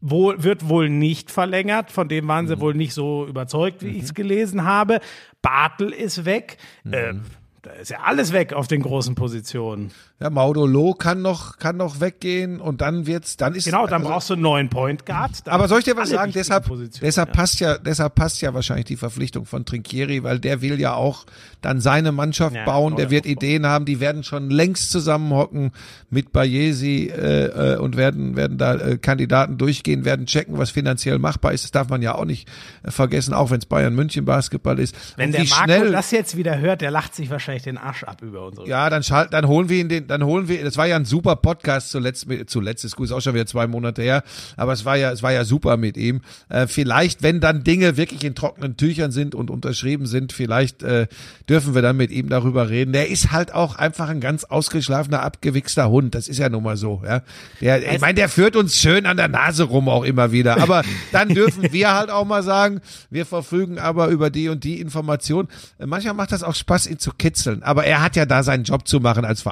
wohl, 0.00 0.42
wird 0.42 0.68
wohl 0.68 0.88
nicht 0.88 1.32
verlängert. 1.32 1.90
Von 1.90 2.08
dem 2.08 2.28
waren 2.28 2.46
sie 2.46 2.56
mhm. 2.56 2.60
wohl 2.60 2.74
nicht 2.74 2.94
so 2.94 3.26
überzeugt, 3.26 3.82
wie 3.82 3.88
mhm. 3.88 3.96
ich 3.96 4.02
es 4.04 4.14
gelesen 4.14 4.64
habe. 4.64 5.00
Bartel 5.42 5.90
ist 5.90 6.24
weg. 6.24 6.58
Mhm. 6.84 6.92
Äh, 6.92 7.14
da 7.62 7.70
ist 7.72 7.90
ja 7.90 7.98
alles 8.04 8.32
weg 8.32 8.52
auf 8.52 8.68
den 8.68 8.82
großen 8.82 9.14
Positionen. 9.14 9.90
Ja, 10.22 10.30
Maudolo 10.30 10.94
kann 10.94 11.22
noch, 11.22 11.58
kann 11.58 11.76
noch 11.76 12.00
weggehen 12.00 12.60
und 12.60 12.80
dann 12.80 13.06
wird's, 13.06 13.36
dann 13.36 13.54
ist 13.54 13.64
Genau, 13.64 13.86
dann 13.86 14.02
also, 14.02 14.08
brauchst 14.08 14.30
du 14.30 14.34
einen 14.34 14.42
neuen 14.42 14.68
Point 14.68 15.06
Guard. 15.06 15.30
Aber 15.46 15.66
soll 15.66 15.80
ich 15.80 15.84
dir 15.84 15.96
was 15.96 16.10
sagen? 16.10 16.32
Deshalb, 16.32 16.70
deshalb 17.00 17.28
ja. 17.28 17.34
passt 17.34 17.60
ja, 17.60 17.78
deshalb 17.78 18.14
passt 18.14 18.40
ja 18.40 18.54
wahrscheinlich 18.54 18.86
die 18.86 18.96
Verpflichtung 18.96 19.46
von 19.46 19.64
Trinkieri, 19.64 20.22
weil 20.22 20.38
der 20.38 20.62
will 20.62 20.78
ja 20.78 20.94
auch 20.94 21.26
dann 21.62 21.80
seine 21.80 22.12
Mannschaft 22.12 22.56
ja, 22.56 22.64
bauen, 22.64 22.96
der 22.96 23.10
wird 23.10 23.26
Ideen 23.26 23.66
haben, 23.66 23.84
die 23.84 24.00
werden 24.00 24.22
schon 24.22 24.50
längst 24.50 24.90
zusammenhocken 24.90 25.72
mit 26.08 26.32
Bayesi 26.32 27.10
äh, 27.14 27.74
äh, 27.74 27.76
und 27.78 27.96
werden, 27.96 28.36
werden 28.36 28.56
da 28.56 28.74
äh, 28.74 28.98
Kandidaten 28.98 29.58
durchgehen, 29.58 30.04
werden 30.04 30.26
checken, 30.26 30.58
was 30.58 30.70
finanziell 30.70 31.18
machbar 31.18 31.52
ist. 31.52 31.64
Das 31.64 31.70
darf 31.70 31.88
man 31.88 32.02
ja 32.02 32.14
auch 32.14 32.24
nicht 32.24 32.48
äh, 32.82 32.90
vergessen, 32.90 33.34
auch 33.34 33.50
wenn 33.50 33.58
es 33.58 33.66
Bayern 33.66 33.94
München 33.94 34.24
Basketball 34.24 34.78
ist. 34.78 34.94
Wenn 35.16 35.28
und 35.28 35.32
der 35.32 35.44
Marco 35.44 35.64
schnell, 35.64 35.92
das 35.92 36.10
jetzt 36.10 36.36
wieder 36.36 36.58
hört, 36.58 36.80
der 36.80 36.90
lacht 36.90 37.14
sich 37.14 37.28
wahrscheinlich 37.30 37.40
wahrscheinlich 37.40 37.62
den 37.62 37.78
Arsch 37.78 38.04
ab 38.04 38.22
über 38.22 38.46
unsere. 38.46 38.68
Ja, 38.68 38.90
dann 38.90 39.02
schalt, 39.02 39.32
dann 39.32 39.46
holen 39.46 39.68
wir 39.68 39.80
ihn 39.80 39.88
den, 39.88 40.06
dann 40.10 40.24
holen 40.24 40.48
wir, 40.48 40.64
das 40.64 40.76
war 40.76 40.86
ja 40.86 40.96
ein 40.96 41.04
super 41.04 41.36
Podcast 41.36 41.90
zuletzt, 41.90 42.26
zuletzt 42.46 42.84
ist 42.84 42.96
gut, 42.96 43.06
ist 43.06 43.12
auch 43.12 43.20
schon 43.20 43.34
wieder 43.34 43.46
zwei 43.46 43.66
Monate 43.66 44.02
her, 44.02 44.24
aber 44.56 44.72
es 44.72 44.84
war 44.84 44.96
ja, 44.96 45.12
es 45.12 45.22
war 45.22 45.32
ja 45.32 45.44
super 45.44 45.76
mit 45.76 45.96
ihm. 45.96 46.20
Äh, 46.48 46.66
vielleicht, 46.66 47.22
wenn 47.22 47.40
dann 47.40 47.62
Dinge 47.64 47.96
wirklich 47.96 48.24
in 48.24 48.34
trockenen 48.34 48.76
Tüchern 48.76 49.12
sind 49.12 49.34
und 49.34 49.50
unterschrieben 49.50 50.06
sind, 50.06 50.32
vielleicht 50.32 50.82
äh, 50.82 51.06
dürfen 51.48 51.74
wir 51.74 51.82
dann 51.82 51.96
mit 51.96 52.10
ihm 52.10 52.28
darüber 52.28 52.68
reden. 52.68 52.92
Der 52.92 53.08
ist 53.08 53.30
halt 53.30 53.54
auch 53.54 53.76
einfach 53.76 54.08
ein 54.08 54.20
ganz 54.20 54.44
ausgeschlafener, 54.44 55.22
abgewichster 55.22 55.88
Hund. 55.88 56.14
Das 56.14 56.28
ist 56.28 56.38
ja 56.38 56.48
nun 56.48 56.64
mal 56.64 56.76
so, 56.76 57.02
ja. 57.04 57.22
Der, 57.60 57.92
ich 57.92 58.00
meine, 58.00 58.14
der 58.14 58.28
führt 58.28 58.56
uns 58.56 58.78
schön 58.78 59.06
an 59.06 59.16
der 59.16 59.28
Nase 59.28 59.64
rum 59.64 59.88
auch 59.88 60.04
immer 60.04 60.32
wieder. 60.32 60.60
Aber 60.60 60.82
dann 61.12 61.28
dürfen 61.28 61.72
wir 61.72 61.94
halt 61.94 62.10
auch 62.10 62.24
mal 62.24 62.42
sagen, 62.42 62.80
wir 63.10 63.26
verfügen 63.26 63.78
aber 63.78 64.08
über 64.08 64.30
die 64.30 64.48
und 64.48 64.64
die 64.64 64.80
Information. 64.80 65.48
Manchmal 65.78 66.14
macht 66.14 66.32
das 66.32 66.42
auch 66.42 66.54
Spaß, 66.54 66.88
ihn 66.88 66.98
zu 66.98 67.12
kitzeln. 67.16 67.62
Aber 67.62 67.84
er 67.84 68.02
hat 68.02 68.16
ja 68.16 68.26
da 68.26 68.42
seinen 68.42 68.64
Job 68.64 68.88
zu 68.88 68.98
machen 68.98 69.24
als 69.24 69.42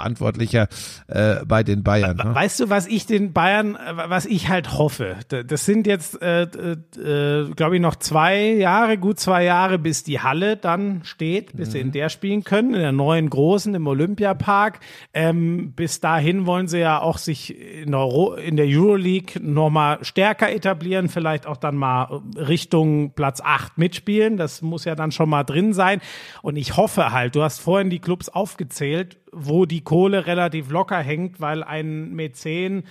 Verantwortlicher 0.48 0.68
äh, 1.08 1.44
bei 1.44 1.62
den 1.62 1.82
Bayern. 1.82 2.16
Ne? 2.16 2.34
Weißt 2.34 2.60
du, 2.60 2.70
was 2.70 2.86
ich 2.86 3.06
den 3.06 3.32
Bayern, 3.32 3.78
was 3.94 4.26
ich 4.26 4.48
halt 4.48 4.72
hoffe? 4.72 5.16
Das 5.28 5.64
sind 5.64 5.86
jetzt, 5.86 6.20
äh, 6.22 6.42
äh, 6.42 7.50
glaube 7.54 7.76
ich, 7.76 7.82
noch 7.82 7.96
zwei 7.96 8.40
Jahre, 8.52 8.98
gut 8.98 9.18
zwei 9.20 9.44
Jahre, 9.44 9.78
bis 9.78 10.04
die 10.04 10.20
Halle 10.20 10.56
dann 10.56 11.02
steht, 11.04 11.56
bis 11.56 11.68
mhm. 11.68 11.72
sie 11.72 11.80
in 11.80 11.92
der 11.92 12.08
spielen 12.08 12.44
können, 12.44 12.74
in 12.74 12.80
der 12.80 12.92
neuen 12.92 13.30
großen, 13.30 13.74
im 13.74 13.86
Olympiapark. 13.86 14.80
Ähm, 15.12 15.72
bis 15.72 16.00
dahin 16.00 16.46
wollen 16.46 16.68
sie 16.68 16.78
ja 16.78 17.00
auch 17.00 17.18
sich 17.18 17.56
in 17.58 17.90
der, 17.90 18.00
Euro, 18.00 18.34
in 18.34 18.56
der 18.56 18.66
Euroleague 18.66 19.40
nochmal 19.40 19.98
stärker 20.02 20.50
etablieren, 20.52 21.08
vielleicht 21.08 21.46
auch 21.46 21.56
dann 21.56 21.76
mal 21.76 22.22
Richtung 22.36 23.12
Platz 23.12 23.40
8 23.40 23.78
mitspielen. 23.78 24.36
Das 24.36 24.62
muss 24.62 24.84
ja 24.84 24.94
dann 24.94 25.12
schon 25.12 25.28
mal 25.28 25.44
drin 25.44 25.72
sein. 25.72 26.00
Und 26.42 26.56
ich 26.56 26.76
hoffe 26.76 27.12
halt, 27.12 27.34
du 27.34 27.42
hast 27.42 27.60
vorhin 27.60 27.90
die 27.90 27.98
Clubs 27.98 28.28
aufgezählt, 28.28 29.18
wo 29.32 29.66
die 29.66 29.82
Kohle 29.82 30.26
relativ 30.26 30.70
locker 30.70 30.98
hängt, 30.98 31.40
weil 31.40 31.62
ein 31.62 32.12
Mäzen 32.12 32.84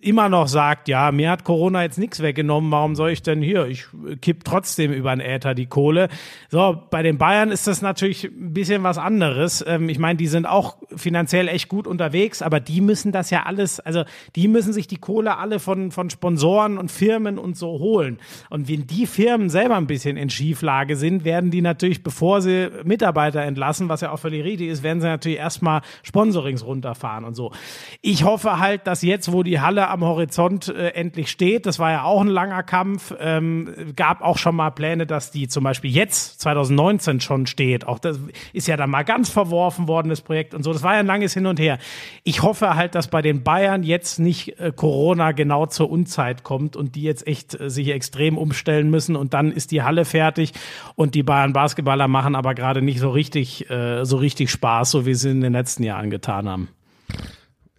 immer 0.00 0.28
noch 0.28 0.48
sagt, 0.48 0.88
ja, 0.88 1.12
mir 1.12 1.30
hat 1.30 1.44
Corona 1.44 1.82
jetzt 1.82 1.98
nichts 1.98 2.20
weggenommen, 2.20 2.70
warum 2.70 2.94
soll 2.94 3.10
ich 3.10 3.22
denn 3.22 3.42
hier? 3.42 3.66
Ich 3.66 3.86
kipp 4.20 4.44
trotzdem 4.44 4.92
über 4.92 5.14
den 5.14 5.20
Äther 5.20 5.54
die 5.54 5.66
Kohle. 5.66 6.08
So, 6.50 6.82
bei 6.90 7.02
den 7.02 7.18
Bayern 7.18 7.50
ist 7.50 7.66
das 7.66 7.82
natürlich 7.82 8.24
ein 8.24 8.52
bisschen 8.52 8.82
was 8.82 8.98
anderes. 8.98 9.64
Ähm, 9.66 9.88
ich 9.88 9.98
meine, 9.98 10.16
die 10.16 10.26
sind 10.26 10.46
auch 10.46 10.76
finanziell 10.94 11.48
echt 11.48 11.68
gut 11.68 11.86
unterwegs, 11.86 12.42
aber 12.42 12.60
die 12.60 12.80
müssen 12.80 13.12
das 13.12 13.30
ja 13.30 13.44
alles, 13.44 13.80
also 13.80 14.04
die 14.36 14.48
müssen 14.48 14.72
sich 14.72 14.86
die 14.86 14.98
Kohle 14.98 15.38
alle 15.38 15.58
von, 15.58 15.90
von 15.90 16.10
Sponsoren 16.10 16.78
und 16.78 16.90
Firmen 16.90 17.38
und 17.38 17.56
so 17.56 17.78
holen. 17.78 18.18
Und 18.50 18.68
wenn 18.68 18.86
die 18.86 19.06
Firmen 19.06 19.50
selber 19.50 19.76
ein 19.76 19.86
bisschen 19.86 20.16
in 20.16 20.30
Schieflage 20.30 20.96
sind, 20.96 21.24
werden 21.24 21.50
die 21.50 21.62
natürlich, 21.62 22.02
bevor 22.02 22.40
sie 22.40 22.70
Mitarbeiter 22.84 23.42
entlassen, 23.42 23.88
was 23.88 24.00
ja 24.00 24.10
auch 24.10 24.18
völlig 24.18 24.44
richtig 24.44 24.68
ist, 24.68 24.82
werden 24.82 25.00
sie 25.00 25.06
natürlich 25.06 25.38
erstmal 25.38 25.82
Sponsorings 26.02 26.64
runterfahren 26.64 27.24
und 27.24 27.34
so. 27.34 27.52
Ich 28.00 28.24
hoffe 28.24 28.58
halt, 28.58 28.86
dass 28.86 29.02
jetzt, 29.02 29.32
wo 29.32 29.42
die 29.42 29.60
Halle 29.60 29.83
am 29.90 30.04
Horizont 30.04 30.68
äh, 30.68 30.90
endlich 30.90 31.30
steht. 31.30 31.66
Das 31.66 31.78
war 31.78 31.90
ja 31.90 32.04
auch 32.04 32.20
ein 32.20 32.28
langer 32.28 32.62
Kampf. 32.62 33.14
Ähm, 33.18 33.92
gab 33.96 34.22
auch 34.22 34.38
schon 34.38 34.56
mal 34.56 34.70
Pläne, 34.70 35.06
dass 35.06 35.30
die 35.30 35.48
zum 35.48 35.64
Beispiel 35.64 35.90
jetzt 35.90 36.40
2019 36.40 37.20
schon 37.20 37.46
steht. 37.46 37.86
Auch 37.86 37.98
das 37.98 38.18
ist 38.52 38.68
ja 38.68 38.76
dann 38.76 38.90
mal 38.90 39.04
ganz 39.04 39.30
verworfen 39.30 39.88
worden, 39.88 40.08
das 40.08 40.20
Projekt 40.20 40.54
und 40.54 40.62
so. 40.62 40.72
Das 40.72 40.82
war 40.82 40.94
ja 40.94 41.00
ein 41.00 41.06
langes 41.06 41.34
Hin 41.34 41.46
und 41.46 41.58
Her. 41.58 41.78
Ich 42.22 42.42
hoffe 42.42 42.74
halt, 42.74 42.94
dass 42.94 43.08
bei 43.08 43.22
den 43.22 43.42
Bayern 43.42 43.82
jetzt 43.82 44.18
nicht 44.18 44.58
äh, 44.60 44.72
Corona 44.74 45.32
genau 45.32 45.66
zur 45.66 45.90
Unzeit 45.90 46.42
kommt 46.42 46.76
und 46.76 46.94
die 46.94 47.02
jetzt 47.02 47.26
echt 47.26 47.58
äh, 47.60 47.70
sich 47.70 47.88
extrem 47.88 48.38
umstellen 48.38 48.90
müssen 48.90 49.16
und 49.16 49.34
dann 49.34 49.52
ist 49.52 49.70
die 49.70 49.82
Halle 49.82 50.04
fertig 50.04 50.52
und 50.94 51.14
die 51.14 51.22
Bayern 51.22 51.52
Basketballer 51.52 52.08
machen 52.08 52.34
aber 52.34 52.54
gerade 52.54 52.82
nicht 52.82 53.00
so 53.00 53.10
richtig, 53.10 53.70
äh, 53.70 54.04
so 54.04 54.16
richtig 54.16 54.50
Spaß, 54.50 54.90
so 54.90 55.06
wie 55.06 55.14
sie 55.14 55.30
in 55.30 55.40
den 55.40 55.52
letzten 55.52 55.82
Jahren 55.82 56.10
getan 56.10 56.48
haben. 56.48 56.68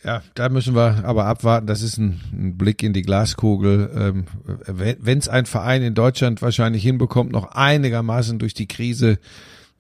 Ja, 0.06 0.22
da 0.36 0.50
müssen 0.50 0.76
wir 0.76 1.04
aber 1.04 1.26
abwarten. 1.26 1.66
Das 1.66 1.82
ist 1.82 1.98
ein, 1.98 2.22
ein 2.32 2.58
Blick 2.58 2.84
in 2.84 2.94
die 2.94 3.02
Glaskugel. 3.02 3.90
Ähm, 3.98 4.26
Wenn 4.68 5.18
es 5.18 5.28
ein 5.28 5.48
Verein 5.48 5.82
in 5.82 5.96
Deutschland 5.96 6.44
wahrscheinlich 6.44 6.84
hinbekommt, 6.84 7.32
noch 7.32 7.56
einigermaßen 7.56 8.38
durch 8.38 8.54
die 8.54 8.68
Krise 8.68 9.18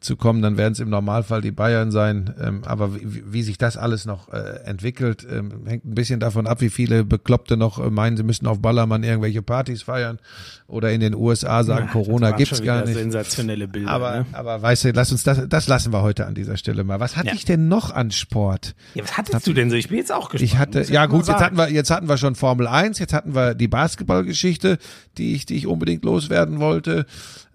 zu 0.05 0.15
kommen, 0.15 0.41
dann 0.41 0.57
werden 0.57 0.73
es 0.73 0.79
im 0.79 0.89
Normalfall 0.89 1.41
die 1.41 1.51
Bayern 1.51 1.91
sein. 1.91 2.33
Ähm, 2.41 2.63
aber 2.63 2.95
wie, 2.95 3.23
wie, 3.25 3.43
sich 3.43 3.57
das 3.57 3.75
alles 3.75 4.05
noch 4.05 4.31
äh, 4.31 4.61
entwickelt, 4.65 5.27
ähm, 5.29 5.65
hängt 5.65 5.85
ein 5.85 5.95
bisschen 5.95 6.19
davon 6.19 6.47
ab, 6.47 6.61
wie 6.61 6.69
viele 6.69 7.03
Bekloppte 7.03 7.57
noch 7.57 7.79
äh, 7.79 7.89
meinen, 7.89 8.15
sie 8.15 8.23
müssen 8.23 8.47
auf 8.47 8.59
Ballermann 8.59 9.03
irgendwelche 9.03 9.41
Partys 9.41 9.83
feiern 9.83 10.19
oder 10.67 10.91
in 10.91 10.99
den 10.99 11.13
USA 11.13 11.63
sagen, 11.63 11.85
ja, 11.87 11.91
Corona 11.91 12.31
gibt's 12.31 12.63
gar 12.63 12.85
nicht. 12.85 12.95
Sensationelle 12.95 13.67
Bilder. 13.67 13.91
Aber, 13.91 14.11
ne? 14.11 14.25
aber 14.31 14.61
weißt 14.61 14.85
du, 14.85 14.91
lass 14.91 15.11
uns 15.11 15.23
das, 15.23 15.47
das 15.47 15.67
lassen 15.67 15.93
wir 15.93 16.01
heute 16.01 16.25
an 16.25 16.33
dieser 16.33 16.57
Stelle 16.57 16.83
mal. 16.83 16.99
Was 16.99 17.17
hatte 17.17 17.27
ja. 17.27 17.33
ich 17.33 17.45
denn 17.45 17.67
noch 17.67 17.93
an 17.93 18.11
Sport? 18.11 18.75
Ja, 18.93 19.03
was 19.03 19.17
hattest 19.17 19.35
Hat, 19.35 19.47
du 19.47 19.53
denn 19.53 19.69
so? 19.69 19.75
Ich 19.75 19.89
bin 19.89 19.97
jetzt 19.97 20.11
auch 20.11 20.29
gespannt. 20.29 20.41
Ich 20.41 20.57
hatte, 20.57 20.81
ja 20.91 21.05
gut, 21.05 21.27
jetzt 21.27 21.39
hatten 21.39 21.57
wir, 21.57 21.69
jetzt 21.69 21.91
hatten 21.91 22.07
wir 22.07 22.17
schon 22.17 22.35
Formel 22.35 22.67
1, 22.67 22.99
jetzt 22.99 23.13
hatten 23.13 23.35
wir 23.35 23.53
die 23.53 23.67
Basketballgeschichte, 23.67 24.77
die 25.17 25.35
ich, 25.35 25.45
die 25.45 25.55
ich 25.55 25.67
unbedingt 25.67 26.03
loswerden 26.03 26.59
wollte. 26.59 27.05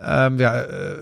Ähm, 0.01 0.39
ja, 0.39 0.61
äh, 0.61 0.99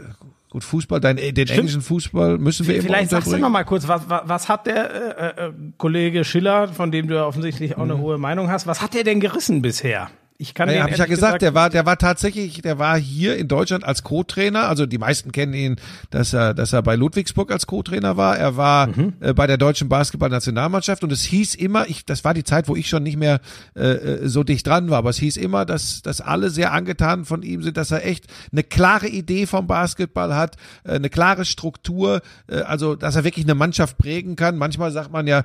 Gut, 0.58 0.64
Fußball, 0.64 1.00
dein, 1.00 1.16
den 1.16 1.32
Stimmt. 1.34 1.50
englischen 1.50 1.82
Fußball 1.82 2.38
müssen 2.38 2.66
wir 2.66 2.82
Vielleicht 2.82 3.10
sagst 3.10 3.32
du 3.32 3.36
noch 3.38 3.48
mal 3.48 3.64
kurz, 3.64 3.86
was, 3.88 4.02
was, 4.08 4.48
hat 4.48 4.66
der 4.66 5.18
äh, 5.18 5.46
äh, 5.46 5.52
Kollege 5.76 6.24
Schiller, 6.24 6.68
von 6.68 6.90
dem 6.90 7.08
du 7.08 7.14
ja 7.14 7.26
offensichtlich 7.26 7.76
auch 7.76 7.82
eine 7.82 7.94
mhm. 7.94 8.00
hohe 8.00 8.18
Meinung 8.18 8.50
hast, 8.50 8.66
was 8.66 8.82
hat 8.82 8.94
der 8.94 9.04
denn 9.04 9.20
gerissen 9.20 9.62
bisher? 9.62 10.10
Ich 10.40 10.54
kann 10.54 10.68
naja, 10.68 10.82
habe 10.82 10.92
ich 10.92 10.98
ja 10.98 11.06
gesagt, 11.06 11.40
gesagt, 11.40 11.42
der 11.42 11.54
war, 11.54 11.68
der 11.68 11.84
war 11.84 11.98
tatsächlich, 11.98 12.62
der 12.62 12.78
war 12.78 12.96
hier 12.96 13.36
in 13.36 13.48
Deutschland 13.48 13.82
als 13.82 14.04
Co-Trainer. 14.04 14.68
Also 14.68 14.86
die 14.86 14.96
meisten 14.96 15.32
kennen 15.32 15.52
ihn, 15.52 15.76
dass 16.10 16.32
er, 16.32 16.54
dass 16.54 16.72
er 16.72 16.80
bei 16.80 16.94
Ludwigsburg 16.94 17.50
als 17.50 17.66
Co-Trainer 17.66 18.16
war. 18.16 18.38
Er 18.38 18.56
war 18.56 18.86
mhm. 18.86 19.14
äh, 19.18 19.34
bei 19.34 19.48
der 19.48 19.56
deutschen 19.56 19.88
Basketballnationalmannschaft 19.88 21.02
und 21.02 21.10
es 21.10 21.24
hieß 21.24 21.56
immer, 21.56 21.88
ich, 21.88 22.06
das 22.06 22.22
war 22.22 22.34
die 22.34 22.44
Zeit, 22.44 22.68
wo 22.68 22.76
ich 22.76 22.88
schon 22.88 23.02
nicht 23.02 23.16
mehr 23.16 23.40
äh, 23.74 23.88
äh, 23.88 24.28
so 24.28 24.44
dicht 24.44 24.64
dran 24.64 24.90
war, 24.90 24.98
aber 24.98 25.10
es 25.10 25.16
hieß 25.16 25.38
immer, 25.38 25.64
dass, 25.64 26.02
dass 26.02 26.20
alle 26.20 26.50
sehr 26.50 26.72
angetan 26.72 27.24
von 27.24 27.42
ihm 27.42 27.64
sind, 27.64 27.76
dass 27.76 27.90
er 27.90 28.06
echt 28.06 28.26
eine 28.52 28.62
klare 28.62 29.08
Idee 29.08 29.46
vom 29.46 29.66
Basketball 29.66 30.36
hat, 30.36 30.54
äh, 30.84 30.92
eine 30.92 31.10
klare 31.10 31.46
Struktur, 31.46 32.22
äh, 32.46 32.60
also 32.60 32.94
dass 32.94 33.16
er 33.16 33.24
wirklich 33.24 33.44
eine 33.44 33.56
Mannschaft 33.56 33.98
prägen 33.98 34.36
kann. 34.36 34.56
Manchmal 34.56 34.92
sagt 34.92 35.10
man 35.10 35.26
ja, 35.26 35.42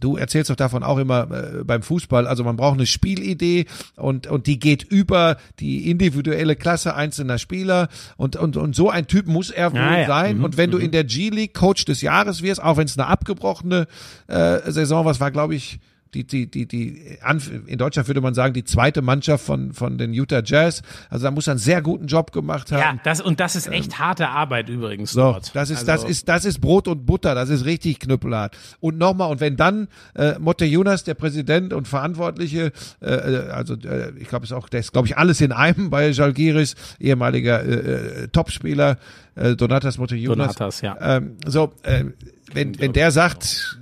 du 0.00 0.16
erzählst 0.16 0.48
doch 0.48 0.56
davon 0.56 0.82
auch 0.82 0.96
immer 0.96 1.30
äh, 1.30 1.62
beim 1.62 1.82
Fußball, 1.82 2.26
also 2.26 2.42
man 2.42 2.56
braucht 2.56 2.78
eine 2.78 2.86
Spielidee 2.86 3.66
und 3.96 4.29
und 4.30 4.46
die 4.46 4.58
geht 4.58 4.82
über 4.82 5.36
die 5.58 5.90
individuelle 5.90 6.56
Klasse 6.56 6.94
einzelner 6.94 7.38
Spieler 7.38 7.88
und, 8.16 8.36
und, 8.36 8.56
und 8.56 8.74
so 8.74 8.90
ein 8.90 9.06
Typ 9.06 9.26
muss 9.26 9.50
er 9.50 9.72
wohl 9.72 9.80
ah, 9.80 10.00
ja. 10.00 10.06
sein. 10.06 10.38
Mhm. 10.38 10.44
Und 10.44 10.56
wenn 10.56 10.70
du 10.70 10.78
mhm. 10.78 10.84
in 10.84 10.90
der 10.92 11.04
G-League 11.04 11.54
Coach 11.54 11.84
des 11.84 12.00
Jahres 12.02 12.42
wirst, 12.42 12.62
auch 12.62 12.76
wenn 12.76 12.86
es 12.86 12.98
eine 12.98 13.06
abgebrochene 13.08 13.86
äh, 14.26 14.70
Saison 14.70 15.04
was 15.04 15.20
war, 15.20 15.30
glaube 15.30 15.54
ich, 15.54 15.78
die, 16.14 16.24
die, 16.24 16.50
die, 16.50 16.66
die, 16.66 17.18
in 17.66 17.78
Deutschland 17.78 18.08
würde 18.08 18.20
man 18.20 18.34
sagen, 18.34 18.52
die 18.52 18.64
zweite 18.64 19.00
Mannschaft 19.00 19.44
von, 19.44 19.72
von 19.72 19.96
den 19.96 20.12
Utah 20.12 20.42
Jazz. 20.44 20.82
Also 21.08 21.24
da 21.24 21.30
muss 21.30 21.46
er 21.46 21.52
einen 21.52 21.60
sehr 21.60 21.82
guten 21.82 22.06
Job 22.06 22.32
gemacht 22.32 22.72
haben. 22.72 22.80
Ja, 22.80 23.00
das, 23.04 23.20
und 23.20 23.38
das 23.38 23.54
ist 23.54 23.68
echt 23.68 23.92
ähm, 23.92 23.98
harte 23.98 24.28
Arbeit 24.28 24.68
übrigens 24.68 25.12
so, 25.12 25.20
dort. 25.20 25.54
Das 25.54 25.70
ist, 25.70 25.88
also. 25.88 26.04
das 26.04 26.10
ist, 26.10 26.28
das 26.28 26.44
ist 26.44 26.60
Brot 26.60 26.88
und 26.88 27.06
Butter. 27.06 27.34
Das 27.34 27.48
ist 27.48 27.64
richtig 27.64 28.00
knüppelhart. 28.00 28.56
Und 28.80 28.98
nochmal, 28.98 29.30
und 29.30 29.40
wenn 29.40 29.56
dann, 29.56 29.88
äh, 30.14 30.38
Motte 30.38 30.64
Jonas, 30.64 31.04
der 31.04 31.14
Präsident 31.14 31.72
und 31.72 31.86
Verantwortliche, 31.86 32.72
äh, 33.00 33.06
äh 33.06 33.50
also, 33.50 33.74
äh, 33.74 34.12
ich 34.18 34.28
glaube, 34.28 34.44
ist 34.44 34.52
auch, 34.52 34.68
der 34.68 34.80
ist, 34.80 34.92
glaube 34.92 35.06
ich, 35.06 35.16
alles 35.16 35.40
in 35.40 35.52
einem 35.52 35.90
bei 35.90 36.10
Jalgiris, 36.10 36.74
ehemaliger, 36.98 37.62
äh, 37.62 38.24
äh, 38.24 38.28
Topspieler, 38.28 38.98
äh, 39.36 39.54
Donatas 39.54 39.98
Motte 39.98 40.16
Jonas. 40.16 40.56
Donatas, 40.56 40.80
ja. 40.80 40.96
Ähm, 41.00 41.36
so, 41.46 41.72
äh, 41.82 42.04
wenn, 42.52 42.78
wenn 42.80 42.92
der 42.92 43.12
sagt, 43.12 43.78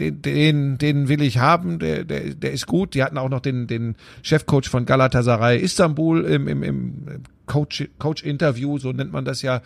den, 0.00 0.22
den, 0.22 0.78
den 0.78 1.08
will 1.08 1.22
ich 1.22 1.38
haben, 1.38 1.78
der, 1.78 2.04
der, 2.04 2.34
der 2.34 2.52
ist 2.52 2.66
gut. 2.66 2.94
Die 2.94 3.02
hatten 3.02 3.18
auch 3.18 3.28
noch 3.28 3.40
den, 3.40 3.66
den 3.66 3.94
Chefcoach 4.22 4.68
von 4.68 4.86
Galatasaray 4.86 5.58
Istanbul 5.58 6.24
im, 6.24 6.48
im, 6.48 6.62
im 6.62 6.94
Coach, 7.46 7.88
Coach-Interview, 7.98 8.78
so 8.78 8.92
nennt 8.92 9.12
man 9.12 9.24
das 9.24 9.42
ja. 9.42 9.60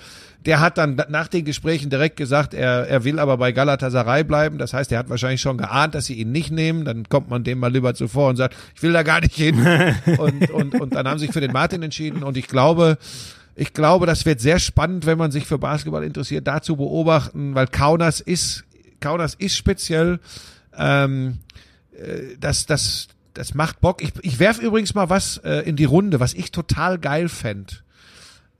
Der 0.47 0.61
hat 0.61 0.79
dann 0.79 1.01
nach 1.09 1.29
den 1.29 1.45
Gesprächen 1.45 1.91
direkt 1.91 2.17
gesagt, 2.17 2.55
er, 2.55 2.89
er 2.89 3.05
will 3.05 3.19
aber 3.19 3.37
bei 3.37 3.53
Galatasaray 3.53 4.25
bleiben. 4.25 4.59
Das 4.59 4.73
heißt, 4.73 4.91
er 4.91 4.99
hat 4.99 5.11
wahrscheinlich 5.11 5.43
schon 5.43 5.59
geahnt, 5.59 5.95
dass 5.95 6.07
sie 6.07 6.15
ihn 6.15 6.33
nicht 6.33 6.51
nehmen. 6.51 6.85
Dann 6.85 7.09
kommt 7.09 7.29
man 7.29 7.45
dem 7.45 7.59
mal 7.59 7.73
lieber 7.73 7.95
zuvor 7.95 8.31
und 8.31 8.37
sagt, 8.37 8.57
ich 8.75 8.83
will 8.83 8.93
da 8.93 9.03
gar 9.03 9.21
nicht 9.21 9.35
hin. 9.35 9.57
und, 10.19 10.51
und, 10.51 10.81
und 10.81 10.95
dann 10.95 11.07
haben 11.07 11.19
sie 11.19 11.27
sich 11.27 11.35
für 11.35 11.41
den 11.41 11.53
Martin 11.53 11.83
entschieden. 11.83 12.23
Und 12.23 12.37
ich 12.37 12.49
glaube, 12.49 12.99
ich 13.55 13.73
glaube, 13.73 14.07
das 14.07 14.27
wird 14.27 14.41
sehr 14.41 14.59
spannend, 14.59 15.07
wenn 15.07 15.19
man 15.19 15.31
sich 15.31 15.47
für 15.47 15.59
Basketball 15.59 16.03
interessiert, 16.05 16.47
da 16.47 16.61
zu 16.61 16.77
beobachten, 16.77 17.55
weil 17.55 17.67
Kaunas 17.67 18.21
ist 18.21 18.64
Kaunas 19.05 19.35
ist 19.35 19.57
speziell. 19.57 20.19
Ähm, 20.77 21.41
äh, 21.93 22.37
das, 22.41 22.65
das, 22.65 23.09
das 23.35 23.55
macht 23.55 23.81
Bock. 23.81 24.03
Ich, 24.03 24.13
ich 24.23 24.39
werf 24.39 24.59
übrigens 24.59 24.95
mal 24.95 25.11
was 25.11 25.37
äh, 25.39 25.61
in 25.69 25.77
die 25.77 25.85
Runde, 25.85 26.21
was 26.21 26.33
ich 26.33 26.51
total 26.53 26.99
geil 26.99 27.29
fände. 27.29 27.75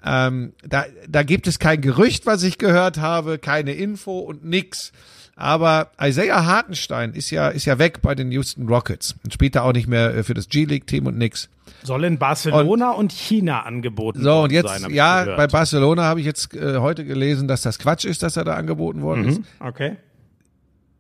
Ähm, 0.05 0.53
da, 0.63 0.85
da 1.09 1.23
gibt 1.23 1.47
es 1.47 1.59
kein 1.59 1.81
Gerücht, 1.81 2.27
was 2.27 2.43
ich 2.43 2.59
gehört 2.59 2.99
habe, 2.99 3.39
keine 3.39 3.73
Info 3.73 4.19
und 4.19 4.45
nix. 4.45 4.93
Aber 5.35 5.91
Isaiah 6.01 6.45
Hartenstein 6.45 7.15
ist 7.15 7.31
ja, 7.31 7.49
ist 7.49 7.65
ja 7.65 7.79
weg 7.79 8.03
bei 8.03 8.15
den 8.15 8.31
Houston 8.31 8.69
Rockets 8.69 9.17
und 9.25 9.33
spielt 9.33 9.57
da 9.57 9.63
auch 9.63 9.73
nicht 9.73 9.89
mehr 9.89 10.15
äh, 10.15 10.23
für 10.23 10.35
das 10.35 10.49
G-League-Team 10.51 11.07
und 11.07 11.17
nix. 11.17 11.49
Soll 11.83 12.05
in 12.05 12.19
Barcelona 12.19 12.91
und, 12.91 13.05
und 13.05 13.13
China 13.13 13.63
angeboten 13.63 14.23
so, 14.23 14.43
und 14.43 14.53
jetzt, 14.53 14.69
sein, 14.69 14.93
ja, 14.93 15.25
bei 15.37 15.47
Barcelona 15.47 16.05
habe 16.05 16.21
ich 16.21 16.27
jetzt 16.27 16.55
äh, 16.55 16.77
heute 16.79 17.05
gelesen, 17.07 17.49
dass 17.49 17.63
das 17.63 17.79
Quatsch 17.79 18.05
ist, 18.05 18.23
dass 18.23 18.37
er 18.37 18.45
da 18.45 18.55
angeboten 18.55 19.01
worden 19.01 19.23
mhm, 19.23 19.29
ist. 19.29 19.41
Okay 19.59 19.97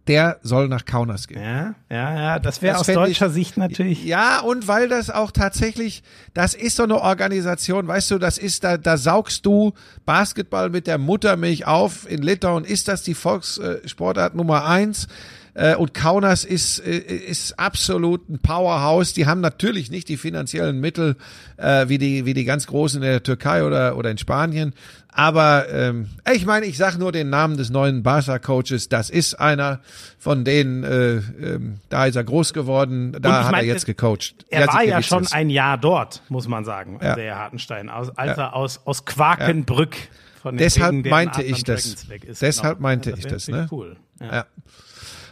der 0.06 0.38
soll 0.42 0.68
nach 0.68 0.84
Kaunas 0.84 1.28
gehen. 1.28 1.42
Ja, 1.42 1.74
ja, 1.90 2.14
ja, 2.14 2.38
das 2.38 2.60
wäre 2.60 2.78
aus 2.78 2.86
deutscher 2.86 3.28
ich, 3.28 3.32
Sicht 3.32 3.56
natürlich. 3.56 4.04
Ja, 4.04 4.40
und 4.40 4.68
weil 4.68 4.88
das 4.88 5.08
auch 5.10 5.30
tatsächlich, 5.30 6.02
das 6.34 6.54
ist 6.54 6.76
so 6.76 6.82
eine 6.82 7.00
Organisation, 7.00 7.86
weißt 7.88 8.10
du, 8.10 8.18
das 8.18 8.36
ist, 8.36 8.64
da, 8.64 8.76
da 8.76 8.96
saugst 8.96 9.46
du 9.46 9.72
Basketball 10.04 10.68
mit 10.68 10.86
der 10.86 10.98
Muttermilch 10.98 11.66
auf. 11.66 12.10
In 12.10 12.22
Litauen 12.22 12.64
ist 12.64 12.88
das 12.88 13.02
die 13.02 13.14
Volkssportart 13.14 14.34
Nummer 14.34 14.66
eins. 14.66 15.08
Äh, 15.54 15.76
und 15.76 15.94
Kaunas 15.94 16.44
ist, 16.44 16.80
äh, 16.80 16.98
ist 16.98 17.58
absolut 17.58 18.28
ein 18.28 18.40
Powerhouse. 18.40 19.12
Die 19.12 19.26
haben 19.26 19.40
natürlich 19.40 19.90
nicht 19.90 20.08
die 20.08 20.16
finanziellen 20.16 20.80
Mittel 20.80 21.16
äh, 21.56 21.88
wie, 21.88 21.98
die, 21.98 22.26
wie 22.26 22.34
die 22.34 22.44
ganz 22.44 22.66
Großen 22.66 23.00
in 23.00 23.08
der 23.08 23.22
Türkei 23.22 23.64
oder, 23.64 23.96
oder 23.96 24.10
in 24.10 24.18
Spanien. 24.18 24.74
Aber 25.16 25.68
ähm, 25.70 26.08
ich 26.32 26.44
meine, 26.44 26.66
ich 26.66 26.76
sage 26.76 26.98
nur 26.98 27.12
den 27.12 27.30
Namen 27.30 27.56
des 27.56 27.70
neuen 27.70 28.02
Barca-Coaches. 28.02 28.88
Das 28.88 29.10
ist 29.10 29.34
einer 29.34 29.78
von 30.18 30.44
denen, 30.44 30.82
äh, 30.82 31.18
ähm, 31.18 31.78
da 31.88 32.06
ist 32.06 32.16
er 32.16 32.24
groß 32.24 32.52
geworden, 32.52 33.16
da 33.20 33.44
hat 33.44 33.52
mein, 33.52 33.60
er 33.60 33.66
jetzt 33.66 33.86
gecoacht. 33.86 34.44
Er 34.50 34.66
war 34.66 34.82
ja 34.82 35.02
schon 35.02 35.28
ein 35.28 35.50
Jahr 35.50 35.78
dort, 35.78 36.22
muss 36.30 36.48
man 36.48 36.64
sagen, 36.64 36.98
ja. 37.00 37.14
der 37.14 37.38
Hartenstein, 37.38 37.90
aus, 37.90 38.10
als 38.18 38.36
ja. 38.36 38.46
er 38.46 38.56
aus, 38.56 38.80
aus 38.86 39.04
Quakenbrück 39.04 39.94
ja. 39.94 40.02
von 40.42 40.54
den 40.56 40.58
Deshalb 40.58 40.94
Wegen, 40.94 41.08
meinte 41.08 41.44
ich 41.44 41.62
das. 41.62 42.08
Deshalb 42.40 42.78
genau. 42.78 42.82
meinte 42.82 43.14
ich 43.16 43.24
das, 43.24 43.46
ne? 43.46 43.68
Cool. 43.70 43.96
Ja. 44.20 44.46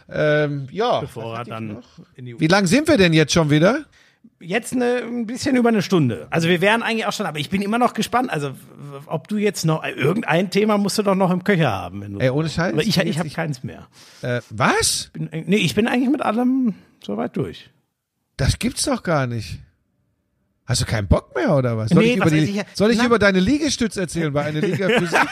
Ähm, 0.09 0.67
ja. 0.71 1.01
Bevor 1.01 1.37
er 1.37 1.45
dann 1.45 1.83
Wie 2.15 2.47
lang 2.47 2.67
sind 2.67 2.87
wir 2.87 2.97
denn 2.97 3.13
jetzt 3.13 3.33
schon 3.33 3.49
wieder? 3.49 3.85
Jetzt 4.39 4.73
eine, 4.73 4.97
ein 5.03 5.25
bisschen 5.25 5.55
über 5.55 5.69
eine 5.69 5.81
Stunde. 5.81 6.27
Also 6.29 6.49
wir 6.49 6.59
wären 6.59 6.83
eigentlich 6.83 7.05
auch 7.05 7.13
schon, 7.13 7.25
aber 7.25 7.39
ich 7.39 7.49
bin 7.49 7.61
immer 7.61 7.77
noch 7.77 7.93
gespannt. 7.93 8.29
Also 8.29 8.51
ob 9.05 9.27
du 9.27 9.37
jetzt 9.37 9.65
noch 9.65 9.83
irgendein 9.83 10.49
Thema 10.49 10.77
musst 10.77 10.97
du 10.97 11.03
doch 11.03 11.15
noch 11.15 11.31
im 11.31 11.43
Köcher 11.43 11.71
haben. 11.71 12.19
Ey, 12.19 12.29
ohne 12.29 12.49
Scheiß. 12.49 12.73
Aber 12.73 12.83
ich, 12.83 12.97
ich 12.97 13.19
habe 13.19 13.29
keins 13.29 13.63
mehr. 13.63 13.87
Äh, 14.21 14.41
was? 14.49 15.09
Bin, 15.13 15.29
nee, 15.31 15.57
ich 15.57 15.75
bin 15.75 15.87
eigentlich 15.87 16.09
mit 16.09 16.21
allem 16.21 16.75
soweit 17.03 17.35
durch. 17.37 17.69
Das 18.37 18.59
gibt's 18.59 18.83
doch 18.83 19.03
gar 19.03 19.27
nicht. 19.27 19.59
Hast 20.65 20.81
du 20.81 20.85
keinen 20.85 21.07
Bock 21.07 21.35
mehr 21.35 21.55
oder 21.55 21.77
was? 21.77 21.89
Soll 21.89 22.03
nee, 22.03 22.11
ich, 22.11 22.17
über, 22.17 22.29
die, 22.29 22.37
ich, 22.37 22.63
soll 22.73 22.91
ich 22.91 23.03
über 23.03 23.19
deine 23.19 23.39
Liegestütze 23.39 24.01
erzählen 24.01 24.31
bei 24.31 24.43
einer 24.43 24.61
Liga 24.61 24.87
Physik? 24.87 25.19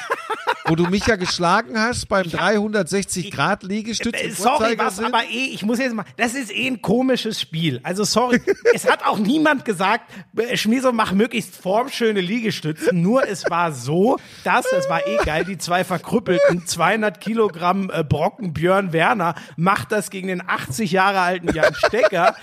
wo 0.72 0.76
du 0.76 0.86
mich 0.86 1.06
ja 1.06 1.18
geschlagen 1.18 1.78
hast 1.78 2.08
beim 2.08 2.30
360 2.30 3.30
Grad 3.30 3.64
Liegestütz. 3.64 4.16
Äh, 4.18 4.30
sorry, 4.30 4.78
was 4.78 5.04
aber 5.04 5.26
eh, 5.26 5.50
ich 5.52 5.66
muss 5.66 5.80
jetzt 5.80 5.94
mal, 5.94 6.06
das 6.16 6.34
ist 6.34 6.50
eh 6.50 6.66
ein 6.66 6.82
komisches 6.82 7.42
Spiel. 7.42 7.82
Also 7.84 8.06
sorry, 8.06 8.40
es 8.74 8.90
hat 8.90 9.06
auch 9.06 9.20
niemand 9.20 9.66
gesagt, 9.66 10.10
äh, 10.38 10.56
Schmieso 10.56 10.94
mach 10.94 11.12
möglichst 11.12 11.58
formschöne 11.58 12.22
Liegestützen. 12.22 13.02
Nur 13.02 13.28
es 13.28 13.50
war 13.50 13.74
so, 13.74 14.18
dass 14.46 14.66
es 14.72 14.90
war 14.90 15.06
eh 15.06 15.18
geil, 15.26 15.44
die 15.44 15.58
zwei 15.58 15.84
verkrüppelten 15.84 16.66
200 16.66 17.20
Kilogramm 17.20 17.92
äh, 17.94 18.06
Brocken 18.06 18.54
Björn 18.54 18.94
Werner 18.94 19.36
macht 19.58 19.92
das 19.92 20.10
gegen 20.10 20.30
den 20.30 20.42
80 20.48 20.90
Jahre 20.90 21.20
alten 21.20 21.54
Jan 21.54 21.76
Stecker 21.76 22.34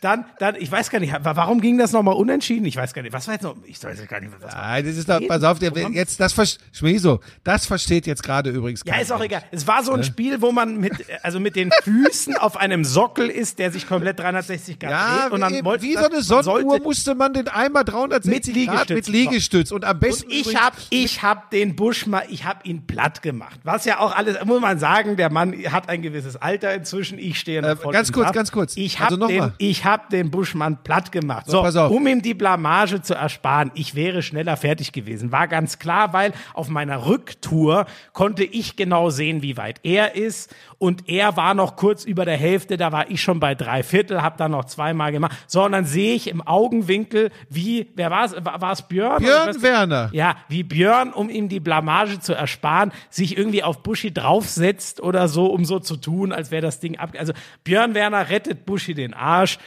dann, 0.00 0.24
dann, 0.38 0.56
ich 0.56 0.70
weiß 0.70 0.90
gar 0.90 1.00
nicht, 1.00 1.14
warum 1.22 1.60
ging 1.60 1.78
das 1.78 1.92
nochmal 1.92 2.14
unentschieden? 2.14 2.64
Ich 2.66 2.76
weiß 2.76 2.94
gar 2.94 3.02
nicht, 3.02 3.12
was 3.12 3.26
war 3.26 3.34
jetzt 3.34 3.42
noch, 3.42 3.56
ich 3.64 3.82
weiß 3.82 4.06
gar 4.06 4.20
nicht, 4.20 4.32
was 4.40 4.54
Nein, 4.54 4.86
das 4.86 4.96
ist 4.96 5.08
doch, 5.08 5.20
pass 5.26 5.42
auf, 5.42 5.58
der, 5.58 5.72
jetzt, 5.92 6.20
das, 6.20 6.58
Schmieso, 6.72 7.20
das 7.44 7.66
versteht 7.66 8.06
jetzt 8.06 8.22
gerade 8.22 8.50
übrigens 8.50 8.82
Ja, 8.84 8.96
ist 8.96 9.12
auch 9.12 9.22
egal. 9.22 9.42
Es 9.50 9.66
war 9.66 9.82
so 9.82 9.92
ein 9.92 10.04
Spiel, 10.04 10.40
wo 10.40 10.52
man 10.52 10.78
mit, 10.78 10.92
also 11.22 11.40
mit 11.40 11.56
den 11.56 11.70
Füßen 11.82 12.36
auf 12.36 12.56
einem 12.56 12.84
Sockel 12.84 13.28
ist, 13.28 13.58
der 13.58 13.72
sich 13.72 13.86
komplett 13.86 14.18
360 14.18 14.78
Grad 14.78 14.90
ja, 14.90 15.22
dreht. 15.22 15.32
Und 15.32 15.40
dann 15.40 15.54
eben, 15.54 15.64
wollte, 15.64 15.84
wie 15.84 15.94
so 15.94 16.04
eine 16.04 16.22
Sonnenuhr 16.22 16.80
musste 16.80 17.14
man 17.14 17.32
den 17.32 17.48
einmal 17.48 17.84
360 17.84 18.54
mit 18.54 18.68
Grad 18.68 18.90
mit 18.90 19.08
Liegestütz 19.08 19.70
und 19.70 19.84
am 19.84 19.98
besten. 19.98 20.26
Und 20.26 20.32
ich 20.32 20.56
habe, 20.56 20.76
ich 20.90 21.22
hab 21.22 21.50
den 21.50 21.76
Busch 21.76 22.06
mal, 22.06 22.24
ich 22.28 22.44
habe 22.44 22.60
ihn 22.64 22.86
platt 22.86 23.22
gemacht. 23.22 23.60
Was 23.64 23.84
ja 23.84 23.98
auch 23.98 24.14
alles, 24.14 24.44
muss 24.44 24.60
man 24.60 24.78
sagen, 24.78 25.16
der 25.16 25.30
Mann 25.30 25.54
hat 25.72 25.88
ein 25.88 26.02
gewisses 26.02 26.36
Alter 26.36 26.74
inzwischen. 26.74 27.18
Ich 27.18 27.38
stehe 27.38 27.62
noch 27.62 27.68
äh, 27.68 27.76
voll 27.76 27.92
Ganz 27.92 28.12
kurz, 28.12 28.24
Kraft. 28.24 28.34
ganz 28.34 28.52
kurz. 28.52 28.76
Ich 28.76 29.00
habe 29.00 29.14
also 29.14 29.26
den, 29.26 29.52
ich 29.58 29.84
habe 29.88 30.04
den 30.10 30.30
Buschmann 30.30 30.82
platt 30.82 31.12
gemacht. 31.12 31.46
So, 31.46 31.68
so 31.70 31.86
um 31.86 32.06
ihm 32.06 32.22
die 32.22 32.34
Blamage 32.34 33.02
zu 33.02 33.14
ersparen, 33.14 33.70
ich 33.74 33.94
wäre 33.94 34.22
schneller 34.22 34.56
fertig 34.56 34.92
gewesen. 34.92 35.32
War 35.32 35.48
ganz 35.48 35.78
klar, 35.78 36.12
weil 36.12 36.32
auf 36.54 36.68
meiner 36.68 37.06
Rücktour 37.06 37.86
konnte 38.12 38.44
ich 38.44 38.76
genau 38.76 39.10
sehen, 39.10 39.42
wie 39.42 39.56
weit 39.56 39.80
er 39.82 40.14
ist. 40.14 40.54
Und 40.78 41.08
er 41.08 41.36
war 41.36 41.54
noch 41.54 41.76
kurz 41.76 42.04
über 42.04 42.24
der 42.24 42.36
Hälfte, 42.36 42.76
da 42.76 42.92
war 42.92 43.10
ich 43.10 43.20
schon 43.20 43.40
bei 43.40 43.54
drei 43.54 43.82
Viertel, 43.82 44.22
hab 44.22 44.36
dann 44.36 44.52
noch 44.52 44.66
zweimal 44.66 45.10
gemacht. 45.10 45.36
So, 45.46 45.64
und 45.64 45.72
dann 45.72 45.84
sehe 45.84 46.14
ich 46.14 46.28
im 46.28 46.40
Augenwinkel, 46.40 47.30
wie, 47.48 47.88
wer 47.96 48.10
war 48.10 48.24
es? 48.24 48.34
War 48.44 48.72
es 48.72 48.82
Björn? 48.82 49.22
Björn 49.22 49.62
Werner. 49.62 50.10
Ja, 50.12 50.36
wie 50.48 50.62
Björn, 50.62 51.12
um 51.12 51.30
ihm 51.30 51.48
die 51.48 51.60
Blamage 51.60 52.20
zu 52.20 52.34
ersparen, 52.34 52.92
sich 53.10 53.36
irgendwie 53.36 53.62
auf 53.62 53.82
Buschi 53.82 54.12
draufsetzt 54.12 55.00
oder 55.00 55.28
so, 55.28 55.46
um 55.46 55.64
so 55.64 55.80
zu 55.80 55.96
tun, 55.96 56.32
als 56.32 56.50
wäre 56.50 56.62
das 56.62 56.80
Ding 56.80 56.98
ab. 56.98 57.14
Also 57.18 57.32
Björn 57.64 57.94
Werner 57.94 58.28
rettet 58.28 58.64
Buschi 58.64 58.94
den 58.94 59.14
Arsch. 59.14 59.58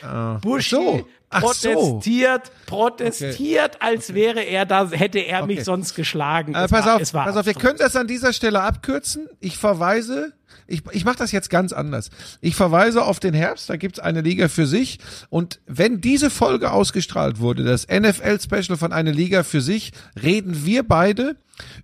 Buschi 0.42 0.76
so. 0.76 1.08
Ach 1.34 1.42
so. 1.54 1.70
protestiert, 1.72 2.52
protestiert, 2.66 3.82
als 3.82 4.14
wäre 4.14 4.42
er 4.42 4.66
da, 4.66 4.90
hätte 4.90 5.20
er 5.20 5.46
mich 5.46 5.64
sonst 5.64 5.96
geschlagen. 5.96 6.54
Äh, 6.54 6.68
pass 6.68 6.86
war- 6.86 6.96
auf, 6.98 7.12
pass 7.12 7.38
auf, 7.38 7.46
wir 7.46 7.54
können 7.54 7.78
das 7.78 7.96
an 7.96 8.08
dieser 8.08 8.34
Stelle 8.34 8.62
abkürzen. 8.62 9.30
Ich 9.40 9.58
verweise, 9.58 10.34
ich, 10.68 10.84
ich 10.92 11.06
mache 11.06 11.18
das 11.18 11.32
jetzt 11.32 11.50
ganz 11.50 11.74
anders. 11.74 12.10
Ich 12.42 12.56
verweise 12.56 13.04
auf 13.04 13.20
den 13.20 13.34
Herbst, 13.34 13.70
da 13.70 13.76
gibt's 13.76 14.00
eine 14.00 14.22
Liga 14.22 14.48
für 14.48 14.66
sich. 14.68 15.00
Und 15.30 15.60
wenn 15.68 16.02
diese 16.02 16.30
Folge 16.30 16.72
ausgestrahlt 16.72 17.40
wurde, 17.40 17.64
das 17.64 17.88
NFL-Special 17.88 18.78
von 18.78 18.94
einer 18.94 19.12
Liga 19.12 19.44
für 19.44 19.62
sich, 19.62 19.92
reden 20.22 20.66
wir 20.66 20.84
beide 20.84 21.36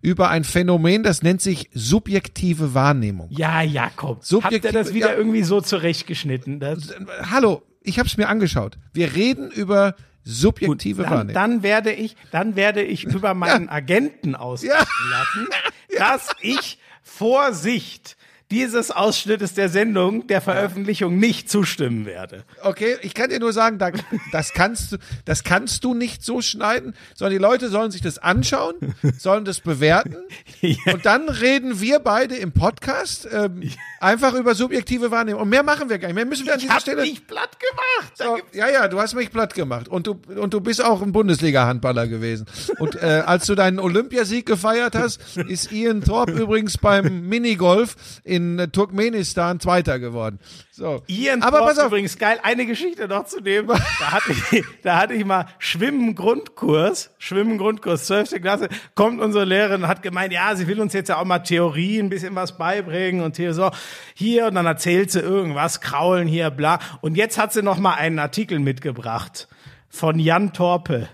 über 0.01 0.29
ein 0.29 0.43
Phänomen, 0.43 1.03
das 1.03 1.21
nennt 1.21 1.41
sich 1.41 1.69
subjektive 1.73 2.73
Wahrnehmung. 2.73 3.27
Ja, 3.31 3.61
Jakob. 3.61 4.17
Habt 4.17 4.25
Subjektive- 4.25 4.67
ihr 4.67 4.71
das 4.73 4.93
wieder 4.93 5.11
ja. 5.11 5.15
irgendwie 5.17 5.43
so 5.43 5.61
zurechtgeschnitten? 5.61 6.59
Das, 6.59 6.93
Hallo, 7.29 7.61
ich 7.81 7.99
habe 7.99 8.07
es 8.07 8.17
mir 8.17 8.27
angeschaut. 8.27 8.77
Wir 8.93 9.13
reden 9.15 9.51
über 9.51 9.95
subjektive 10.23 11.03
dann, 11.03 11.11
Wahrnehmung. 11.11 11.33
dann 11.35 11.63
werde 11.63 11.91
ich, 11.93 12.15
dann 12.31 12.55
werde 12.55 12.81
ich 12.83 13.03
über 13.05 13.33
meinen 13.35 13.69
Agenten 13.69 14.35
ausgehen 14.35 14.73
Ja. 14.73 14.85
lassen, 15.11 15.47
dass 15.97 16.29
ich 16.41 16.79
Vorsicht 17.03 18.16
dieses 18.49 18.91
Ausschnittes 18.91 19.53
der 19.53 19.67
Sendung, 19.67 20.25
der 20.27 20.39
Veröffentlichung 20.39 21.17
nicht 21.17 21.49
zustimmen 21.49 22.05
werde. 22.05 22.43
Okay, 22.63 22.95
ich 23.01 23.13
kann 23.13 23.29
dir 23.29 23.39
nur 23.39 23.51
sagen, 23.51 23.77
da, 23.77 23.91
das 24.31 24.53
kannst 24.53 24.93
du, 24.93 24.97
das 25.25 25.43
kannst 25.43 25.83
du 25.83 25.93
nicht 25.93 26.23
so 26.23 26.41
schneiden, 26.41 26.93
sondern 27.15 27.33
die 27.33 27.43
Leute 27.43 27.67
sollen 27.69 27.91
sich 27.91 28.01
das 28.01 28.17
anschauen, 28.19 28.75
sollen 29.17 29.43
das 29.43 29.59
bewerten 29.59 30.15
und 30.93 31.05
dann 31.05 31.27
reden 31.27 31.81
wir 31.81 31.99
beide 31.99 32.35
im 32.35 32.53
Podcast 32.53 33.27
ähm, 33.31 33.61
einfach 33.99 34.33
über 34.33 34.55
subjektive 34.55 35.11
Wahrnehmung. 35.11 35.41
Und 35.41 35.49
mehr 35.49 35.63
machen 35.63 35.89
wir 35.89 35.97
gar 35.97 36.07
nicht. 36.07 36.15
Mehr 36.15 36.25
müssen 36.25 36.45
wir 36.45 36.53
an 36.53 36.59
Ich 36.59 36.67
dieser 36.67 36.79
Stelle. 36.79 37.01
mich 37.01 37.27
platt 37.27 37.57
gemacht. 37.59 38.13
So, 38.15 38.57
ja, 38.57 38.69
ja, 38.69 38.87
du 38.87 38.99
hast 38.99 39.13
mich 39.13 39.29
platt 39.31 39.55
gemacht 39.55 39.87
und 39.89 40.07
du 40.07 40.19
und 40.35 40.53
du 40.53 40.61
bist 40.61 40.83
auch 40.83 41.01
ein 41.01 41.11
Bundesliga-Handballer 41.11 42.07
gewesen. 42.07 42.45
Und 42.79 42.95
äh, 42.95 43.23
als 43.25 43.45
du 43.45 43.55
deinen 43.55 43.79
Olympiasieg 43.79 44.45
gefeiert 44.45 44.95
hast, 44.95 45.19
ist 45.47 45.71
Ian 45.71 46.01
Thorpe 46.01 46.31
übrigens 46.31 46.77
beim 46.77 47.27
Minigolf 47.27 47.95
in 48.23 48.36
äh, 48.37 48.67
Turkmenistan 48.67 49.59
Zweiter 49.59 49.99
geworden. 49.99 50.39
So, 50.71 51.03
Ian 51.07 51.41
aber 51.41 51.59
pass 51.59 51.79
auf, 51.79 51.87
übrigens 51.87 52.17
geil, 52.17 52.39
eine 52.43 52.65
Geschichte 52.65 53.07
noch 53.07 53.25
zu 53.25 53.39
nehmen. 53.41 53.67
Da 53.99 54.11
hatte 54.11 54.31
ich, 54.31 54.63
da 54.83 54.97
hatte 54.97 55.13
ich 55.13 55.25
mal 55.25 55.47
Schwimmen 55.59 56.13
Grundkurs, 56.13 57.11
Schwimmen 57.17 57.57
Grundkurs, 57.57 58.05
12. 58.05 58.41
Klasse, 58.41 58.69
kommt 58.95 59.19
unsere 59.21 59.43
Lehrerin 59.43 59.83
und 59.83 59.87
hat 59.87 60.03
gemeint, 60.03 60.31
ja, 60.33 60.55
sie 60.55 60.67
will 60.67 60.79
uns 60.79 60.93
jetzt 60.93 61.09
ja 61.09 61.17
auch 61.17 61.25
mal 61.25 61.39
Theorie, 61.39 61.99
ein 61.99 62.09
bisschen 62.09 62.35
was 62.35 62.57
beibringen 62.57 63.21
und 63.21 63.37
hier 63.37 63.53
so, 63.53 63.71
hier 64.13 64.47
und 64.47 64.55
dann 64.55 64.65
erzählt 64.65 65.11
sie 65.11 65.19
irgendwas, 65.19 65.81
kraulen 65.81 66.27
hier, 66.27 66.51
bla. 66.51 66.79
Und 67.01 67.17
jetzt 67.17 67.37
hat 67.37 67.53
sie 67.53 67.63
noch 67.63 67.79
mal 67.79 67.95
einen 67.95 68.19
Artikel 68.19 68.59
mitgebracht 68.59 69.47
von 69.89 70.19
Jan 70.19 70.53
Torpe. 70.53 71.09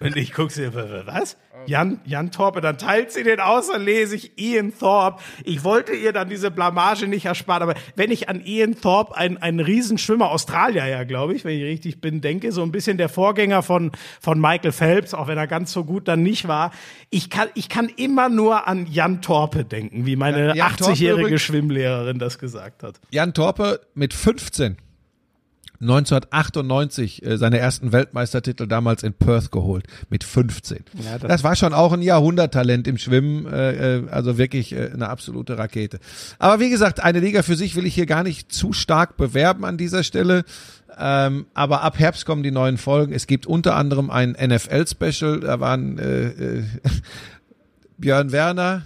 Und 0.00 0.16
ich 0.16 0.32
guck 0.32 0.50
sie, 0.50 0.72
was? 0.74 1.36
Jan, 1.66 2.00
Jan 2.04 2.30
Torpe, 2.30 2.60
dann 2.60 2.76
teilt 2.78 3.10
sie 3.10 3.22
den 3.22 3.40
aus, 3.40 3.68
dann 3.68 3.82
lese 3.84 4.14
ich 4.16 4.38
Ian 4.38 4.72
Thorpe. 4.78 5.22
Ich 5.42 5.64
wollte 5.64 5.94
ihr 5.94 6.12
dann 6.12 6.28
diese 6.28 6.50
Blamage 6.50 7.08
nicht 7.08 7.24
ersparen, 7.24 7.62
aber 7.62 7.74
wenn 7.96 8.10
ich 8.10 8.28
an 8.28 8.44
Ian 8.44 8.78
Thorpe, 8.80 9.16
ein, 9.16 9.38
ein 9.38 9.58
Riesenschwimmer, 9.58 10.30
Australier 10.30 10.86
ja, 10.86 11.04
glaube 11.04 11.34
ich, 11.34 11.44
wenn 11.44 11.56
ich 11.56 11.64
richtig 11.64 12.00
bin, 12.00 12.20
denke, 12.20 12.52
so 12.52 12.62
ein 12.62 12.72
bisschen 12.72 12.98
der 12.98 13.08
Vorgänger 13.08 13.62
von, 13.62 13.90
von 14.20 14.38
Michael 14.40 14.72
Phelps, 14.72 15.14
auch 15.14 15.28
wenn 15.28 15.38
er 15.38 15.46
ganz 15.46 15.72
so 15.72 15.84
gut 15.84 16.08
dann 16.08 16.22
nicht 16.22 16.46
war. 16.46 16.72
Ich 17.10 17.30
kann, 17.30 17.48
ich 17.54 17.68
kann 17.68 17.88
immer 17.88 18.28
nur 18.28 18.68
an 18.68 18.86
Jan 18.86 19.22
Torpe 19.22 19.64
denken, 19.64 20.04
wie 20.06 20.14
meine 20.16 20.48
Ja, 20.48 20.54
Jan 20.54 20.76
Torpe 20.76 20.92
80-jährige 20.92 21.20
übrigens- 21.22 21.42
Schwimmlehrerin 21.42 22.18
das 22.18 22.38
gesagt 22.38 22.82
hat. 22.82 23.00
Jan 23.10 23.32
Torpe 23.34 23.80
mit 23.94 24.12
15 24.12 24.76
1998 25.80 27.24
äh, 27.24 27.36
seine 27.38 27.58
ersten 27.58 27.92
Weltmeistertitel 27.92 28.66
damals 28.66 29.02
in 29.02 29.12
Perth 29.12 29.50
geholt 29.52 29.86
mit 30.10 30.24
15. 30.24 30.84
Ja, 31.04 31.18
das- 31.18 31.28
das, 31.28 31.44
war 31.44 31.56
schon 31.56 31.72
auch 31.74 31.92
ein 31.92 32.02
Jahrhunderttalent 32.02 32.86
im 32.88 32.98
Schwimmen, 32.98 33.46
äh, 33.46 33.96
äh, 33.98 34.08
also 34.10 34.38
wirklich 34.38 34.72
äh, 34.72 34.90
eine 34.92 35.08
absolute 35.08 35.58
Rakete. 35.58 35.98
Aber 36.38 36.60
wie 36.60 36.70
gesagt, 36.70 37.00
eine 37.00 37.20
Liga 37.20 37.42
für 37.42 37.56
sich 37.56 37.76
will 37.76 37.86
ich 37.86 37.94
hier 37.94 38.06
gar 38.06 38.22
nicht 38.22 38.52
zu 38.52 38.72
stark 38.72 39.16
bewerben 39.16 39.64
an 39.64 39.76
dieser 39.76 40.02
Stelle. 40.02 40.44
Ähm, 40.98 41.46
aber 41.52 41.82
ab 41.82 41.98
Herbst 41.98 42.24
kommen 42.24 42.42
die 42.42 42.50
neuen 42.50 42.78
Folgen. 42.78 43.12
Es 43.12 43.26
gibt 43.26 43.46
unter 43.46 43.76
anderem 43.76 44.08
ein 44.10 44.30
NFL-Special. 44.32 45.40
Da 45.40 45.60
waren 45.60 45.98
äh, 45.98 46.28
äh, 46.28 46.62
Björn 47.98 48.32
Werner, 48.32 48.82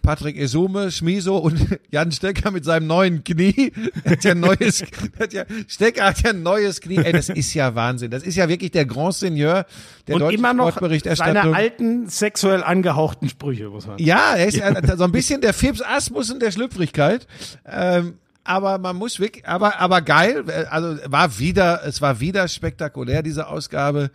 Patrick 0.00 0.36
Esume, 0.36 0.90
Schmiso 0.90 1.36
und 1.36 1.58
Jan 1.90 2.12
Stecker 2.12 2.50
mit 2.50 2.64
seinem 2.64 2.86
neuen 2.86 3.24
Knie. 3.24 3.72
Er 4.04 4.12
hat 4.12 4.24
ja 4.24 4.32
ein 4.32 4.40
neues, 4.40 4.82
hat 5.18 5.32
ja, 5.32 5.44
Stecker 5.68 6.04
hat 6.04 6.22
ja 6.22 6.30
ein 6.30 6.42
neues 6.42 6.80
Knie. 6.80 6.98
Ey, 6.98 7.12
das 7.12 7.28
ist 7.28 7.52
ja 7.54 7.74
Wahnsinn. 7.74 8.10
Das 8.10 8.22
ist 8.22 8.36
ja 8.36 8.48
wirklich 8.48 8.70
der 8.70 8.86
Grand 8.86 9.14
Seigneur 9.14 9.66
der 10.06 10.16
Und 10.16 10.20
deutschen 10.22 10.38
immer 10.38 10.54
noch 10.54 10.70
Sportberichterstattung. 10.70 11.34
seine 11.34 11.56
alten 11.56 12.08
sexuell 12.08 12.62
angehauchten 12.62 13.28
Sprüche, 13.28 13.68
muss 13.68 13.86
man 13.86 13.98
Ja, 13.98 14.34
er 14.34 14.46
ist 14.46 14.56
ja 14.56 14.96
so 14.96 15.04
ein 15.04 15.12
bisschen 15.12 15.40
der 15.40 15.52
Fips 15.52 15.82
Asmussen 15.82 16.40
der 16.40 16.50
Schlüpfrigkeit. 16.50 17.26
Ähm, 17.66 18.14
aber 18.44 18.78
man 18.78 18.96
muss 18.96 19.20
wirklich, 19.20 19.46
aber, 19.46 19.78
aber 19.78 20.02
geil, 20.02 20.44
äh, 20.48 20.64
also 20.64 20.96
war 21.06 21.38
wieder, 21.38 21.82
es 21.86 22.00
war 22.00 22.20
wieder 22.20 22.48
spektakulär, 22.48 23.22
diese 23.22 23.46
Ausgabe. 23.46 24.10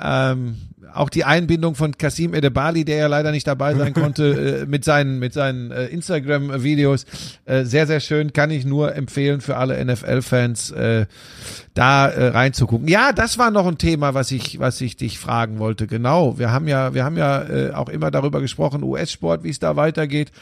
Ähm, 0.00 0.56
auch 0.94 1.08
die 1.10 1.24
Einbindung 1.24 1.74
von 1.74 1.96
Kasim 1.96 2.34
Edebali, 2.34 2.84
der 2.84 2.96
ja 2.96 3.06
leider 3.06 3.30
nicht 3.30 3.46
dabei 3.46 3.74
sein 3.74 3.92
konnte, 3.94 4.62
äh, 4.62 4.66
mit 4.66 4.84
seinen, 4.84 5.18
mit 5.18 5.32
seinen 5.32 5.70
äh, 5.70 5.86
Instagram-Videos. 5.86 7.06
Äh, 7.44 7.64
sehr, 7.64 7.86
sehr 7.86 8.00
schön, 8.00 8.32
kann 8.32 8.50
ich 8.50 8.64
nur 8.64 8.94
empfehlen 8.94 9.40
für 9.40 9.56
alle 9.56 9.84
NFL-Fans, 9.84 10.70
äh, 10.72 11.06
da 11.78 12.08
äh, 12.08 12.28
reinzugucken. 12.28 12.88
Ja, 12.88 13.12
das 13.12 13.38
war 13.38 13.52
noch 13.52 13.66
ein 13.66 13.78
Thema, 13.78 14.12
was 14.12 14.32
ich, 14.32 14.58
was 14.58 14.80
ich 14.80 14.96
dich 14.96 15.20
fragen 15.20 15.60
wollte. 15.60 15.86
Genau, 15.86 16.36
wir 16.36 16.50
haben 16.50 16.66
ja, 16.66 16.92
wir 16.92 17.04
haben 17.04 17.16
ja 17.16 17.42
äh, 17.42 17.70
auch 17.70 17.88
immer 17.88 18.10
darüber 18.10 18.40
gesprochen, 18.40 18.82
US-Sport, 18.82 19.44
wie 19.44 19.50
es 19.50 19.60
da 19.60 19.76
weitergeht. 19.76 20.32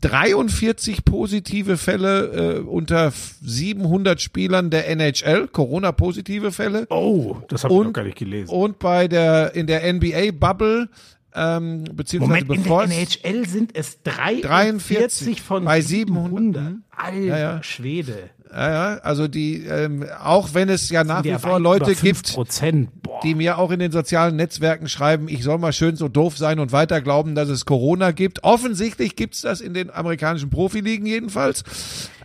43 0.00 1.04
positive 1.04 1.76
Fälle 1.76 2.56
äh, 2.56 2.58
unter 2.60 3.12
700 3.42 4.22
Spielern 4.22 4.70
der 4.70 4.88
NHL, 4.88 5.48
Corona-positive 5.48 6.50
Fälle. 6.50 6.86
Oh, 6.88 7.36
das 7.48 7.64
habe 7.64 7.74
ich 7.74 7.80
noch 7.80 7.92
gar 7.92 8.04
nicht 8.04 8.16
gelesen. 8.16 8.50
Und 8.50 8.78
bei 8.78 9.06
der 9.06 9.54
in 9.54 9.66
der 9.66 9.92
NBA-Bubble, 9.92 10.88
ähm, 11.34 11.84
beziehungsweise 11.92 12.44
Moment, 12.46 12.58
in 12.58 12.62
bevor 12.62 12.86
der 12.86 13.02
es 13.02 13.16
NHL 13.16 13.46
sind 13.46 13.76
es 13.76 14.02
43, 14.02 14.42
43 14.42 15.42
von 15.42 15.64
bei 15.66 15.82
700. 15.82 16.30
700. 16.30 16.74
Alter 16.96 17.18
Ja, 17.18 17.38
ja. 17.38 17.62
Schwede. 17.62 18.30
Ja, 18.56 18.70
ja, 18.70 18.98
also 19.02 19.28
die, 19.28 19.64
ähm, 19.66 20.06
auch 20.24 20.54
wenn 20.54 20.70
es 20.70 20.88
ja 20.88 21.04
nach 21.04 21.24
wie 21.24 21.34
vor 21.34 21.60
Leute 21.60 21.94
gibt, 21.94 22.26
5%. 22.28 22.88
Boah. 23.02 23.20
die 23.22 23.34
mir 23.34 23.58
auch 23.58 23.70
in 23.70 23.80
den 23.80 23.92
sozialen 23.92 24.34
Netzwerken 24.36 24.88
schreiben, 24.88 25.28
ich 25.28 25.42
soll 25.42 25.58
mal 25.58 25.74
schön 25.74 25.94
so 25.96 26.08
doof 26.08 26.38
sein 26.38 26.58
und 26.58 26.72
weiter 26.72 27.02
glauben, 27.02 27.34
dass 27.34 27.50
es 27.50 27.66
Corona 27.66 28.12
gibt. 28.12 28.44
Offensichtlich 28.44 29.14
gibt's 29.14 29.42
das 29.42 29.60
in 29.60 29.74
den 29.74 29.90
amerikanischen 29.90 30.48
Profiligen 30.48 31.04
jedenfalls. 31.04 31.64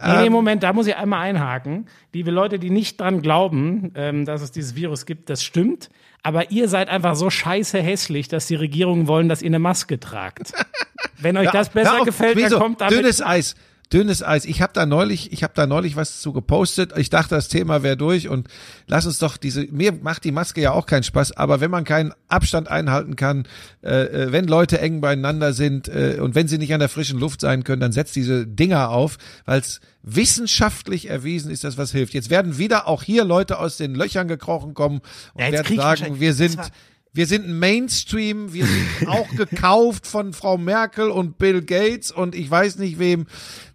Nee, 0.01 0.21
nee, 0.21 0.25
Ähm, 0.27 0.31
Moment, 0.31 0.63
da 0.63 0.71
muss 0.71 0.87
ich 0.87 0.95
einmal 0.95 1.19
einhaken. 1.19 1.87
Liebe 2.13 2.31
Leute, 2.31 2.59
die 2.59 2.69
nicht 2.69 3.01
dran 3.01 3.21
glauben, 3.21 3.91
ähm, 3.95 4.23
dass 4.23 4.41
es 4.41 4.51
dieses 4.51 4.73
Virus 4.73 5.05
gibt, 5.05 5.29
das 5.29 5.43
stimmt. 5.43 5.89
Aber 6.23 6.49
ihr 6.49 6.69
seid 6.69 6.87
einfach 6.87 7.15
so 7.15 7.29
scheiße 7.29 7.81
hässlich, 7.81 8.29
dass 8.29 8.47
die 8.47 8.55
Regierungen 8.55 9.07
wollen, 9.07 9.27
dass 9.27 9.41
ihr 9.41 9.47
eine 9.47 9.59
Maske 9.59 9.99
tragt. 9.99 10.53
Wenn 11.19 11.35
euch 11.35 11.51
das 11.51 11.69
besser 11.69 11.99
auf, 11.99 12.05
gefällt, 12.05 12.39
dann 12.39 12.59
kommt 12.59 12.79
damit. 12.79 12.97
Dünnes 12.97 13.21
Eis. 13.21 13.55
Dünnes 13.93 14.23
Eis. 14.23 14.45
Ich 14.45 14.61
habe 14.61 14.73
da 14.73 14.85
neulich, 14.85 15.33
ich 15.33 15.43
habe 15.43 15.53
da 15.55 15.67
neulich 15.67 15.95
was 15.95 16.21
zu 16.21 16.31
gepostet. 16.31 16.93
Ich 16.97 17.09
dachte, 17.09 17.35
das 17.35 17.47
Thema 17.47 17.83
wäre 17.83 17.97
durch 17.97 18.29
und 18.29 18.47
lass 18.87 19.05
uns 19.05 19.17
doch 19.17 19.37
diese. 19.37 19.63
Mir 19.71 19.91
macht 19.91 20.23
die 20.23 20.31
Maske 20.31 20.61
ja 20.61 20.71
auch 20.71 20.85
keinen 20.85 21.03
Spaß, 21.03 21.33
aber 21.33 21.59
wenn 21.59 21.71
man 21.71 21.83
keinen 21.83 22.13
Abstand 22.27 22.69
einhalten 22.69 23.15
kann, 23.15 23.47
äh, 23.83 23.89
äh, 23.89 24.31
wenn 24.31 24.47
Leute 24.47 24.79
eng 24.79 25.01
beieinander 25.01 25.53
sind 25.53 25.89
äh, 25.89 26.19
und 26.21 26.35
wenn 26.35 26.47
sie 26.47 26.57
nicht 26.57 26.73
an 26.73 26.79
der 26.79 26.89
frischen 26.89 27.19
Luft 27.19 27.41
sein 27.41 27.63
können, 27.63 27.81
dann 27.81 27.91
setzt 27.91 28.15
diese 28.15 28.47
Dinger 28.47 28.89
auf, 28.89 29.17
weil 29.45 29.59
es 29.59 29.81
wissenschaftlich 30.03 31.09
erwiesen 31.09 31.51
ist, 31.51 31.63
dass 31.63 31.77
was 31.77 31.91
hilft. 31.91 32.13
Jetzt 32.13 32.29
werden 32.29 32.57
wieder 32.57 32.87
auch 32.87 33.03
hier 33.03 33.25
Leute 33.25 33.59
aus 33.59 33.77
den 33.77 33.93
Löchern 33.93 34.27
gekrochen 34.27 34.73
kommen 34.73 35.01
und 35.33 35.43
Ja, 35.43 35.51
werden 35.51 35.75
sagen, 35.75 36.19
wir 36.19 36.33
sind 36.33 36.59
wir 37.13 37.27
sind 37.27 37.45
ein 37.45 37.59
Mainstream, 37.59 38.53
wir 38.53 38.65
sind 38.65 39.07
auch 39.07 39.29
gekauft 39.35 40.07
von 40.07 40.31
Frau 40.31 40.57
Merkel 40.57 41.09
und 41.09 41.37
Bill 41.37 41.61
Gates 41.61 42.11
und 42.11 42.35
ich 42.35 42.49
weiß 42.49 42.77
nicht 42.77 42.99
wem. 42.99 43.25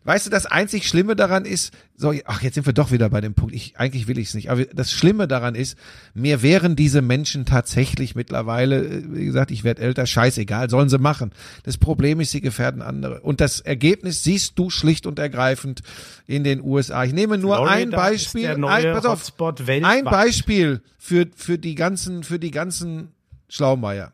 Weißt 0.06 0.24
du, 0.24 0.30
das 0.30 0.46
einzig 0.46 0.86
Schlimme 0.86 1.16
daran 1.16 1.44
ist, 1.44 1.74
so, 1.96 2.14
ach, 2.26 2.40
jetzt 2.42 2.54
sind 2.54 2.64
wir 2.64 2.72
doch 2.72 2.92
wieder 2.92 3.10
bei 3.10 3.20
dem 3.20 3.34
Punkt, 3.34 3.54
ich, 3.54 3.76
eigentlich 3.76 4.06
will 4.06 4.18
ich 4.18 4.28
es 4.28 4.34
nicht, 4.34 4.50
aber 4.50 4.64
das 4.66 4.92
Schlimme 4.92 5.26
daran 5.26 5.54
ist, 5.54 5.76
mir 6.14 6.42
wären 6.42 6.76
diese 6.76 7.02
Menschen 7.02 7.44
tatsächlich 7.44 8.14
mittlerweile, 8.14 8.84
äh, 8.84 9.02
wie 9.08 9.24
gesagt, 9.24 9.50
ich 9.50 9.64
werde 9.64 9.82
älter, 9.82 10.06
scheißegal, 10.06 10.70
sollen 10.70 10.88
sie 10.88 10.98
machen. 10.98 11.32
Das 11.64 11.76
Problem 11.76 12.20
ist, 12.20 12.30
sie 12.30 12.40
gefährden 12.40 12.82
andere. 12.82 13.20
Und 13.20 13.40
das 13.40 13.60
Ergebnis 13.60 14.22
siehst 14.22 14.58
du 14.58 14.70
schlicht 14.70 15.06
und 15.06 15.18
ergreifend 15.18 15.82
in 16.26 16.44
den 16.44 16.62
USA. 16.62 17.04
Ich 17.04 17.12
nehme 17.12 17.36
nur 17.36 17.56
Florida 17.56 17.74
ein 17.74 17.90
Beispiel, 17.90 18.46
ein, 18.46 18.92
pass 18.92 19.06
auf, 19.06 19.32
ein 19.68 20.04
Beispiel 20.04 20.82
für, 20.98 21.26
für 21.34 21.58
die 21.58 21.74
ganzen, 21.74 22.22
für 22.22 22.38
die 22.38 22.52
ganzen 22.52 23.08
Schlaumeier. 23.48 24.12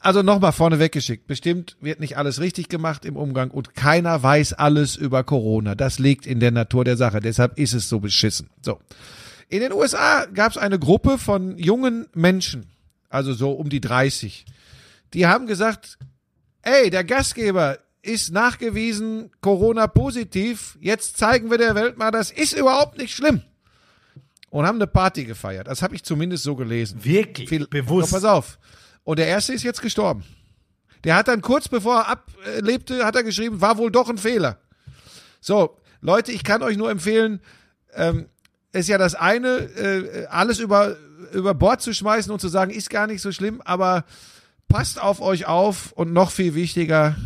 Also 0.00 0.22
nochmal 0.22 0.52
vorne 0.52 0.78
weggeschickt. 0.78 1.26
Bestimmt 1.26 1.76
wird 1.80 2.00
nicht 2.00 2.16
alles 2.16 2.40
richtig 2.40 2.68
gemacht 2.68 3.04
im 3.04 3.16
Umgang 3.16 3.50
und 3.50 3.74
keiner 3.74 4.22
weiß 4.22 4.52
alles 4.54 4.96
über 4.96 5.24
Corona. 5.24 5.74
Das 5.74 5.98
liegt 5.98 6.26
in 6.26 6.40
der 6.40 6.52
Natur 6.52 6.84
der 6.84 6.96
Sache. 6.96 7.20
Deshalb 7.20 7.58
ist 7.58 7.74
es 7.74 7.88
so 7.88 7.98
beschissen. 7.98 8.50
So. 8.62 8.78
In 9.48 9.60
den 9.60 9.72
USA 9.72 10.26
gab 10.26 10.52
es 10.52 10.58
eine 10.58 10.78
Gruppe 10.78 11.18
von 11.18 11.58
jungen 11.58 12.06
Menschen, 12.14 12.70
also 13.08 13.32
so 13.32 13.52
um 13.52 13.70
die 13.70 13.80
30. 13.80 14.44
Die 15.14 15.26
haben 15.26 15.46
gesagt, 15.46 15.98
ey, 16.62 16.90
der 16.90 17.02
Gastgeber 17.02 17.78
ist 18.02 18.30
nachgewiesen 18.30 19.30
Corona 19.40 19.86
positiv. 19.86 20.78
Jetzt 20.80 21.16
zeigen 21.16 21.50
wir 21.50 21.58
der 21.58 21.74
Welt 21.74 21.98
mal, 21.98 22.10
das 22.10 22.30
ist 22.30 22.52
überhaupt 22.52 22.98
nicht 22.98 23.14
schlimm. 23.14 23.42
Und 24.50 24.66
haben 24.66 24.76
eine 24.76 24.86
Party 24.86 25.24
gefeiert. 25.24 25.66
Das 25.66 25.82
habe 25.82 25.94
ich 25.94 26.04
zumindest 26.04 26.44
so 26.44 26.54
gelesen. 26.56 27.04
Wirklich? 27.04 27.48
Viel, 27.48 27.66
Bewusst? 27.66 28.12
Doch, 28.12 28.16
pass 28.16 28.24
auf. 28.24 28.58
Und 29.08 29.18
der 29.18 29.26
erste 29.26 29.54
ist 29.54 29.62
jetzt 29.62 29.80
gestorben. 29.80 30.22
Der 31.02 31.16
hat 31.16 31.28
dann 31.28 31.40
kurz 31.40 31.66
bevor 31.66 32.00
er 32.00 32.08
ablebte, 32.08 33.06
hat 33.06 33.16
er 33.16 33.22
geschrieben, 33.22 33.62
war 33.62 33.78
wohl 33.78 33.90
doch 33.90 34.10
ein 34.10 34.18
Fehler. 34.18 34.58
So, 35.40 35.78
Leute, 36.02 36.30
ich 36.30 36.44
kann 36.44 36.62
euch 36.62 36.76
nur 36.76 36.90
empfehlen, 36.90 37.40
ähm, 37.94 38.28
ist 38.72 38.86
ja 38.86 38.98
das 38.98 39.14
eine, 39.14 39.48
äh, 39.48 40.26
alles 40.26 40.58
über, 40.58 40.98
über 41.32 41.54
Bord 41.54 41.80
zu 41.80 41.94
schmeißen 41.94 42.30
und 42.30 42.38
zu 42.38 42.48
sagen, 42.48 42.70
ist 42.70 42.90
gar 42.90 43.06
nicht 43.06 43.22
so 43.22 43.32
schlimm, 43.32 43.62
aber 43.62 44.04
passt 44.68 45.00
auf 45.00 45.22
euch 45.22 45.46
auf 45.46 45.92
und 45.92 46.12
noch 46.12 46.30
viel 46.30 46.54
wichtiger, 46.54 47.16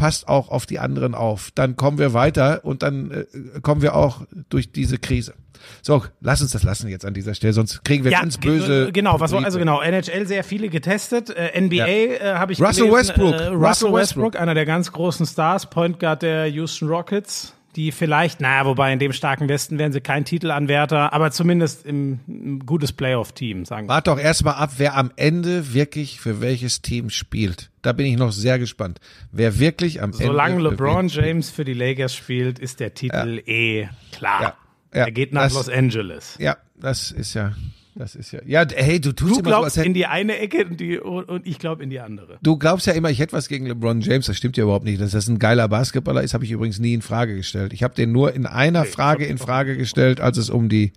passt 0.00 0.28
auch 0.28 0.48
auf 0.48 0.64
die 0.64 0.78
anderen 0.78 1.14
auf. 1.14 1.50
Dann 1.54 1.76
kommen 1.76 1.98
wir 1.98 2.14
weiter 2.14 2.64
und 2.64 2.82
dann 2.82 3.10
äh, 3.10 3.60
kommen 3.60 3.82
wir 3.82 3.94
auch 3.94 4.22
durch 4.48 4.72
diese 4.72 4.98
Krise. 4.98 5.34
So, 5.82 6.02
lass 6.22 6.40
uns 6.40 6.52
das 6.52 6.62
lassen 6.62 6.88
jetzt 6.88 7.04
an 7.04 7.12
dieser 7.12 7.34
Stelle, 7.34 7.52
sonst 7.52 7.84
kriegen 7.84 8.02
wir 8.04 8.10
ja, 8.12 8.20
ganz 8.20 8.38
böse. 8.38 8.92
Genau, 8.92 9.20
was 9.20 9.34
also 9.34 9.58
genau, 9.58 9.82
NHL 9.82 10.26
sehr 10.26 10.42
viele 10.42 10.70
getestet, 10.70 11.28
äh, 11.28 11.60
NBA 11.60 11.74
Ja. 11.74 11.86
äh, 11.86 12.18
habe 12.36 12.52
ich 12.52 12.60
Russell 12.62 12.88
gelesen, 12.88 13.08
Westbrook. 13.08 13.34
Äh, 13.34 13.36
Russell, 13.36 13.52
Russell 13.52 13.62
Westbrook, 13.62 13.94
Westbrook. 13.94 14.36
einer 14.40 14.54
der 14.54 14.64
ganz 14.64 14.90
großen 14.90 15.26
Stars, 15.26 15.68
Point 15.68 16.00
Guard 16.00 16.22
der 16.22 16.46
Houston 16.46 16.88
Rockets, 16.88 17.54
die 17.76 17.92
vielleicht, 17.92 18.40
naja, 18.40 18.66
wobei 18.66 18.92
in 18.92 18.98
dem 18.98 19.12
starken 19.12 19.48
Westen 19.48 19.78
wären 19.78 19.92
sie 19.92 20.00
kein 20.00 20.24
Titelanwärter, 20.24 21.12
aber 21.12 21.30
zumindest 21.30 21.86
im, 21.86 22.18
im 22.26 22.66
gutes 22.66 22.92
Playoff-Team, 22.92 23.64
sagen 23.64 23.86
wir. 23.86 23.94
Wart 23.94 24.06
doch 24.08 24.18
erstmal 24.18 24.54
ab, 24.54 24.72
wer 24.78 24.96
am 24.96 25.12
Ende 25.16 25.72
wirklich 25.72 26.20
für 26.20 26.40
welches 26.40 26.82
Team 26.82 27.10
spielt. 27.10 27.70
Da 27.82 27.92
bin 27.92 28.06
ich 28.06 28.16
noch 28.16 28.32
sehr 28.32 28.58
gespannt. 28.58 28.98
Wer 29.32 29.58
wirklich 29.58 30.02
am 30.02 30.12
Solange 30.12 30.56
Ende. 30.56 30.70
für 30.70 30.74
LeBron 30.84 31.08
James 31.08 31.50
für 31.50 31.64
die 31.64 31.74
Lakers 31.74 32.14
spielt, 32.14 32.58
ist 32.58 32.80
der 32.80 32.92
Titel 32.94 33.40
eh 33.46 33.88
klar. 34.12 34.42
Ja. 34.42 34.54
Ja. 34.92 35.04
Er 35.06 35.12
geht 35.12 35.32
nach 35.32 35.44
Das- 35.44 35.54
Los 35.54 35.68
Angeles. 35.68 36.36
Ja, 36.40 36.56
das 36.74 37.12
ist 37.12 37.34
ja, 37.34 37.52
das 38.00 38.14
ist 38.14 38.32
ja. 38.32 38.40
Ja, 38.46 38.64
hey, 38.74 39.00
du 39.00 39.12
tust 39.12 39.36
Du 39.36 39.40
immer 39.40 39.50
so, 39.50 39.60
glaubst 39.60 39.76
in 39.76 39.92
die 39.92 40.06
eine 40.06 40.38
Ecke 40.38 40.64
und, 40.64 40.80
die, 40.80 40.98
und 40.98 41.46
ich 41.46 41.58
glaube 41.58 41.82
in 41.82 41.90
die 41.90 42.00
andere. 42.00 42.38
Du 42.42 42.56
glaubst 42.56 42.86
ja 42.86 42.94
immer, 42.94 43.10
ich 43.10 43.18
hätte 43.18 43.34
was 43.34 43.48
gegen 43.48 43.66
LeBron 43.66 44.00
James. 44.00 44.26
Das 44.26 44.36
stimmt 44.36 44.56
ja 44.56 44.64
überhaupt 44.64 44.86
nicht. 44.86 45.00
Dass 45.00 45.10
das 45.10 45.28
ein 45.28 45.38
geiler 45.38 45.68
Basketballer 45.68 46.22
ist, 46.22 46.32
habe 46.32 46.44
ich 46.44 46.50
übrigens 46.50 46.78
nie 46.78 46.94
in 46.94 47.02
Frage 47.02 47.36
gestellt. 47.36 47.74
Ich 47.74 47.82
habe 47.82 47.94
den 47.94 48.10
nur 48.10 48.32
in 48.32 48.46
einer 48.46 48.86
Frage 48.86 49.26
in 49.26 49.36
Frage 49.36 49.76
gestellt, 49.76 50.20
als 50.20 50.38
es 50.38 50.48
um 50.48 50.70
die 50.70 50.92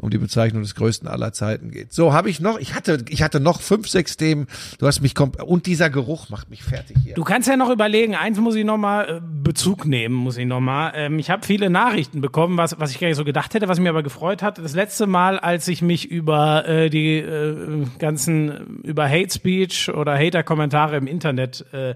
um 0.00 0.10
die 0.10 0.18
Bezeichnung 0.18 0.62
des 0.62 0.74
größten 0.74 1.06
aller 1.08 1.32
Zeiten 1.32 1.70
geht. 1.70 1.92
So 1.92 2.12
habe 2.12 2.30
ich 2.30 2.40
noch. 2.40 2.58
Ich 2.58 2.74
hatte 2.74 3.04
ich 3.08 3.22
hatte 3.22 3.38
noch 3.38 3.60
fünf, 3.60 3.88
sechs 3.88 4.16
Themen. 4.16 4.46
Du 4.78 4.86
hast 4.86 5.00
mich 5.00 5.14
komp 5.14 5.42
und 5.42 5.66
dieser 5.66 5.90
Geruch 5.90 6.30
macht 6.30 6.50
mich 6.50 6.62
fertig 6.62 6.96
hier. 7.04 7.14
Du 7.14 7.24
kannst 7.24 7.48
ja 7.48 7.56
noch 7.56 7.70
überlegen, 7.70 8.14
eins 8.14 8.38
muss 8.38 8.54
ich 8.54 8.64
noch 8.64 8.78
mal 8.78 9.08
äh, 9.08 9.20
Bezug 9.20 9.84
nehmen, 9.84 10.14
muss 10.14 10.36
ich 10.36 10.46
noch 10.46 10.60
mal. 10.60 10.92
Ähm, 10.94 11.18
ich 11.18 11.30
habe 11.30 11.46
viele 11.46 11.68
Nachrichten 11.70 12.20
bekommen, 12.20 12.56
was, 12.56 12.80
was 12.80 12.90
ich 12.90 12.98
gar 12.98 13.08
nicht 13.08 13.16
so 13.16 13.24
gedacht 13.24 13.52
hätte, 13.54 13.68
was 13.68 13.78
mich 13.78 13.88
aber 13.88 14.02
gefreut 14.02 14.42
hat. 14.42 14.58
Das 14.58 14.74
letzte 14.74 15.06
Mal, 15.06 15.38
als 15.38 15.68
ich 15.68 15.82
mich 15.82 16.10
über 16.10 16.66
äh, 16.66 16.88
die 16.88 17.18
äh, 17.18 17.86
ganzen, 17.98 18.80
über 18.82 19.08
Hate 19.08 19.30
Speech 19.32 19.92
oder 19.92 20.16
Hater-Kommentare 20.16 20.96
im 20.96 21.06
Internet 21.06 21.66
äh, 21.72 21.94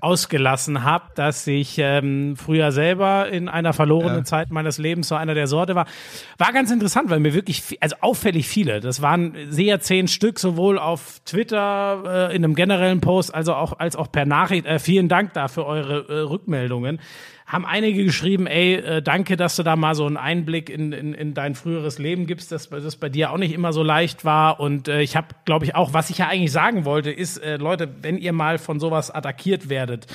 ausgelassen 0.00 0.84
habe, 0.84 1.04
dass 1.14 1.46
ich 1.46 1.76
ähm, 1.78 2.36
früher 2.36 2.72
selber 2.72 3.28
in 3.28 3.48
einer 3.48 3.72
verlorenen 3.72 4.18
Ja. 4.18 4.24
Zeit 4.24 4.50
meines 4.50 4.78
Lebens 4.78 5.08
so 5.08 5.14
einer 5.14 5.34
der 5.34 5.46
Sorte 5.46 5.74
war. 5.74 5.86
War 6.38 6.52
ganz 6.52 6.70
interessant, 6.70 7.10
weil 7.10 7.20
mir 7.20 7.32
wirklich, 7.34 7.43
vi- 7.52 7.78
also 7.80 7.96
auffällig 8.00 8.48
viele, 8.48 8.80
das 8.80 9.02
waren 9.02 9.34
sehr 9.48 9.80
zehn 9.80 10.08
Stück, 10.08 10.38
sowohl 10.38 10.78
auf 10.78 11.20
Twitter 11.24 12.28
äh, 12.30 12.36
in 12.36 12.44
einem 12.44 12.54
generellen 12.54 13.00
Post, 13.00 13.34
also 13.34 13.54
auch 13.54 13.78
als 13.78 13.96
auch 13.96 14.10
per 14.10 14.26
Nachricht. 14.26 14.66
Äh, 14.66 14.78
vielen 14.78 15.08
Dank 15.08 15.32
da 15.34 15.48
für 15.48 15.66
eure 15.66 16.06
äh, 16.08 16.20
Rückmeldungen. 16.20 17.00
Haben 17.46 17.66
einige 17.66 18.04
geschrieben, 18.04 18.46
ey, 18.46 18.76
äh, 18.76 19.02
danke, 19.02 19.36
dass 19.36 19.56
du 19.56 19.62
da 19.62 19.76
mal 19.76 19.94
so 19.94 20.06
einen 20.06 20.16
Einblick 20.16 20.70
in, 20.70 20.92
in, 20.92 21.12
in 21.12 21.34
dein 21.34 21.54
früheres 21.54 21.98
Leben 21.98 22.26
gibst, 22.26 22.50
dass 22.52 22.70
das 22.70 22.96
bei 22.96 23.10
dir 23.10 23.30
auch 23.32 23.36
nicht 23.36 23.52
immer 23.52 23.74
so 23.74 23.82
leicht 23.82 24.24
war. 24.24 24.60
Und 24.60 24.88
äh, 24.88 25.02
ich 25.02 25.14
habe, 25.14 25.28
glaube 25.44 25.66
ich, 25.66 25.74
auch, 25.74 25.92
was 25.92 26.08
ich 26.08 26.18
ja 26.18 26.28
eigentlich 26.28 26.52
sagen 26.52 26.86
wollte, 26.86 27.10
ist, 27.10 27.36
äh, 27.36 27.58
Leute, 27.58 27.88
wenn 28.00 28.16
ihr 28.16 28.32
mal 28.32 28.56
von 28.56 28.80
sowas 28.80 29.10
attackiert 29.10 29.68
werdet, 29.68 30.06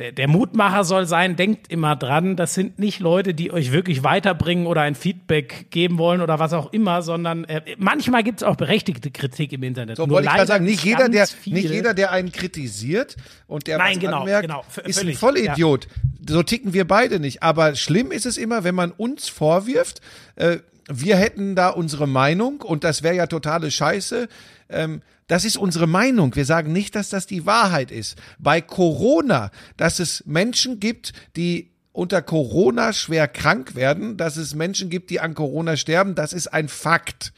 der, 0.00 0.12
der 0.12 0.28
Mutmacher 0.28 0.82
soll 0.82 1.06
sein, 1.06 1.36
denkt 1.36 1.70
immer 1.70 1.94
dran, 1.94 2.34
das 2.34 2.54
sind 2.54 2.78
nicht 2.78 3.00
Leute, 3.00 3.34
die 3.34 3.52
euch 3.52 3.70
wirklich 3.70 4.02
weiterbringen 4.02 4.66
oder 4.66 4.80
ein 4.80 4.94
Feedback 4.94 5.66
geben 5.70 5.98
wollen 5.98 6.22
oder 6.22 6.38
was 6.38 6.54
auch 6.54 6.72
immer, 6.72 7.02
sondern 7.02 7.44
äh, 7.44 7.60
manchmal 7.76 8.22
gibt 8.22 8.40
es 8.40 8.42
auch 8.42 8.56
berechtigte 8.56 9.10
Kritik 9.10 9.52
im 9.52 9.62
Internet. 9.62 9.98
So 9.98 10.06
Nur 10.06 10.16
wollte 10.16 10.28
ich 10.28 10.34
gerade 10.34 10.46
sagen, 10.46 10.64
nicht 10.64 10.82
jeder, 10.82 11.08
der, 11.10 11.28
nicht 11.44 11.70
jeder, 11.70 11.92
der 11.92 12.12
einen 12.12 12.32
kritisiert 12.32 13.16
und 13.46 13.66
der 13.66 13.76
Nein, 13.78 13.96
was 13.96 14.00
genau, 14.00 14.20
anmerkt, 14.20 14.48
genau, 14.48 14.64
ist 14.84 15.04
ein 15.04 15.12
Vollidiot. 15.12 15.86
So 16.26 16.42
ticken 16.42 16.72
wir 16.72 16.86
beide 16.86 17.20
nicht. 17.20 17.42
Aber 17.42 17.74
schlimm 17.74 18.10
ist 18.10 18.24
es 18.24 18.38
immer, 18.38 18.64
wenn 18.64 18.74
man 18.74 18.92
uns 18.92 19.28
vorwirft, 19.28 20.00
äh, 20.36 20.58
wir 20.88 21.16
hätten 21.16 21.54
da 21.54 21.68
unsere 21.68 22.08
Meinung 22.08 22.62
und 22.62 22.84
das 22.84 23.02
wäre 23.02 23.14
ja 23.14 23.26
totale 23.26 23.70
Scheiße. 23.70 24.28
Ähm, 24.70 25.02
das 25.30 25.44
ist 25.44 25.56
unsere 25.56 25.86
Meinung. 25.86 26.34
Wir 26.34 26.44
sagen 26.44 26.72
nicht, 26.72 26.96
dass 26.96 27.08
das 27.08 27.24
die 27.24 27.46
Wahrheit 27.46 27.92
ist. 27.92 28.18
Bei 28.40 28.60
Corona, 28.60 29.52
dass 29.76 30.00
es 30.00 30.26
Menschen 30.26 30.80
gibt, 30.80 31.12
die 31.36 31.70
unter 31.92 32.20
Corona 32.20 32.92
schwer 32.92 33.28
krank 33.28 33.76
werden, 33.76 34.16
dass 34.16 34.36
es 34.36 34.56
Menschen 34.56 34.90
gibt, 34.90 35.08
die 35.08 35.20
an 35.20 35.34
Corona 35.34 35.76
sterben, 35.76 36.16
das 36.16 36.32
ist 36.32 36.48
ein 36.48 36.68
Fakt. 36.68 37.32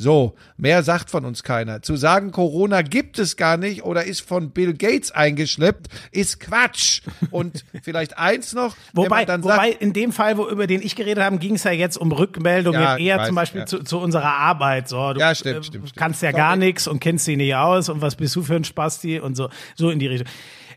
So, 0.00 0.36
mehr 0.56 0.84
sagt 0.84 1.10
von 1.10 1.24
uns 1.24 1.42
keiner. 1.42 1.82
Zu 1.82 1.96
sagen, 1.96 2.30
Corona 2.30 2.82
gibt 2.82 3.18
es 3.18 3.36
gar 3.36 3.56
nicht 3.56 3.82
oder 3.82 4.04
ist 4.04 4.20
von 4.20 4.52
Bill 4.52 4.72
Gates 4.72 5.10
eingeschleppt, 5.10 5.88
ist 6.12 6.38
Quatsch. 6.38 7.02
Und 7.32 7.64
vielleicht 7.82 8.16
eins 8.16 8.52
noch, 8.52 8.76
Wobei, 8.92 9.24
dann 9.24 9.42
wobei 9.42 9.72
sagt, 9.72 9.82
in 9.82 9.92
dem 9.92 10.12
Fall, 10.12 10.38
wo, 10.38 10.48
über 10.48 10.68
den 10.68 10.82
ich 10.82 10.94
geredet 10.94 11.24
habe, 11.24 11.38
ging 11.38 11.56
es 11.56 11.64
ja 11.64 11.72
jetzt 11.72 11.96
um 11.96 12.12
Rückmeldungen 12.12 12.80
Ja, 12.80 12.96
eher 12.96 13.18
weiß, 13.18 13.26
zum 13.26 13.34
Beispiel 13.34 13.60
ja. 13.62 13.66
zu, 13.66 13.82
zu 13.82 13.98
unserer 13.98 14.34
Arbeit. 14.34 14.88
So, 14.88 15.14
du 15.14 15.18
Ja, 15.18 15.34
stimmt, 15.34 15.56
äh, 15.56 15.62
stimmt, 15.64 15.88
stimmt. 15.88 15.96
kannst 15.96 16.22
ja 16.22 16.30
Sorry. 16.30 16.42
gar 16.42 16.54
nichts 16.54 16.86
und 16.86 17.00
kennst 17.00 17.24
sie 17.24 17.34
nicht 17.34 17.56
aus 17.56 17.88
und 17.88 18.00
was 18.00 18.14
bist 18.14 18.36
du 18.36 18.42
für 18.44 18.54
ein 18.54 18.62
Spasti 18.62 19.18
und 19.18 19.34
so, 19.34 19.48
so 19.74 19.90
in 19.90 19.98
die 19.98 20.06
Richtung. 20.06 20.28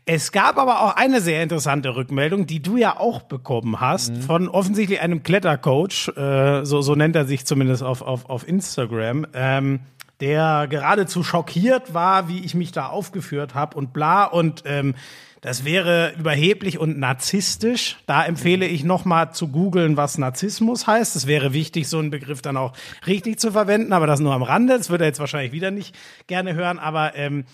Es 0.04 0.32
gab 0.32 0.58
aber 0.58 0.80
auch 0.82 0.96
eine 0.96 1.20
sehr 1.20 1.42
interessante 1.44 1.94
Rückmeldung, 1.94 2.46
die 2.46 2.60
du 2.60 2.76
ja 2.76 2.98
auch 2.98 3.22
bekommen 3.22 3.80
hast, 3.80 4.10
Mhm. 4.14 4.22
von 4.22 4.48
offensichtlich 4.48 5.00
einem 5.00 5.22
Klettercoach, 5.22 6.08
äh, 6.16 6.64
so, 6.64 6.82
so 6.82 6.94
nennt 6.96 7.14
er 7.14 7.24
sich 7.24 7.44
zumindest 7.46 7.82
auf, 7.84 8.02
auf, 8.02 8.28
auf 8.28 8.46
Instagram, 8.48 9.26
ähm, 9.32 9.80
der 10.20 10.66
geradezu 10.68 11.22
schockiert 11.22 11.94
war, 11.94 12.28
wie 12.28 12.44
ich 12.44 12.54
mich 12.54 12.72
da 12.72 12.86
aufgeführt 12.86 13.54
habe 13.54 13.76
und 13.76 13.92
bla 13.92 14.24
und 14.24 14.62
ähm, 14.66 14.94
das 15.40 15.64
wäre 15.64 16.12
überheblich 16.16 16.78
und 16.78 17.00
narzisstisch. 17.00 17.96
Da 18.06 18.24
empfehle 18.24 18.64
ich 18.64 18.84
nochmal 18.84 19.32
zu 19.32 19.48
googeln, 19.48 19.96
was 19.96 20.16
Narzissmus 20.16 20.86
heißt. 20.86 21.16
Es 21.16 21.26
wäre 21.26 21.52
wichtig, 21.52 21.88
so 21.88 21.98
einen 21.98 22.10
Begriff 22.10 22.42
dann 22.42 22.56
auch 22.56 22.74
richtig 23.08 23.40
zu 23.40 23.50
verwenden, 23.50 23.92
aber 23.92 24.06
das 24.06 24.20
nur 24.20 24.32
am 24.34 24.44
Rande. 24.44 24.78
Das 24.78 24.88
würde 24.88 25.02
er 25.02 25.08
jetzt 25.08 25.18
wahrscheinlich 25.18 25.50
wieder 25.50 25.72
nicht 25.72 25.96
gerne 26.28 26.54
hören, 26.54 26.78
aber 26.78 27.16
ähm, 27.16 27.44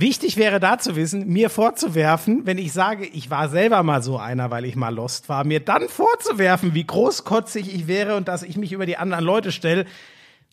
Wichtig 0.00 0.38
wäre 0.38 0.60
da 0.60 0.78
zu 0.78 0.96
wissen, 0.96 1.28
mir 1.28 1.50
vorzuwerfen, 1.50 2.46
wenn 2.46 2.56
ich 2.56 2.72
sage, 2.72 3.04
ich 3.04 3.28
war 3.28 3.50
selber 3.50 3.82
mal 3.82 4.02
so 4.02 4.16
einer, 4.16 4.50
weil 4.50 4.64
ich 4.64 4.74
mal 4.74 4.94
lost 4.94 5.28
war, 5.28 5.44
mir 5.44 5.60
dann 5.60 5.90
vorzuwerfen, 5.90 6.72
wie 6.72 6.86
großkotzig 6.86 7.74
ich 7.74 7.86
wäre 7.86 8.16
und 8.16 8.26
dass 8.26 8.42
ich 8.42 8.56
mich 8.56 8.72
über 8.72 8.86
die 8.86 8.96
anderen 8.96 9.26
Leute 9.26 9.52
stelle, 9.52 9.84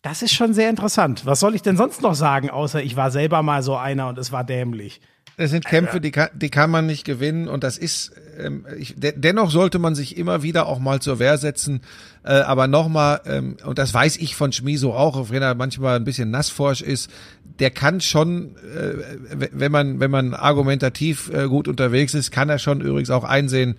das 0.02 0.20
ist 0.20 0.34
schon 0.34 0.52
sehr 0.52 0.68
interessant. 0.68 1.24
Was 1.24 1.40
soll 1.40 1.54
ich 1.54 1.62
denn 1.62 1.78
sonst 1.78 2.02
noch 2.02 2.14
sagen, 2.14 2.50
außer 2.50 2.82
ich 2.82 2.94
war 2.96 3.10
selber 3.10 3.42
mal 3.42 3.62
so 3.62 3.74
einer 3.74 4.08
und 4.08 4.18
es 4.18 4.32
war 4.32 4.44
dämlich? 4.44 5.00
Es 5.36 5.50
sind 5.50 5.64
Kämpfe, 5.64 6.00
die 6.00 6.10
kann, 6.10 6.28
die 6.34 6.50
kann 6.50 6.70
man 6.70 6.86
nicht 6.86 7.04
gewinnen. 7.04 7.48
Und 7.48 7.64
das 7.64 7.78
ist, 7.78 8.12
ähm, 8.38 8.66
ich, 8.76 8.94
de 8.96 9.12
dennoch 9.16 9.50
sollte 9.50 9.78
man 9.78 9.94
sich 9.94 10.16
immer 10.16 10.42
wieder 10.42 10.66
auch 10.66 10.78
mal 10.78 11.00
zur 11.00 11.18
Wehr 11.18 11.38
setzen, 11.38 11.80
äh, 12.24 12.32
aber 12.32 12.66
nochmal, 12.66 13.20
ähm, 13.26 13.56
und 13.64 13.78
das 13.78 13.92
weiß 13.94 14.16
ich 14.16 14.34
von 14.34 14.52
Schmiso 14.52 14.94
auch, 14.94 15.16
auch 15.16 15.30
wenn 15.30 15.42
er 15.42 15.54
manchmal 15.54 15.96
ein 15.96 16.04
bisschen 16.04 16.30
nassforsch 16.30 16.82
ist, 16.82 17.10
der 17.58 17.70
kann 17.70 18.00
schon, 18.00 18.56
äh, 18.56 19.48
wenn 19.52 19.72
man, 19.72 20.00
wenn 20.00 20.10
man 20.10 20.34
argumentativ 20.34 21.30
äh, 21.32 21.48
gut 21.48 21.68
unterwegs 21.68 22.14
ist, 22.14 22.30
kann 22.30 22.48
er 22.48 22.58
schon 22.58 22.80
übrigens 22.80 23.10
auch 23.10 23.24
einsehen, 23.24 23.76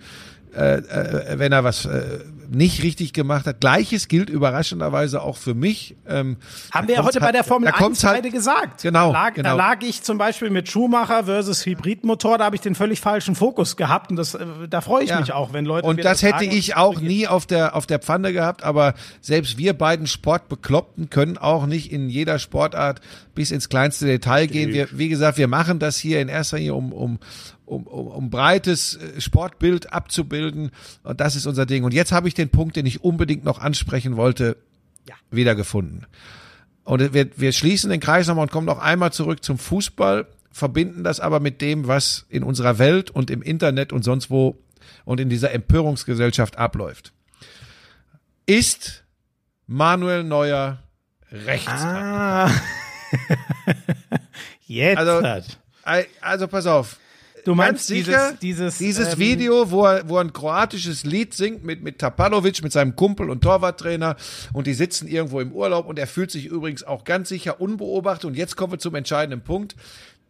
äh, 0.54 0.78
äh, 0.78 1.38
wenn 1.38 1.52
er 1.52 1.64
was 1.64 1.84
äh, 1.84 2.20
nicht 2.52 2.82
richtig 2.82 3.12
gemacht 3.12 3.46
hat. 3.46 3.60
Gleiches 3.60 4.08
gilt 4.08 4.28
überraschenderweise 4.28 5.22
auch 5.22 5.36
für 5.36 5.54
mich. 5.54 5.96
Ähm, 6.08 6.36
Haben 6.72 6.88
wir 6.88 6.96
ja 6.96 7.04
heute 7.04 7.20
halt, 7.20 7.28
bei 7.28 7.32
der 7.32 7.44
Formel 7.44 7.70
da 7.70 7.84
1 7.84 8.04
halt, 8.04 8.16
beide 8.22 8.30
gesagt. 8.30 8.82
Genau, 8.82 9.12
da 9.12 9.22
lag, 9.24 9.34
genau. 9.34 9.50
Da 9.50 9.54
lag 9.54 9.82
ich 9.82 10.02
zum 10.02 10.18
Beispiel 10.18 10.50
mit 10.50 10.68
Schumacher 10.68 11.24
versus 11.24 11.64
Hybridmotor, 11.64 12.38
da 12.38 12.44
habe 12.44 12.56
ich 12.56 12.62
den 12.62 12.74
völlig 12.74 13.00
falschen 13.00 13.34
Fokus 13.34 13.76
gehabt 13.76 14.10
und 14.10 14.16
das, 14.16 14.34
äh, 14.34 14.44
da 14.68 14.80
freue 14.80 15.04
ich 15.04 15.10
Ja. 15.10 15.20
mich 15.20 15.32
auch, 15.32 15.52
wenn 15.52 15.64
Leute 15.64 15.86
Und 15.86 16.04
das 16.04 16.22
hätte 16.22 16.44
sagen. 16.44 16.50
ich 16.56 16.76
auch 16.76 17.00
nie 17.00 17.26
auf 17.28 17.46
der, 17.46 17.76
auf 17.76 17.86
der 17.86 17.98
Pfanne 18.00 18.32
gehabt, 18.32 18.62
aber 18.64 18.94
selbst 19.20 19.56
wir 19.56 19.72
beiden 19.74 20.06
Sportbekloppten 20.06 21.10
können 21.10 21.38
auch 21.38 21.66
nicht 21.66 21.92
in 21.92 22.08
jeder 22.08 22.38
Sportart 22.38 23.00
bis 23.34 23.50
ins 23.50 23.68
kleinste 23.68 24.06
Detail 24.06 24.46
gehen. 24.46 24.72
Wir, 24.72 24.88
wie 24.92 25.08
gesagt, 25.08 25.38
wir 25.38 25.48
machen 25.48 25.78
das 25.78 25.96
hier 25.98 26.20
in 26.20 26.28
erster 26.28 26.56
Linie, 26.58 26.74
um, 26.74 26.92
um, 26.92 27.18
um, 27.64 27.86
um, 27.86 28.06
um 28.08 28.30
breites 28.30 28.96
äh, 28.96 29.20
Sportbild 29.20 29.92
abzubilden. 29.92 30.70
Und 31.04 31.20
das 31.20 31.36
ist 31.36 31.46
unser 31.46 31.64
Ding. 31.66 31.84
Und 31.84 31.94
jetzt 31.94 32.10
habe 32.12 32.26
ich 32.28 32.34
den 32.40 32.50
Punkt, 32.50 32.74
den 32.76 32.86
ich 32.86 33.04
unbedingt 33.04 33.44
noch 33.44 33.58
ansprechen 33.60 34.16
wollte, 34.16 34.56
Ja. 35.08 35.14
wiedergefunden. 35.30 36.06
Und 36.84 37.12
wir, 37.14 37.28
wir 37.36 37.52
schließen 37.52 37.90
den 37.90 38.00
Kreis 38.00 38.26
nochmal 38.26 38.44
und 38.44 38.50
kommen 38.50 38.66
noch 38.66 38.78
einmal 38.80 39.12
zurück 39.12 39.44
zum 39.44 39.58
Fußball, 39.58 40.26
verbinden 40.50 41.04
das 41.04 41.20
aber 41.20 41.38
mit 41.38 41.60
dem, 41.60 41.86
was 41.86 42.26
in 42.28 42.42
unserer 42.42 42.78
Welt 42.78 43.10
und 43.10 43.30
im 43.30 43.42
Internet 43.42 43.92
und 43.92 44.02
sonst 44.02 44.30
wo 44.30 44.58
und 45.04 45.20
in 45.20 45.28
dieser 45.28 45.52
Empörungsgesellschaft 45.52 46.56
abläuft. 46.58 47.12
Ist 48.46 49.04
Manuel 49.68 50.24
Neuer 50.24 50.82
rechts? 51.30 51.70
Ah. 51.70 52.50
Jetzt. 54.66 54.98
Also- 54.98 55.22
hat. 55.22 55.58
Also 56.20 56.46
pass 56.48 56.66
auf. 56.66 56.98
Du 57.44 57.54
meinst 57.54 57.86
sicher, 57.86 58.32
dieses, 58.40 58.76
dieses, 58.76 58.78
Dieses 58.78 59.12
ähm, 59.14 59.18
Video, 59.18 59.70
wo 59.70 59.84
er, 59.84 60.08
wo 60.08 60.16
er 60.16 60.24
ein 60.24 60.32
kroatisches 60.32 61.04
Lied 61.04 61.34
singt 61.34 61.64
mit, 61.64 61.82
mit 61.82 61.98
Tapalovic, 61.98 62.62
mit 62.62 62.72
seinem 62.72 62.96
Kumpel 62.96 63.30
und 63.30 63.42
Torwarttrainer 63.42 64.16
und 64.52 64.66
die 64.66 64.74
sitzen 64.74 65.08
irgendwo 65.08 65.40
im 65.40 65.52
Urlaub 65.52 65.86
und 65.86 65.98
er 65.98 66.06
fühlt 66.06 66.30
sich 66.30 66.46
übrigens 66.46 66.82
auch 66.82 67.04
ganz 67.04 67.28
sicher 67.28 67.60
unbeobachtet 67.60 68.26
und 68.26 68.36
jetzt 68.36 68.56
kommen 68.56 68.72
wir 68.72 68.78
zum 68.78 68.94
entscheidenden 68.94 69.42
Punkt. 69.42 69.76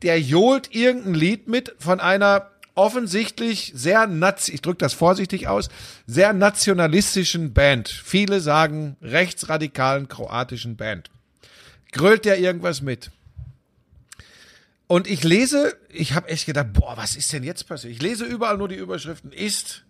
Der 0.03 0.21
johlt 0.21 0.75
irgendein 0.75 1.15
Lied 1.15 1.49
mit 1.49 1.75
von 1.79 2.01
einer 2.01 2.51
offensichtlich 2.75 3.73
sehr, 3.75 4.09
ich 4.49 4.63
drücke 4.63 4.79
das 4.79 4.95
vorsichtig 4.95 5.49
aus, 5.49 5.69
sehr 6.07 6.33
nationalistischen 6.33 7.53
Band. 7.53 7.89
Viele 7.89 8.41
sagen 8.41 8.97
rechtsradikalen 9.03 10.09
kroatischen 10.09 10.77
Band. 10.77 11.11
Grölt 11.93 12.25
der 12.25 12.39
irgendwas 12.39 12.81
mit? 12.81 13.11
Und 14.91 15.07
ich 15.07 15.23
lese, 15.23 15.77
ich 15.89 16.15
habe 16.15 16.29
echt 16.31 16.47
gedacht, 16.47 16.73
boah, 16.73 16.97
was 16.97 17.15
ist 17.15 17.33
denn 17.33 17.45
jetzt 17.45 17.69
passiert? 17.69 17.93
Ich 17.93 18.03
lese 18.03 18.25
überall 18.25 18.59
nur 18.59 18.67
die 18.67 18.75
Überschriften. 18.75 19.31
Ist 19.31 19.85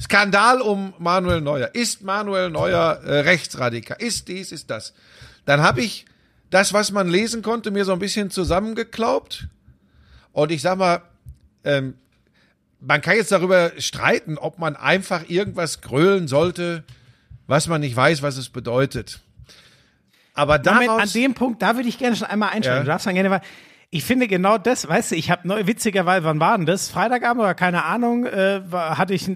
Skandal 0.00 0.62
um 0.62 0.94
Manuel 0.98 1.42
Neuer. 1.42 1.74
Ist 1.74 2.00
Manuel 2.00 2.48
Neuer 2.48 3.02
äh, 3.04 3.20
rechtsradikal? 3.20 3.98
Ist 4.00 4.28
dies, 4.28 4.50
ist 4.50 4.70
das? 4.70 4.94
Dann 5.44 5.60
habe 5.60 5.82
ich 5.82 6.06
das, 6.48 6.72
was 6.72 6.90
man 6.90 7.10
lesen 7.10 7.42
konnte, 7.42 7.70
mir 7.70 7.84
so 7.84 7.92
ein 7.92 7.98
bisschen 7.98 8.30
zusammengeklaubt. 8.30 9.46
Und 10.32 10.52
ich 10.52 10.62
sag 10.62 10.78
mal, 10.78 11.02
ähm, 11.62 11.98
man 12.80 13.02
kann 13.02 13.16
jetzt 13.16 13.32
darüber 13.32 13.72
streiten, 13.76 14.38
ob 14.38 14.58
man 14.58 14.74
einfach 14.74 15.28
irgendwas 15.28 15.82
grölen 15.82 16.28
sollte, 16.28 16.84
was 17.46 17.66
man 17.66 17.82
nicht 17.82 17.94
weiß, 17.94 18.22
was 18.22 18.38
es 18.38 18.48
bedeutet. 18.48 19.20
Aber 20.32 20.58
daraus, 20.58 20.86
Moment, 20.86 21.02
an 21.02 21.12
dem 21.12 21.34
Punkt, 21.34 21.60
da 21.60 21.76
würde 21.76 21.90
ich 21.90 21.98
gerne 21.98 22.16
schon 22.16 22.28
einmal 22.28 22.48
einsteigen. 22.48 22.78
Ja. 22.78 22.84
Du 22.84 22.88
darfst 22.88 23.06
dann 23.06 23.14
gerne 23.14 23.28
mal. 23.28 23.42
Ich 23.92 24.04
finde 24.04 24.28
genau 24.28 24.56
das, 24.56 24.86
weißt 24.86 25.10
du, 25.10 25.16
ich 25.16 25.32
habe 25.32 25.48
neu, 25.48 25.66
witzigerweise, 25.66 26.24
wann 26.24 26.38
war 26.38 26.56
denn 26.56 26.64
das? 26.64 26.88
Freitagabend 26.88 27.42
oder 27.42 27.54
keine 27.54 27.84
Ahnung, 27.84 28.24
äh, 28.24 28.62
war, 28.70 28.98
hatte 28.98 29.14
ich, 29.14 29.28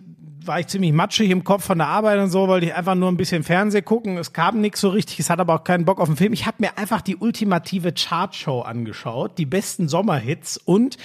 war 0.44 0.60
ich 0.60 0.68
ziemlich 0.68 0.92
matschig 0.92 1.30
im 1.30 1.42
Kopf 1.42 1.64
von 1.64 1.78
der 1.78 1.88
Arbeit 1.88 2.20
und 2.20 2.30
so, 2.30 2.46
wollte 2.46 2.66
ich 2.66 2.74
einfach 2.74 2.94
nur 2.94 3.10
ein 3.10 3.16
bisschen 3.16 3.42
Fernsehen 3.42 3.84
gucken. 3.84 4.16
Es 4.16 4.32
kam 4.32 4.60
nichts 4.60 4.80
so 4.80 4.90
richtig, 4.90 5.18
es 5.18 5.28
hat 5.28 5.40
aber 5.40 5.56
auch 5.56 5.64
keinen 5.64 5.84
Bock 5.84 6.00
auf 6.00 6.08
den 6.08 6.16
Film. 6.16 6.32
Ich 6.32 6.46
habe 6.46 6.58
mir 6.60 6.78
einfach 6.78 7.00
die 7.00 7.16
ultimative 7.16 7.92
Chartshow 7.92 8.60
angeschaut, 8.60 9.38
die 9.38 9.46
besten 9.46 9.88
Sommerhits 9.88 10.56
und 10.56 10.98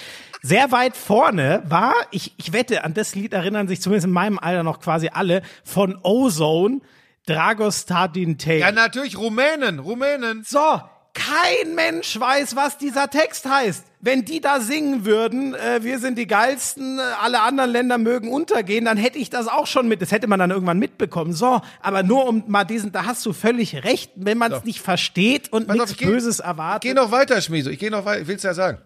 sehr 0.43 0.71
weit 0.71 0.95
vorne 0.95 1.63
war, 1.65 1.95
ich, 2.11 2.35
ich 2.38 2.53
wette, 2.53 2.84
an 2.84 2.93
das 2.93 3.15
Lied 3.15 3.34
erinnern 3.34 3.67
sich 3.67 3.81
zumindest 3.81 4.05
in 4.05 4.13
meinem 4.13 4.38
Alter 4.38 4.61
noch 4.61 4.80
quasi 4.80 5.09
alle, 5.11 5.41
von 5.63 5.97
Ozone, 6.03 6.81
Dragos 7.26 7.85
Tadintei. 7.85 8.59
ja 8.59 8.71
natürlich 8.71 9.17
Rumänen, 9.17 9.80
Rumänen. 9.80 10.43
So, 10.43 10.81
kein 11.20 11.76
Mensch 11.76 12.20
weiß, 12.20 12.56
was 12.56 12.78
dieser 12.78 13.10
Text 13.10 13.46
heißt. 13.46 13.86
Wenn 14.02 14.24
die 14.24 14.40
da 14.40 14.62
singen 14.62 15.04
würden, 15.06 15.54
äh, 15.56 15.84
wir 15.84 16.00
sind 16.00 16.18
die 16.18 16.26
geilsten, 16.28 17.00
äh, 17.00 17.02
alle 17.22 17.41
anderen 17.41 17.70
Länder 17.72 17.98
mögen 17.98 18.30
untergehen, 18.32 18.86
dann 18.86 18.98
hätte 18.98 19.18
ich 19.18 19.30
das 19.30 19.48
auch 19.48 19.68
schon 19.68 19.88
mit. 19.90 20.02
Das 20.02 20.12
hätte 20.12 20.28
man 20.28 20.40
dann 20.40 20.52
irgendwann 20.52 20.80
mitbekommen. 20.80 21.34
So, 21.34 21.62
aber 21.82 22.04
nur 22.04 22.26
um 22.28 22.44
mal 22.48 22.64
diesen, 22.64 22.91
da 22.94 23.06
hast 23.06 23.26
du 23.26 23.34
völlig 23.34 23.76
recht, 23.84 24.12
wenn 24.16 24.38
man 24.38 24.52
es 24.54 24.60
So. 24.60 24.66
nicht 24.66 24.80
versteht 24.82 25.52
und 25.52 25.68
Pass 25.68 25.76
nichts 25.76 25.91
ich 25.91 25.98
geh- 25.98 26.06
Böses 26.06 26.40
Ich 26.40 26.46
erwartet. 26.46 26.82
gehe 26.84 26.94
noch 26.96 27.12
weiter, 27.12 27.41
Schmieso. 27.41 27.70
Ich 27.70 27.80
gehe 27.80 27.91
noch 27.91 28.06
weiter. 28.06 28.22
Ich 28.22 28.28
will's 28.28 28.44
ja 28.44 28.54
sagen. 28.54 28.78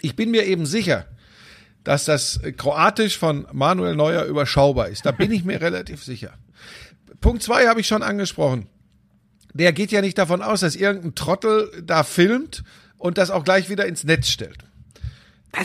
Ich 0.00 0.16
bin 0.16 0.30
mir 0.30 0.44
eben 0.46 0.64
sicher, 0.66 1.04
dass 1.84 2.06
das 2.06 2.40
Kroatisch 2.56 3.18
von 3.18 3.46
Manuel 3.52 3.94
Neuer 3.96 4.24
überschaubar 4.24 4.88
ist. 4.88 5.04
Da 5.04 5.10
bin 5.12 5.30
ich 5.30 5.44
mir 5.44 5.60
relativ 5.60 6.02
sicher. 6.02 6.32
Punkt 7.20 7.42
zwei 7.42 7.66
habe 7.68 7.80
ich 7.80 7.86
schon 7.86 8.02
angesprochen. 8.02 8.66
Der 9.54 9.72
geht 9.72 9.92
ja 9.92 10.00
nicht 10.00 10.18
davon 10.18 10.42
aus, 10.42 10.60
dass 10.60 10.76
irgendein 10.76 11.14
Trottel 11.14 11.82
da 11.84 12.04
filmt 12.04 12.64
und 12.98 13.18
das 13.18 13.30
auch 13.30 13.44
gleich 13.44 13.68
wieder 13.68 13.86
ins 13.86 14.04
Netz 14.04 14.28
stellt. 14.28 14.58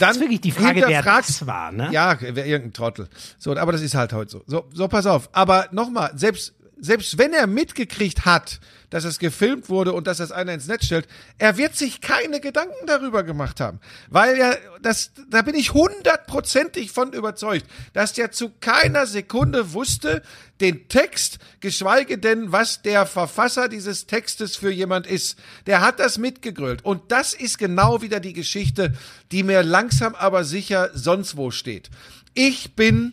das 0.00 0.16
ist 0.16 0.20
wirklich 0.20 0.40
die 0.40 0.50
Frage, 0.50 0.84
wer 0.86 1.02
das 1.02 1.46
war, 1.46 1.72
ne? 1.72 1.88
Ja, 1.92 2.18
wer 2.20 2.46
irgendein 2.46 2.74
Trottel. 2.74 3.08
So, 3.38 3.56
aber 3.56 3.72
das 3.72 3.80
ist 3.80 3.94
halt 3.94 4.12
heute 4.12 4.30
so. 4.30 4.42
So, 4.46 4.68
so 4.72 4.88
pass 4.88 5.06
auf. 5.06 5.30
Aber 5.32 5.68
nochmal, 5.72 6.12
selbst, 6.14 6.54
selbst 6.80 7.18
wenn 7.18 7.32
er 7.32 7.46
mitgekriegt 7.46 8.24
hat, 8.24 8.60
dass 8.90 9.04
es 9.04 9.18
gefilmt 9.18 9.68
wurde 9.68 9.92
und 9.92 10.06
dass 10.06 10.18
das 10.18 10.32
einer 10.32 10.54
ins 10.54 10.66
Netz 10.66 10.86
stellt, 10.86 11.06
er 11.36 11.58
wird 11.58 11.76
sich 11.76 12.00
keine 12.00 12.40
Gedanken 12.40 12.86
darüber 12.86 13.22
gemacht 13.22 13.60
haben. 13.60 13.80
Weil 14.08 14.36
er, 14.36 14.58
das, 14.80 15.10
da 15.28 15.42
bin 15.42 15.54
ich 15.54 15.74
hundertprozentig 15.74 16.90
von 16.90 17.12
überzeugt, 17.12 17.66
dass 17.92 18.14
der 18.14 18.32
zu 18.32 18.50
keiner 18.60 19.06
Sekunde 19.06 19.72
wusste, 19.74 20.22
den 20.60 20.88
Text, 20.88 21.38
geschweige 21.60 22.18
denn, 22.18 22.50
was 22.50 22.82
der 22.82 23.06
Verfasser 23.06 23.68
dieses 23.68 24.06
Textes 24.06 24.56
für 24.56 24.70
jemand 24.70 25.06
ist. 25.06 25.38
Der 25.66 25.82
hat 25.82 26.00
das 26.00 26.18
mitgegrölt. 26.18 26.84
Und 26.84 27.12
das 27.12 27.34
ist 27.34 27.58
genau 27.58 28.00
wieder 28.02 28.20
die 28.20 28.32
Geschichte, 28.32 28.94
die 29.30 29.42
mir 29.42 29.62
langsam 29.62 30.14
aber 30.14 30.44
sicher 30.44 30.90
sonst 30.94 31.36
wo 31.36 31.50
steht. 31.50 31.90
Ich 32.34 32.74
bin 32.74 33.12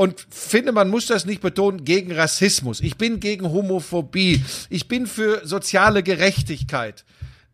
und 0.00 0.26
finde, 0.30 0.72
man 0.72 0.88
muss 0.88 1.04
das 1.04 1.26
nicht 1.26 1.42
betonen, 1.42 1.84
gegen 1.84 2.10
Rassismus. 2.10 2.80
Ich 2.80 2.96
bin 2.96 3.20
gegen 3.20 3.50
Homophobie. 3.50 4.42
Ich 4.70 4.88
bin 4.88 5.06
für 5.06 5.46
soziale 5.46 6.02
Gerechtigkeit. 6.02 7.04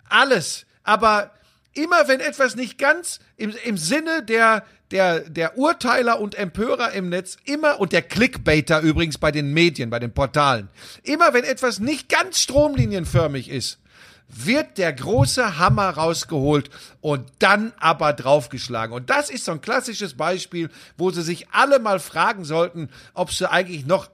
Alles. 0.09 0.65
Aber 0.85 1.33
immer 1.75 2.07
wenn 2.07 2.21
etwas 2.21 2.55
nicht 2.55 2.79
ganz 2.79 3.19
im, 3.37 3.53
im 3.65 3.77
Sinne 3.77 4.23
der, 4.23 4.65
der, 4.93 5.29
der 5.29 5.59
Urteiler 5.59 6.21
und 6.21 6.37
Empörer 6.37 6.93
im 6.93 7.09
Netz, 7.09 7.37
immer, 7.47 7.81
und 7.81 7.91
der 7.91 8.03
Clickbaiter 8.03 8.79
übrigens 8.79 9.19
bei 9.19 9.33
den 9.33 9.53
Medien, 9.53 9.91
bei 9.91 9.99
den 9.99 10.15
Portalen, 10.15 10.69
immer 11.03 11.35
wenn 11.35 11.43
etwas 11.43 11.81
nicht 11.81 12.09
ganz 12.09 12.39
stromlinienförmig 12.39 13.49
ist, 13.49 13.81
wird 14.29 14.79
der 14.79 14.93
große 14.93 15.59
Hammer 15.59 15.91
rausgeholt 15.91 16.71
und 17.01 17.31
dann 17.39 17.73
aber 17.79 18.13
draufgeschlagen. 18.13 18.95
Und 18.95 19.11
das 19.11 19.31
ist 19.31 19.45
so 19.45 19.53
ein 19.53 19.61
klassisches 19.61 20.15
Beispiel, 20.15 20.71
wo 20.97 21.11
sie 21.11 21.23
sich 21.23 21.49
alle 21.51 21.79
mal 21.79 22.01
fragen 22.01 22.45
sollten, 22.45 22.91
ob 23.15 23.33
sie 23.33 23.51
eigentlich 23.51 23.87
noch 23.87 24.09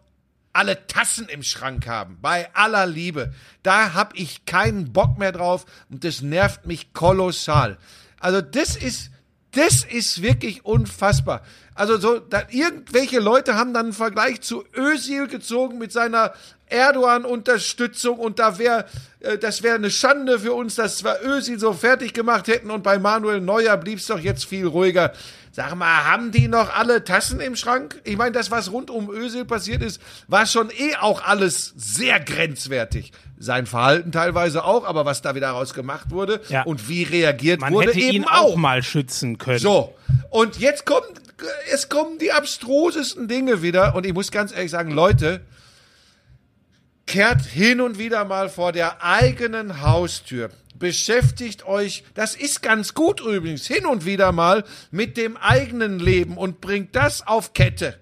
alle 0.52 0.86
Tassen 0.86 1.28
im 1.28 1.42
Schrank 1.42 1.86
haben. 1.86 2.18
Bei 2.20 2.54
aller 2.54 2.86
Liebe. 2.86 3.32
Da 3.62 3.94
hab 3.94 4.18
ich 4.18 4.44
keinen 4.44 4.92
Bock 4.92 5.18
mehr 5.18 5.32
drauf 5.32 5.64
und 5.90 6.04
das 6.04 6.20
nervt 6.20 6.66
mich 6.66 6.92
kolossal. 6.92 7.78
Also 8.20 8.40
das 8.40 8.76
ist, 8.76 9.10
das 9.52 9.84
ist 9.84 10.22
wirklich 10.22 10.64
unfassbar. 10.64 11.42
Also 11.74 11.98
so, 11.98 12.18
da, 12.18 12.42
irgendwelche 12.50 13.20
Leute 13.20 13.54
haben 13.54 13.72
dann 13.72 13.86
einen 13.86 13.92
Vergleich 13.92 14.40
zu 14.40 14.64
Özil 14.76 15.26
gezogen 15.26 15.78
mit 15.78 15.92
seiner 15.92 16.32
Erdogan-Unterstützung 16.66 18.18
und 18.18 18.38
da 18.38 18.58
wäre, 18.58 18.86
äh, 19.20 19.38
das 19.38 19.62
wäre 19.62 19.76
eine 19.76 19.90
Schande 19.90 20.40
für 20.40 20.54
uns, 20.54 20.74
dass 20.74 21.04
wir 21.04 21.20
Özil 21.22 21.58
so 21.58 21.72
fertig 21.72 22.14
gemacht 22.14 22.48
hätten 22.48 22.70
und 22.70 22.82
bei 22.82 22.98
Manuel 22.98 23.40
Neuer 23.40 23.76
blieb's 23.76 24.06
doch 24.06 24.18
jetzt 24.18 24.46
viel 24.46 24.66
ruhiger. 24.66 25.12
Sag 25.54 25.74
mal, 25.74 26.04
haben 26.06 26.32
die 26.32 26.48
noch 26.48 26.74
alle 26.74 27.04
Tassen 27.04 27.38
im 27.40 27.56
Schrank? 27.56 28.00
Ich 28.04 28.16
meine, 28.16 28.32
das, 28.32 28.50
was 28.50 28.72
rund 28.72 28.88
um 28.90 29.10
Özil 29.10 29.44
passiert 29.44 29.82
ist, 29.82 30.00
war 30.26 30.46
schon 30.46 30.70
eh 30.70 30.96
auch 30.98 31.22
alles 31.22 31.74
sehr 31.76 32.18
grenzwertig. 32.20 33.12
Sein 33.38 33.66
Verhalten 33.66 34.12
teilweise 34.12 34.64
auch, 34.64 34.84
aber 34.86 35.04
was 35.04 35.20
da 35.20 35.34
wieder 35.34 35.50
raus 35.50 35.74
gemacht 35.74 36.10
wurde 36.10 36.40
Ja. 36.48 36.62
und 36.62 36.88
wie 36.88 37.02
reagiert 37.02 37.60
Man 37.60 37.74
wurde, 37.74 37.88
hätte 37.88 38.00
eben 38.00 38.22
ihn 38.22 38.24
auch 38.24 38.56
mal 38.56 38.82
schützen 38.82 39.36
können. 39.36 39.58
so, 39.58 39.94
und 40.30 40.58
jetzt 40.58 40.86
kommt, 40.86 41.04
es 41.70 41.90
kommen 41.90 42.16
die 42.18 42.32
abstrusesten 42.32 43.28
Dinge 43.28 43.60
wieder. 43.60 43.94
Und 43.94 44.06
ich 44.06 44.14
muss 44.14 44.30
ganz 44.30 44.52
ehrlich 44.52 44.70
sagen, 44.70 44.90
Leute, 44.92 45.40
kehrt 47.06 47.42
hin 47.42 47.80
und 47.80 47.98
wieder 47.98 48.24
mal 48.24 48.48
vor 48.48 48.72
der 48.72 49.02
eigenen 49.02 49.82
Haustür. 49.82 50.50
Beschäftigt 50.78 51.64
euch, 51.66 52.04
das 52.14 52.34
ist 52.34 52.62
ganz 52.62 52.94
gut 52.94 53.20
übrigens, 53.20 53.66
hin 53.66 53.86
und 53.86 54.04
wieder 54.04 54.32
mal 54.32 54.64
mit 54.90 55.16
dem 55.16 55.36
eigenen 55.36 55.98
Leben 55.98 56.36
und 56.36 56.60
bringt 56.60 56.96
das 56.96 57.26
auf 57.26 57.52
Kette. 57.52 57.98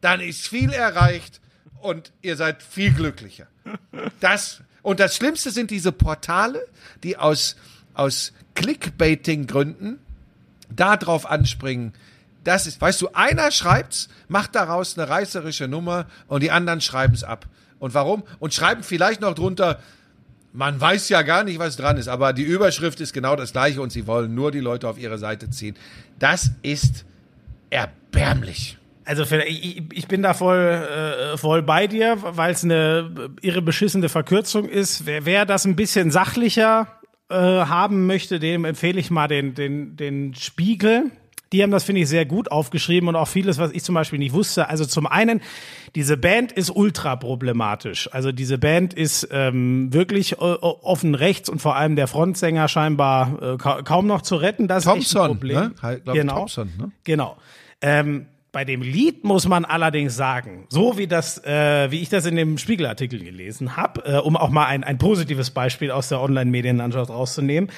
dann 0.00 0.20
ist 0.20 0.46
viel 0.48 0.72
erreicht 0.72 1.40
und 1.80 2.12
ihr 2.22 2.36
seid 2.36 2.62
viel 2.62 2.92
glücklicher. 2.92 3.46
Das, 4.20 4.62
und 4.82 5.00
das 5.00 5.16
Schlimmste 5.16 5.50
sind 5.50 5.70
diese 5.70 5.92
Portale, 5.92 6.66
die 7.02 7.16
aus, 7.16 7.56
aus 7.94 8.32
Clickbaiting-Gründen 8.54 9.98
darauf 10.70 11.26
anspringen. 11.26 11.92
Das 12.44 12.66
ist, 12.66 12.80
weißt 12.80 13.02
du, 13.02 13.08
einer 13.12 13.50
schreibt's, 13.50 14.08
macht 14.28 14.54
daraus 14.54 14.96
eine 14.96 15.08
reißerische 15.08 15.68
Nummer 15.68 16.06
und 16.26 16.42
die 16.42 16.50
anderen 16.50 16.80
schreiben's 16.80 17.24
ab. 17.24 17.46
Und 17.78 17.94
warum? 17.94 18.22
Und 18.38 18.54
schreiben 18.54 18.82
vielleicht 18.82 19.20
noch 19.20 19.34
drunter, 19.34 19.78
man 20.52 20.80
weiß 20.80 21.08
ja 21.10 21.22
gar 21.22 21.44
nicht, 21.44 21.58
was 21.58 21.76
dran 21.76 21.96
ist, 21.96 22.08
aber 22.08 22.32
die 22.32 22.42
Überschrift 22.42 23.00
ist 23.00 23.12
genau 23.12 23.36
das 23.36 23.52
gleiche 23.52 23.80
und 23.80 23.92
sie 23.92 24.06
wollen 24.06 24.34
nur 24.34 24.50
die 24.50 24.60
Leute 24.60 24.88
auf 24.88 24.98
ihre 24.98 25.18
Seite 25.18 25.50
ziehen. 25.50 25.76
Das 26.18 26.50
ist 26.62 27.04
erbärmlich. 27.70 28.78
Also 29.04 29.24
ich 29.24 30.06
bin 30.06 30.22
da 30.22 30.34
voll, 30.34 30.58
äh, 30.58 31.38
voll 31.38 31.62
bei 31.62 31.86
dir, 31.86 32.18
weil 32.20 32.52
es 32.52 32.62
eine 32.62 33.30
irre 33.40 33.62
beschissene 33.62 34.10
Verkürzung 34.10 34.68
ist. 34.68 35.06
Wer, 35.06 35.24
wer 35.24 35.46
das 35.46 35.64
ein 35.64 35.76
bisschen 35.76 36.10
sachlicher 36.10 36.88
äh, 37.30 37.34
haben 37.34 38.06
möchte, 38.06 38.38
dem 38.38 38.66
empfehle 38.66 39.00
ich 39.00 39.10
mal 39.10 39.26
den, 39.26 39.54
den, 39.54 39.96
den 39.96 40.34
Spiegel. 40.34 41.10
Die 41.52 41.62
haben 41.62 41.70
das, 41.70 41.84
finde 41.84 42.02
ich, 42.02 42.08
sehr 42.08 42.26
gut 42.26 42.50
aufgeschrieben 42.50 43.08
und 43.08 43.16
auch 43.16 43.28
vieles, 43.28 43.58
was 43.58 43.72
ich 43.72 43.82
zum 43.82 43.94
Beispiel 43.94 44.18
nicht 44.18 44.32
wusste. 44.32 44.68
Also 44.68 44.84
zum 44.84 45.06
einen, 45.06 45.40
diese 45.94 46.16
Band 46.16 46.52
ist 46.52 46.70
ultra 46.70 47.16
problematisch. 47.16 48.08
Also 48.12 48.32
diese 48.32 48.58
Band 48.58 48.92
ist 48.94 49.28
ähm, 49.30 49.92
wirklich 49.92 50.32
äh, 50.32 50.36
offen 50.36 51.14
rechts 51.14 51.48
und 51.48 51.60
vor 51.60 51.76
allem 51.76 51.96
der 51.96 52.06
Frontsänger 52.06 52.68
scheinbar 52.68 53.54
äh, 53.54 53.56
ka 53.56 53.82
kaum 53.82 54.06
noch 54.06 54.22
zu 54.22 54.36
retten. 54.36 54.68
Das 54.68 54.84
Thompson, 54.84 55.00
ist 55.00 55.14
echt 55.14 55.22
ein 55.22 55.38
Problem. 55.38 55.56
ne? 55.56 56.00
Glaub, 56.04 56.16
genau. 56.16 56.34
Thompson, 56.34 56.72
ne? 56.78 56.92
Genau. 57.04 57.36
Ähm, 57.80 58.26
bei 58.52 58.64
dem 58.64 58.82
Lied 58.82 59.24
muss 59.24 59.46
man 59.46 59.64
allerdings 59.64 60.16
sagen, 60.16 60.66
so 60.68 60.96
wie 60.96 61.06
das, 61.06 61.42
äh, 61.44 61.90
wie 61.90 62.00
ich 62.00 62.08
das 62.08 62.24
in 62.26 62.34
dem 62.34 62.58
Spiegelartikel 62.58 63.22
gelesen 63.22 63.76
habe, 63.76 64.04
äh, 64.04 64.16
um 64.16 64.36
auch 64.36 64.50
mal 64.50 64.66
ein, 64.66 64.84
ein 64.84 64.98
positives 64.98 65.50
Beispiel 65.50 65.90
aus 65.90 66.08
der 66.08 66.20
Online-Medienlandschaft 66.20 67.10
rauszunehmen, 67.10 67.70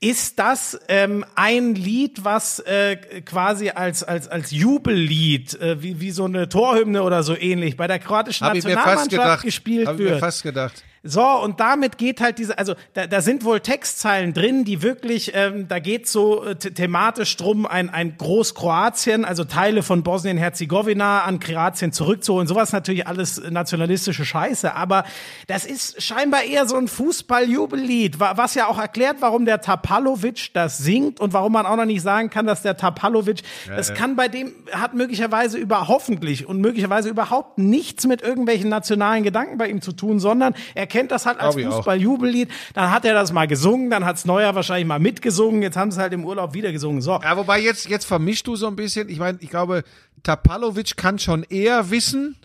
ist 0.00 0.38
das 0.38 0.78
ähm, 0.88 1.24
ein 1.36 1.74
Lied, 1.74 2.24
was 2.24 2.58
äh, 2.60 2.96
quasi 3.24 3.70
als 3.70 4.02
als 4.02 4.28
als 4.28 4.50
Jubellied, 4.50 5.58
äh, 5.60 5.82
wie 5.82 6.00
wie 6.00 6.10
so 6.10 6.24
eine 6.24 6.48
Torhymne 6.48 7.02
oder 7.02 7.22
so 7.22 7.36
ähnlich 7.36 7.76
bei 7.76 7.86
der 7.86 7.98
kroatischen 7.98 8.46
Hab 8.46 8.54
Nationalmannschaft 8.54 9.42
gespielt 9.44 9.86
Hab 9.86 9.94
ich 9.94 10.00
mir 10.00 10.10
wird. 10.10 10.20
fast 10.20 10.42
gedacht. 10.42 10.84
So, 11.06 11.24
und 11.24 11.60
damit 11.60 11.98
geht 11.98 12.20
halt 12.20 12.38
diese, 12.38 12.58
also 12.58 12.74
da, 12.94 13.06
da 13.06 13.20
sind 13.20 13.44
wohl 13.44 13.60
Textzeilen 13.60 14.34
drin, 14.34 14.64
die 14.64 14.82
wirklich, 14.82 15.32
ähm, 15.34 15.68
da 15.68 15.78
geht 15.78 16.08
so 16.08 16.44
äh, 16.44 16.56
the 16.60 16.70
thematisch 16.70 17.36
drum, 17.36 17.66
ein, 17.66 17.90
ein 17.90 18.16
Großkroatien, 18.16 19.24
also 19.24 19.44
Teile 19.44 19.82
von 19.82 20.02
Bosnien-Herzegowina 20.02 21.22
an 21.22 21.40
Kroatien 21.40 21.92
zurückzuholen. 21.92 22.46
Sowas 22.46 22.72
natürlich 22.72 23.06
alles 23.06 23.40
nationalistische 23.50 24.24
Scheiße, 24.24 24.74
aber 24.74 25.04
das 25.46 25.64
ist 25.64 26.02
scheinbar 26.02 26.42
eher 26.44 26.66
so 26.66 26.76
ein 26.76 26.88
Fußballjubellied, 26.88 28.20
wa- 28.20 28.34
was 28.36 28.54
ja 28.54 28.66
auch 28.68 28.78
erklärt, 28.78 29.16
warum 29.20 29.44
der 29.44 29.60
Tapalovic 29.60 30.52
das 30.54 30.78
singt 30.78 31.20
und 31.20 31.32
warum 31.32 31.52
man 31.52 31.66
auch 31.66 31.76
noch 31.76 31.84
nicht 31.84 32.02
sagen 32.02 32.30
kann, 32.30 32.46
dass 32.46 32.62
der 32.62 32.76
Tapalovic, 32.76 33.42
das 33.68 33.94
kann 33.94 34.16
bei 34.16 34.28
dem, 34.28 34.52
hat 34.72 34.94
möglicherweise 34.94 35.58
über, 35.58 35.88
hoffentlich 35.88 36.46
und 36.46 36.60
möglicherweise 36.60 37.08
überhaupt 37.08 37.58
nichts 37.58 38.06
mit 38.06 38.22
irgendwelchen 38.22 38.68
nationalen 38.68 39.22
Gedanken 39.22 39.58
bei 39.58 39.68
ihm 39.68 39.80
zu 39.80 39.92
tun, 39.92 40.18
sondern 40.20 40.54
er 40.74 40.86
kennt 40.96 41.10
das 41.10 41.26
halt 41.26 41.40
als. 41.40 41.54
Fußballjubellied. 41.54 42.48
Dann 42.74 42.90
hat 42.90 43.04
er 43.04 43.12
das 43.12 43.32
mal 43.32 43.46
gesungen, 43.46 43.90
dann 43.90 44.04
hat's 44.04 44.24
Neuer 44.24 44.54
wahrscheinlich 44.54 44.86
mal 44.86 44.98
mitgesungen, 44.98 45.62
jetzt 45.62 45.76
haben 45.76 45.90
sie 45.90 46.00
halt 46.00 46.12
im 46.12 46.24
Urlaub 46.24 46.54
wieder 46.54 46.72
gesungen. 46.72 47.02
So. 47.02 47.20
Ja, 47.22 47.36
wobei 47.36 47.60
jetzt, 47.60 47.88
jetzt 47.88 48.06
vermischst 48.06 48.46
du 48.46 48.56
so 48.56 48.66
ein 48.66 48.76
bisschen. 48.76 49.08
Ich 49.08 49.18
meine, 49.18 49.38
ich 49.40 49.50
glaube, 49.50 49.84
Tapalovic 50.22 50.96
kann 50.96 51.18
schon 51.18 51.42
eher 51.42 51.90
wissen, 51.90 52.36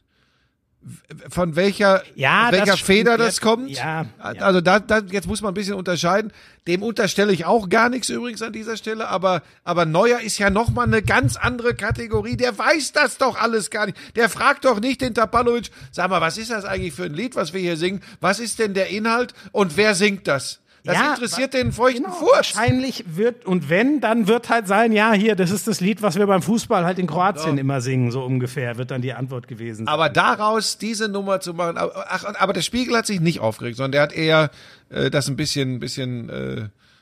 von 1.30 1.56
welcher, 1.56 2.02
Ja, 2.16 2.52
welcher 2.52 2.66
das 2.74 2.80
Feder 2.82 3.14
stimmt. 3.14 3.28
das 3.28 3.42
kommt. 3.42 3.70
Ja, 3.70 4.06
ja. 4.20 4.42
Also 4.42 4.62
da, 4.62 4.80
da, 4.80 5.00
jetzt 5.00 5.28
muss 5.28 5.42
man 5.42 5.52
ein 5.52 5.54
bisschen 5.54 5.76
unterscheiden. 5.76 6.32
Dem 6.68 6.84
unterstelle 6.84 7.34
ich 7.34 7.46
auch 7.46 7.70
gar 7.70 7.90
nichts 7.90 8.10
übrigens 8.10 8.42
an 8.42 8.54
dieser 8.54 8.78
Stelle, 8.78 9.08
aber, 9.08 9.42
aber 9.64 9.86
Neuer 9.86 10.20
ist 10.22 10.38
ja 10.38 10.50
nochmal 10.50 10.88
eine 10.88 11.02
ganz 11.02 11.36
andere 11.36 11.76
Kategorie. 11.76 12.38
Der 12.38 12.58
weiß 12.58 12.94
das 12.94 13.18
doch 13.18 13.40
alles 13.40 13.70
gar 13.70 13.86
nicht. 13.88 13.98
Der 14.16 14.30
fragt 14.30 14.66
doch 14.66 14.80
nicht 14.80 15.02
den 15.02 15.14
Tapalovic, 15.14 15.70
sag 15.92 16.10
mal, 16.10 16.22
was 16.22 16.38
ist 16.38 16.52
das 16.52 16.66
eigentlich 16.66 16.94
für 16.94 17.04
ein 17.06 17.14
Lied, 17.14 17.36
was 17.36 17.54
wir 17.54 17.62
hier 17.62 17.78
singen? 17.78 18.02
Was 18.20 18.40
ist 18.40 18.60
denn 18.60 18.74
der 18.74 18.90
Inhalt 18.90 19.34
und 19.52 19.78
wer 19.78 19.96
singt 19.96 20.28
das? 20.28 20.61
Das 20.84 20.96
Ja, 20.98 21.12
interessiert 21.14 21.54
den 21.54 21.72
feuchten 21.72 22.04
Genau, 22.06 22.16
Furz. 22.16 22.56
wahrscheinlich 22.56 23.04
wird, 23.16 23.46
und 23.46 23.70
wenn, 23.70 24.02
dann 24.02 24.28
wird 24.28 24.50
halt 24.50 24.68
sein, 24.68 24.92
ja, 24.94 25.14
hier, 25.14 25.36
das 25.36 25.52
ist 25.52 25.68
das 25.68 25.80
Lied, 25.80 26.02
was 26.02 26.18
wir 26.18 26.26
beim 26.26 26.42
Fußball 26.42 26.86
halt 26.86 26.98
in 26.98 27.06
Kroatien 27.06 27.60
immer 27.60 27.82
singen, 27.82 28.10
so 28.12 28.24
ungefähr, 28.24 28.78
wird 28.78 28.90
dann 28.90 29.02
die 29.04 29.14
Antwort 29.14 29.48
gewesen 29.48 29.86
sein. 29.86 29.94
Aber 29.94 30.10
daraus 30.10 30.80
diese 30.80 31.08
Nummer 31.08 31.40
zu 31.40 31.54
machen, 31.54 31.76
ach, 31.78 32.26
aber 32.40 32.54
der 32.54 32.62
Spiegel 32.64 32.98
hat 32.98 33.06
sich 33.06 33.20
nicht 33.20 33.40
aufgeregt, 33.42 33.78
sondern 33.78 33.92
der 33.92 34.02
hat 34.02 34.14
eher 34.14 34.50
äh, 34.90 35.12
das 35.12 35.28
ein 35.28 35.36
bisschen, 35.36 35.80
bisschen 35.80 36.30
äh, 36.30 36.56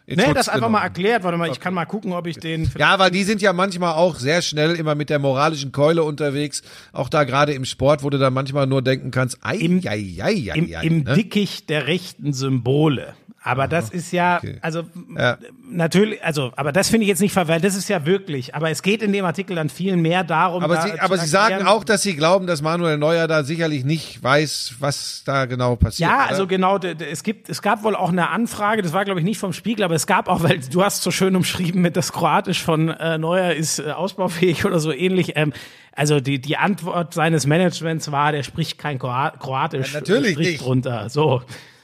in 0.06 0.18
Nee, 0.18 0.24
Schutz 0.26 0.34
das 0.34 0.50
einfach 0.50 0.54
genommen. 0.62 0.74
mal 0.74 0.82
erklärt. 0.82 1.24
Warte 1.24 1.38
mal, 1.38 1.50
ich 1.52 1.60
kann 1.60 1.74
mal 1.74 1.86
gucken, 1.86 2.12
ob 2.14 2.26
ich 2.28 2.38
den. 2.38 2.70
Ja, 2.80 2.98
weil 3.00 3.12
die 3.12 3.24
sind 3.24 3.42
ja 3.44 3.54
manchmal 3.54 3.94
auch 3.94 4.16
sehr 4.18 4.42
schnell 4.42 4.76
immer 4.76 4.96
mit 4.96 5.10
der 5.12 5.20
moralischen 5.20 5.72
Keule 5.72 6.04
unterwegs. 6.04 6.64
Auch 6.94 7.10
da 7.10 7.24
gerade 7.26 7.54
im 7.54 7.64
Sport, 7.64 8.02
wo 8.04 8.10
du 8.10 8.18
dann 8.18 8.34
manchmal 8.34 8.66
nur 8.66 8.82
denken 8.82 9.12
kannst, 9.12 9.38
ei, 9.42 9.58
Im- 9.58 9.82
ei, 9.86 10.18
ei, 10.20 10.52
ei, 10.52 10.58
Im, 10.58 10.66
ei, 10.76 10.84
im 10.84 11.04
ne? 11.04 11.14
Dickicht 11.14 11.70
der 11.70 11.86
rechten 11.88 12.34
Symbole. 12.34 13.14
Aber 13.41 13.68
das 13.68 13.90
ist 13.90 14.11
ja, 14.11 14.38
okay. 14.38 14.57
also 14.61 14.84
Ja. 15.16 15.38
natürlich, 15.70 16.24
also, 16.24 16.52
aber 16.56 16.72
das 16.74 16.90
finde 16.90 17.03
ich 17.03 17.07
jetzt 17.10 17.22
nicht 17.22 17.32
verwehrt, 17.32 17.64
das 17.64 17.76
ist 17.76 17.88
ja 17.88 18.06
wirklich. 18.06 18.53
Aber 18.53 18.70
es 18.70 18.82
geht 18.82 19.02
in 19.02 19.14
dem 19.14 19.24
Artikel 19.24 19.56
dann 19.56 19.70
viel 19.70 19.95
mehr 19.95 20.24
darum. 20.24 20.61
Aber 20.64 20.76
da 20.76 20.82
sie, 20.82 20.99
aber 20.99 21.18
sie 21.18 21.28
sagen 21.28 21.66
auch, 21.66 21.84
dass 21.84 22.02
sie 22.02 22.16
glauben, 22.16 22.48
dass 22.48 22.61
Manuel 22.61 22.98
Neuer 22.98 23.28
da 23.28 23.44
sicherlich 23.44 23.86
nicht 23.86 24.22
weiß, 24.22 24.76
was 24.80 25.24
da 25.26 25.45
genau 25.45 25.76
passiert. 25.78 26.10
Ja, 26.10 26.18
oder? 26.18 26.30
also 26.30 26.48
genau, 26.48 26.78
es 26.78 27.24
gibt, 27.24 27.49
es 27.49 27.61
gab 27.61 27.84
wohl 27.84 27.95
auch 27.95 28.10
eine 28.10 28.30
Anfrage, 28.30 28.82
das 28.82 28.91
war 28.94 29.06
glaube 29.06 29.20
ich 29.22 29.26
nicht 29.26 29.40
vom 29.40 29.53
Spiegel, 29.53 29.84
aber 29.86 29.95
es 29.95 30.06
gab 30.06 30.28
auch, 30.28 30.44
weil 30.44 30.60
du 30.60 30.84
hast 30.84 31.02
so 31.02 31.11
schön 31.11 31.36
umschrieben 31.36 31.82
mit 31.82 31.95
das 31.95 32.11
Kroatisch 32.11 32.61
von 32.61 32.90
äh, 32.90 33.18
Neuer 33.18 33.53
ist 33.53 33.80
äh, 33.80 33.91
ausbaufähig 33.91 34.66
oder 34.66 34.80
so 34.80 34.91
ähnlich. 34.91 35.34
Ähm, 35.36 35.53
also 35.95 36.20
die, 36.20 36.40
die 36.40 36.57
Antwort 36.57 37.14
seines 37.14 37.45
Managements 37.48 38.11
war, 38.11 38.32
der 38.32 38.44
spricht 38.44 38.78
kein 38.78 38.99
Kroa- 38.99 39.38
Kroatisch. 39.38 39.94
Ja, 39.94 39.99
natürlich 39.99 40.34
Strich 40.34 40.48
nicht. 40.52 40.61
Drunter. 40.61 41.10
So, 41.10 41.41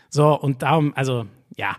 so 0.09 0.39
und 0.39 0.61
darum, 0.61 0.93
also 0.95 1.25
ja. 1.57 1.75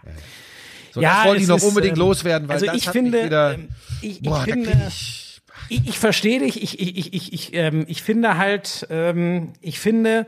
so, 0.92 1.00
das 1.00 1.24
wollte 1.24 1.42
ich 1.42 1.48
noch 1.48 1.62
unbedingt 1.62 1.96
ähm, 1.96 2.00
loswerden, 2.00 2.48
weil 2.48 2.54
also 2.54 2.66
das 2.66 2.76
ich 2.76 2.86
hat 2.86 2.92
finde, 2.92 3.18
mich 3.18 3.26
wieder, 3.26 3.54
ähm, 3.54 3.68
ich, 4.02 4.16
ich 4.16 4.22
boah, 4.22 4.40
finde, 4.42 4.70
ich, 4.88 5.40
ich, 5.68 5.88
ich 5.88 5.98
verstehe 5.98 6.40
dich. 6.40 6.62
Ich, 6.62 6.78
ich, 6.80 6.96
ich, 6.96 7.14
ich, 7.14 7.32
ich, 7.32 7.54
ähm, 7.54 7.84
ich 7.88 8.02
finde 8.02 8.36
halt, 8.36 8.86
ähm, 8.90 9.52
ich 9.60 9.80
finde, 9.80 10.26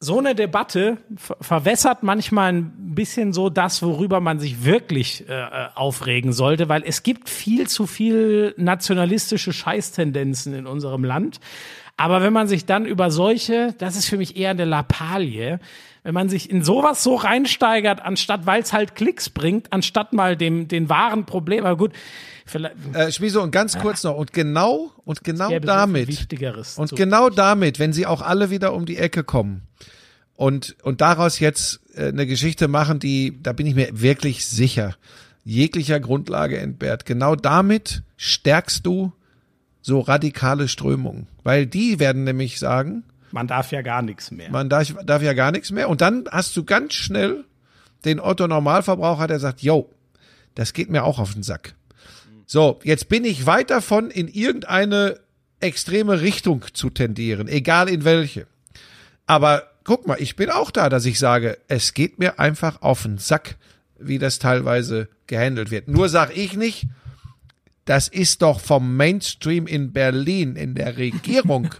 so 0.00 0.18
eine 0.18 0.34
Debatte 0.34 0.98
ver 1.16 1.36
verwässert 1.40 2.02
manchmal 2.02 2.52
ein 2.52 2.94
bisschen 2.94 3.32
so 3.32 3.50
das, 3.50 3.82
worüber 3.82 4.20
man 4.20 4.40
sich 4.40 4.64
wirklich 4.64 5.28
äh, 5.28 5.32
äh, 5.32 5.68
aufregen 5.76 6.32
sollte, 6.32 6.68
weil 6.68 6.82
es 6.84 7.04
gibt 7.04 7.28
viel 7.28 7.68
zu 7.68 7.86
viel 7.86 8.52
nationalistische 8.56 9.52
Scheißtendenzen 9.52 10.54
in 10.54 10.66
unserem 10.66 11.04
Land. 11.04 11.38
Aber 11.96 12.20
wenn 12.20 12.32
man 12.32 12.48
sich 12.48 12.66
dann 12.66 12.84
über 12.84 13.12
solche, 13.12 13.74
das 13.78 13.94
ist 13.94 14.08
für 14.08 14.16
mich 14.16 14.36
eher 14.36 14.50
eine 14.50 14.64
Lappalie, 14.64 15.60
wenn 16.02 16.14
man 16.14 16.28
sich 16.28 16.50
in 16.50 16.64
sowas 16.64 17.02
so 17.02 17.14
reinsteigert, 17.14 18.02
anstatt, 18.02 18.46
weil 18.46 18.62
es 18.62 18.72
halt 18.72 18.94
Klicks 18.94 19.30
bringt, 19.30 19.72
anstatt 19.72 20.12
mal 20.12 20.36
dem, 20.36 20.66
den 20.68 20.88
wahren 20.88 21.26
Problem, 21.26 21.64
aber 21.64 21.76
gut, 21.76 21.92
vielleicht 22.44 22.74
äh, 22.92 23.12
Schmieso, 23.12 23.42
und 23.42 23.52
ganz 23.52 23.78
kurz 23.78 24.02
noch, 24.02 24.16
und 24.16 24.32
genau, 24.32 24.92
und 25.04 25.22
genau 25.22 25.50
damit. 25.60 26.08
Und 26.76 26.96
genau 26.96 27.30
damit, 27.30 27.78
wenn 27.78 27.92
sie 27.92 28.06
auch 28.06 28.20
alle 28.20 28.50
wieder 28.50 28.74
um 28.74 28.84
die 28.84 28.98
Ecke 28.98 29.22
kommen 29.22 29.62
und, 30.34 30.76
und 30.82 31.00
daraus 31.00 31.38
jetzt 31.38 31.80
äh, 31.94 32.08
eine 32.08 32.26
Geschichte 32.26 32.66
machen, 32.66 32.98
die, 32.98 33.40
da 33.40 33.52
bin 33.52 33.66
ich 33.66 33.74
mir 33.74 33.88
wirklich 33.92 34.46
sicher, 34.46 34.96
jeglicher 35.44 36.00
Grundlage 36.00 36.58
entbehrt, 36.58 37.06
genau 37.06 37.36
damit 37.36 38.02
stärkst 38.16 38.84
du 38.84 39.12
so 39.82 40.00
radikale 40.00 40.68
Strömungen. 40.68 41.26
Weil 41.42 41.66
die 41.66 41.98
werden 41.98 42.24
nämlich 42.24 42.58
sagen, 42.58 43.04
man 43.32 43.46
darf 43.46 43.72
ja 43.72 43.82
gar 43.82 44.02
nichts 44.02 44.30
mehr. 44.30 44.50
man 44.50 44.68
darf, 44.68 44.94
darf 45.04 45.22
ja 45.22 45.32
gar 45.32 45.52
nichts 45.52 45.70
mehr. 45.70 45.88
Und 45.88 46.00
dann 46.00 46.24
hast 46.30 46.56
du 46.56 46.64
ganz 46.64 46.94
schnell 46.94 47.44
den 48.04 48.20
Otto 48.20 48.46
Normalverbraucher, 48.46 49.26
der 49.26 49.38
sagt, 49.38 49.62
yo, 49.62 49.90
das 50.54 50.72
geht 50.72 50.90
mir 50.90 51.04
auch 51.04 51.18
auf 51.18 51.34
den 51.34 51.42
Sack. 51.42 51.74
So, 52.46 52.80
jetzt 52.84 53.08
bin 53.08 53.24
ich 53.24 53.46
weit 53.46 53.70
davon, 53.70 54.10
in 54.10 54.28
irgendeine 54.28 55.20
extreme 55.60 56.20
Richtung 56.20 56.64
zu 56.72 56.90
tendieren, 56.90 57.48
egal 57.48 57.88
in 57.88 58.04
welche. 58.04 58.46
Aber 59.26 59.70
guck 59.84 60.06
mal, 60.06 60.16
ich 60.20 60.36
bin 60.36 60.50
auch 60.50 60.70
da, 60.70 60.88
dass 60.88 61.04
ich 61.04 61.18
sage, 61.18 61.58
es 61.68 61.94
geht 61.94 62.18
mir 62.18 62.38
einfach 62.38 62.82
auf 62.82 63.02
den 63.02 63.18
Sack, 63.18 63.56
wie 63.98 64.18
das 64.18 64.38
teilweise 64.38 65.08
gehandelt 65.26 65.70
wird. 65.70 65.88
Nur 65.88 66.08
sag 66.08 66.36
ich 66.36 66.56
nicht, 66.56 66.86
das 67.84 68.08
ist 68.08 68.42
doch 68.42 68.60
vom 68.60 68.96
Mainstream 68.96 69.66
in 69.66 69.92
Berlin, 69.92 70.56
in 70.56 70.74
der 70.74 70.96
Regierung 70.96 71.74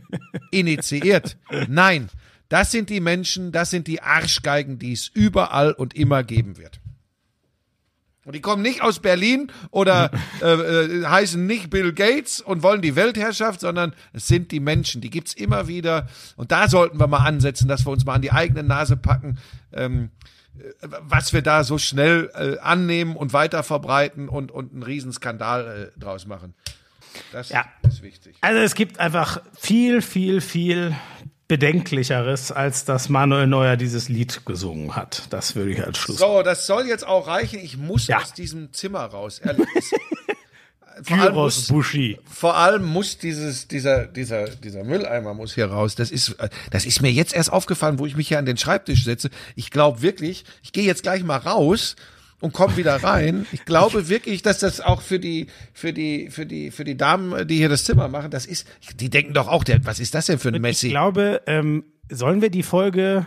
initiiert. 0.50 1.36
Nein, 1.68 2.08
das 2.48 2.70
sind 2.70 2.90
die 2.90 3.00
Menschen, 3.00 3.52
das 3.52 3.70
sind 3.70 3.86
die 3.86 4.00
Arschgeigen, 4.00 4.78
die 4.78 4.92
es 4.92 5.08
überall 5.08 5.72
und 5.72 5.94
immer 5.94 6.22
geben 6.22 6.56
wird. 6.56 6.80
Und 8.24 8.34
die 8.34 8.42
kommen 8.42 8.60
nicht 8.60 8.82
aus 8.82 9.00
Berlin 9.00 9.50
oder 9.70 10.10
äh, 10.42 10.52
äh, 10.52 11.06
heißen 11.06 11.46
nicht 11.46 11.70
Bill 11.70 11.94
Gates 11.94 12.40
und 12.42 12.62
wollen 12.62 12.82
die 12.82 12.94
Weltherrschaft, 12.94 13.60
sondern 13.60 13.94
es 14.12 14.28
sind 14.28 14.52
die 14.52 14.60
Menschen. 14.60 15.00
Die 15.00 15.08
gibt's 15.08 15.32
immer 15.32 15.66
wieder. 15.66 16.08
Und 16.36 16.52
da 16.52 16.68
sollten 16.68 17.00
wir 17.00 17.06
mal 17.06 17.24
ansetzen, 17.24 17.68
dass 17.68 17.86
wir 17.86 17.90
uns 17.90 18.04
mal 18.04 18.14
an 18.14 18.22
die 18.22 18.32
eigene 18.32 18.62
Nase 18.62 18.98
packen, 18.98 19.38
ähm, 19.72 20.10
äh, 20.14 20.37
was 20.80 21.32
wir 21.32 21.42
da 21.42 21.64
so 21.64 21.78
schnell 21.78 22.30
äh, 22.34 22.58
annehmen 22.58 23.16
und 23.16 23.32
weiter 23.32 23.62
verbreiten 23.62 24.28
und, 24.28 24.50
und 24.50 24.72
einen 24.72 24.82
Riesenskandal 24.82 25.92
äh, 25.96 26.00
draus 26.00 26.26
machen. 26.26 26.54
Das 27.32 27.48
Ja. 27.48 27.64
ist 27.86 28.02
wichtig. 28.02 28.36
Also 28.40 28.60
es 28.60 28.74
gibt 28.74 29.00
einfach 29.00 29.40
viel, 29.58 30.02
viel, 30.02 30.40
viel 30.40 30.94
Bedenklicheres, 31.48 32.52
als 32.52 32.84
dass 32.84 33.08
Manuel 33.08 33.46
Neuer 33.46 33.76
dieses 33.76 34.08
Lied 34.10 34.44
gesungen 34.44 34.94
hat. 34.96 35.22
Das 35.30 35.56
würde 35.56 35.70
ich 35.72 35.82
als 35.84 35.96
Schluss. 35.98 36.18
So, 36.18 36.42
das 36.42 36.66
soll 36.66 36.86
jetzt 36.86 37.06
auch 37.06 37.26
reichen. 37.26 37.58
Ich 37.58 37.76
muss 37.78 38.06
Ja. 38.06 38.18
aus 38.18 38.34
diesem 38.34 38.72
Zimmer 38.72 39.00
raus. 39.06 39.38
Ehrlich. 39.38 39.66
Vor 41.02 41.16
allem, 41.18 41.32
Gyros 41.32 41.56
muss, 41.56 41.68
Buschi. 41.68 42.18
vor 42.24 42.56
allem 42.56 42.84
muss 42.84 43.18
dieses, 43.18 43.68
dieser, 43.68 44.06
dieser, 44.06 44.48
dieser 44.48 44.84
Mülleimer 44.84 45.34
muss 45.34 45.54
hier 45.54 45.66
raus. 45.66 45.94
Das 45.94 46.10
ist, 46.10 46.30
äh, 46.40 46.48
das 46.70 46.86
ist 46.86 47.02
mir 47.02 47.12
jetzt 47.12 47.34
erst 47.34 47.52
aufgefallen, 47.52 47.98
wo 47.98 48.06
ich 48.06 48.16
mich 48.16 48.28
hier 48.28 48.38
an 48.38 48.46
den 48.46 48.56
Schreibtisch 48.56 49.04
setze. 49.04 49.30
Ich 49.54 49.70
glaube 49.70 50.02
wirklich, 50.02 50.44
ich 50.62 50.72
gehe 50.72 50.84
jetzt 50.84 51.02
gleich 51.02 51.22
mal 51.22 51.36
raus 51.36 51.96
und 52.40 52.52
komme 52.52 52.76
wieder 52.76 53.02
rein. 53.02 53.46
Ich 53.52 53.64
glaube 53.64 54.08
wirklich, 54.08 54.42
dass 54.42 54.58
das 54.58 54.80
auch 54.80 55.02
für 55.02 55.18
die, 55.18 55.48
für 55.72 55.92
die, 55.92 56.30
für 56.30 56.46
die, 56.46 56.70
für 56.70 56.84
die 56.84 56.96
Damen, 56.96 57.46
die 57.46 57.56
hier 57.56 57.68
das 57.68 57.84
Zimmer 57.84 58.08
machen, 58.08 58.30
das 58.30 58.46
ist, 58.46 58.66
die 58.96 59.10
denken 59.10 59.34
doch 59.34 59.48
auch, 59.48 59.64
der, 59.64 59.84
was 59.84 60.00
ist 60.00 60.14
das 60.14 60.26
denn 60.26 60.38
für 60.38 60.48
ein 60.48 60.60
Messi? 60.60 60.86
Ich 60.86 60.92
glaube, 60.92 61.42
ähm, 61.46 61.84
sollen 62.10 62.42
wir 62.42 62.50
die 62.50 62.62
Folge 62.62 63.26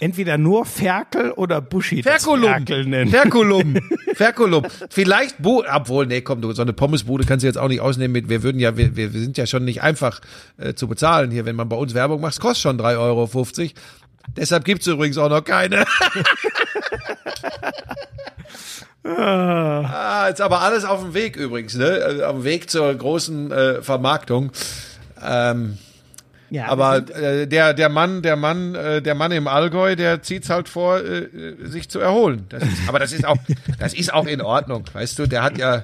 entweder 0.00 0.38
nur 0.38 0.64
Ferkel 0.64 1.32
oder 1.32 1.60
Buschi 1.60 2.02
Ferkulum. 2.02 2.50
Ferkel 2.50 2.86
nennen? 2.86 3.10
Ferkulum. 3.10 3.76
Ferkulum. 4.14 4.64
Vielleicht, 4.90 5.42
Bu 5.42 5.62
obwohl, 5.70 6.06
nee, 6.06 6.20
komm, 6.20 6.40
du, 6.40 6.52
so 6.52 6.62
eine 6.62 6.72
Pommesbude 6.72 7.24
kannst 7.24 7.42
du 7.42 7.46
jetzt 7.46 7.58
auch 7.58 7.68
nicht 7.68 7.80
ausnehmen 7.80 8.12
mit, 8.12 8.28
wir 8.28 8.42
würden 8.42 8.60
ja, 8.60 8.76
wir, 8.76 8.96
wir 8.96 9.10
sind 9.10 9.36
ja 9.36 9.46
schon 9.46 9.64
nicht 9.64 9.82
einfach 9.82 10.20
äh, 10.56 10.74
zu 10.74 10.88
bezahlen 10.88 11.30
hier, 11.30 11.44
wenn 11.46 11.56
man 11.56 11.68
bei 11.68 11.76
uns 11.76 11.94
Werbung 11.94 12.20
macht, 12.20 12.32
es 12.34 12.40
kostet 12.40 12.62
schon 12.62 12.80
3,50 12.80 12.98
Euro. 12.98 13.28
Deshalb 14.36 14.64
gibt's 14.64 14.86
übrigens 14.86 15.18
auch 15.18 15.28
noch 15.28 15.44
keine. 15.44 15.84
ah, 19.04 20.28
jetzt 20.28 20.40
aber 20.40 20.62
alles 20.62 20.84
auf 20.84 21.00
dem 21.02 21.14
Weg 21.14 21.36
übrigens, 21.36 21.74
ne? 21.74 22.00
Also 22.04 22.24
Auf 22.24 22.36
dem 22.36 22.44
Weg 22.44 22.70
zur 22.70 22.92
großen 22.94 23.52
äh, 23.52 23.82
Vermarktung. 23.82 24.50
Ähm, 25.22 25.78
ja, 26.54 26.68
aber 26.68 26.98
äh, 27.10 27.48
der 27.48 27.74
der 27.74 27.88
Mann, 27.88 28.22
der 28.22 28.36
Mann, 28.36 28.76
äh, 28.76 29.02
der 29.02 29.16
Mann 29.16 29.32
im 29.32 29.48
Allgäu, 29.48 29.96
der 29.96 30.22
zieht's 30.22 30.50
halt 30.50 30.68
vor, 30.68 31.00
äh, 31.00 31.26
sich 31.64 31.88
zu 31.88 31.98
erholen. 31.98 32.46
Das 32.48 32.62
ist, 32.62 32.88
aber 32.88 33.00
das 33.00 33.12
ist 33.12 33.24
auch, 33.26 33.38
das 33.80 33.92
ist 33.92 34.14
auch 34.14 34.28
in 34.28 34.40
Ordnung, 34.40 34.84
weißt 34.92 35.18
du. 35.18 35.26
Der 35.26 35.42
hat 35.42 35.58
ja, 35.58 35.82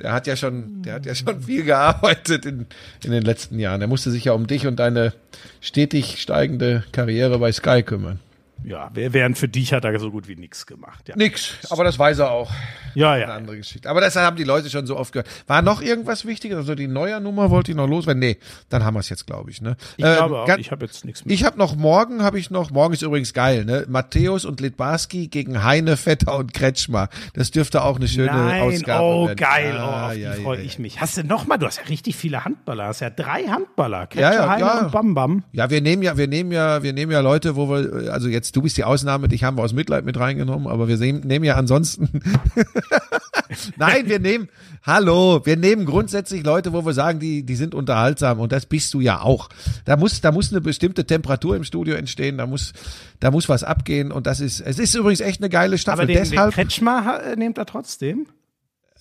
der 0.00 0.12
hat 0.12 0.28
ja 0.28 0.36
schon, 0.36 0.82
der 0.82 0.94
hat 0.94 1.06
ja 1.06 1.16
schon 1.16 1.42
viel 1.42 1.64
gearbeitet 1.64 2.46
in 2.46 2.66
in 3.02 3.10
den 3.10 3.24
letzten 3.24 3.58
Jahren. 3.58 3.80
Der 3.80 3.88
musste 3.88 4.12
sich 4.12 4.26
ja 4.26 4.34
um 4.34 4.46
dich 4.46 4.68
und 4.68 4.76
deine 4.76 5.14
stetig 5.60 6.22
steigende 6.22 6.84
Karriere 6.92 7.40
bei 7.40 7.50
Sky 7.50 7.82
kümmern. 7.82 8.20
Ja, 8.64 8.90
während 8.94 9.38
für 9.38 9.48
dich 9.48 9.72
hat 9.72 9.84
er 9.84 9.98
so 10.00 10.10
gut 10.10 10.26
wie 10.28 10.36
nichts 10.36 10.66
gemacht. 10.66 11.08
Ja, 11.08 11.16
Nix, 11.16 11.58
aber 11.70 11.84
das 11.84 11.98
weiß 11.98 12.18
er 12.18 12.30
auch. 12.30 12.50
ja. 12.94 13.12
Eine 13.12 13.22
ja. 13.22 13.28
andere 13.34 13.56
Geschichte. 13.58 13.88
Aber 13.90 14.00
das 14.00 14.16
haben 14.16 14.36
die 14.36 14.44
Leute 14.44 14.70
schon 14.70 14.86
so 14.86 14.96
oft 14.96 15.12
gehört. 15.12 15.28
War 15.46 15.62
noch 15.62 15.82
irgendwas 15.82 16.24
Wichtiges? 16.24 16.56
Also 16.58 16.74
die 16.74 16.86
neue 16.88 17.20
Nummer 17.20 17.50
wollte 17.50 17.70
ich 17.70 17.76
noch 17.76 17.86
loswerden? 17.88 18.20
Nee, 18.20 18.38
dann 18.70 18.84
haben 18.84 18.94
wir 18.94 19.00
es 19.00 19.08
jetzt, 19.08 19.26
glaube 19.26 19.50
ich. 19.50 19.60
Ne? 19.60 19.76
Ich 19.96 20.04
glaube 20.04 20.40
auch, 20.40 20.46
ganz- 20.46 20.60
ich 20.60 20.70
habe 20.70 20.84
jetzt 20.86 21.04
nichts 21.04 21.24
mehr. 21.24 21.34
Ich 21.34 21.44
habe 21.44 21.58
noch 21.58 21.76
morgen, 21.76 22.22
habe 22.22 22.38
ich 22.38 22.50
noch, 22.50 22.70
morgen 22.70 22.94
ist 22.94 23.02
übrigens 23.02 23.32
geil, 23.34 23.64
ne? 23.64 23.84
Matthäus 23.88 24.44
und 24.44 24.60
Litbarski 24.60 25.28
gegen 25.28 25.62
Heine, 25.62 25.96
Vetter 25.96 26.36
und 26.36 26.54
Kretschmer. 26.54 27.08
Das 27.34 27.50
dürfte 27.50 27.82
auch 27.82 27.96
eine 27.96 28.08
schöne 28.08 28.26
Nein, 28.32 28.62
Ausgabe 28.62 29.02
oh 29.04 29.26
werden. 29.26 29.36
geil, 29.36 29.76
Ah, 29.76 30.06
oh, 30.06 30.06
auf 30.08 30.14
die 30.14 30.20
ja, 30.20 30.32
freue 30.32 30.58
ja, 30.58 30.64
ich 30.64 30.78
mich. 30.78 31.00
Hast 31.00 31.16
du 31.16 31.24
noch 31.24 31.46
mal, 31.46 31.58
du 31.58 31.66
hast 31.66 31.78
ja 31.78 31.84
richtig 31.84 32.16
viele 32.16 32.44
Handballer, 32.44 32.86
hast 32.86 33.00
ja 33.00 33.10
drei 33.10 33.42
Handballer, 33.44 34.08
ja, 34.14 34.48
Heine 34.48 34.80
und 34.86 34.92
Bam 34.92 35.14
Bam. 35.14 35.44
Ja, 35.52 35.68
wir 35.70 35.80
nehmen 35.80 36.02
ja, 36.02 36.16
wir 36.16 36.26
nehmen 36.28 36.52
ja, 36.52 36.82
wir 36.82 36.92
nehmen 36.92 37.12
ja 37.12 37.20
Leute, 37.20 37.56
wo 37.56 37.68
wir, 37.68 38.12
also 38.12 38.28
jetzt 38.28 38.53
du 38.54 38.62
bist 38.62 38.76
die 38.76 38.84
Ausnahme, 38.84 39.28
dich 39.28 39.44
haben 39.44 39.56
wir 39.58 39.62
aus 39.62 39.72
Mitleid 39.72 40.04
mit 40.04 40.18
reingenommen, 40.18 40.66
aber 40.66 40.88
wir 40.88 40.96
nehmen 40.96 41.44
ja 41.44 41.56
ansonsten. 41.56 42.08
Nein, 43.76 44.08
wir 44.08 44.18
nehmen, 44.18 44.48
hallo, 44.82 45.40
wir 45.44 45.56
nehmen 45.56 45.84
grundsätzlich 45.86 46.44
Leute, 46.44 46.72
wo 46.72 46.84
wir 46.84 46.92
sagen, 46.92 47.20
die, 47.20 47.42
die 47.44 47.56
sind 47.56 47.74
unterhaltsam 47.74 48.40
und 48.40 48.52
das 48.52 48.66
bist 48.66 48.92
du 48.94 49.00
ja 49.00 49.20
auch. 49.20 49.48
Da 49.84 49.96
muss, 49.96 50.20
da 50.20 50.32
muss 50.32 50.50
eine 50.50 50.60
bestimmte 50.60 51.04
Temperatur 51.06 51.56
im 51.56 51.64
Studio 51.64 51.94
entstehen, 51.94 52.38
da 52.38 52.46
muss, 52.46 52.72
da 53.20 53.30
muss 53.30 53.48
was 53.48 53.64
abgehen 53.64 54.12
und 54.12 54.26
das 54.26 54.40
ist, 54.40 54.60
es 54.60 54.78
ist 54.78 54.94
übrigens 54.94 55.20
echt 55.20 55.40
eine 55.40 55.50
geile 55.50 55.78
Staffel. 55.78 56.00
Aber 56.02 56.06
den, 56.06 56.16
den 56.22 56.30
Deshalb, 56.30 56.54
Kretschmer 56.54 57.04
ha- 57.04 57.18
äh, 57.18 57.36
nehmt 57.36 57.58
er 57.58 57.66
trotzdem? 57.66 58.26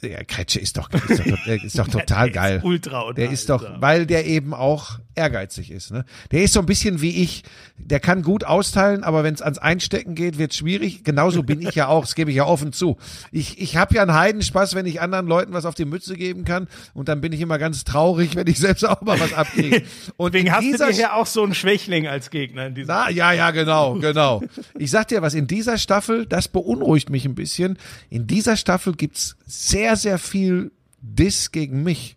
Ja, 0.04 0.24
Kretsche 0.24 0.60
ist 0.60 0.78
doch, 0.78 0.90
ist 0.92 1.20
doch, 1.20 1.48
ist 1.48 1.80
doch 1.80 1.88
total 1.88 2.26
Der 2.32 2.34
geil. 2.34 2.58
Ist 2.58 2.64
ultra 2.64 3.14
Der 3.14 3.32
ist 3.32 3.50
doch, 3.50 3.64
weil 3.80 4.06
der 4.06 4.26
eben 4.26 4.54
auch 4.54 5.00
ehrgeizig 5.16 5.72
ist. 5.72 5.92
Ne? 5.92 6.06
Der 6.32 6.44
ist 6.44 6.54
so 6.54 6.60
ein 6.60 6.66
bisschen 6.66 7.02
wie 7.02 7.22
ich. 7.22 7.44
Der 7.78 8.00
kann 8.00 8.22
gut 8.22 8.44
austeilen, 8.44 9.04
aber 9.04 9.24
wenn 9.24 9.34
es 9.34 9.42
ans 9.42 9.58
Einstecken 9.58 10.16
geht, 10.16 10.38
wird 10.38 10.54
schwierig. 10.54 11.04
Genauso 11.04 11.44
bin 11.44 11.62
ich 11.62 11.76
ja 11.76 11.88
auch. 11.88 12.02
Das 12.02 12.16
gebe 12.16 12.32
ich 12.32 12.38
ja 12.38 12.46
offen 12.46 12.74
zu. 12.74 12.98
Ich, 13.32 13.60
ich 13.60 13.76
habe 13.76 13.96
ja 13.96 14.02
einen 14.02 14.14
Heidenspaß, 14.14 14.76
wenn 14.76 14.86
ich 14.86 15.02
anderen 15.02 15.28
Leuten 15.28 15.54
was 15.54 15.66
auf 15.66 15.76
die 15.76 15.86
Mütze 15.86 16.16
geben 16.16 16.46
kann. 16.46 16.68
Und 16.94 17.10
dann 17.10 17.22
bin 17.22 17.32
ich 17.32 17.42
immer 17.42 17.58
ganz 17.58 17.84
traurig, 17.84 18.36
wenn 18.36 18.48
ich 18.48 18.60
selbst 18.60 18.86
auch 18.86 19.02
mal 19.02 19.20
was 19.20 19.34
abkriege. 19.34 19.84
Und 20.18 20.34
Deswegen 20.34 20.52
hast 20.52 20.64
du 20.64 20.72
dieser 20.72 20.92
ja 20.92 21.14
auch 21.14 21.28
so 21.28 21.44
einen 21.44 21.54
Schwächling 21.54 22.08
als 22.08 22.30
Gegner 22.30 22.68
in 22.68 22.76
diesem 22.76 22.88
na, 22.88 23.10
ja, 23.10 23.32
ja, 23.32 23.52
genau, 23.52 23.96
genau. 23.96 24.42
Ich 24.78 24.92
sag 24.92 25.08
dir 25.08 25.22
was, 25.22 25.34
in 25.34 25.48
dieser 25.48 25.78
Staffel, 25.78 26.26
das 26.26 26.48
beunruhigt 26.48 27.10
mich 27.10 27.26
ein 27.26 27.36
bisschen. 27.36 27.78
In 28.10 28.28
dieser 28.28 28.58
Staffel 28.58 28.94
gibt's 28.94 29.36
sehr, 29.46 29.93
sehr 29.96 30.18
viel 30.18 30.72
Diss 31.02 31.52
gegen 31.52 31.84
mich. 31.84 32.16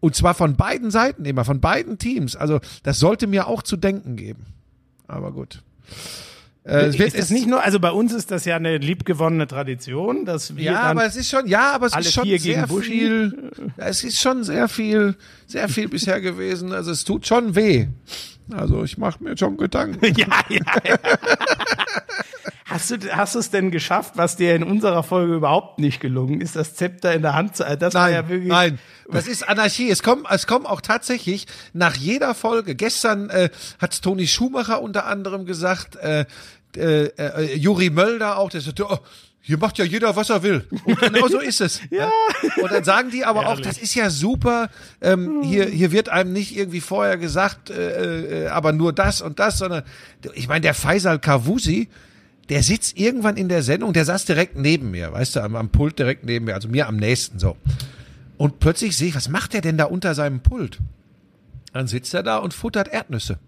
Und 0.00 0.14
zwar 0.14 0.34
von 0.34 0.54
beiden 0.56 0.90
Seiten 0.92 1.24
immer, 1.24 1.44
von 1.44 1.60
beiden 1.60 1.98
Teams. 1.98 2.36
Also, 2.36 2.60
das 2.84 2.98
sollte 3.00 3.26
mir 3.26 3.48
auch 3.48 3.62
zu 3.62 3.76
denken 3.76 4.14
geben. 4.16 4.46
Aber 5.08 5.32
gut. 5.32 5.62
Äh, 6.64 6.90
ist 6.90 7.14
es- 7.16 7.30
nicht 7.30 7.46
nur, 7.48 7.64
also 7.64 7.80
bei 7.80 7.90
uns 7.90 8.12
ist 8.12 8.30
das 8.30 8.44
ja 8.44 8.56
eine 8.56 8.76
liebgewonnene 8.76 9.46
Tradition, 9.46 10.24
dass 10.26 10.54
wir 10.54 10.64
ja, 10.64 10.82
aber 10.82 11.06
es 11.06 11.16
ist 11.16 11.30
schon, 11.30 11.46
ja, 11.46 11.72
aber 11.72 11.86
es 11.86 11.96
ist 11.96 12.12
schon 12.12 12.24
sehr 12.38 12.68
viel, 12.68 13.50
es 13.78 14.04
ist 14.04 14.20
schon 14.20 14.44
sehr 14.44 14.68
viel, 14.68 15.16
sehr 15.46 15.68
viel 15.70 15.88
bisher 15.88 16.20
gewesen. 16.20 16.72
Also 16.72 16.90
es 16.90 17.04
tut 17.04 17.26
schon 17.26 17.54
weh. 17.56 17.86
Also 18.52 18.84
ich 18.84 18.98
mache 18.98 19.22
mir 19.24 19.36
schon 19.36 19.56
Gedanken. 19.56 20.04
ja, 20.16 20.26
ja, 20.50 20.60
ja. 20.84 20.98
Hast 22.68 22.90
du, 22.90 22.98
hast 23.16 23.34
du 23.34 23.38
es 23.38 23.50
denn 23.50 23.70
geschafft, 23.70 24.12
was 24.16 24.36
dir 24.36 24.54
in 24.54 24.62
unserer 24.62 25.02
Folge 25.02 25.34
überhaupt 25.34 25.78
nicht 25.78 26.00
gelungen 26.00 26.42
ist, 26.42 26.54
das 26.54 26.74
Zepter 26.74 27.14
in 27.14 27.22
der 27.22 27.34
Hand 27.34 27.56
zu 27.56 27.64
Das 27.64 27.94
war 27.94 28.02
Nein, 28.04 28.14
ja 28.14 28.28
wirklich. 28.28 28.48
nein, 28.48 28.78
das 29.10 29.26
ist 29.26 29.48
Anarchie. 29.48 29.88
Es 29.88 30.02
kommen, 30.02 30.26
es 30.30 30.46
kommen 30.46 30.66
auch 30.66 30.82
tatsächlich 30.82 31.46
nach 31.72 31.96
jeder 31.96 32.34
Folge. 32.34 32.74
Gestern 32.74 33.30
äh, 33.30 33.48
hat 33.78 34.02
Toni 34.02 34.26
Schumacher 34.26 34.82
unter 34.82 35.06
anderem 35.06 35.46
gesagt, 35.46 35.96
äh, 35.96 36.26
äh, 36.76 37.06
äh, 37.16 37.56
Juri 37.56 37.88
Mölder 37.88 38.36
auch, 38.36 38.50
der 38.50 38.60
sagte, 38.60 38.84
oh, 38.86 38.98
hier 39.40 39.56
macht 39.56 39.78
ja 39.78 39.86
jeder, 39.86 40.14
was 40.14 40.28
er 40.28 40.42
will. 40.42 40.66
Und 40.84 41.00
genau 41.00 41.26
so 41.26 41.40
ist 41.40 41.62
es. 41.62 41.80
ja. 41.90 42.10
Und 42.60 42.70
dann 42.70 42.84
sagen 42.84 43.10
die 43.10 43.24
aber 43.24 43.46
auch, 43.46 43.52
Herrlich. 43.52 43.66
das 43.66 43.78
ist 43.78 43.94
ja 43.94 44.10
super. 44.10 44.68
Ähm, 45.00 45.42
hier, 45.42 45.64
hier 45.64 45.90
wird 45.90 46.10
einem 46.10 46.34
nicht 46.34 46.54
irgendwie 46.54 46.82
vorher 46.82 47.16
gesagt, 47.16 47.70
äh, 47.70 48.44
äh, 48.44 48.48
aber 48.48 48.72
nur 48.72 48.92
das 48.92 49.22
und 49.22 49.38
das, 49.38 49.56
sondern 49.56 49.84
ich 50.34 50.48
meine, 50.48 50.60
der 50.60 50.74
Faisal 50.74 51.18
Kavusi, 51.18 51.88
der 52.48 52.62
sitzt 52.62 52.98
irgendwann 52.98 53.36
in 53.36 53.48
der 53.48 53.62
Sendung, 53.62 53.92
der 53.92 54.04
saß 54.04 54.24
direkt 54.24 54.56
neben 54.56 54.90
mir, 54.90 55.12
weißt 55.12 55.36
du, 55.36 55.40
am, 55.40 55.56
am 55.56 55.68
Pult 55.70 55.98
direkt 55.98 56.24
neben 56.24 56.46
mir, 56.46 56.54
also 56.54 56.68
mir 56.68 56.88
am 56.88 56.96
nächsten 56.96 57.38
so. 57.38 57.56
Und 58.36 58.60
plötzlich 58.60 58.96
sehe 58.96 59.08
ich, 59.08 59.14
was 59.16 59.28
macht 59.28 59.52
der 59.52 59.60
denn 59.60 59.76
da 59.76 59.84
unter 59.84 60.14
seinem 60.14 60.40
Pult? 60.40 60.78
Dann 61.78 61.86
sitzt 61.86 62.12
er 62.12 62.24
da 62.24 62.38
und 62.38 62.54
futtert 62.54 62.88
Erdnüsse. 62.88 63.38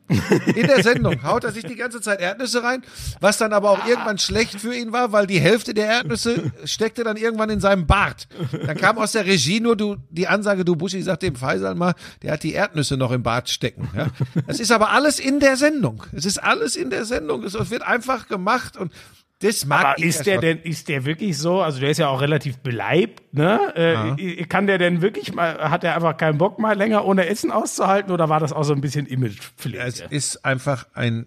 In 0.55 0.69
der 0.69 0.85
Sendung 0.85 1.25
haut 1.25 1.43
er 1.43 1.51
sich 1.51 1.65
die 1.65 1.75
ganze 1.75 2.01
Zeit 2.01 2.21
Erdnüsse 2.21 2.63
rein, 2.63 2.85
was 3.19 3.39
dann 3.39 3.53
aber 3.53 3.71
auch 3.71 3.85
irgendwann 3.89 4.19
schlecht 4.19 4.61
für 4.61 4.73
ihn 4.73 4.93
war, 4.93 5.11
weil 5.11 5.27
die 5.27 5.41
Hälfte 5.41 5.75
der 5.75 5.87
Erdnüsse 5.87 6.53
steckte 6.65 7.03
dann 7.03 7.17
irgendwann 7.17 7.51
in 7.51 7.59
seinem 7.59 7.89
Bart. 7.89 8.29
Dann 8.53 8.77
kam 8.77 8.99
aus 8.99 9.11
der 9.11 9.27
Regie 9.27 9.59
nur 9.59 9.77
du, 9.77 9.97
die 10.11 10.29
Ansage, 10.29 10.65
du 10.65 10.77
Buschi, 10.77 11.03
sag 11.03 11.19
dem 11.19 11.35
Faisal 11.35 11.75
mal, 11.75 11.97
der 12.23 12.35
hat 12.35 12.45
die 12.45 12.53
Erdnüsse 12.53 12.97
noch 12.97 13.11
im 13.11 13.25
Bart 13.25 13.51
stecken. 13.51 13.89
Ja? 13.97 14.07
Das 14.47 14.61
ist 14.61 14.71
aber 14.71 14.91
alles 14.91 15.19
in 15.19 15.41
der 15.41 15.57
Sendung. 15.57 16.05
Es 16.13 16.25
ist 16.25 16.39
alles 16.39 16.77
in 16.77 16.91
der 16.91 17.07
Sendung. 17.07 17.43
Es 17.43 17.55
wird 17.55 17.83
einfach 17.83 18.29
gemacht 18.29 18.77
und 18.77 18.93
das 19.43 19.65
mag 19.65 19.85
Aber 19.85 19.99
ich 19.99 20.05
ist 20.07 20.27
der 20.27 20.39
denn, 20.41 20.59
ist 20.59 20.89
der 20.89 21.05
wirklich 21.05 21.39
so? 21.39 21.61
Also 21.63 21.81
der 21.81 21.91
ist 21.91 21.99
ja 21.99 22.09
auch 22.09 22.21
relativ 22.21 22.59
beleibt, 22.59 23.35
ne? 23.35 24.15
Äh, 24.19 24.45
Kann 24.45 24.67
der 24.67 24.79
denn 24.79 25.01
wirklich 25.03 25.35
mal, 25.35 25.71
hat 25.71 25.83
er 25.85 25.95
einfach 25.97 26.17
keinen 26.17 26.39
Bock 26.39 26.59
mal 26.59 26.77
länger 26.77 27.05
ohne 27.05 27.27
Essen 27.27 27.51
auszuhalten 27.51 28.13
oder 28.13 28.29
war 28.29 28.39
das 28.41 28.53
auch 28.53 28.65
so 28.65 28.73
ein 28.75 28.81
bisschen 28.81 29.07
Es 29.07 29.13
Imagepflege? 29.13 30.05
ist 30.11 30.45
einfach 30.45 30.87
ein 30.95 31.27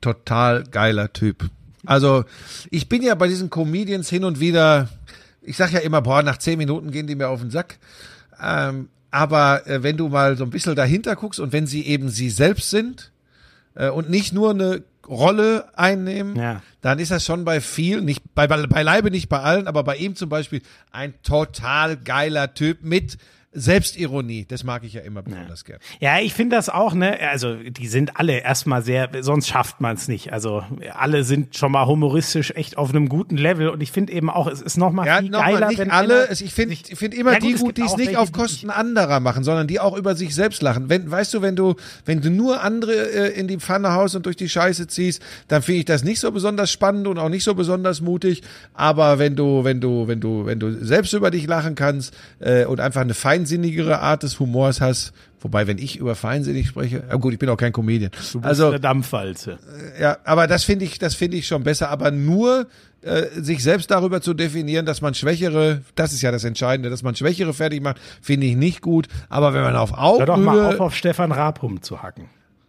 total 0.00 0.64
geiler 0.64 1.12
Typ. 1.12 1.48
Also 1.86 2.24
ich 2.70 2.88
bin 2.88 3.02
ja 3.02 3.14
bei 3.14 3.28
diesen 3.28 3.50
Comedians 3.50 4.08
hin 4.10 4.24
und 4.24 4.40
wieder, 4.40 4.88
ich 5.42 5.56
sag 5.56 5.72
ja 5.72 5.80
immer, 5.80 6.02
boah, 6.02 6.22
nach 6.22 6.38
zehn 6.38 6.58
Minuten 6.58 6.90
gehen 6.90 7.06
die 7.06 7.14
mir 7.14 7.28
auf 7.28 7.40
den 7.40 7.50
Sack. 7.50 7.78
Ähm, 8.42 8.88
aber 9.10 9.66
äh, 9.66 9.82
wenn 9.82 9.96
du 9.96 10.08
mal 10.08 10.36
so 10.36 10.44
ein 10.44 10.50
bisschen 10.50 10.74
dahinter 10.74 11.14
guckst 11.16 11.40
und 11.40 11.52
wenn 11.52 11.66
sie 11.66 11.86
eben 11.86 12.08
sie 12.08 12.30
selbst 12.30 12.68
sind 12.70 13.12
äh, 13.74 13.88
und 13.88 14.10
nicht 14.10 14.32
nur 14.34 14.50
eine 14.50 14.82
Rolle 15.06 15.66
einnehmen, 15.76 16.34
Ja. 16.36 16.62
Dann 16.84 16.98
ist 16.98 17.10
das 17.10 17.24
schon 17.24 17.46
bei 17.46 17.62
vielen, 17.62 18.04
nicht 18.04 18.22
bei, 18.34 18.46
bei, 18.46 18.66
beileibe 18.66 19.10
nicht 19.10 19.30
bei 19.30 19.40
allen, 19.40 19.66
aber 19.68 19.84
bei 19.84 19.96
ihm 19.96 20.16
zum 20.16 20.28
Beispiel 20.28 20.60
ein 20.92 21.14
total 21.22 21.96
geiler 21.96 22.52
Typ 22.52 22.82
mit 22.82 23.16
Selbstironie. 23.54 24.44
Das 24.48 24.64
mag 24.64 24.84
ich 24.84 24.92
ja 24.94 25.00
immer 25.00 25.22
besonders 25.22 25.64
gern. 25.64 25.78
Ja, 26.00 26.18
ich 26.20 26.34
finde 26.34 26.56
das 26.56 26.68
auch, 26.68 26.94
ne? 26.94 27.18
Also, 27.30 27.54
die 27.54 27.86
sind 27.86 28.18
alle 28.18 28.38
erstmal 28.38 28.82
sehr, 28.82 29.10
sonst 29.20 29.48
schafft 29.48 29.80
man 29.80 29.96
es 29.96 30.08
nicht. 30.08 30.32
Also, 30.32 30.62
alle 30.92 31.24
sind 31.24 31.56
schon 31.56 31.72
mal 31.72 31.86
humoristisch 31.86 32.50
echt 32.54 32.76
auf 32.76 32.90
einem 32.90 33.08
guten 33.08 33.36
Level 33.36 33.68
und 33.68 33.80
ich 33.82 33.92
finde 33.92 34.12
eben 34.12 34.30
auch, 34.30 34.46
es 34.46 34.60
ist 34.60 34.76
noch 34.76 34.92
mal 34.92 35.06
Ja, 35.06 35.18
viel 35.20 35.30
nochmal, 35.30 35.52
geiler, 35.54 35.68
nicht 35.68 35.78
wenn 35.78 35.90
alle. 35.90 36.28
ich 36.30 36.52
finde 36.54 36.74
ich 36.74 36.96
find 36.98 37.14
immer 37.14 37.32
Ja, 37.32 37.38
gut, 37.38 37.48
die 37.48 37.54
gut, 37.54 37.76
die 37.78 37.82
es 37.82 37.96
nicht 37.96 38.16
auf 38.16 38.32
Kosten 38.32 38.70
anderer 38.70 39.20
machen, 39.20 39.44
sondern 39.44 39.66
die 39.66 39.80
auch 39.80 39.96
über 39.96 40.14
sich 40.14 40.34
selbst 40.34 40.62
lachen. 40.62 40.88
Wenn, 40.88 41.10
weißt 41.10 41.32
du, 41.34 41.42
wenn 41.42 41.56
du, 41.56 41.74
wenn 42.04 42.20
du 42.20 42.30
nur 42.30 42.62
andere 42.62 42.92
äh, 42.92 43.38
in 43.38 43.48
die 43.48 43.58
Pfanne 43.58 43.92
haust 43.92 44.16
und 44.16 44.26
durch 44.26 44.36
die 44.36 44.48
Scheiße 44.48 44.86
ziehst, 44.88 45.22
dann 45.48 45.62
finde 45.62 45.78
ich 45.80 45.84
das 45.84 46.04
nicht 46.04 46.20
so 46.20 46.30
besonders 46.32 46.70
spannend 46.70 47.06
und 47.06 47.18
auch 47.18 47.28
nicht 47.28 47.44
so 47.44 47.54
besonders 47.54 48.00
mutig. 48.00 48.42
Aber 48.74 49.18
wenn 49.18 49.36
du, 49.36 49.64
wenn 49.64 49.80
du, 49.80 50.08
wenn 50.08 50.20
du, 50.20 50.46
wenn 50.46 50.58
du 50.60 50.84
selbst 50.84 51.12
über 51.12 51.30
dich 51.30 51.46
lachen 51.46 51.74
kannst 51.74 52.14
äh, 52.40 52.64
und 52.64 52.80
einfach 52.80 53.00
eine 53.02 53.14
feinsinnigere 53.44 54.00
Art 54.00 54.22
des 54.22 54.40
Humors 54.40 54.80
hast, 54.80 55.12
wobei, 55.40 55.66
wenn 55.66 55.76
ich 55.78 55.98
über 55.98 56.14
feinsinnig 56.14 56.68
spreche, 56.68 57.04
ja 57.06 57.16
gut, 57.16 57.34
ich 57.34 57.38
bin 57.38 57.50
auch 57.50 57.56
kein 57.56 57.72
Comedian. 57.72 58.10
Du 58.10 58.40
bist 58.40 58.44
also 58.44 58.68
eine 58.68 58.80
Dampfwalze. 58.80 59.58
ja, 60.00 60.16
aber 60.24 60.46
das 60.46 60.64
finde 60.64 60.86
ich, 60.86 60.98
das 60.98 61.14
finde 61.14 61.36
ich 61.36 61.46
schon 61.46 61.62
besser. 61.62 61.90
Aber 61.90 62.10
nur 62.10 62.66
äh, 63.02 63.26
sich 63.36 63.62
selbst 63.62 63.90
darüber 63.90 64.22
zu 64.22 64.32
definieren, 64.32 64.86
dass 64.86 65.02
man 65.02 65.12
Schwächere, 65.12 65.82
das 65.94 66.14
ist 66.14 66.22
ja 66.22 66.32
das 66.32 66.44
Entscheidende, 66.44 66.88
dass 66.88 67.02
man 67.02 67.14
Schwächere 67.14 67.52
fertig 67.52 67.82
macht, 67.82 67.98
finde 68.22 68.46
ich 68.46 68.56
nicht 68.56 68.80
gut. 68.80 69.08
Aber 69.28 69.52
wenn 69.52 69.62
man 69.62 69.76
auf 69.76 69.90
Hör 69.90 70.24
doch 70.24 70.36
mal 70.38 70.52
auf, 70.52 70.64
Augenhöhe, 70.64 70.80
auf 70.80 70.94
Stefan 70.94 71.30
Raab 71.30 71.62
rumzuhacken. 71.62 72.24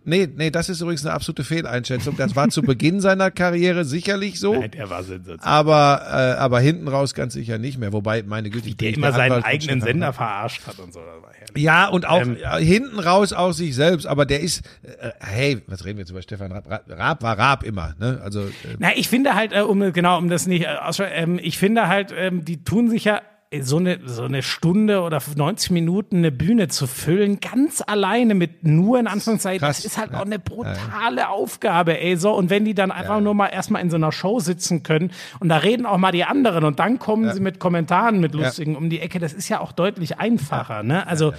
Nee, 0.05 0.27
nee, 0.33 0.49
das 0.51 0.69
ist 0.69 0.81
übrigens 0.81 1.05
eine 1.05 1.13
absolute 1.13 1.43
Fehleinschätzung. 1.43 2.15
Das 2.17 2.35
war 2.35 2.49
zu 2.49 2.61
Beginn 2.61 3.01
seiner 3.01 3.31
Karriere 3.31 3.85
sicherlich 3.85 4.39
so. 4.39 4.53
Nein, 4.55 4.71
der 4.71 4.89
war 4.89 5.03
sensationell. 5.03 5.39
Aber, 5.41 6.01
äh, 6.07 6.39
aber 6.39 6.59
hinten 6.59 6.87
raus 6.87 7.13
ganz 7.13 7.33
sicher 7.33 7.57
nicht 7.57 7.77
mehr. 7.77 7.91
Wobei, 7.93 8.23
meine 8.23 8.49
Güte, 8.49 8.69
ich 8.69 8.77
Der 8.77 8.93
immer 8.93 9.11
seinen 9.11 9.33
Anwalt 9.33 9.45
eigenen 9.45 9.81
Sender 9.81 10.07
Raab. 10.07 10.15
verarscht 10.15 10.67
hat 10.67 10.79
und 10.79 10.93
so. 10.93 10.99
Das 10.99 11.21
war 11.21 11.31
herrlich. 11.33 11.63
Ja, 11.63 11.87
und 11.87 12.07
auch 12.07 12.21
Ähm, 12.21 12.37
ja, 12.41 12.57
hinten 12.57 12.99
raus 12.99 13.33
auch 13.33 13.51
sich 13.51 13.75
selbst. 13.75 14.05
Aber 14.05 14.25
der 14.25 14.39
ist, 14.41 14.65
äh, 14.83 15.11
hey, 15.19 15.61
was 15.67 15.85
reden 15.85 15.97
wir 15.97 16.01
jetzt 16.03 16.11
über 16.11 16.21
Stefan 16.21 16.51
Raab? 16.51 16.69
Raab, 16.69 16.83
Raab 16.89 17.23
war 17.23 17.37
Raab 17.37 17.63
immer, 17.63 17.95
ne? 17.99 18.19
Also, 18.23 18.41
äh, 18.41 18.51
Na, 18.79 18.95
ich 18.95 19.09
finde 19.09 19.35
halt, 19.35 19.53
äh, 19.53 19.61
um 19.61 19.91
genau, 19.93 20.17
um 20.17 20.29
das 20.29 20.47
nicht, 20.47 20.65
äh, 20.65 20.75
ähm, 21.11 21.39
ich 21.41 21.57
finde 21.57 21.87
halt, 21.87 22.13
ähm, 22.15 22.45
die 22.45 22.63
tun 22.63 22.89
sich 22.89 23.03
ja 23.05 23.17
äh, 23.17 23.21
so 23.61 23.77
eine, 23.77 23.99
so 24.05 24.23
eine 24.23 24.41
Stunde 24.41 25.01
oder 25.01 25.21
90 25.35 25.71
Minuten 25.71 26.17
eine 26.17 26.31
Bühne 26.31 26.67
zu 26.67 26.87
füllen, 26.87 27.39
ganz 27.39 27.83
alleine 27.85 28.35
mit 28.35 28.63
nur 28.63 28.99
in 28.99 29.07
Anführungszeichen, 29.07 29.59
Krass. 29.59 29.77
das 29.77 29.85
ist 29.85 29.97
halt 29.97 30.13
auch 30.13 30.25
eine 30.25 30.39
brutale 30.39 31.29
Aufgabe, 31.29 31.99
ey, 31.99 32.17
so. 32.17 32.33
Und 32.33 32.49
wenn 32.49 32.65
die 32.65 32.73
dann 32.73 32.91
einfach 32.91 33.21
nur 33.21 33.33
mal 33.33 33.47
erstmal 33.47 33.81
in 33.81 33.89
so 33.89 33.95
einer 33.95 34.11
Show 34.11 34.39
sitzen 34.39 34.83
können 34.83 35.11
und 35.39 35.49
da 35.49 35.57
reden 35.57 35.85
auch 35.85 35.97
mal 35.97 36.11
die 36.11 36.23
anderen 36.23 36.63
und 36.63 36.79
dann 36.79 36.99
kommen 36.99 37.31
sie 37.33 37.39
mit 37.39 37.59
Kommentaren, 37.59 38.19
mit 38.19 38.33
lustigen 38.33 38.75
um 38.75 38.89
die 38.89 38.99
Ecke, 38.99 39.19
das 39.19 39.33
ist 39.33 39.47
ja 39.49 39.59
auch 39.59 39.71
deutlich 39.71 40.19
einfacher, 40.19 40.83
ne? 40.83 41.07
Also, 41.07 41.33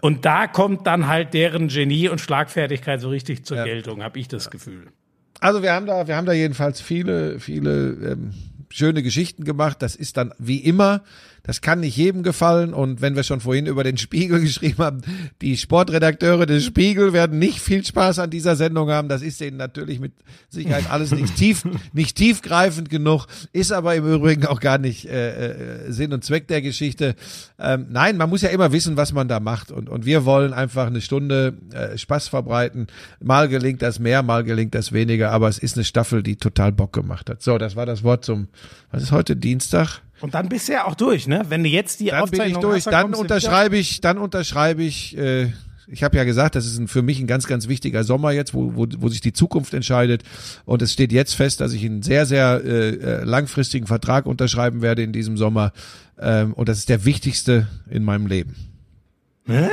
und 0.00 0.24
da 0.24 0.46
kommt 0.46 0.86
dann 0.86 1.06
halt 1.06 1.34
deren 1.34 1.68
Genie 1.68 2.08
und 2.08 2.20
Schlagfertigkeit 2.20 3.00
so 3.00 3.08
richtig 3.08 3.44
zur 3.44 3.64
Geltung, 3.64 4.02
habe 4.02 4.18
ich 4.18 4.28
das 4.28 4.50
Gefühl. 4.50 4.88
Also 5.40 5.62
wir 5.62 5.72
haben 5.72 5.86
da, 5.86 6.06
wir 6.06 6.16
haben 6.16 6.26
da 6.26 6.32
jedenfalls 6.32 6.80
viele, 6.80 7.40
viele 7.40 7.90
ähm, 8.12 8.32
schöne 8.70 9.02
Geschichten 9.02 9.44
gemacht. 9.44 9.82
Das 9.82 9.96
ist 9.96 10.16
dann 10.16 10.32
wie 10.38 10.58
immer, 10.58 11.02
das 11.46 11.60
kann 11.60 11.80
nicht 11.80 11.96
jedem 11.96 12.22
gefallen. 12.22 12.74
Und 12.74 13.00
wenn 13.00 13.14
wir 13.14 13.22
schon 13.22 13.40
vorhin 13.40 13.66
über 13.66 13.84
den 13.84 13.96
Spiegel 13.96 14.40
geschrieben 14.46 14.78
haben, 14.78 15.02
die 15.40 15.56
Sportredakteure 15.56 16.46
des 16.46 16.64
Spiegel 16.64 17.12
werden 17.12 17.38
nicht 17.38 17.60
viel 17.60 17.84
Spaß 17.84 18.18
an 18.18 18.30
dieser 18.30 18.56
Sendung 18.56 18.90
haben. 18.90 19.08
Das 19.08 19.22
ist 19.22 19.40
denen 19.40 19.56
natürlich 19.56 20.00
mit 20.00 20.12
Sicherheit 20.48 20.90
alles 20.90 21.12
nicht 21.12 21.36
tief, 21.36 21.64
nicht 21.92 22.16
tiefgreifend 22.16 22.90
genug, 22.90 23.26
ist 23.52 23.72
aber 23.72 23.94
im 23.94 24.12
Übrigen 24.12 24.46
auch 24.46 24.60
gar 24.60 24.78
nicht 24.78 25.06
äh, 25.06 25.86
äh, 25.86 25.92
Sinn 25.92 26.12
und 26.12 26.24
Zweck 26.24 26.48
der 26.48 26.62
Geschichte. 26.62 27.14
Ähm, 27.58 27.86
nein, 27.90 28.16
man 28.16 28.28
muss 28.28 28.42
ja 28.42 28.48
immer 28.48 28.72
wissen, 28.72 28.96
was 28.96 29.12
man 29.12 29.28
da 29.28 29.40
macht. 29.40 29.70
Und, 29.70 29.88
und 29.88 30.04
wir 30.04 30.24
wollen 30.24 30.52
einfach 30.52 30.86
eine 30.86 31.00
Stunde 31.00 31.54
äh, 31.72 31.96
Spaß 31.96 32.28
verbreiten. 32.28 32.88
Mal 33.22 33.48
gelingt 33.48 33.82
das 33.82 33.98
mehr, 33.98 34.22
mal 34.22 34.42
gelingt 34.42 34.74
das 34.74 34.92
weniger, 34.92 35.30
aber 35.30 35.48
es 35.48 35.58
ist 35.58 35.76
eine 35.76 35.84
Staffel, 35.84 36.22
die 36.22 36.36
total 36.36 36.72
Bock 36.72 36.92
gemacht 36.92 37.30
hat. 37.30 37.42
So, 37.42 37.58
das 37.58 37.76
war 37.76 37.86
das 37.86 38.02
Wort 38.02 38.24
zum, 38.24 38.48
was 38.90 39.02
ist 39.02 39.12
heute, 39.12 39.36
Dienstag? 39.36 40.02
Und 40.20 40.34
dann 40.34 40.48
bist 40.48 40.68
du 40.68 40.72
ja 40.72 40.84
auch 40.86 40.94
durch, 40.94 41.26
ne? 41.26 41.42
Wenn 41.48 41.62
du 41.62 41.68
jetzt 41.68 42.00
die 42.00 42.06
Dann 42.06 42.24
bin 42.30 42.34
ich 42.34 42.40
Aufzeichnung 42.40 42.62
durch. 42.62 42.86
hast, 42.86 42.92
Dann 42.92 43.08
wieder. 43.08 43.18
unterschreibe 43.18 43.76
ich, 43.76 44.00
dann 44.00 44.18
unterschreibe 44.18 44.82
ich, 44.82 45.16
äh, 45.18 45.52
ich 45.88 46.02
habe 46.02 46.16
ja 46.16 46.24
gesagt, 46.24 46.54
das 46.54 46.64
ist 46.66 46.78
ein, 46.78 46.88
für 46.88 47.02
mich 47.02 47.20
ein 47.20 47.26
ganz, 47.26 47.46
ganz 47.46 47.68
wichtiger 47.68 48.02
Sommer 48.02 48.30
jetzt, 48.32 48.54
wo, 48.54 48.74
wo, 48.74 48.86
wo 48.98 49.08
sich 49.08 49.20
die 49.20 49.32
Zukunft 49.34 49.74
entscheidet. 49.74 50.22
Und 50.64 50.80
es 50.82 50.92
steht 50.92 51.12
jetzt 51.12 51.34
fest, 51.34 51.60
dass 51.60 51.72
ich 51.74 51.84
einen 51.84 52.02
sehr, 52.02 52.24
sehr 52.26 52.62
äh, 52.64 52.88
äh, 52.88 53.24
langfristigen 53.24 53.86
Vertrag 53.86 54.26
unterschreiben 54.26 54.80
werde 54.82 55.02
in 55.02 55.12
diesem 55.12 55.36
Sommer. 55.36 55.72
Ähm, 56.18 56.54
und 56.54 56.68
das 56.68 56.78
ist 56.78 56.88
der 56.88 57.04
wichtigste 57.04 57.68
in 57.90 58.02
meinem 58.02 58.26
Leben. 58.26 58.56
Hä? 59.46 59.68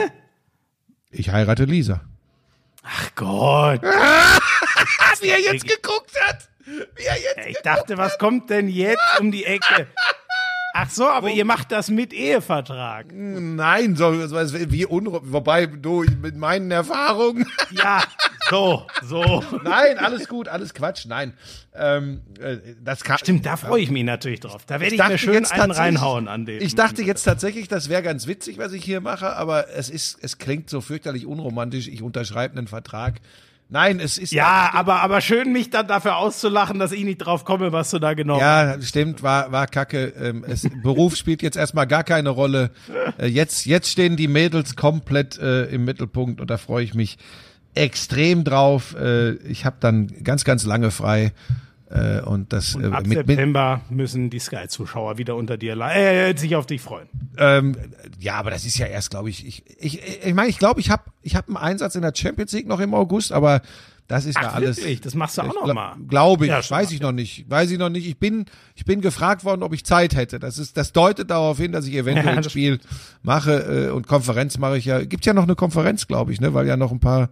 Ich 1.10 1.32
heirate 1.32 1.66
Lisa. 1.66 2.02
Ach 2.84 3.10
Gott. 3.16 3.82
Wie 5.22 5.30
er 5.30 5.40
jetzt 5.40 5.66
geguckt 5.68 6.12
hat! 6.28 6.50
Wie 6.66 7.04
er 7.06 7.16
jetzt 7.16 7.48
Ich 7.50 7.58
dachte, 7.64 7.98
was 7.98 8.18
kommt 8.18 8.50
denn 8.50 8.68
jetzt 8.68 9.00
um 9.20 9.32
die 9.32 9.46
Ecke? 9.46 9.88
Ach 10.76 10.90
so, 10.90 11.08
aber 11.08 11.30
ihr 11.30 11.46
macht 11.46 11.72
das 11.72 11.92
mit 11.92 12.14
Ehevertrag. 12.14 13.06
Nein, 13.14 13.96
so, 13.96 14.26
so 14.26 14.38
wie 14.72 14.88
unruhig. 14.88 15.22
Wobei 15.26 15.68
du 15.68 16.04
mit 16.22 16.36
meinen 16.36 16.72
Erfahrungen. 16.72 17.46
Ja, 17.72 18.04
so, 18.50 18.86
so. 19.02 19.44
Nein, 19.64 19.98
alles 19.98 20.28
gut, 20.28 20.48
alles 20.48 20.76
Quatsch. 20.76 21.06
Nein, 21.08 21.34
ähm, 21.74 22.22
äh, 22.40 22.58
das 22.84 23.04
kann. 23.04 23.18
Stimmt, 23.18 23.46
da 23.46 23.58
freue 23.58 23.82
ich 23.82 23.90
mich 23.90 24.04
natürlich 24.04 24.42
drauf. 24.42 24.64
Da 24.68 24.80
werde 24.80 24.94
ich, 24.94 24.98
dachte 24.98 25.14
mir 25.14 25.18
schön 25.18 25.46
einen 25.46 25.72
reinhauen 25.72 26.28
an 26.28 26.46
den. 26.46 26.62
Ich 26.62 26.76
dachte 26.76 27.02
jetzt 27.02 27.24
tatsächlich, 27.24 27.68
das 27.68 27.90
wäre 27.90 28.04
ganz 28.04 28.28
witzig, 28.28 28.60
was 28.60 28.74
ich 28.74 28.84
hier 28.84 29.02
mache, 29.02 29.36
aber 29.36 29.70
es 29.70 29.90
ist, 29.90 30.20
es 30.22 30.38
klingt 30.38 30.70
so 30.70 30.82
fürchterlich 30.82 31.26
unromantisch. 31.26 31.88
Ich 31.88 32.04
unterschreibe 32.04 32.58
einen 32.58 32.68
Vertrag. 32.68 33.22
Nein, 33.74 34.00
es 34.00 34.20
ist 34.20 34.32
Ja, 34.32 34.70
aber, 34.74 35.02
aber 35.02 35.20
schön, 35.20 35.52
mich 35.52 35.72
dann 35.72 35.88
dafür 35.88 36.18
auszulachen, 36.18 36.78
dass 36.78 36.92
ich 36.92 37.04
nicht 37.04 37.18
drauf 37.18 37.44
komme, 37.44 37.72
was 37.72 37.90
du 37.90 37.98
da 37.98 38.14
genau 38.14 38.40
Ja, 38.40 38.80
stimmt, 38.80 39.24
war, 39.24 39.52
war 39.52 39.66
kacke. 39.66 40.14
Ähm, 40.16 40.46
es, 40.48 40.70
Beruf 40.84 41.16
spielt 41.16 41.42
jetzt 41.42 41.58
erstmal 41.58 41.88
gar 41.88 42.04
keine 42.04 42.30
Rolle. 42.30 42.70
Äh, 43.18 43.26
jetzt, 43.26 43.66
jetzt 43.66 43.90
stehen 43.90 44.16
die 44.16 44.28
Mädels 44.28 44.76
komplett 44.76 45.40
äh, 45.40 45.64
im 45.66 45.86
Mittelpunkt 45.86 46.40
und 46.40 46.52
da 46.52 46.58
freue 46.58 46.84
ich 46.84 46.94
mich 46.94 47.18
extrem 47.74 48.44
drauf. 48.44 48.96
Äh, 48.96 49.38
ich 49.48 49.66
habe 49.66 49.78
dann 49.80 50.24
ganz, 50.24 50.44
ganz 50.44 50.66
lange 50.66 50.92
frei. 50.92 51.32
Äh, 51.96 52.22
und 52.22 52.52
das 52.54 52.74
äh, 52.76 52.86
Ab 52.88 53.06
mit, 53.06 53.20
mit, 53.20 53.28
September 53.28 53.82
müssen 53.92 54.32
die 54.32 54.40
Sky-Zuschauer 54.40 55.20
wieder 55.20 55.36
unter 55.36 55.58
dir 55.58 55.76
le- 55.76 55.94
äh, 55.94 56.36
sich 56.36 56.56
auf 56.56 56.66
dich 56.66 56.82
freuen. 56.82 57.08
ähm, 57.38 57.76
ja, 58.20 58.34
aber 58.36 58.50
das 58.50 58.66
ist 58.66 58.80
ja 58.80 58.88
erst, 58.88 59.12
glaube 59.12 59.30
ich, 59.30 59.46
ich, 59.46 59.64
ich, 59.80 60.02
ich 60.26 60.34
meine, 60.34 60.50
ich 60.50 60.58
glaube, 60.58 60.80
ich 60.80 60.90
habe 60.90 61.04
ich 61.22 61.36
hab 61.36 61.48
einen 61.48 61.58
Einsatz 61.58 61.94
in 61.94 62.02
der 62.02 62.14
Champions 62.16 62.52
League 62.54 62.68
noch 62.68 62.80
im 62.80 62.96
August, 62.96 63.32
aber 63.32 63.62
das 64.08 64.26
ist 64.26 64.36
ja 64.42 64.48
Ach, 64.50 64.56
alles. 64.56 64.78
wirklich? 64.78 65.02
Das 65.02 65.14
machst 65.14 65.38
du 65.38 65.44
auch 65.44 65.54
noch 65.54 65.66
Gla- 65.66 65.74
mal? 65.76 65.96
Glaube 66.10 66.46
ich, 66.46 66.50
Ja, 66.50 66.68
weiß 66.68 66.92
ich 66.92 67.00
noch 67.00 67.12
nicht. 67.12 67.50
Weiß 67.50 67.70
ich 67.70 67.78
noch 67.78 67.90
nicht. 67.90 68.08
Ich 68.08 68.18
bin, 68.18 68.46
ich 68.76 68.86
bin 68.86 69.00
gefragt 69.02 69.44
worden, 69.46 69.62
ob 69.62 69.72
ich 69.74 69.86
Zeit 69.86 70.16
hätte. 70.16 70.40
Das 70.40 70.58
ist, 70.58 70.76
das 70.78 70.94
deutet 70.94 71.30
darauf 71.30 71.58
hin, 71.58 71.72
dass 71.72 71.86
ich 71.88 71.94
eventuell 71.94 72.26
Ja, 72.26 72.38
ein 72.38 72.44
Spiel 72.50 72.80
mache 73.22 73.88
äh, 73.88 73.90
und 73.92 74.08
Konferenz 74.08 74.58
mache 74.58 74.78
ich 74.80 74.86
ja. 74.86 75.04
Gibt 75.06 75.26
ja 75.26 75.34
noch 75.34 75.44
eine 75.44 75.56
Konferenz, 75.56 76.08
glaube 76.08 76.34
ich, 76.34 76.42
ne, 76.42 76.54
weil 76.56 76.66
ja 76.68 76.76
noch 76.76 76.92
ein 76.92 77.00
paar. 77.00 77.30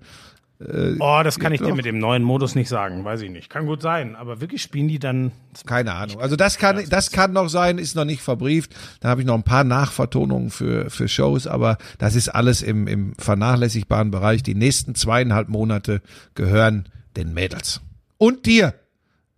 Oh, 0.99 1.21
das 1.23 1.39
kann 1.39 1.53
ich 1.53 1.61
dir 1.61 1.69
doch. 1.69 1.75
mit 1.75 1.85
dem 1.85 1.97
neuen 1.97 2.23
Modus 2.23 2.55
nicht 2.55 2.69
sagen. 2.69 3.03
Weiß 3.03 3.21
ich 3.21 3.31
nicht. 3.31 3.49
Kann 3.49 3.65
gut 3.65 3.81
sein. 3.81 4.15
Aber 4.15 4.41
wirklich 4.41 4.61
spielen 4.61 4.87
die 4.87 4.99
dann. 4.99 5.31
Keine 5.65 5.93
Ahnung. 5.93 6.21
Also 6.21 6.35
das 6.35 6.57
kann, 6.57 6.83
das 6.89 7.11
kann 7.11 7.33
noch 7.33 7.47
sein, 7.47 7.77
ist 7.77 7.95
noch 7.95 8.05
nicht 8.05 8.21
verbrieft. 8.21 8.75
Da 8.99 9.09
habe 9.09 9.21
ich 9.21 9.27
noch 9.27 9.35
ein 9.35 9.43
paar 9.43 9.63
Nachvertonungen 9.63 10.49
für, 10.49 10.89
für 10.89 11.07
Shows, 11.07 11.47
aber 11.47 11.77
das 11.97 12.15
ist 12.15 12.29
alles 12.29 12.61
im, 12.61 12.87
im 12.87 13.13
vernachlässigbaren 13.17 14.11
Bereich. 14.11 14.43
Die 14.43 14.55
nächsten 14.55 14.93
zweieinhalb 14.95 15.49
Monate 15.49 16.01
gehören 16.35 16.87
den 17.17 17.33
Mädels. 17.33 17.81
Und 18.17 18.45
dir. 18.45 18.73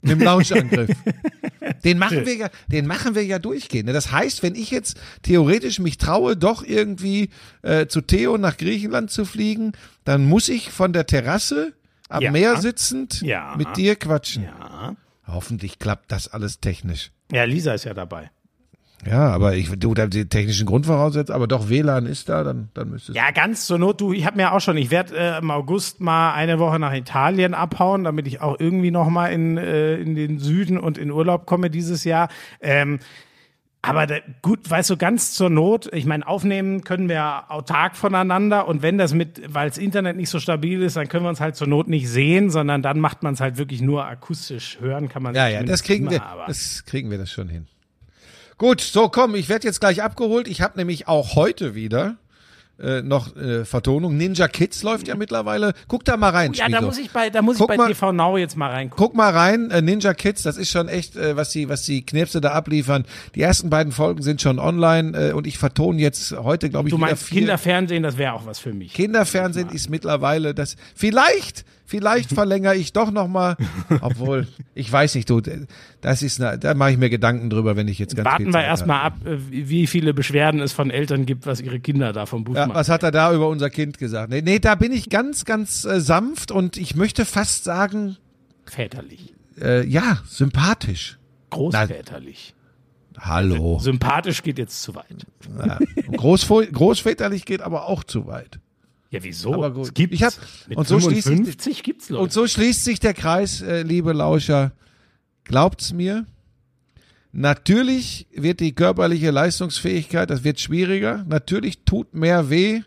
Im 0.03 0.19
Launchangriff. 0.19 0.89
Den 1.83 1.97
machen 1.97 2.25
wir 2.25 2.35
ja, 2.35 2.49
den 2.69 2.87
machen 2.87 3.15
wir 3.15 3.25
ja 3.25 3.39
durchgehend. 3.39 3.87
ne? 3.87 3.93
Das 3.93 4.11
heißt, 4.11 4.41
wenn 4.43 4.55
ich 4.55 4.71
jetzt 4.71 4.97
theoretisch 5.21 5.79
mich 5.79 5.97
traue, 5.97 6.37
doch 6.37 6.63
irgendwie 6.63 7.29
äh, 7.61 7.87
zu 7.87 8.01
Theo 8.01 8.37
nach 8.37 8.57
Griechenland 8.57 9.11
zu 9.11 9.25
fliegen, 9.25 9.73
dann 10.05 10.25
muss 10.25 10.47
ich 10.49 10.69
von 10.71 10.93
der 10.93 11.05
Terrasse 11.05 11.73
am 12.09 12.21
Ja. 12.21 12.31
Meer 12.31 12.61
sitzend 12.61 13.21
Ja. 13.21 13.55
mit 13.57 13.75
dir 13.75 13.95
quatschen. 13.97 14.43
Ja. 14.43 14.95
Hoffentlich 15.27 15.79
klappt 15.79 16.11
das 16.11 16.27
alles 16.29 16.59
technisch. 16.59 17.11
Ja, 17.31 17.43
Lisa 17.45 17.73
ist 17.73 17.85
ja 17.85 17.93
dabei. 17.93 18.29
Ja, 19.05 19.29
aber 19.29 19.55
ich 19.55 19.69
du 19.77 19.93
da 19.93 20.07
die 20.07 20.27
technischen 20.27 20.65
Grundvoraussetzungen, 20.65 21.35
aber 21.35 21.47
doch 21.47 21.69
WLAN 21.69 22.05
ist 22.05 22.29
da, 22.29 22.43
dann 22.43 22.69
dann 22.73 22.89
müsste 22.89 23.11
es. 23.11 23.17
Ja, 23.17 23.31
ganz 23.31 23.65
zur 23.65 23.77
Not. 23.77 24.01
Du, 24.01 24.13
ich 24.13 24.25
habe 24.25 24.37
mir 24.37 24.53
auch 24.53 24.61
schon, 24.61 24.77
ich 24.77 24.91
werde 24.91 25.15
äh, 25.17 25.37
im 25.39 25.51
August 25.51 26.01
mal 26.01 26.33
eine 26.33 26.59
Woche 26.59 26.79
nach 26.79 26.93
Italien 26.93 27.53
abhauen, 27.53 28.03
damit 28.03 28.27
ich 28.27 28.41
auch 28.41 28.59
irgendwie 28.59 28.91
noch 28.91 29.09
mal 29.09 29.27
in, 29.27 29.57
äh, 29.57 29.95
in 29.95 30.15
den 30.15 30.39
Süden 30.39 30.77
und 30.77 30.97
in 30.97 31.11
Urlaub 31.11 31.45
komme 31.45 31.69
dieses 31.69 32.03
Jahr. 32.03 32.29
Ähm, 32.61 32.99
Aber 33.85 34.07
da, 34.07 34.15
gut, 34.41 34.69
weißt 34.69 34.91
du, 34.91 34.95
ganz 34.95 35.33
zur 35.33 35.49
Not, 35.49 35.89
ich 35.91 36.05
meine, 36.05 36.25
aufnehmen 36.25 36.85
können 36.85 37.09
wir 37.09 37.51
autark 37.51 37.97
voneinander 37.97 38.65
und 38.65 38.81
wenn 38.81 38.97
das 38.97 39.13
mit, 39.13 39.41
weil 39.53 39.67
das 39.67 39.77
Internet 39.77 40.15
nicht 40.15 40.29
so 40.29 40.39
stabil 40.39 40.81
ist, 40.81 40.95
dann 40.95 41.09
können 41.09 41.25
wir 41.25 41.29
uns 41.29 41.41
halt 41.41 41.57
zur 41.57 41.67
Not 41.67 41.89
nicht 41.89 42.07
sehen, 42.07 42.49
sondern 42.49 42.81
dann 42.81 43.01
macht 43.01 43.23
man 43.23 43.33
es 43.33 43.41
halt 43.41 43.57
wirklich 43.57 43.81
nur 43.81 44.05
akustisch 44.05 44.77
hören, 44.79 45.09
kann 45.09 45.21
man 45.21 45.35
Ja, 45.35 45.49
ja, 45.49 45.63
das 45.63 45.83
kriegen 45.83 46.03
immer, 46.07 46.11
wir, 46.11 46.45
das 46.47 46.85
kriegen 46.85 47.11
wir 47.11 47.17
das 47.17 47.29
schon 47.29 47.49
hin. 47.49 47.67
Gut, 48.57 48.81
so 48.81 49.09
komm, 49.09 49.35
ich 49.35 49.49
werde 49.49 49.67
jetzt 49.67 49.79
gleich 49.79 50.01
abgeholt. 50.03 50.47
Ich 50.47 50.61
habe 50.61 50.77
nämlich 50.77 51.07
auch 51.07 51.35
heute 51.35 51.75
wieder 51.75 52.15
äh, 52.79 53.01
noch 53.01 53.35
äh, 53.35 53.65
Vertonung. 53.65 54.17
Ninja 54.17 54.47
Kids 54.47 54.81
läuft 54.83 55.07
ja 55.07 55.15
mittlerweile. 55.15 55.73
Guck 55.87 56.05
da 56.05 56.17
mal 56.17 56.29
rein, 56.31 56.53
Ja, 56.53 56.65
da 56.65 56.77
Schmieso. 56.77 56.85
muss 56.87 56.97
ich 56.97 57.11
bei, 57.11 57.29
da 57.29 57.41
muss 57.43 57.57
Guck 57.57 57.69
ich 57.71 57.77
bei 57.77 57.83
mal- 57.83 57.87
TV 57.89 58.11
Now 58.11 58.37
jetzt 58.37 58.57
mal 58.57 58.69
reingucken. 58.71 59.05
Guck 59.05 59.15
mal 59.15 59.31
rein, 59.31 59.69
äh, 59.71 59.81
Ninja 59.81 60.13
Kids, 60.13 60.41
das 60.43 60.57
ist 60.57 60.71
schon 60.71 60.87
echt, 60.89 61.15
äh, 61.15 61.35
was 61.37 61.51
die, 61.51 61.69
was 61.69 61.83
die 61.83 62.03
Knirpse 62.05 62.41
da 62.41 62.51
abliefern. 62.53 63.05
Die 63.35 63.41
ersten 63.41 63.69
beiden 63.69 63.91
Folgen 63.93 64.23
sind 64.23 64.41
schon 64.41 64.57
online 64.59 65.29
äh, 65.29 65.31
und 65.33 65.45
ich 65.45 65.57
vertone 65.59 65.99
jetzt 66.01 66.31
heute, 66.35 66.69
glaube 66.69 66.89
ich, 66.89 66.93
Du 66.93 66.97
meinst. 66.97 67.27
Kinderfernsehen, 67.27 68.01
das 68.03 68.17
wäre 68.17 68.33
auch 68.33 68.45
was 68.47 68.59
für 68.59 68.73
mich. 68.73 68.93
Kinderfernsehen 68.93 69.69
ist 69.69 69.89
mittlerweile 69.89 70.53
das. 70.55 70.75
Vielleicht, 70.95 71.65
vielleicht 71.93 72.29
verlängere 72.33 72.75
ich 72.75 72.91
doch 72.91 73.11
noch 73.11 73.27
mal. 73.27 73.55
Obwohl, 74.01 74.47
ich 74.73 74.91
weiß 74.91 75.13
nicht, 75.15 75.29
du, 75.29 75.41
das 76.01 76.23
ist, 76.23 76.41
eine, 76.41 76.57
da 76.57 76.73
mache 76.73 76.91
ich 76.91 76.97
mir 76.97 77.09
Gedanken 77.11 77.49
drüber, 77.51 77.75
wenn 77.75 77.87
ich 77.87 77.99
jetzt 77.99 78.15
ganz 78.15 78.25
Warten 78.25 78.45
viel 78.45 78.47
wir 78.47 78.53
Zeit 78.53 78.65
erstmal 78.65 79.01
ab, 79.01 79.17
äh, 79.25 79.37
wie 79.49 79.85
viele 79.85 80.13
Beschwerden 80.13 80.59
es 80.59 80.73
von 80.73 80.89
Eltern 80.89 81.25
gibt, 81.27 81.45
was 81.45 81.61
ihre 81.61 81.79
Kinder 81.79 82.13
da 82.13 82.25
vom 82.25 82.43
Buch 82.43 82.55
Ja, 82.55 82.65
machen. 82.65 82.75
was 82.77 82.89
hat 82.89 83.03
er 83.03 83.11
da 83.11 83.33
über 83.33 83.47
unser 83.47 83.69
Kind 83.69 83.99
gesagt? 83.99 84.29
Nee, 84.31 84.41
nee 84.41 84.59
da 84.59 84.73
bin 84.75 84.91
ich 84.91 85.09
ganz, 85.09 85.45
ganz 85.45 85.85
äh, 85.85 86.01
sanft 86.01 86.51
und 86.51 86.77
ich 86.77 86.95
möchte 86.95 87.25
fast 87.25 87.63
sagen, 87.63 88.17
Väterlich. 88.65 89.33
äh, 89.61 89.85
ja, 89.87 90.19
sympathisch. 90.27 91.19
Großväterlich. 91.51 92.55
Hallo. 93.19 93.77
Sympathisch 93.79 94.41
geht 94.41 94.57
jetzt 94.57 94.81
zu 94.81 94.95
weit. 94.95 95.27
Ja. 95.63 95.77
Großväterlich 96.17 97.45
geht 97.45 97.61
aber 97.61 97.87
auch 97.87 98.03
zu 98.03 98.25
weit. 98.25 98.59
Ja, 99.13 99.23
wieso? 99.23 99.53
Aber 99.53 99.71
gut. 99.71 99.85
Es 99.85 99.93
gibt's. 99.93 100.15
Ich 100.15 100.23
hab- 100.23 100.33
Mit 100.67 100.77
und 100.77 100.87
so 100.87 100.99
schließt 100.99 101.15
sich 101.15 101.23
die- 101.23 101.43
55 101.43 101.83
gibt's 101.83 102.09
Leute. 102.09 102.23
Und 102.23 102.31
so 102.33 102.47
schließt 102.47 102.83
sich 102.83 102.99
der 102.99 103.13
Kreis, 103.13 103.61
äh, 103.61 103.83
liebe 103.83 104.11
Lauscher. 104.11 104.71
Glaubt's 105.43 105.93
mir? 105.93 106.25
Natürlich 107.31 108.27
wird 108.33 108.59
die 108.59 108.73
körperliche 108.73 109.31
Leistungsfähigkeit, 109.31 110.29
das 110.29 110.43
wird 110.43 110.59
schwieriger. 110.59 111.25
Natürlich 111.27 111.79
tut 111.85 112.13
mehr 112.13 112.49
weh. 112.49 112.81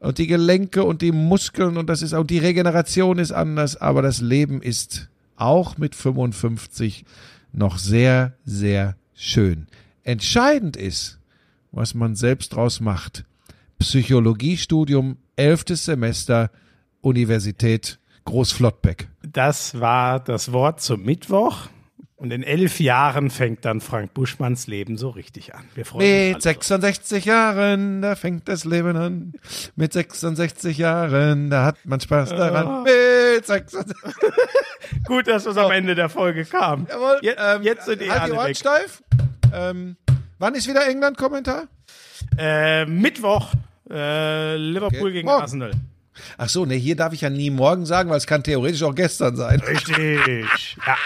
Und 0.00 0.18
die 0.18 0.26
Gelenke 0.26 0.84
und 0.84 1.02
die 1.02 1.12
Muskeln 1.12 1.76
und 1.78 1.88
das 1.88 2.02
ist 2.02 2.12
auch 2.14 2.24
die 2.24 2.38
Regeneration 2.38 3.18
ist 3.18 3.32
anders, 3.32 3.76
aber 3.76 4.02
das 4.02 4.20
Leben 4.20 4.60
ist 4.60 5.08
auch 5.36 5.78
mit 5.78 5.94
55 5.94 7.04
noch 7.52 7.78
sehr, 7.78 8.34
sehr 8.44 8.96
schön. 9.14 9.66
Entscheidend 10.02 10.76
ist, 10.76 11.18
was 11.72 11.94
man 11.94 12.14
selbst 12.16 12.52
draus 12.54 12.80
macht. 12.80 13.24
Psychologiestudium, 13.78 15.16
elftes 15.36 15.84
Semester, 15.84 16.50
Universität 17.00 17.98
Großflottbeck. 18.24 19.08
Das 19.22 19.80
war 19.80 20.20
das 20.20 20.52
Wort 20.52 20.80
zum 20.80 21.02
Mittwoch. 21.02 21.68
Und 22.16 22.30
in 22.32 22.42
elf 22.42 22.80
Jahren 22.80 23.28
fängt 23.28 23.64
dann 23.66 23.80
Frank 23.82 24.14
Buschmanns 24.14 24.66
Leben 24.66 24.96
so 24.96 25.10
richtig 25.10 25.54
an. 25.54 25.64
Wir 25.74 25.84
freuen 25.84 26.28
uns 26.28 26.34
Mit 26.36 26.42
66 26.42 27.24
Jahren, 27.26 28.00
da 28.00 28.14
fängt 28.14 28.48
das 28.48 28.64
Leben 28.64 28.96
an. 28.96 29.32
Mit 29.76 29.92
66 29.92 30.78
Jahren, 30.78 31.50
da 31.50 31.64
hat 31.66 31.76
man 31.84 32.00
Spaß 32.00 32.30
daran. 32.30 32.84
Mit 32.84 33.44
66. 33.44 33.94
drauf. 34.00 34.14
Gut, 35.06 35.26
dass 35.26 35.44
es 35.44 35.56
am 35.58 35.70
Ende 35.70 35.94
der 35.94 36.08
Folge 36.08 36.46
kam. 36.46 36.86
Jawohl, 36.88 37.18
Jetzt, 37.20 37.40
ähm, 37.44 37.62
jetzt 37.62 37.84
sind 37.84 38.00
die 38.00 38.10
halt 38.10 38.28
die 38.32 38.36
Ohren 38.36 38.48
weg. 38.48 38.56
steif. 38.56 39.02
Ähm, 39.52 39.96
wann 40.38 40.54
ist 40.54 40.66
wieder 40.68 40.86
England-Kommentar? 40.86 41.64
Äh, 42.38 42.86
Mittwoch, 42.86 43.52
äh, 43.90 44.56
Liverpool 44.56 45.00
Okay. 45.02 45.12
gegen 45.12 45.26
Morgen. 45.28 45.42
Arsenal. 45.42 45.70
Ach 46.38 46.48
so, 46.48 46.64
nee, 46.64 46.78
hier 46.78 46.94
darf 46.96 47.12
ich 47.12 47.22
ja 47.22 47.30
nie 47.30 47.50
morgen 47.50 47.86
sagen, 47.86 48.08
weil 48.08 48.18
es 48.18 48.26
kann 48.26 48.42
theoretisch 48.42 48.82
auch 48.84 48.94
gestern 48.94 49.34
sein. 49.36 49.60
Richtig. 49.60 50.76
ja, 50.86 50.96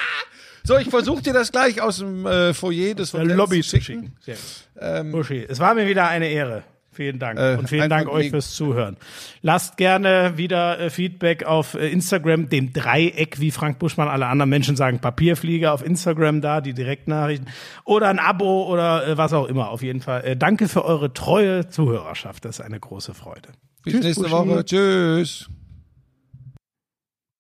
So, 0.64 0.76
ich 0.76 0.90
versuche 0.90 1.22
dir 1.22 1.32
das 1.32 1.50
gleich 1.50 1.80
aus 1.80 1.98
dem 1.98 2.26
äh, 2.26 2.52
Foyer 2.52 2.94
des 2.94 3.14
Hotels 3.14 3.34
Lobby 3.34 3.62
zu 3.62 3.70
zu 3.78 3.80
schicken. 3.80 4.16
Sehr 4.20 4.34
gut. 4.36 4.42
Ähm, 4.80 5.46
es 5.48 5.58
war 5.58 5.74
mir 5.74 5.86
wieder 5.86 6.08
eine 6.08 6.28
Ehre. 6.28 6.62
Vielen 6.98 7.20
Dank. 7.20 7.38
Äh, 7.38 7.54
und 7.56 7.68
vielen 7.68 7.88
Dank 7.88 8.08
euch 8.08 8.30
fürs 8.30 8.56
Zuhören. 8.56 8.96
Lasst 9.40 9.76
gerne 9.76 10.32
wieder 10.34 10.80
äh, 10.80 10.90
Feedback 10.90 11.44
auf 11.44 11.74
äh, 11.74 11.86
Instagram, 11.90 12.48
dem 12.48 12.72
Dreieck, 12.72 13.38
wie 13.38 13.52
Frank 13.52 13.78
Buschmann, 13.78 14.08
alle 14.08 14.26
anderen 14.26 14.50
Menschen 14.50 14.74
sagen, 14.74 14.98
Papierflieger 14.98 15.72
auf 15.72 15.86
Instagram 15.86 16.40
da, 16.40 16.60
die 16.60 16.74
Direktnachrichten. 16.74 17.46
Oder 17.84 18.08
ein 18.08 18.18
Abo 18.18 18.64
oder 18.64 19.06
äh, 19.06 19.16
was 19.16 19.32
auch 19.32 19.46
immer. 19.46 19.68
Auf 19.68 19.84
jeden 19.84 20.00
Fall. 20.00 20.24
Äh, 20.24 20.36
danke 20.36 20.66
für 20.66 20.84
eure 20.84 21.12
treue 21.12 21.68
Zuhörerschaft. 21.68 22.44
Das 22.44 22.58
ist 22.58 22.64
eine 22.64 22.80
große 22.80 23.14
Freude. 23.14 23.50
Bis 23.84 24.02
nächste 24.02 24.28
Woche. 24.32 24.64
Tschüss. 24.64 25.48